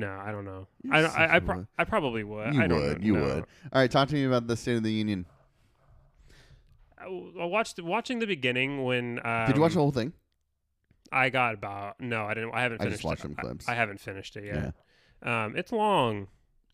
No, 0.00 0.10
I 0.24 0.32
don't 0.32 0.44
know. 0.44 0.66
I 0.90 1.00
don't, 1.02 1.18
I, 1.18 1.36
I, 1.36 1.40
pro- 1.40 1.66
I 1.78 1.84
probably 1.84 2.24
would. 2.24 2.54
You 2.54 2.62
I 2.62 2.66
don't 2.66 2.80
would. 2.80 3.00
know. 3.00 3.06
You 3.06 3.12
no. 3.16 3.22
would. 3.22 3.38
All 3.72 3.80
right. 3.80 3.90
Talk 3.90 4.08
to 4.08 4.14
me 4.14 4.24
about 4.24 4.46
the 4.46 4.56
State 4.56 4.76
of 4.76 4.82
the 4.82 4.92
Union. 4.92 5.26
I, 6.98 7.04
I 7.06 7.44
watched 7.44 7.80
watching 7.80 8.18
the 8.18 8.26
beginning 8.26 8.84
when. 8.84 9.20
Um, 9.24 9.46
Did 9.46 9.56
you 9.56 9.62
watch 9.62 9.74
the 9.74 9.80
whole 9.80 9.92
thing? 9.92 10.12
I 11.12 11.30
got 11.30 11.54
about 11.54 12.00
no, 12.00 12.24
I 12.24 12.34
didn't. 12.34 12.54
I 12.54 12.62
haven't 12.62 12.80
I 12.80 12.84
finished. 12.84 12.96
just 13.02 13.04
watched 13.04 13.20
it. 13.20 13.22
some 13.22 13.34
clips. 13.34 13.68
I, 13.68 13.74
haven't 13.74 14.00
finished 14.00 14.36
it 14.36 14.44
yet. 14.44 14.74
Um, 15.22 15.56
it's 15.56 15.70
long. 15.70 16.26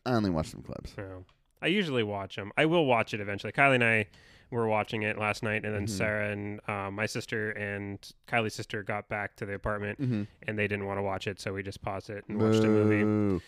I 0.05 0.13
only 0.13 0.29
watched 0.31 0.51
some 0.51 0.63
clips. 0.63 0.93
So 0.95 1.25
I 1.61 1.67
usually 1.67 2.03
watch 2.03 2.35
them. 2.37 2.51
I 2.57 2.65
will 2.65 2.85
watch 2.85 3.13
it 3.13 3.19
eventually. 3.19 3.53
Kylie 3.53 3.75
and 3.75 3.83
I 3.83 4.07
were 4.51 4.67
watching 4.67 5.01
it 5.03 5.17
last 5.17 5.41
night, 5.43 5.65
and 5.65 5.73
then 5.73 5.85
Mhm. 5.85 5.89
Sarah 5.89 6.29
and 6.31 6.59
uh, 6.67 6.91
my 6.91 7.05
sister 7.05 7.51
and 7.51 7.97
Kylie's 8.27 8.53
sister 8.53 8.83
got 8.83 9.07
back 9.09 9.35
to 9.37 9.45
the 9.45 9.53
apartment, 9.53 9.99
Mm-hmm. 10.01 10.23
and 10.47 10.59
they 10.59 10.67
didn't 10.67 10.85
want 10.85 10.97
to 10.99 11.01
watch 11.03 11.25
it, 11.27 11.39
so 11.39 11.53
we 11.53 11.63
just 11.63 11.81
paused 11.81 12.09
it 12.09 12.23
and 12.27 12.39
watched 12.41 12.63
a 12.63 12.67
movie. 12.67 13.41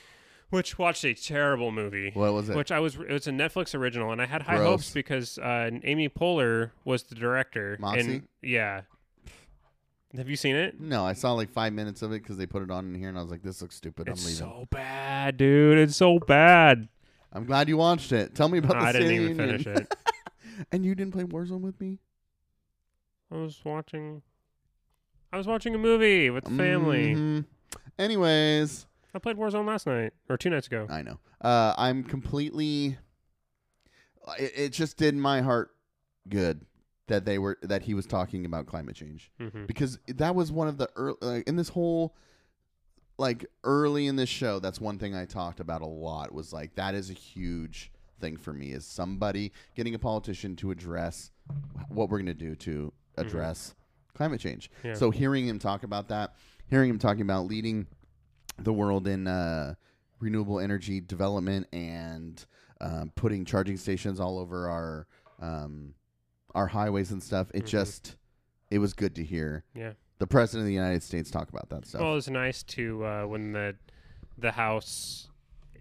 Which 0.49 0.77
watched 0.77 1.03
a 1.03 1.13
terrible 1.15 1.71
movie. 1.71 2.11
What 2.13 2.31
was 2.33 2.47
it? 2.49 2.55
Which 2.55 2.71
I 2.71 2.79
was, 2.79 2.95
it 2.95 3.11
was 3.11 3.27
a 3.27 3.31
Netflix 3.31 3.73
original, 3.73 4.11
and 4.11 4.21
I 4.21 4.25
had 4.27 4.43
high 4.43 4.57
Gross. 4.57 4.67
hopes 4.69 4.91
because 4.91 5.37
uh, 5.39 5.71
Amy 5.83 6.09
Poehler 6.09 6.71
was 6.85 7.03
the 7.03 7.15
director. 7.15 7.75
Moxie? 7.79 7.99
And 8.01 8.27
yeah, 8.43 8.81
have 10.15 10.29
you 10.29 10.35
seen 10.35 10.55
it? 10.55 10.79
no, 10.79 11.05
I 11.05 11.13
saw 11.13 11.33
like 11.33 11.49
five 11.49 11.73
minutes 11.73 12.03
of 12.03 12.11
it 12.11 12.21
because 12.21 12.37
they 12.37 12.45
put 12.45 12.61
it 12.61 12.69
on 12.69 12.93
in 12.93 12.95
here, 12.99 13.09
and 13.09 13.17
I 13.17 13.21
was 13.21 13.31
like, 13.31 13.41
"This 13.41 13.61
looks 13.63 13.75
stupid. 13.75 14.07
It's 14.07 14.21
I'm 14.21 14.27
leaving." 14.27 14.37
so 14.61 14.67
bad, 14.69 15.37
dude. 15.37 15.79
It's 15.79 15.95
so 15.95 16.19
bad. 16.19 16.87
I'm 17.31 17.45
glad 17.45 17.67
you 17.67 17.77
watched 17.77 18.11
it. 18.11 18.35
Tell 18.35 18.47
me 18.47 18.59
about 18.59 18.73
the 18.73 18.77
I 18.77 18.91
didn't 18.91 19.11
even 19.11 19.35
finish 19.37 19.65
it. 19.65 19.91
and 20.71 20.85
you 20.85 20.95
didn't 20.95 21.13
play 21.13 21.23
Warzone 21.23 21.61
with 21.61 21.79
me? 21.79 21.99
I 23.31 23.35
was 23.37 23.59
watching. 23.63 24.21
I 25.31 25.37
was 25.37 25.47
watching 25.47 25.73
a 25.73 25.79
movie 25.79 26.29
with 26.29 26.43
the 26.45 26.51
family. 26.51 27.15
Mhm. 27.15 27.45
Anyways, 27.97 28.85
I 29.13 29.19
played 29.19 29.37
Warzone 29.37 29.65
last 29.65 29.87
night 29.87 30.13
or 30.29 30.37
two 30.37 30.49
nights 30.49 30.67
ago. 30.67 30.87
I 30.89 31.01
know. 31.01 31.19
Uh, 31.41 31.73
I'm 31.77 32.03
completely. 32.03 32.97
It, 34.39 34.51
it 34.55 34.69
just 34.69 34.97
did 34.97 35.15
my 35.15 35.41
heart 35.41 35.71
good 36.29 36.65
that 37.07 37.25
they 37.25 37.37
were 37.37 37.57
that 37.63 37.83
he 37.83 37.93
was 37.93 38.05
talking 38.05 38.45
about 38.45 38.65
climate 38.65 38.95
change 38.95 39.29
hmm 39.37 39.65
because 39.65 39.99
that 40.07 40.33
was 40.35 40.53
one 40.53 40.69
of 40.69 40.77
the 40.77 40.89
early 40.95 41.17
like, 41.21 41.47
in 41.47 41.57
this 41.57 41.67
whole 41.69 42.15
like 43.17 43.45
early 43.63 44.07
in 44.07 44.15
this 44.15 44.29
show. 44.29 44.59
That's 44.59 44.79
one 44.79 44.97
thing 44.97 45.13
I 45.15 45.25
talked 45.25 45.59
about 45.59 45.81
a 45.81 45.87
lot 45.87 46.33
was 46.33 46.53
like 46.53 46.75
that 46.75 46.95
is 46.95 47.09
a 47.09 47.13
huge 47.13 47.91
thing 48.19 48.37
for 48.37 48.53
me 48.53 48.71
is 48.71 48.85
somebody 48.85 49.51
getting 49.75 49.95
a 49.95 49.99
politician 49.99 50.55
to 50.57 50.71
address 50.71 51.31
what 51.89 52.09
we're 52.09 52.17
going 52.19 52.25
to 52.27 52.33
do 52.33 52.55
to 52.55 52.93
address 53.17 53.75
climate 54.15 54.39
change. 54.39 54.69
Yeah. 54.83 54.93
So 54.93 55.11
hearing 55.11 55.47
him 55.47 55.59
talk 55.59 55.83
about 55.83 56.07
that, 56.09 56.35
hearing 56.69 56.89
him 56.89 56.99
talking 56.99 57.21
about 57.21 57.45
leading 57.45 57.87
the 58.57 58.73
world 58.73 59.07
in 59.07 59.27
uh, 59.27 59.75
renewable 60.19 60.59
energy 60.59 61.01
development 61.01 61.67
and 61.73 62.43
um, 62.81 63.11
putting 63.15 63.45
charging 63.45 63.77
stations 63.77 64.19
all 64.19 64.37
over 64.39 64.69
our 64.69 65.07
um, 65.41 65.93
our 66.55 66.67
highways 66.67 67.11
and 67.11 67.21
stuff, 67.21 67.47
it 67.53 67.63
Mhm. 67.63 67.67
just 67.67 68.15
it 68.69 68.77
was 68.79 68.93
good 68.93 69.15
to 69.15 69.23
hear 69.23 69.63
Yeah. 69.75 69.93
the 70.19 70.27
president 70.27 70.61
of 70.63 70.67
the 70.67 70.73
United 70.73 71.01
States 71.03 71.29
talk 71.31 71.49
about 71.49 71.69
that 71.69 71.85
stuff. 71.85 72.01
Well, 72.01 72.11
it 72.11 72.15
was 72.15 72.29
nice 72.29 72.63
to 72.63 73.05
uh, 73.05 73.25
when 73.25 73.51
the 73.53 73.75
the 74.37 74.51
House 74.51 75.29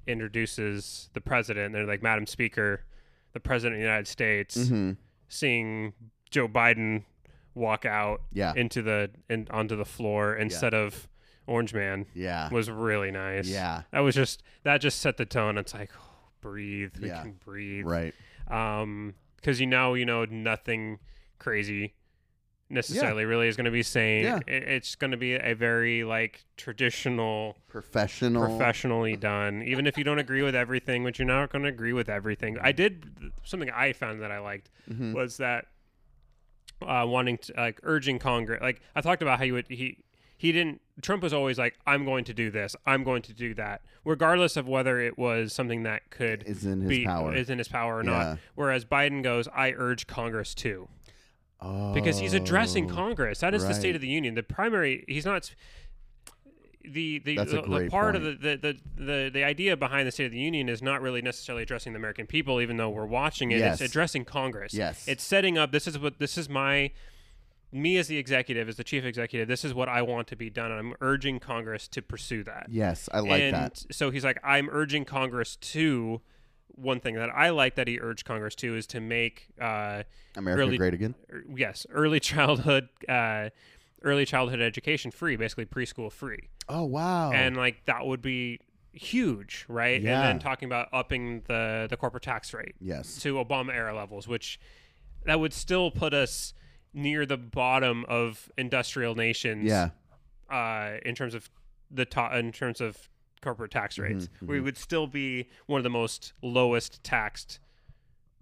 introduces 0.06 1.10
the 1.12 1.20
president. 1.20 1.72
They're 1.74 1.86
like, 1.86 2.02
"Madam 2.02 2.26
Speaker, 2.26 2.84
the 3.32 3.40
President 3.40 3.74
of 3.76 3.78
the 3.80 3.84
United 3.86 4.08
States." 4.08 4.68
hmm 4.68 4.92
Seeing 5.28 5.94
Joe 6.30 6.46
Biden 6.48 7.04
walk 7.54 7.84
out 7.86 8.20
Yeah, 8.32 8.52
into 8.54 8.82
the 8.82 9.10
in, 9.30 9.46
onto 9.50 9.76
the 9.76 9.84
floor 9.84 10.34
instead 10.36 10.74
of 10.74 11.08
Orange 11.46 11.72
Man 11.74 12.06
yeah, 12.14 12.48
was 12.50 12.70
really 12.70 13.10
nice. 13.10 13.48
yeah. 13.48 13.82
that 13.92 14.00
was 14.00 14.14
just 14.14 14.42
that 14.64 14.78
just 14.82 15.00
set 15.00 15.16
the 15.16 15.24
tone. 15.26 15.56
It's 15.58 15.72
like, 15.74 15.90
oh, 15.98 16.28
breathe. 16.40 16.92
We 17.00 17.08
Yeah. 17.08 17.22
can 17.22 17.32
breathe. 17.44 17.86
Right. 17.86 18.14
um 18.48 19.14
because 19.36 19.58
you 19.60 19.66
know 19.66 19.94
you 19.94 20.04
know 20.04 20.24
nothing 20.26 20.98
crazy 21.38 21.94
necessarily 22.72 23.24
really 23.24 23.48
is 23.48 23.56
going 23.56 23.64
to 23.66 23.70
be 23.70 23.82
saying 23.82 24.24
Yeah. 24.24 24.38
it, 24.46 24.62
it's 24.64 24.94
going 24.94 25.10
to 25.10 25.16
be 25.16 25.34
a 25.34 25.54
very 25.54 26.02
like 26.04 26.44
traditional 26.56 27.56
Professional. 27.68 28.46
professionally 28.46 29.16
done 29.16 29.62
even 29.62 29.86
if 29.86 29.96
you 29.98 30.04
don't 30.04 30.18
agree 30.18 30.42
with 30.42 30.54
everything 30.54 31.02
which 31.04 31.18
you're 31.18 31.26
not 31.28 31.50
going 31.52 31.62
to 31.62 31.68
agree 31.68 31.92
with 31.92 32.08
everything 32.08 32.56
i 32.60 32.72
did 32.72 33.32
something 33.44 33.70
i 33.70 33.92
found 33.92 34.20
that 34.22 34.30
i 34.30 34.38
liked 34.38 34.70
Mhm. 34.90 35.12
was 35.14 35.36
that 35.36 35.66
uh 36.80 37.04
wanting 37.06 37.38
to 37.38 37.52
like 37.56 37.78
urging 37.82 38.18
congress 38.18 38.60
like 38.60 38.80
i 38.96 39.00
talked 39.00 39.22
about 39.22 39.38
how 39.38 39.44
he 39.44 39.52
would 39.52 39.66
he 39.68 39.98
he 40.36 40.50
didn't 40.50 40.80
trump 41.00 41.22
was 41.22 41.32
always 41.32 41.58
like 41.58 41.74
i'm 41.86 42.04
going 42.04 42.24
to 42.24 42.34
do 42.34 42.50
this 42.50 42.74
i'm 42.86 43.04
going 43.04 43.22
to 43.22 43.32
do 43.32 43.54
that 43.54 43.82
regardless 44.04 44.56
of 44.56 44.66
whether 44.66 44.98
it 45.00 45.16
was 45.16 45.52
something 45.52 45.84
that 45.84 46.10
could 46.10 46.42
Is 46.44 46.64
in 46.66 46.80
his 46.80 46.88
be 46.88 47.04
power. 47.04 47.34
is 47.34 47.48
in 47.50 47.58
his 47.58 47.68
power 47.68 47.98
or 47.98 48.04
Yeah. 48.04 48.10
not. 48.10 48.38
Whereas 48.56 48.84
Biden 48.84 49.22
goes, 49.22 49.46
I 49.54 49.72
urge 49.76 50.08
Congress 50.08 50.54
to, 50.56 50.88
because 51.94 52.18
he's 52.18 52.32
addressing 52.34 52.90
Oh, 52.90 52.94
Congress. 52.94 53.40
That 53.40 53.54
is 53.54 53.66
the 53.66 53.74
State 53.74 53.94
of 53.94 54.00
the 54.00 54.08
Union. 54.08 54.34
The 54.34 54.42
primary, 54.42 55.04
he's 55.08 55.24
not. 55.26 55.54
The 56.84 57.20
the 57.20 57.36
the, 57.36 57.44
the 57.62 57.88
part 57.88 58.16
of 58.16 58.22
point. 58.22 58.40
the, 58.42 58.56
the, 58.56 58.72
the, 58.96 59.04
the 59.04 59.30
the 59.34 59.44
idea 59.44 59.76
behind 59.76 60.08
the 60.08 60.10
State 60.10 60.26
of 60.26 60.32
the 60.32 60.40
Union 60.40 60.68
is 60.68 60.82
not 60.82 61.00
really 61.00 61.22
necessarily 61.22 61.62
addressing 61.62 61.92
the 61.92 61.96
American 61.98 62.26
people, 62.26 62.60
even 62.60 62.76
though 62.76 62.90
we're 62.90 63.06
watching 63.06 63.52
it. 63.52 63.58
Yes. 63.58 63.80
It's 63.80 63.90
addressing 63.92 64.24
Congress. 64.24 64.74
Yes. 64.74 65.06
It's 65.06 65.22
setting 65.22 65.56
up. 65.56 65.70
This 65.70 65.86
is 65.86 65.96
what 65.96 66.18
this 66.18 66.36
is 66.36 66.48
my 66.48 66.90
me 67.70 67.96
as 67.98 68.08
the 68.08 68.18
executive, 68.18 68.68
as 68.68 68.76
the 68.76 68.84
chief 68.84 69.04
executive. 69.04 69.46
This 69.46 69.64
is 69.64 69.72
what 69.72 69.88
I 69.88 70.02
want 70.02 70.26
to 70.28 70.36
be 70.36 70.50
done, 70.50 70.72
and 70.72 70.78
I'm 70.80 70.94
urging 71.00 71.38
Congress 71.38 71.86
to 71.88 72.02
pursue 72.02 72.42
that 72.44 72.66
Yes, 72.68 73.08
I 73.12 73.20
like 73.20 73.40
and 73.42 73.54
that. 73.54 73.84
so 73.92 74.10
he's 74.10 74.24
like, 74.24 74.38
I'm 74.42 74.68
urging 74.70 75.04
Congress 75.04 75.54
to. 75.56 76.20
One 76.74 77.00
thing 77.00 77.14
that 77.16 77.30
I 77.30 77.50
like 77.50 77.74
that 77.76 77.88
he 77.88 77.98
urged 78.00 78.24
Congress 78.24 78.54
to 78.56 78.76
is 78.76 78.86
to 78.88 79.00
make, 79.00 79.48
uh, 79.60 80.02
America 80.36 80.58
really- 80.58 80.78
great 80.78 80.94
again. 80.94 81.14
er- 81.32 81.44
yes, 81.54 81.86
early 81.90 82.20
childhood 82.20 82.88
uh, 83.08 83.50
early 84.04 84.24
childhood 84.24 84.60
education 84.60 85.10
free, 85.10 85.36
basically 85.36 85.66
preschool 85.66 86.10
free. 86.10 86.48
Oh 86.68 86.84
wow. 86.84 87.32
And 87.32 87.56
like 87.56 87.84
that 87.86 88.06
would 88.06 88.22
be 88.22 88.60
huge, 88.92 89.64
right? 89.68 90.00
Yeah. 90.00 90.14
And 90.14 90.24
then 90.24 90.38
talking 90.38 90.66
about 90.66 90.88
upping 90.92 91.42
the 91.46 91.86
the 91.88 91.96
corporate 91.96 92.22
tax 92.22 92.52
rate 92.52 92.74
yes. 92.80 93.16
to 93.22 93.34
Obama 93.34 93.74
era 93.74 93.94
levels, 93.94 94.28
which 94.28 94.60
that 95.24 95.40
would 95.40 95.52
still 95.52 95.90
put 95.90 96.14
us 96.14 96.54
near 96.94 97.24
the 97.24 97.36
bottom 97.36 98.04
of 98.08 98.50
industrial 98.58 99.14
nations. 99.14 99.64
Yeah. 99.64 99.90
Uh, 100.50 100.98
in 101.04 101.14
terms 101.14 101.34
of 101.34 101.48
the 101.90 102.04
top, 102.04 102.34
in 102.34 102.52
terms 102.52 102.80
of 102.80 103.08
corporate 103.42 103.70
tax 103.70 103.96
Mm-hmm, 103.96 104.14
rates, 104.14 104.28
we 104.40 104.60
would 104.60 104.76
still 104.78 105.06
be 105.06 105.48
one 105.66 105.78
of 105.78 105.84
the 105.84 105.90
most 105.90 106.32
lowest 106.42 107.02
taxed 107.04 107.58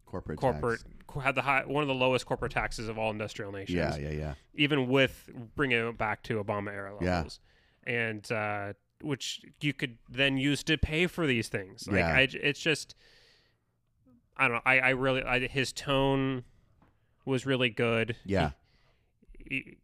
Corporate. 0.06 0.38
corporate 0.38 0.80
tax. 1.08 1.24
had 1.24 1.34
the 1.34 1.42
high 1.42 1.62
one 1.66 1.82
of 1.82 1.88
the 1.88 1.94
lowest 1.94 2.26
corporate 2.26 2.52
taxes 2.52 2.88
of 2.88 2.98
all 2.98 3.10
industrial 3.10 3.50
nations. 3.52 3.76
Yeah, 3.76 3.96
yeah, 3.96 4.10
yeah. 4.10 4.34
even 4.54 4.88
with 4.88 5.28
bringing 5.56 5.78
it 5.88 5.96
back 5.98 6.22
to 6.24 6.42
Obama 6.42 6.70
era 6.72 6.94
Yeah. 7.00 7.16
levels, 7.16 7.40
and 7.84 8.30
uh, 8.32 8.72
which 9.02 9.40
you 9.60 9.72
could 9.72 9.98
then 10.08 10.36
use 10.36 10.62
to 10.64 10.76
pay 10.76 11.06
for 11.06 11.26
these 11.26 11.48
things. 11.48 11.86
Like 11.86 11.98
Yeah. 11.98 12.08
I, 12.14 12.28
it's 12.32 12.60
just 12.60 12.94
I 14.36 14.48
don't 14.48 14.56
know. 14.56 14.62
I, 14.66 14.78
I 14.80 14.88
really 14.90 15.22
I, 15.22 15.46
his 15.46 15.72
tone 15.72 16.44
was 17.24 17.46
really 17.46 17.70
good. 17.70 18.16
Yeah. 18.24 18.50
He, 19.38 19.54
he, 19.54 19.76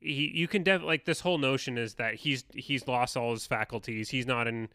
you 0.00 0.46
can 0.48 0.62
def 0.62 0.82
like 0.82 1.04
this 1.04 1.20
whole 1.20 1.38
notion 1.38 1.78
is 1.78 1.94
that 1.94 2.14
he's 2.16 2.44
he's 2.54 2.86
lost 2.86 3.16
all 3.16 3.32
his 3.32 3.46
faculties. 3.46 4.10
He's 4.10 4.26
not 4.26 4.46
in. 4.46 4.68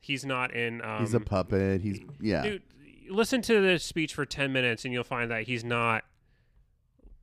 He's 0.00 0.24
not 0.24 0.54
in. 0.54 0.80
Um, 0.82 1.00
He's 1.00 1.14
a 1.14 1.20
puppet. 1.20 1.80
He's 1.80 1.98
yeah. 2.20 2.42
dude 2.42 2.62
listen 3.10 3.40
to 3.40 3.60
the 3.62 3.78
speech 3.78 4.12
for 4.12 4.26
10 4.26 4.52
minutes 4.52 4.84
and 4.84 4.92
you'll 4.92 5.02
find 5.02 5.30
that 5.30 5.44
he's 5.44 5.64
not 5.64 6.04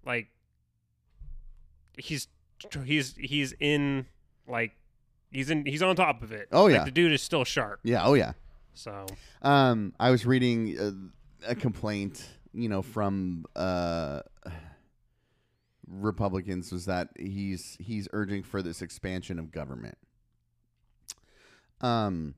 like 0.04 0.28
he's 1.98 2.28
he's 2.84 3.16
he's 3.18 3.54
in 3.60 4.06
like 4.48 4.72
he's 5.32 5.50
in 5.52 5.64
he's 5.66 5.82
on 5.84 5.96
top 5.96 6.24
of 6.24 6.32
it 6.32 6.48
Oh, 6.52 6.64
Like, 6.66 6.74
yeah. 6.74 6.84
the 6.86 6.92
dude 6.92 7.12
is 7.12 7.22
still 7.22 7.44
sharp 7.44 7.80
Yeah. 7.84 8.04
Oh 8.06 8.16
yeah. 8.16 8.34
so 8.74 9.06
Um, 9.44 9.94
I 10.00 10.10
was 10.10 10.26
reading 10.26 10.76
a, 11.46 11.52
a 11.52 11.56
complaint, 11.56 12.28
you 12.54 12.68
know, 12.70 12.82
from 12.82 13.46
uh, 13.56 14.22
Republicans 15.88 16.72
was 16.72 16.86
that 16.86 17.10
he's 17.18 17.78
he's 17.80 18.08
urging 18.14 18.44
for 18.44 18.62
this 18.62 18.82
expansion 18.82 19.40
of 19.40 19.52
government. 19.52 19.98
Um, 21.82 22.36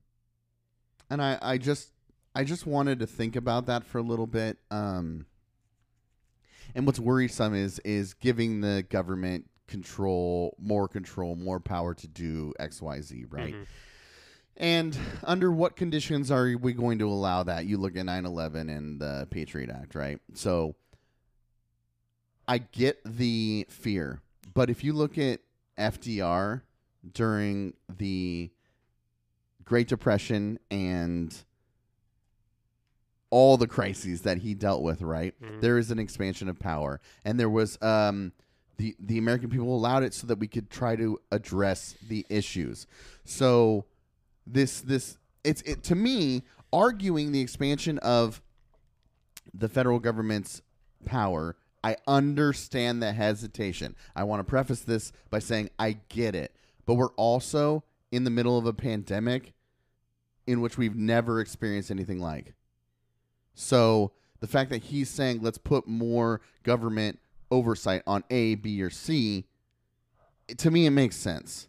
and 1.10 1.22
I 1.22 1.38
I 1.42 1.58
just 1.58 1.92
I 2.36 2.44
just 2.44 2.66
wanted 2.66 3.00
to 3.00 3.08
think 3.08 3.36
about 3.36 3.66
that 3.68 3.84
for 3.84 3.98
a 3.98 4.04
little 4.04 4.28
bit. 4.28 4.58
Um, 4.70 5.26
and 6.76 6.86
what's 6.86 7.00
worrisome 7.00 7.56
is 7.56 7.80
is 7.80 8.14
giving 8.14 8.62
the 8.62 8.86
government 8.90 9.50
control, 9.68 10.56
more 10.60 10.88
control, 10.88 11.36
more 11.36 11.60
power 11.60 11.94
to 11.94 12.08
do 12.08 12.54
X 12.60 12.82
Y 12.82 13.02
Z, 13.02 13.26
right? 13.30 13.54
mhm. 13.54 13.66
And 14.60 14.98
under 15.24 15.52
what 15.52 15.76
conditions 15.76 16.32
are 16.32 16.58
we 16.60 16.74
going 16.74 16.98
to 17.00 17.08
allow 17.08 17.44
that? 17.44 17.68
You 17.68 17.78
look 17.78 17.96
at 17.96 18.06
9 18.06 18.26
11 18.26 18.70
and 18.70 19.00
the 19.00 19.28
Patriot 19.30 19.70
Act, 19.70 19.94
right? 19.94 20.20
So 20.34 20.76
I 22.48 22.60
get 22.60 23.00
the 23.06 23.66
fear. 23.70 24.22
But 24.54 24.70
if 24.70 24.84
you 24.84 24.94
look 24.94 25.18
at 25.18 25.42
FDR 25.78 26.62
during 27.14 27.74
the 27.98 28.50
Great 29.66 29.88
Depression 29.88 30.60
and 30.72 31.36
all 33.30 33.58
the 33.58 33.68
crises 33.68 34.22
that 34.22 34.38
he 34.38 34.54
dealt 34.54 34.82
with, 34.82 35.02
right? 35.02 35.36
Mhm. 35.42 35.60
There 35.62 35.78
is 35.78 35.92
an 35.92 36.00
expansion 36.00 36.48
of 36.48 36.58
power. 36.60 37.02
And 37.26 37.40
there 37.40 37.50
was 37.50 37.78
um 37.82 38.32
the 38.78 38.96
the 39.00 39.18
American 39.18 39.50
people 39.50 39.76
allowed 39.76 40.04
it 40.04 40.14
so 40.14 40.28
that 40.28 40.40
we 40.40 40.48
could 40.48 40.70
try 40.70 40.96
to 40.96 41.20
address 41.32 41.96
the 42.08 42.26
issues. 42.30 42.88
So 43.26 43.86
this 44.46 44.80
this 44.80 45.18
it's 45.44 45.62
it 45.64 45.84
to 45.84 45.96
me 45.96 46.44
arguing 46.72 47.32
the 47.34 47.42
expansion 47.42 47.98
of 48.00 48.42
the 49.54 49.68
federal 49.68 50.00
government's 50.00 50.62
power 51.06 51.56
i 51.84 51.96
understand 52.08 53.02
the 53.02 53.14
hesitation. 53.14 53.96
I 54.16 54.24
want 54.24 54.40
to 54.40 54.44
preface 54.44 54.82
this 54.82 55.12
by 55.30 55.40
saying 55.40 55.70
i 55.80 55.98
get 56.10 56.36
it 56.36 56.54
but 56.88 56.96
we're 56.96 57.10
also 57.10 57.84
in 58.12 58.24
the 58.24 58.32
middle 58.32 58.58
of 58.58 58.66
a 58.66 58.74
pandemic 58.74 59.54
in 60.48 60.62
which 60.62 60.78
we've 60.78 60.96
never 60.96 61.40
experienced 61.40 61.92
anything 61.92 62.20
like. 62.20 62.56
So 63.54 64.14
the 64.40 64.48
fact 64.48 64.72
that 64.72 64.84
he's 64.84 65.10
saying 65.10 65.42
let's 65.44 65.58
put 65.60 65.88
more 65.88 66.42
government 66.64 67.20
oversight 67.52 68.02
on 68.08 68.24
a 68.30 68.56
b 68.56 68.82
or 68.82 68.90
c 68.90 69.46
to 70.58 70.70
me 70.70 70.86
it 70.86 70.92
makes 70.92 71.16
sense 71.16 71.68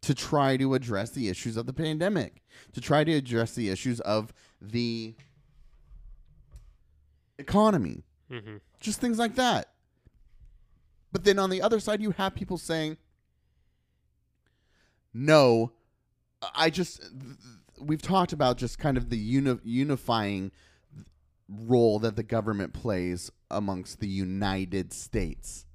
to 0.00 0.14
try 0.14 0.56
to 0.56 0.74
address 0.74 1.10
the 1.10 1.28
issues 1.28 1.58
of 1.58 1.66
the 1.66 1.74
pandemic, 1.74 2.42
to 2.72 2.80
try 2.80 3.04
to 3.04 3.12
address 3.12 3.54
the 3.54 3.68
issues 3.68 4.00
of 4.00 4.32
the 4.60 5.14
economy, 7.38 8.02
Mhm. 8.30 8.60
just 8.80 9.00
things 9.00 9.18
like 9.18 9.34
that. 9.34 9.72
But 11.12 11.24
then 11.24 11.38
on 11.38 11.50
the 11.50 11.60
other 11.62 11.80
side, 11.80 12.00
you 12.00 12.12
have 12.12 12.34
people 12.34 12.56
saying, 12.58 12.96
no, 15.12 15.72
I 16.54 16.70
just, 16.70 17.04
we've 17.80 18.02
talked 18.02 18.32
about 18.32 18.56
just 18.56 18.78
kind 18.78 18.96
of 18.96 19.10
the 19.10 19.18
uni- 19.18 19.58
unifying 19.64 20.52
role 21.48 21.98
that 21.98 22.14
the 22.14 22.22
government 22.22 22.72
plays 22.72 23.32
amongst 23.50 23.98
the 23.98 24.08
United 24.08 24.92
States. 24.92 25.66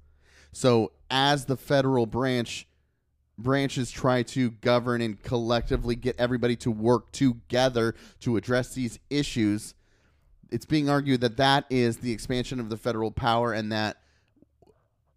So 0.52 0.92
as 1.10 1.44
the 1.44 1.56
federal 1.56 2.06
branch, 2.06 2.66
branches 3.36 3.90
try 3.90 4.22
to 4.22 4.50
govern 4.50 5.02
and 5.02 5.22
collectively 5.22 5.94
get 5.94 6.16
everybody 6.18 6.56
to 6.56 6.70
work 6.70 7.12
together 7.12 7.94
to 8.20 8.38
address 8.38 8.72
these 8.72 8.98
issues, 9.10 9.74
it's 10.50 10.66
being 10.66 10.88
argued 10.88 11.20
that 11.22 11.36
that 11.36 11.64
is 11.70 11.98
the 11.98 12.12
expansion 12.12 12.60
of 12.60 12.68
the 12.68 12.76
federal 12.76 13.10
power 13.10 13.52
and 13.52 13.72
that 13.72 13.98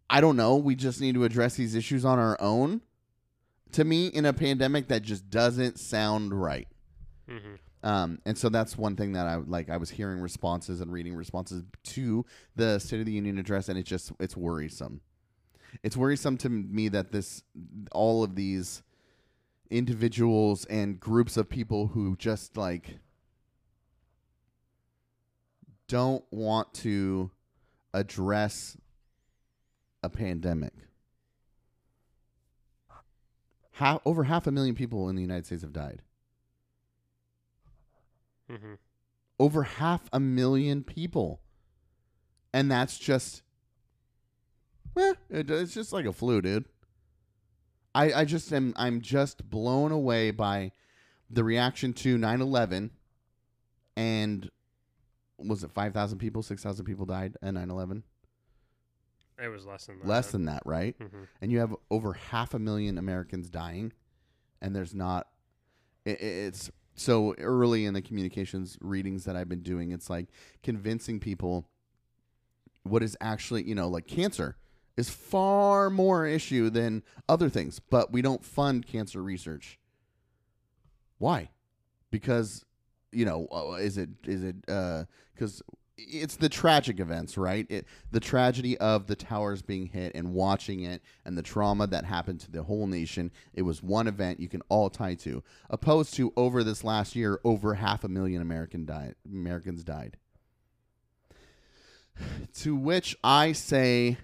I 0.10 0.22
don't 0.22 0.35
know, 0.35 0.56
we 0.56 0.76
just 0.76 1.01
need 1.01 1.14
to 1.15 1.23
address 1.23 1.56
these 1.56 1.76
issues 1.76 2.03
on 2.03 2.18
our 2.18 2.35
own. 2.41 2.81
To 3.73 3.84
me, 3.84 4.07
in 4.07 4.26
a 4.26 4.34
pandemic, 4.34 4.88
that 4.88 5.03
just 5.03 5.30
doesn't 5.30 5.77
sound 5.77 6.34
right. 6.34 6.68
Mhm. 7.27 7.60
Um, 7.84 8.19
and 8.26 8.38
so 8.38 8.49
that's 8.49 8.77
one 8.77 8.95
thing 8.95 9.14
that 9.14 9.27
I 9.27 9.35
like. 9.35 9.69
I 9.69 9.77
was 9.77 9.91
hearing 9.91 10.19
responses 10.19 10.81
and 10.81 10.91
reading 10.91 11.15
responses 11.15 11.64
to 11.84 12.26
the 12.56 12.80
State 12.80 12.99
of 12.99 13.06
the 13.06 13.11
Union 13.11 13.38
address, 13.38 13.69
and 13.69 13.77
it 13.77 13.84
just 13.84 14.11
it's 14.19 14.35
worrisome. 14.35 15.01
It's 15.84 15.95
worrisome 15.95 16.38
to 16.39 16.49
me 16.49 16.89
that 16.89 17.11
this 17.11 17.43
all 17.91 18.23
of 18.23 18.35
these 18.35 18.81
individuals 19.69 20.65
and 20.65 20.99
groups 20.99 21.38
of 21.38 21.47
people 21.47 21.88
who 21.88 22.15
just 22.18 22.57
like 22.57 22.97
don't 25.90 26.24
want 26.32 26.74
to 26.76 27.32
address 27.94 28.78
a 30.02 30.10
pandemic. 30.10 30.72
Half, 33.72 34.02
over 34.06 34.24
half 34.26 34.48
a 34.48 34.52
million 34.52 34.76
people 34.76 35.10
in 35.10 35.16
the 35.16 35.22
United 35.22 35.45
States 35.45 35.61
have 35.64 35.74
died. 35.74 36.02
Mhm. 38.49 38.78
over 39.38 39.61
half 39.64 40.10
a 40.11 40.20
million 40.20 40.84
people. 40.84 41.40
And 42.52 42.70
that's 42.72 42.98
just 42.98 43.44
eh, 44.98 45.14
it, 45.30 45.52
it's 45.52 45.74
just 45.74 45.94
like 45.94 46.06
a 46.06 46.11
flu, 46.11 46.41
dude. 46.41 46.66
I, 47.94 48.11
I 48.14 48.26
just 48.26 48.52
am 48.52 48.74
I'm 48.76 49.02
just 49.02 49.48
blown 49.49 49.91
away 49.91 50.32
by 50.32 50.72
the 51.30 51.44
reaction 51.44 51.94
to 51.94 52.18
9/11 52.18 52.90
and 53.95 54.49
was 55.44 55.64
it 55.64 55.72
5,000 55.72 56.18
people, 56.18 56.41
6,000 56.44 56.86
people 56.86 57.06
died 57.06 57.38
at 57.41 57.53
9/11? 57.53 58.03
it 59.41 59.48
was 59.48 59.66
less 59.66 59.86
than 59.86 59.99
that 59.99 60.06
Less 60.07 60.32
than 60.32 60.45
that, 60.45 60.61
right? 60.66 60.99
Mhm. 60.99 61.28
and 61.41 61.49
you 61.52 61.60
have 61.60 61.74
over 61.90 62.11
half 62.14 62.53
a 62.53 62.60
million 62.60 62.98
Americans 62.98 63.49
dying, 63.49 63.94
and 64.61 64.76
there's 64.76 64.94
not. 64.94 65.30
It, 66.03 66.20
it's 66.22 66.70
so 66.95 67.34
early 67.36 67.86
in 67.86 67.94
the 67.94 68.02
communications 68.02 68.78
readings 68.82 69.24
that 69.24 69.38
I've 69.38 69.48
been 69.48 69.64
doing. 69.64 69.91
It's 69.91 70.10
like 70.10 70.28
convincing 70.61 71.22
people 71.22 71.70
what 72.84 73.02
is 73.02 73.16
actually, 73.22 73.64
you 73.64 73.76
know, 73.76 73.88
like 73.88 74.07
cancer 74.07 74.57
is 74.98 75.10
far 75.10 75.90
more 75.90 76.26
issue 76.26 76.70
than 76.70 77.02
other 77.30 77.49
things, 77.49 77.80
but 77.80 78.11
we 78.11 78.22
don't 78.22 78.44
fund 78.44 78.86
cancer 78.86 79.24
research. 79.24 79.80
Why? 81.18 81.49
Because 82.11 82.66
you 83.11 83.26
know, 83.26 83.48
uh, 83.52 83.73
is 83.73 83.98
it 83.98 84.10
is 84.26 84.44
it 84.44 84.56
uh, 84.68 85.06
because 85.34 85.61
it's 85.98 86.36
the 86.38 86.49
tragic 86.49 86.99
events, 86.99 87.38
right? 87.38 87.65
It, 87.69 87.86
the 88.11 88.19
tragedy 88.19 88.77
of 88.77 89.07
the 89.07 89.15
towers 89.15 89.61
being 89.61 89.88
hit 89.88 90.15
and 90.15 90.34
watching 90.34 90.81
it 90.81 91.02
and 91.26 91.38
the 91.38 91.41
trauma 91.41 91.88
that 91.88 92.06
happened 92.06 92.40
to 92.41 92.52
the 92.52 92.64
whole 92.64 92.88
nation. 92.88 93.31
It 93.53 93.64
was 93.64 93.84
one 93.84 94.07
event 94.07 94.40
you 94.40 94.48
can 94.48 94.61
all 94.69 94.90
tie 94.90 95.15
to, 95.15 95.44
opposed 95.69 96.14
to 96.15 96.34
over 96.38 96.64
this 96.64 96.84
last 96.84 97.15
year, 97.15 97.40
over 97.44 97.76
half 97.76 98.03
a 98.03 98.07
million 98.07 98.41
American 98.41 98.86
died, 98.86 99.15
Americans 99.26 99.84
died. 99.84 100.18
To 102.56 102.76
which 102.76 103.15
I 103.23 103.53
say, 103.53 104.18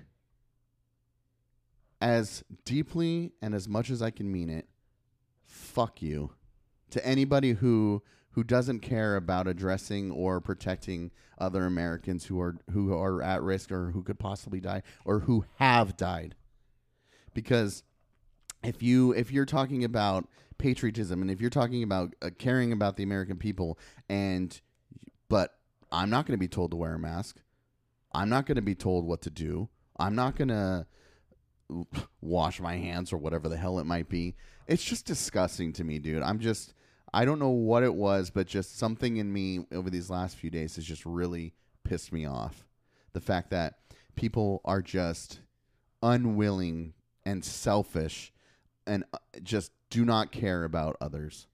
as 2.01 2.43
deeply 2.65 3.31
and 3.41 3.55
as 3.55 3.69
much 3.69 3.89
as 3.89 4.01
I 4.01 4.11
can 4.11 4.29
mean 4.29 4.49
it, 4.49 4.67
fuck 5.45 6.01
you 6.01 6.31
to 6.91 7.05
anybody 7.05 7.53
who 7.53 8.03
who 8.35 8.43
doesn't 8.43 8.81
care 8.81 9.15
about 9.15 9.47
addressing 9.47 10.11
or 10.11 10.41
protecting 10.41 11.09
other 11.37 11.65
Americans 11.65 12.25
who 12.25 12.39
are 12.41 12.57
who 12.71 12.93
are 12.93 13.23
at 13.23 13.41
risk 13.41 13.71
or 13.71 13.91
who 13.91 14.03
could 14.03 14.19
possibly 14.19 14.59
die 14.59 14.83
or 15.05 15.21
who 15.21 15.45
have 15.55 15.95
died. 15.95 16.35
Because 17.33 17.83
if 18.61 18.83
you 18.83 19.13
if 19.13 19.31
you're 19.31 19.45
talking 19.45 19.85
about 19.85 20.27
patriotism 20.57 21.21
and 21.21 21.31
if 21.31 21.39
you're 21.39 21.49
talking 21.49 21.81
about 21.81 22.13
uh, 22.21 22.29
caring 22.37 22.73
about 22.73 22.97
the 22.97 23.03
American 23.03 23.37
people 23.37 23.79
and 24.09 24.59
but 25.29 25.57
I'm 25.89 26.09
not 26.09 26.25
going 26.25 26.37
to 26.37 26.43
be 26.43 26.49
told 26.49 26.71
to 26.71 26.77
wear 26.77 26.95
a 26.95 26.99
mask. 26.99 27.37
I'm 28.11 28.27
not 28.27 28.45
going 28.45 28.57
to 28.57 28.61
be 28.61 28.75
told 28.75 29.05
what 29.05 29.21
to 29.21 29.29
do. 29.29 29.69
I'm 29.97 30.13
not 30.15 30.35
going 30.35 30.49
to 30.49 30.85
wash 32.19 32.59
my 32.59 32.75
hands 32.75 33.13
or 33.13 33.17
whatever 33.17 33.47
the 33.47 33.57
hell 33.57 33.79
it 33.79 33.85
might 33.85 34.09
be. 34.09 34.35
It's 34.67 34.83
just 34.83 35.05
disgusting 35.05 35.71
to 35.73 35.85
me, 35.85 35.99
dude. 35.99 36.21
I'm 36.21 36.39
just 36.39 36.73
I 37.15 37.23
don't 37.25 37.39
know 37.39 37.49
what 37.49 37.81
it 37.83 37.95
was, 37.95 38.29
but 38.29 38.45
just 38.45 38.77
something 38.77 39.17
in 39.17 39.31
me 39.31 39.65
over 39.73 39.89
these 39.89 40.09
last 40.09 40.35
few 40.35 40.49
days 40.49 40.75
has 40.75 40.83
just 40.85 41.05
really 41.05 41.53
pissed 41.85 42.11
me 42.11 42.25
off. 42.25 42.67
The 43.13 43.21
fact 43.21 43.49
that 43.51 43.75
people 44.15 44.61
are 44.65 44.81
just 44.81 45.39
unwilling 46.03 46.93
and 47.25 47.43
selfish 47.43 48.31
and 48.85 49.03
uh, 49.13 49.17
just 49.41 49.71
do 49.89 50.03
not 50.05 50.31
care 50.31 50.63
about 50.65 50.97
others. 50.99 51.47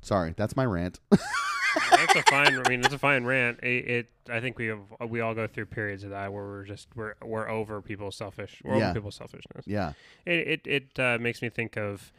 Sorry, 0.00 0.32
that's 0.36 0.54
my 0.56 0.64
rant. 0.64 1.00
that's 1.10 2.14
a 2.14 2.22
fine. 2.30 2.58
I 2.64 2.68
mean, 2.68 2.84
it's 2.84 2.94
a 2.94 2.98
fine 2.98 3.24
rant. 3.24 3.58
It, 3.62 3.88
it. 3.88 4.06
I 4.30 4.40
think 4.40 4.58
we 4.58 4.66
have, 4.66 4.78
we 5.08 5.20
all 5.20 5.34
go 5.34 5.46
through 5.48 5.66
periods 5.66 6.04
of 6.04 6.10
that 6.10 6.32
where 6.32 6.44
we're 6.44 6.64
just 6.64 6.88
we're 6.94 7.14
we're 7.22 7.48
over 7.48 7.82
people's 7.82 8.14
selfish. 8.16 8.62
We're 8.64 8.78
Yeah. 8.78 8.84
over 8.90 8.94
people's 8.94 9.16
selfishness. 9.16 9.64
yeah. 9.66 9.92
It 10.24 10.60
it, 10.64 10.66
it 10.66 10.98
uh, 11.00 11.18
makes 11.20 11.42
me 11.42 11.48
think 11.48 11.76
of, 11.76 12.12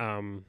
um, 0.00 0.44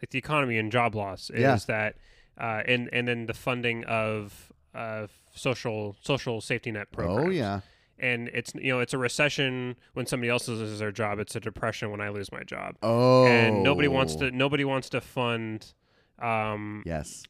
like 0.00 0.10
the 0.10 0.18
economy 0.18 0.58
and 0.58 0.70
job 0.72 0.94
loss 0.94 1.30
is 1.30 1.40
Yeah. 1.40 1.58
that, 1.66 1.96
uh, 2.38 2.62
and 2.66 2.88
and 2.92 3.06
then 3.08 3.26
the 3.26 3.34
funding 3.34 3.84
of 3.84 4.52
uh 4.74 5.06
social 5.34 5.96
social 6.02 6.40
safety 6.40 6.70
net 6.70 6.90
programs. 6.92 7.26
Oh 7.26 7.30
yeah. 7.30 7.60
And 7.98 8.28
it's 8.32 8.54
you 8.54 8.72
know 8.72 8.80
it's 8.80 8.94
a 8.94 8.98
recession 8.98 9.76
when 9.94 10.06
somebody 10.06 10.30
else 10.30 10.48
loses 10.48 10.78
their 10.78 10.92
job. 10.92 11.18
It's 11.18 11.36
a 11.36 11.40
depression 11.40 11.90
when 11.90 12.00
I 12.00 12.08
lose 12.08 12.32
my 12.32 12.42
job. 12.44 12.76
Oh. 12.82 13.26
And 13.26 13.62
nobody 13.62 13.88
wants 13.88 14.14
to 14.16 14.30
nobody 14.30 14.64
wants 14.64 14.88
to 14.90 15.00
fund. 15.00 15.74
Um, 16.18 16.82
Yes. 16.86 17.24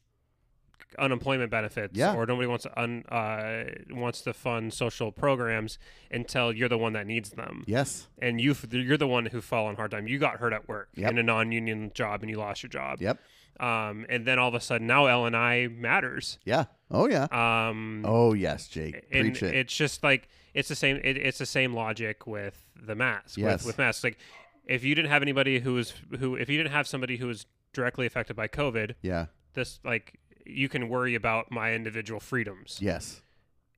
Unemployment 0.99 1.49
benefits 1.51 1.97
Yeah. 1.97 2.13
or 2.15 2.25
nobody 2.25 2.47
wants 2.47 2.63
to 2.63 2.81
un, 2.81 3.03
uh, 3.09 3.63
wants 3.91 4.21
to 4.21 4.33
fund 4.33 4.73
social 4.73 5.11
programs 5.11 5.77
until 6.11 6.51
you're 6.51 6.69
the 6.69 6.77
one 6.77 6.93
that 6.93 7.07
needs 7.07 7.31
them 7.31 7.63
Yes. 7.67 8.07
and 8.21 8.41
you 8.41 8.55
you're 8.71 8.97
the 8.97 9.07
one 9.07 9.27
who 9.27 9.41
fell 9.41 9.65
on 9.65 9.75
hard 9.75 9.91
time 9.91 10.07
you 10.07 10.19
got 10.19 10.37
hurt 10.37 10.53
at 10.53 10.67
work 10.67 10.89
Yep. 10.95 11.11
in 11.11 11.17
a 11.17 11.23
non-union 11.23 11.91
job 11.93 12.21
and 12.21 12.29
you 12.29 12.37
lost 12.37 12.61
your 12.63 12.69
job 12.69 13.01
Yep. 13.01 13.19
um, 13.59 14.05
and 14.09 14.25
then 14.25 14.39
all 14.39 14.47
of 14.49 14.53
a 14.53 14.59
sudden 14.59 14.87
now 14.87 15.05
L 15.05 15.25
and 15.25 15.35
I 15.35 15.67
matters 15.67 16.39
Yeah. 16.45 16.65
Oh 16.89 17.07
yeah. 17.07 17.27
um, 17.31 18.03
Oh 18.05 18.33
yes, 18.33 18.67
Jake. 18.67 19.05
and 19.11 19.27
Preach 19.33 19.43
it. 19.43 19.55
it's 19.55 19.75
just 19.75 20.03
like 20.03 20.27
it's 20.53 20.67
the 20.67 20.75
same 20.75 20.97
it, 21.03 21.15
it's 21.17 21.37
the 21.37 21.45
same 21.45 21.73
logic 21.73 22.27
with 22.27 22.61
the 22.75 22.95
mask 22.95 23.37
Yes. 23.37 23.59
with, 23.59 23.67
with 23.67 23.77
masks 23.77 24.03
like 24.03 24.17
if 24.65 24.83
you 24.83 24.93
didn't 24.95 25.09
have 25.09 25.21
anybody 25.21 25.59
who 25.59 25.73
was 25.75 25.93
who 26.19 26.35
if 26.35 26.49
you 26.49 26.57
didn't 26.57 26.71
have 26.73 26.87
somebody 26.87 27.17
who 27.17 27.27
was 27.27 27.45
directly 27.73 28.05
affected 28.05 28.35
by 28.35 28.47
covid 28.49 28.95
yeah. 29.01 29.27
this 29.53 29.79
like 29.85 30.19
you 30.45 30.69
can 30.69 30.89
worry 30.89 31.15
about 31.15 31.51
my 31.51 31.73
individual 31.73 32.19
freedoms. 32.19 32.77
Yes. 32.81 33.21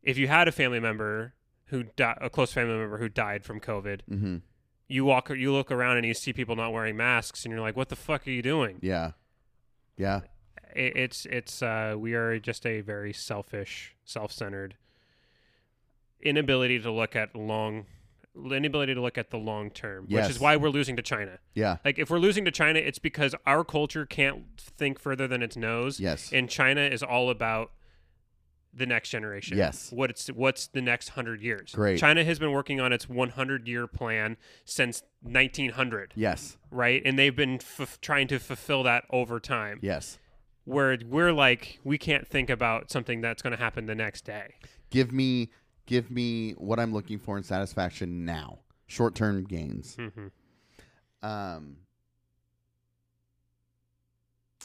If 0.01 0.17
you 0.17 0.27
had 0.27 0.47
a 0.47 0.51
family 0.51 0.79
member 0.79 1.33
who 1.67 1.83
di- 1.95 2.17
a 2.21 2.29
close 2.29 2.51
family 2.53 2.77
member 2.77 2.97
who 2.97 3.09
died 3.09 3.43
from 3.45 3.59
COVID, 3.59 4.01
Mm-hmm. 4.09 4.37
you 4.87 5.05
walk 5.05 5.29
you 5.29 5.51
look 5.53 5.71
around 5.71 5.97
and 5.97 6.05
you 6.05 6.13
see 6.13 6.33
people 6.33 6.55
not 6.55 6.73
wearing 6.73 6.97
masks 6.97 7.45
and 7.45 7.51
you're 7.51 7.61
like, 7.61 7.75
"What 7.77 7.89
the 7.89 7.95
fuck 7.95 8.27
are 8.27 8.31
you 8.31 8.41
doing?" 8.41 8.79
Yeah. 8.81 9.11
Yeah. 9.97 10.21
It, 10.75 10.95
it's 10.97 11.25
it's 11.27 11.61
uh 11.61 11.95
we 11.97 12.13
are 12.15 12.37
just 12.39 12.65
a 12.65 12.81
very 12.81 13.13
selfish, 13.13 13.95
self-centered 14.05 14.75
inability 16.21 16.79
to 16.79 16.91
look 16.91 17.15
at 17.15 17.35
long 17.35 17.85
inability 18.35 18.93
to 18.95 19.01
look 19.01 19.17
at 19.17 19.29
the 19.29 19.37
long 19.37 19.69
term, 19.69 20.05
which 20.07 20.29
is 20.29 20.39
why 20.39 20.55
we're 20.55 20.69
losing 20.69 20.95
to 20.95 21.01
China. 21.01 21.39
Yeah. 21.53 21.77
Like 21.85 21.99
if 21.99 22.09
we're 22.09 22.19
losing 22.19 22.45
to 22.45 22.51
China, 22.51 22.79
it's 22.79 22.99
because 22.99 23.35
our 23.45 23.63
culture 23.63 24.05
can't 24.05 24.45
think 24.57 24.99
further 24.99 25.27
than 25.27 25.43
its 25.43 25.55
nose. 25.55 25.99
Yes. 25.99 26.31
and 26.31 26.49
China 26.49 26.81
is 26.81 27.03
all 27.03 27.29
about 27.29 27.71
the 28.73 28.85
next 28.85 29.09
generation. 29.09 29.57
Yes. 29.57 29.91
What 29.91 30.09
it's 30.09 30.27
what's 30.27 30.67
the 30.67 30.81
next 30.81 31.09
100 31.09 31.41
years. 31.41 31.73
Great. 31.73 31.99
China 31.99 32.23
has 32.23 32.39
been 32.39 32.51
working 32.51 32.79
on 32.79 32.91
its 32.91 33.07
100 33.07 33.67
year 33.67 33.87
plan 33.87 34.37
since 34.65 35.03
1900, 35.21 36.13
yes. 36.15 36.57
right? 36.71 37.01
And 37.05 37.17
they've 37.17 37.35
been 37.35 37.55
f- 37.55 37.99
trying 38.01 38.27
to 38.29 38.39
fulfill 38.39 38.83
that 38.83 39.05
over 39.11 39.39
time. 39.39 39.79
Yes. 39.81 40.17
Where 40.65 40.97
we're 41.05 41.33
like 41.33 41.79
we 41.83 41.97
can't 41.97 42.27
think 42.27 42.49
about 42.49 42.89
something 42.89 43.21
that's 43.21 43.41
going 43.41 43.51
to 43.51 43.61
happen 43.61 43.85
the 43.85 43.95
next 43.95 44.25
day. 44.25 44.55
Give 44.89 45.11
me 45.11 45.49
give 45.85 46.09
me 46.11 46.51
what 46.53 46.79
I'm 46.79 46.93
looking 46.93 47.19
for 47.19 47.37
in 47.37 47.43
satisfaction 47.43 48.25
now. 48.25 48.59
Short 48.87 49.15
term 49.15 49.43
gains. 49.43 49.95
hmm 49.95 50.27
Um 51.21 51.77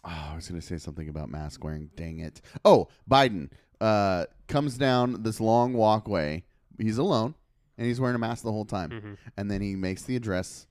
Oh, 0.05 0.29
I 0.33 0.37
was 0.37 0.49
going 0.49 0.61
to 0.61 0.67
say 0.67 0.79
something 0.79 1.09
about 1.09 1.29
mask 1.29 1.65
wearing. 1.65 1.91
Dang 1.97 2.21
it. 2.21 2.41
Oh, 2.65 2.87
Biden 3.11 3.51
uh, 3.81 4.27
comes 4.47 4.79
down 4.79 5.23
this 5.25 5.41
long 5.41 5.73
walkway. 5.75 6.45
He's 6.79 6.99
alone, 6.99 7.35
and 7.77 7.87
he's 7.87 8.01
wearing 8.01 8.15
a 8.15 8.19
mask 8.19 8.45
the 8.45 8.53
whole 8.53 8.65
time. 8.65 8.91
hmm 8.91 9.15
And 9.37 9.51
then 9.51 9.61
he 9.61 9.75
makes 9.75 10.05
the 10.05 10.15
address, 10.15 10.69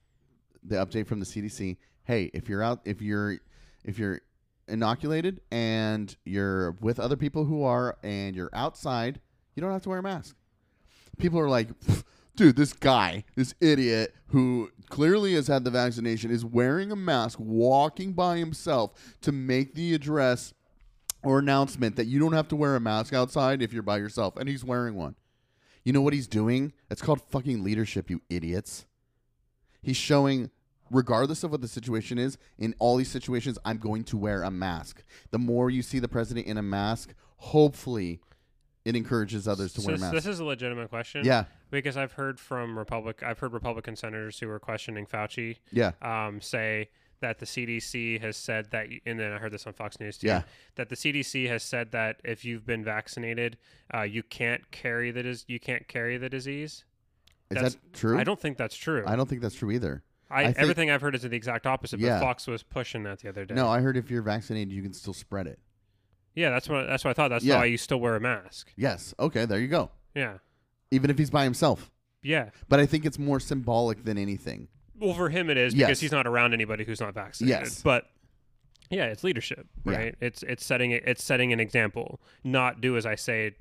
the 0.64 0.78
update 0.78 1.08
from 1.08 1.20
the 1.20 1.26
CDC. 1.26 1.76
Hey, 2.06 2.32
if 2.34 2.48
you're 2.48 2.64
out, 2.64 2.80
if 2.86 3.02
you're, 3.02 3.38
if 3.84 4.00
you're 4.00 4.22
inoculated 4.70 5.42
and 5.52 6.16
you're 6.24 6.72
with 6.80 6.98
other 6.98 7.18
people 7.18 7.44
who 7.44 7.64
are, 7.64 7.98
and 8.04 8.34
you're 8.34 8.50
outside, 8.54 9.20
you 9.58 9.62
don't 9.62 9.72
have 9.72 9.82
to 9.82 9.90
wear 9.90 9.98
a 9.98 10.04
mask. 10.04 10.36
People 11.18 11.40
are 11.40 11.50
like, 11.50 11.70
dude, 12.36 12.56
this 12.56 12.74
guy, 12.74 13.24
this 13.36 13.56
idiot 13.60 14.14
who 14.28 14.70
clearly 14.88 15.34
has 15.34 15.48
had 15.48 15.64
the 15.64 15.72
vaccination 15.72 16.30
is 16.30 16.46
wearing 16.46 16.92
a 16.92 16.96
mask, 16.96 17.40
walking 17.42 18.14
by 18.14 18.38
himself 18.38 19.16
to 19.22 19.32
make 19.32 19.74
the 19.74 19.96
address 19.96 20.54
or 21.24 21.40
announcement 21.40 21.96
that 21.96 22.06
you 22.06 22.20
don't 22.20 22.34
have 22.34 22.48
to 22.50 22.56
wear 22.56 22.76
a 22.76 22.80
mask 22.80 23.14
outside 23.14 23.64
if 23.64 23.74
you're 23.74 23.82
by 23.82 23.98
yourself, 23.98 24.38
and 24.38 24.48
he's 24.48 24.64
wearing 24.64 24.94
one. 24.94 25.16
You 25.84 25.92
know 25.92 26.02
what 26.02 26.14
he's 26.14 26.28
doing? 26.28 26.72
It's 26.92 27.02
called 27.02 27.22
fucking 27.22 27.64
leadership, 27.64 28.12
you 28.12 28.22
idiots. 28.30 28.86
He's 29.82 29.98
showing, 29.98 30.52
regardless 30.92 31.44
of 31.44 31.50
what 31.50 31.62
the 31.62 31.68
situation 31.68 32.20
is, 32.20 32.38
in 32.60 32.76
all 32.78 32.96
these 32.96 33.10
situations, 33.10 33.58
I'm 33.66 33.80
going 33.80 34.04
to 34.04 34.18
wear 34.18 34.44
a 34.44 34.52
mask. 34.52 35.04
The 35.32 35.40
more 35.40 35.72
you 35.72 35.82
see 35.82 35.98
the 35.98 36.08
president 36.08 36.46
in 36.46 36.60
a 36.60 36.64
mask, 36.64 37.16
hopefully 37.38 38.20
it 38.88 38.96
encourages 38.96 39.48
others 39.48 39.74
to 39.74 39.82
So 39.82 39.88
wear 39.88 39.96
this, 39.96 40.02
masks. 40.02 40.16
this 40.16 40.26
is 40.26 40.40
a 40.40 40.46
legitimate 40.46 40.90
question. 40.90 41.26
yeah, 41.26 41.46
Because 41.72 41.98
I've 41.98 42.14
heard 42.14 42.40
from 42.40 42.78
Republic, 42.78 43.22
I've 43.24 43.40
heard 43.40 43.54
Republican 43.54 43.96
senators 43.96 44.40
who 44.40 44.50
are 44.50 44.60
questioning 44.60 45.06
Fauci 45.06 45.58
yeah, 45.72 45.92
um, 46.02 46.40
say 46.42 46.90
that 47.20 47.40
the 47.40 47.46
CDC 47.46 48.22
has 48.22 48.38
said 48.38 48.70
that, 48.72 48.88
and 49.06 49.20
then 49.20 49.32
I 49.34 49.40
heard 49.40 49.52
this 49.52 49.66
on 49.68 49.74
Fox 49.74 50.00
News 50.00 50.18
too, 50.20 50.28
Yeah. 50.28 50.44
that 50.76 50.90
the 50.90 50.96
CDC 50.96 51.48
has 51.48 51.64
said 51.64 51.92
that 51.92 52.22
if 52.24 52.46
you've 52.46 52.66
been 52.66 52.84
vaccinated, 52.84 53.58
uh, 53.94 54.04
you 54.04 54.24
can't 54.24 54.70
carry 54.72 55.12
the 55.12 55.24
dis- 55.24 55.44
you 55.48 55.60
can't 55.60 55.88
carry 55.88 56.18
the 56.18 56.30
disease. 56.30 56.86
Is 57.50 57.56
That's- 57.56 57.74
that 57.76 57.94
true? 57.94 58.18
I 58.20 58.24
don't 58.24 58.40
think 58.40 58.58
that's 58.58 58.76
true. 58.76 59.04
I 59.08 59.16
don't 59.16 59.28
think 59.28 59.42
that's 59.42 59.56
true 59.56 59.72
either. 59.72 60.04
I, 60.30 60.42
I 60.42 60.46
think- 60.48 60.58
everything 60.60 60.92
I've 60.92 61.02
heard 61.02 61.16
is 61.16 61.24
the 61.24 61.34
exact 61.36 61.66
opposite. 61.66 62.00
Yeah. 62.00 62.20
But 62.20 62.26
Fox 62.26 62.46
was 62.48 62.62
pushing 62.62 63.04
that 63.04 63.20
the 63.20 63.30
other 63.30 63.46
day. 63.46 63.56
No, 63.56 63.68
I 63.68 63.80
heard 63.82 63.98
if 63.98 64.12
you're 64.12 64.22
vaccinated, 64.22 64.72
you 64.74 64.82
can 64.84 64.94
still 64.94 65.14
spread 65.14 65.48
it. 65.48 65.60
Yeah, 66.38 66.50
that's 66.52 66.70
what 66.70 66.86
that's 66.88 67.04
what 67.04 67.12
I 67.12 67.14
thought. 67.14 67.30
That's 67.30 67.44
Yeah. 67.44 67.58
why 67.58 67.66
you 67.66 67.78
still 67.78 68.00
wear 68.00 68.16
a 68.16 68.20
mask. 68.20 68.72
Yes. 68.76 69.14
Okay, 69.20 69.46
there 69.46 69.60
you 69.60 69.68
go. 69.68 69.92
Yeah, 70.16 70.38
Even 70.92 71.10
if 71.10 71.18
he's 71.18 71.30
by 71.30 71.44
himself. 71.44 71.92
yeah. 72.22 72.50
But 72.70 72.80
I 72.80 72.86
think 72.86 73.06
it's 73.06 73.20
more 73.20 73.40
symbolic 73.40 74.04
than 74.06 74.18
anything. 74.18 74.68
Well, 75.00 75.14
for 75.14 75.30
him 75.30 75.50
it 75.50 75.58
is 75.58 75.74
Yes. 75.74 75.88
because 75.88 76.00
he's 76.00 76.12
not 76.12 76.26
around 76.28 76.54
anybody 76.54 76.84
who's 76.86 77.00
not 77.00 77.14
vaccinated. 77.14 77.66
Yes. 77.68 77.82
But 77.84 78.06
yeah, 78.90 79.06
it's 79.06 79.24
leadership, 79.24 79.68
Yeah. 79.86 79.92
right? 79.98 80.16
It's 80.22 80.44
it's 80.44 80.66
setting 80.66 80.92
it's 80.92 81.24
setting 81.24 81.52
an 81.54 81.60
example. 81.60 82.22
Not 82.44 82.82
do 82.82 82.96
as 82.98 83.06
I 83.06 83.16
say, 83.16 83.56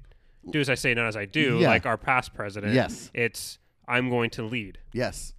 do 0.51 0.61
as 0.61 0.70
I 0.70 0.74
say, 0.77 0.94
not 0.94 1.07
as 1.07 1.16
I 1.16 1.24
do. 1.27 1.59
Yeah. 1.61 1.69
Like 1.69 1.85
our 1.86 1.98
past 1.98 2.32
president. 2.35 2.74
Yes. 2.74 3.11
It's 3.15 3.59
I'm 3.89 4.09
going 4.11 4.31
to 4.31 4.43
lead. 4.43 4.78
Yes. 4.93 5.32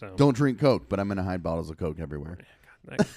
So 0.00 0.12
Don't 0.16 0.36
drink 0.36 0.58
Coke, 0.58 0.88
but 0.90 1.00
I'm 1.00 1.08
going 1.08 1.16
to 1.16 1.22
hide 1.22 1.42
bottles 1.42 1.70
of 1.70 1.78
Coke 1.78 1.98
everywhere. 2.00 2.36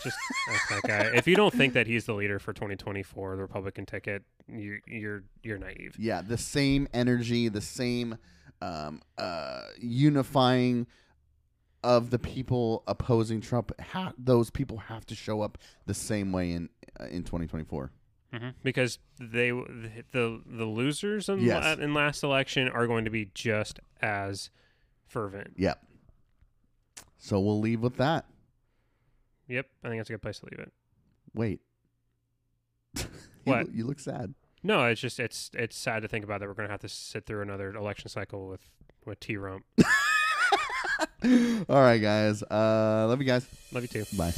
Just 0.03 0.17
that's 0.47 0.69
that 0.69 0.81
guy. 0.83 1.11
If 1.15 1.27
you 1.27 1.35
don't 1.35 1.53
think 1.53 1.73
that 1.73 1.87
he's 1.87 2.05
the 2.05 2.13
leader 2.13 2.39
for 2.39 2.53
2024, 2.53 3.35
the 3.35 3.41
Republican 3.41 3.85
ticket, 3.85 4.23
you 4.47 4.79
you're 4.87 5.23
you're 5.43 5.57
naive. 5.57 5.95
Yeah, 5.97 6.21
the 6.21 6.37
same 6.37 6.87
energy, 6.93 7.47
the 7.49 7.61
same 7.61 8.17
um, 8.61 9.01
uh, 9.17 9.61
unifying 9.79 10.87
of 11.83 12.09
the 12.09 12.19
people 12.19 12.83
opposing 12.87 13.39
Trump. 13.41 13.71
Ha- 13.79 14.13
those 14.17 14.49
people 14.49 14.77
have 14.77 15.05
to 15.05 15.15
show 15.15 15.41
up 15.41 15.57
the 15.85 15.93
same 15.93 16.31
way 16.31 16.51
in 16.51 16.69
uh, 16.99 17.05
in 17.05 17.23
2024. 17.23 17.91
hmm 18.33 18.49
Because 18.63 18.99
they 19.19 19.51
the 19.51 20.41
the 20.45 20.65
losers 20.65 21.29
in, 21.29 21.39
Yes. 21.39 21.63
la- 21.77 21.83
in 21.83 21.93
last 21.93 22.23
election 22.23 22.67
are 22.67 22.85
going 22.87 23.05
to 23.05 23.11
be 23.11 23.29
just 23.33 23.79
as 24.01 24.49
fervent. 25.07 25.53
Yep. 25.57 25.85
So 27.17 27.39
we'll 27.39 27.59
leave 27.59 27.81
with 27.81 27.97
that. 27.97 28.25
Yep, 29.49 29.65
I 29.84 29.88
think 29.89 29.99
that's 29.99 30.09
a 30.09 30.13
good 30.13 30.21
place 30.21 30.39
to 30.39 30.45
leave 30.45 30.59
it. 30.59 30.71
Wait. 31.34 31.59
You 33.45 33.53
What? 33.55 33.73
you 33.73 33.85
look 33.88 33.99
sad. 33.99 34.34
No, 34.63 34.85
it's 34.85 34.99
just 35.01 35.19
it's 35.19 35.49
it's 35.53 35.76
sad 35.77 36.01
to 36.01 36.07
think 36.07 36.23
about 36.26 36.39
that 36.41 36.47
we're 36.47 36.53
gonna 36.53 36.67
have 36.69 36.81
to 36.81 36.89
sit 36.89 37.26
through 37.26 37.41
another 37.41 37.73
election 37.73 38.09
cycle 38.09 38.47
with 38.47 38.69
with 39.05 39.19
T 39.21 39.38
Rump. 39.38 39.63
All 41.23 41.81
right, 41.81 41.97
guys. 42.01 42.43
Uh, 42.43 43.05
love 43.07 43.19
you 43.21 43.26
guys. 43.26 43.47
Love 43.71 43.84
you 43.84 43.88
too. 43.88 44.05
Bye. 44.17 44.34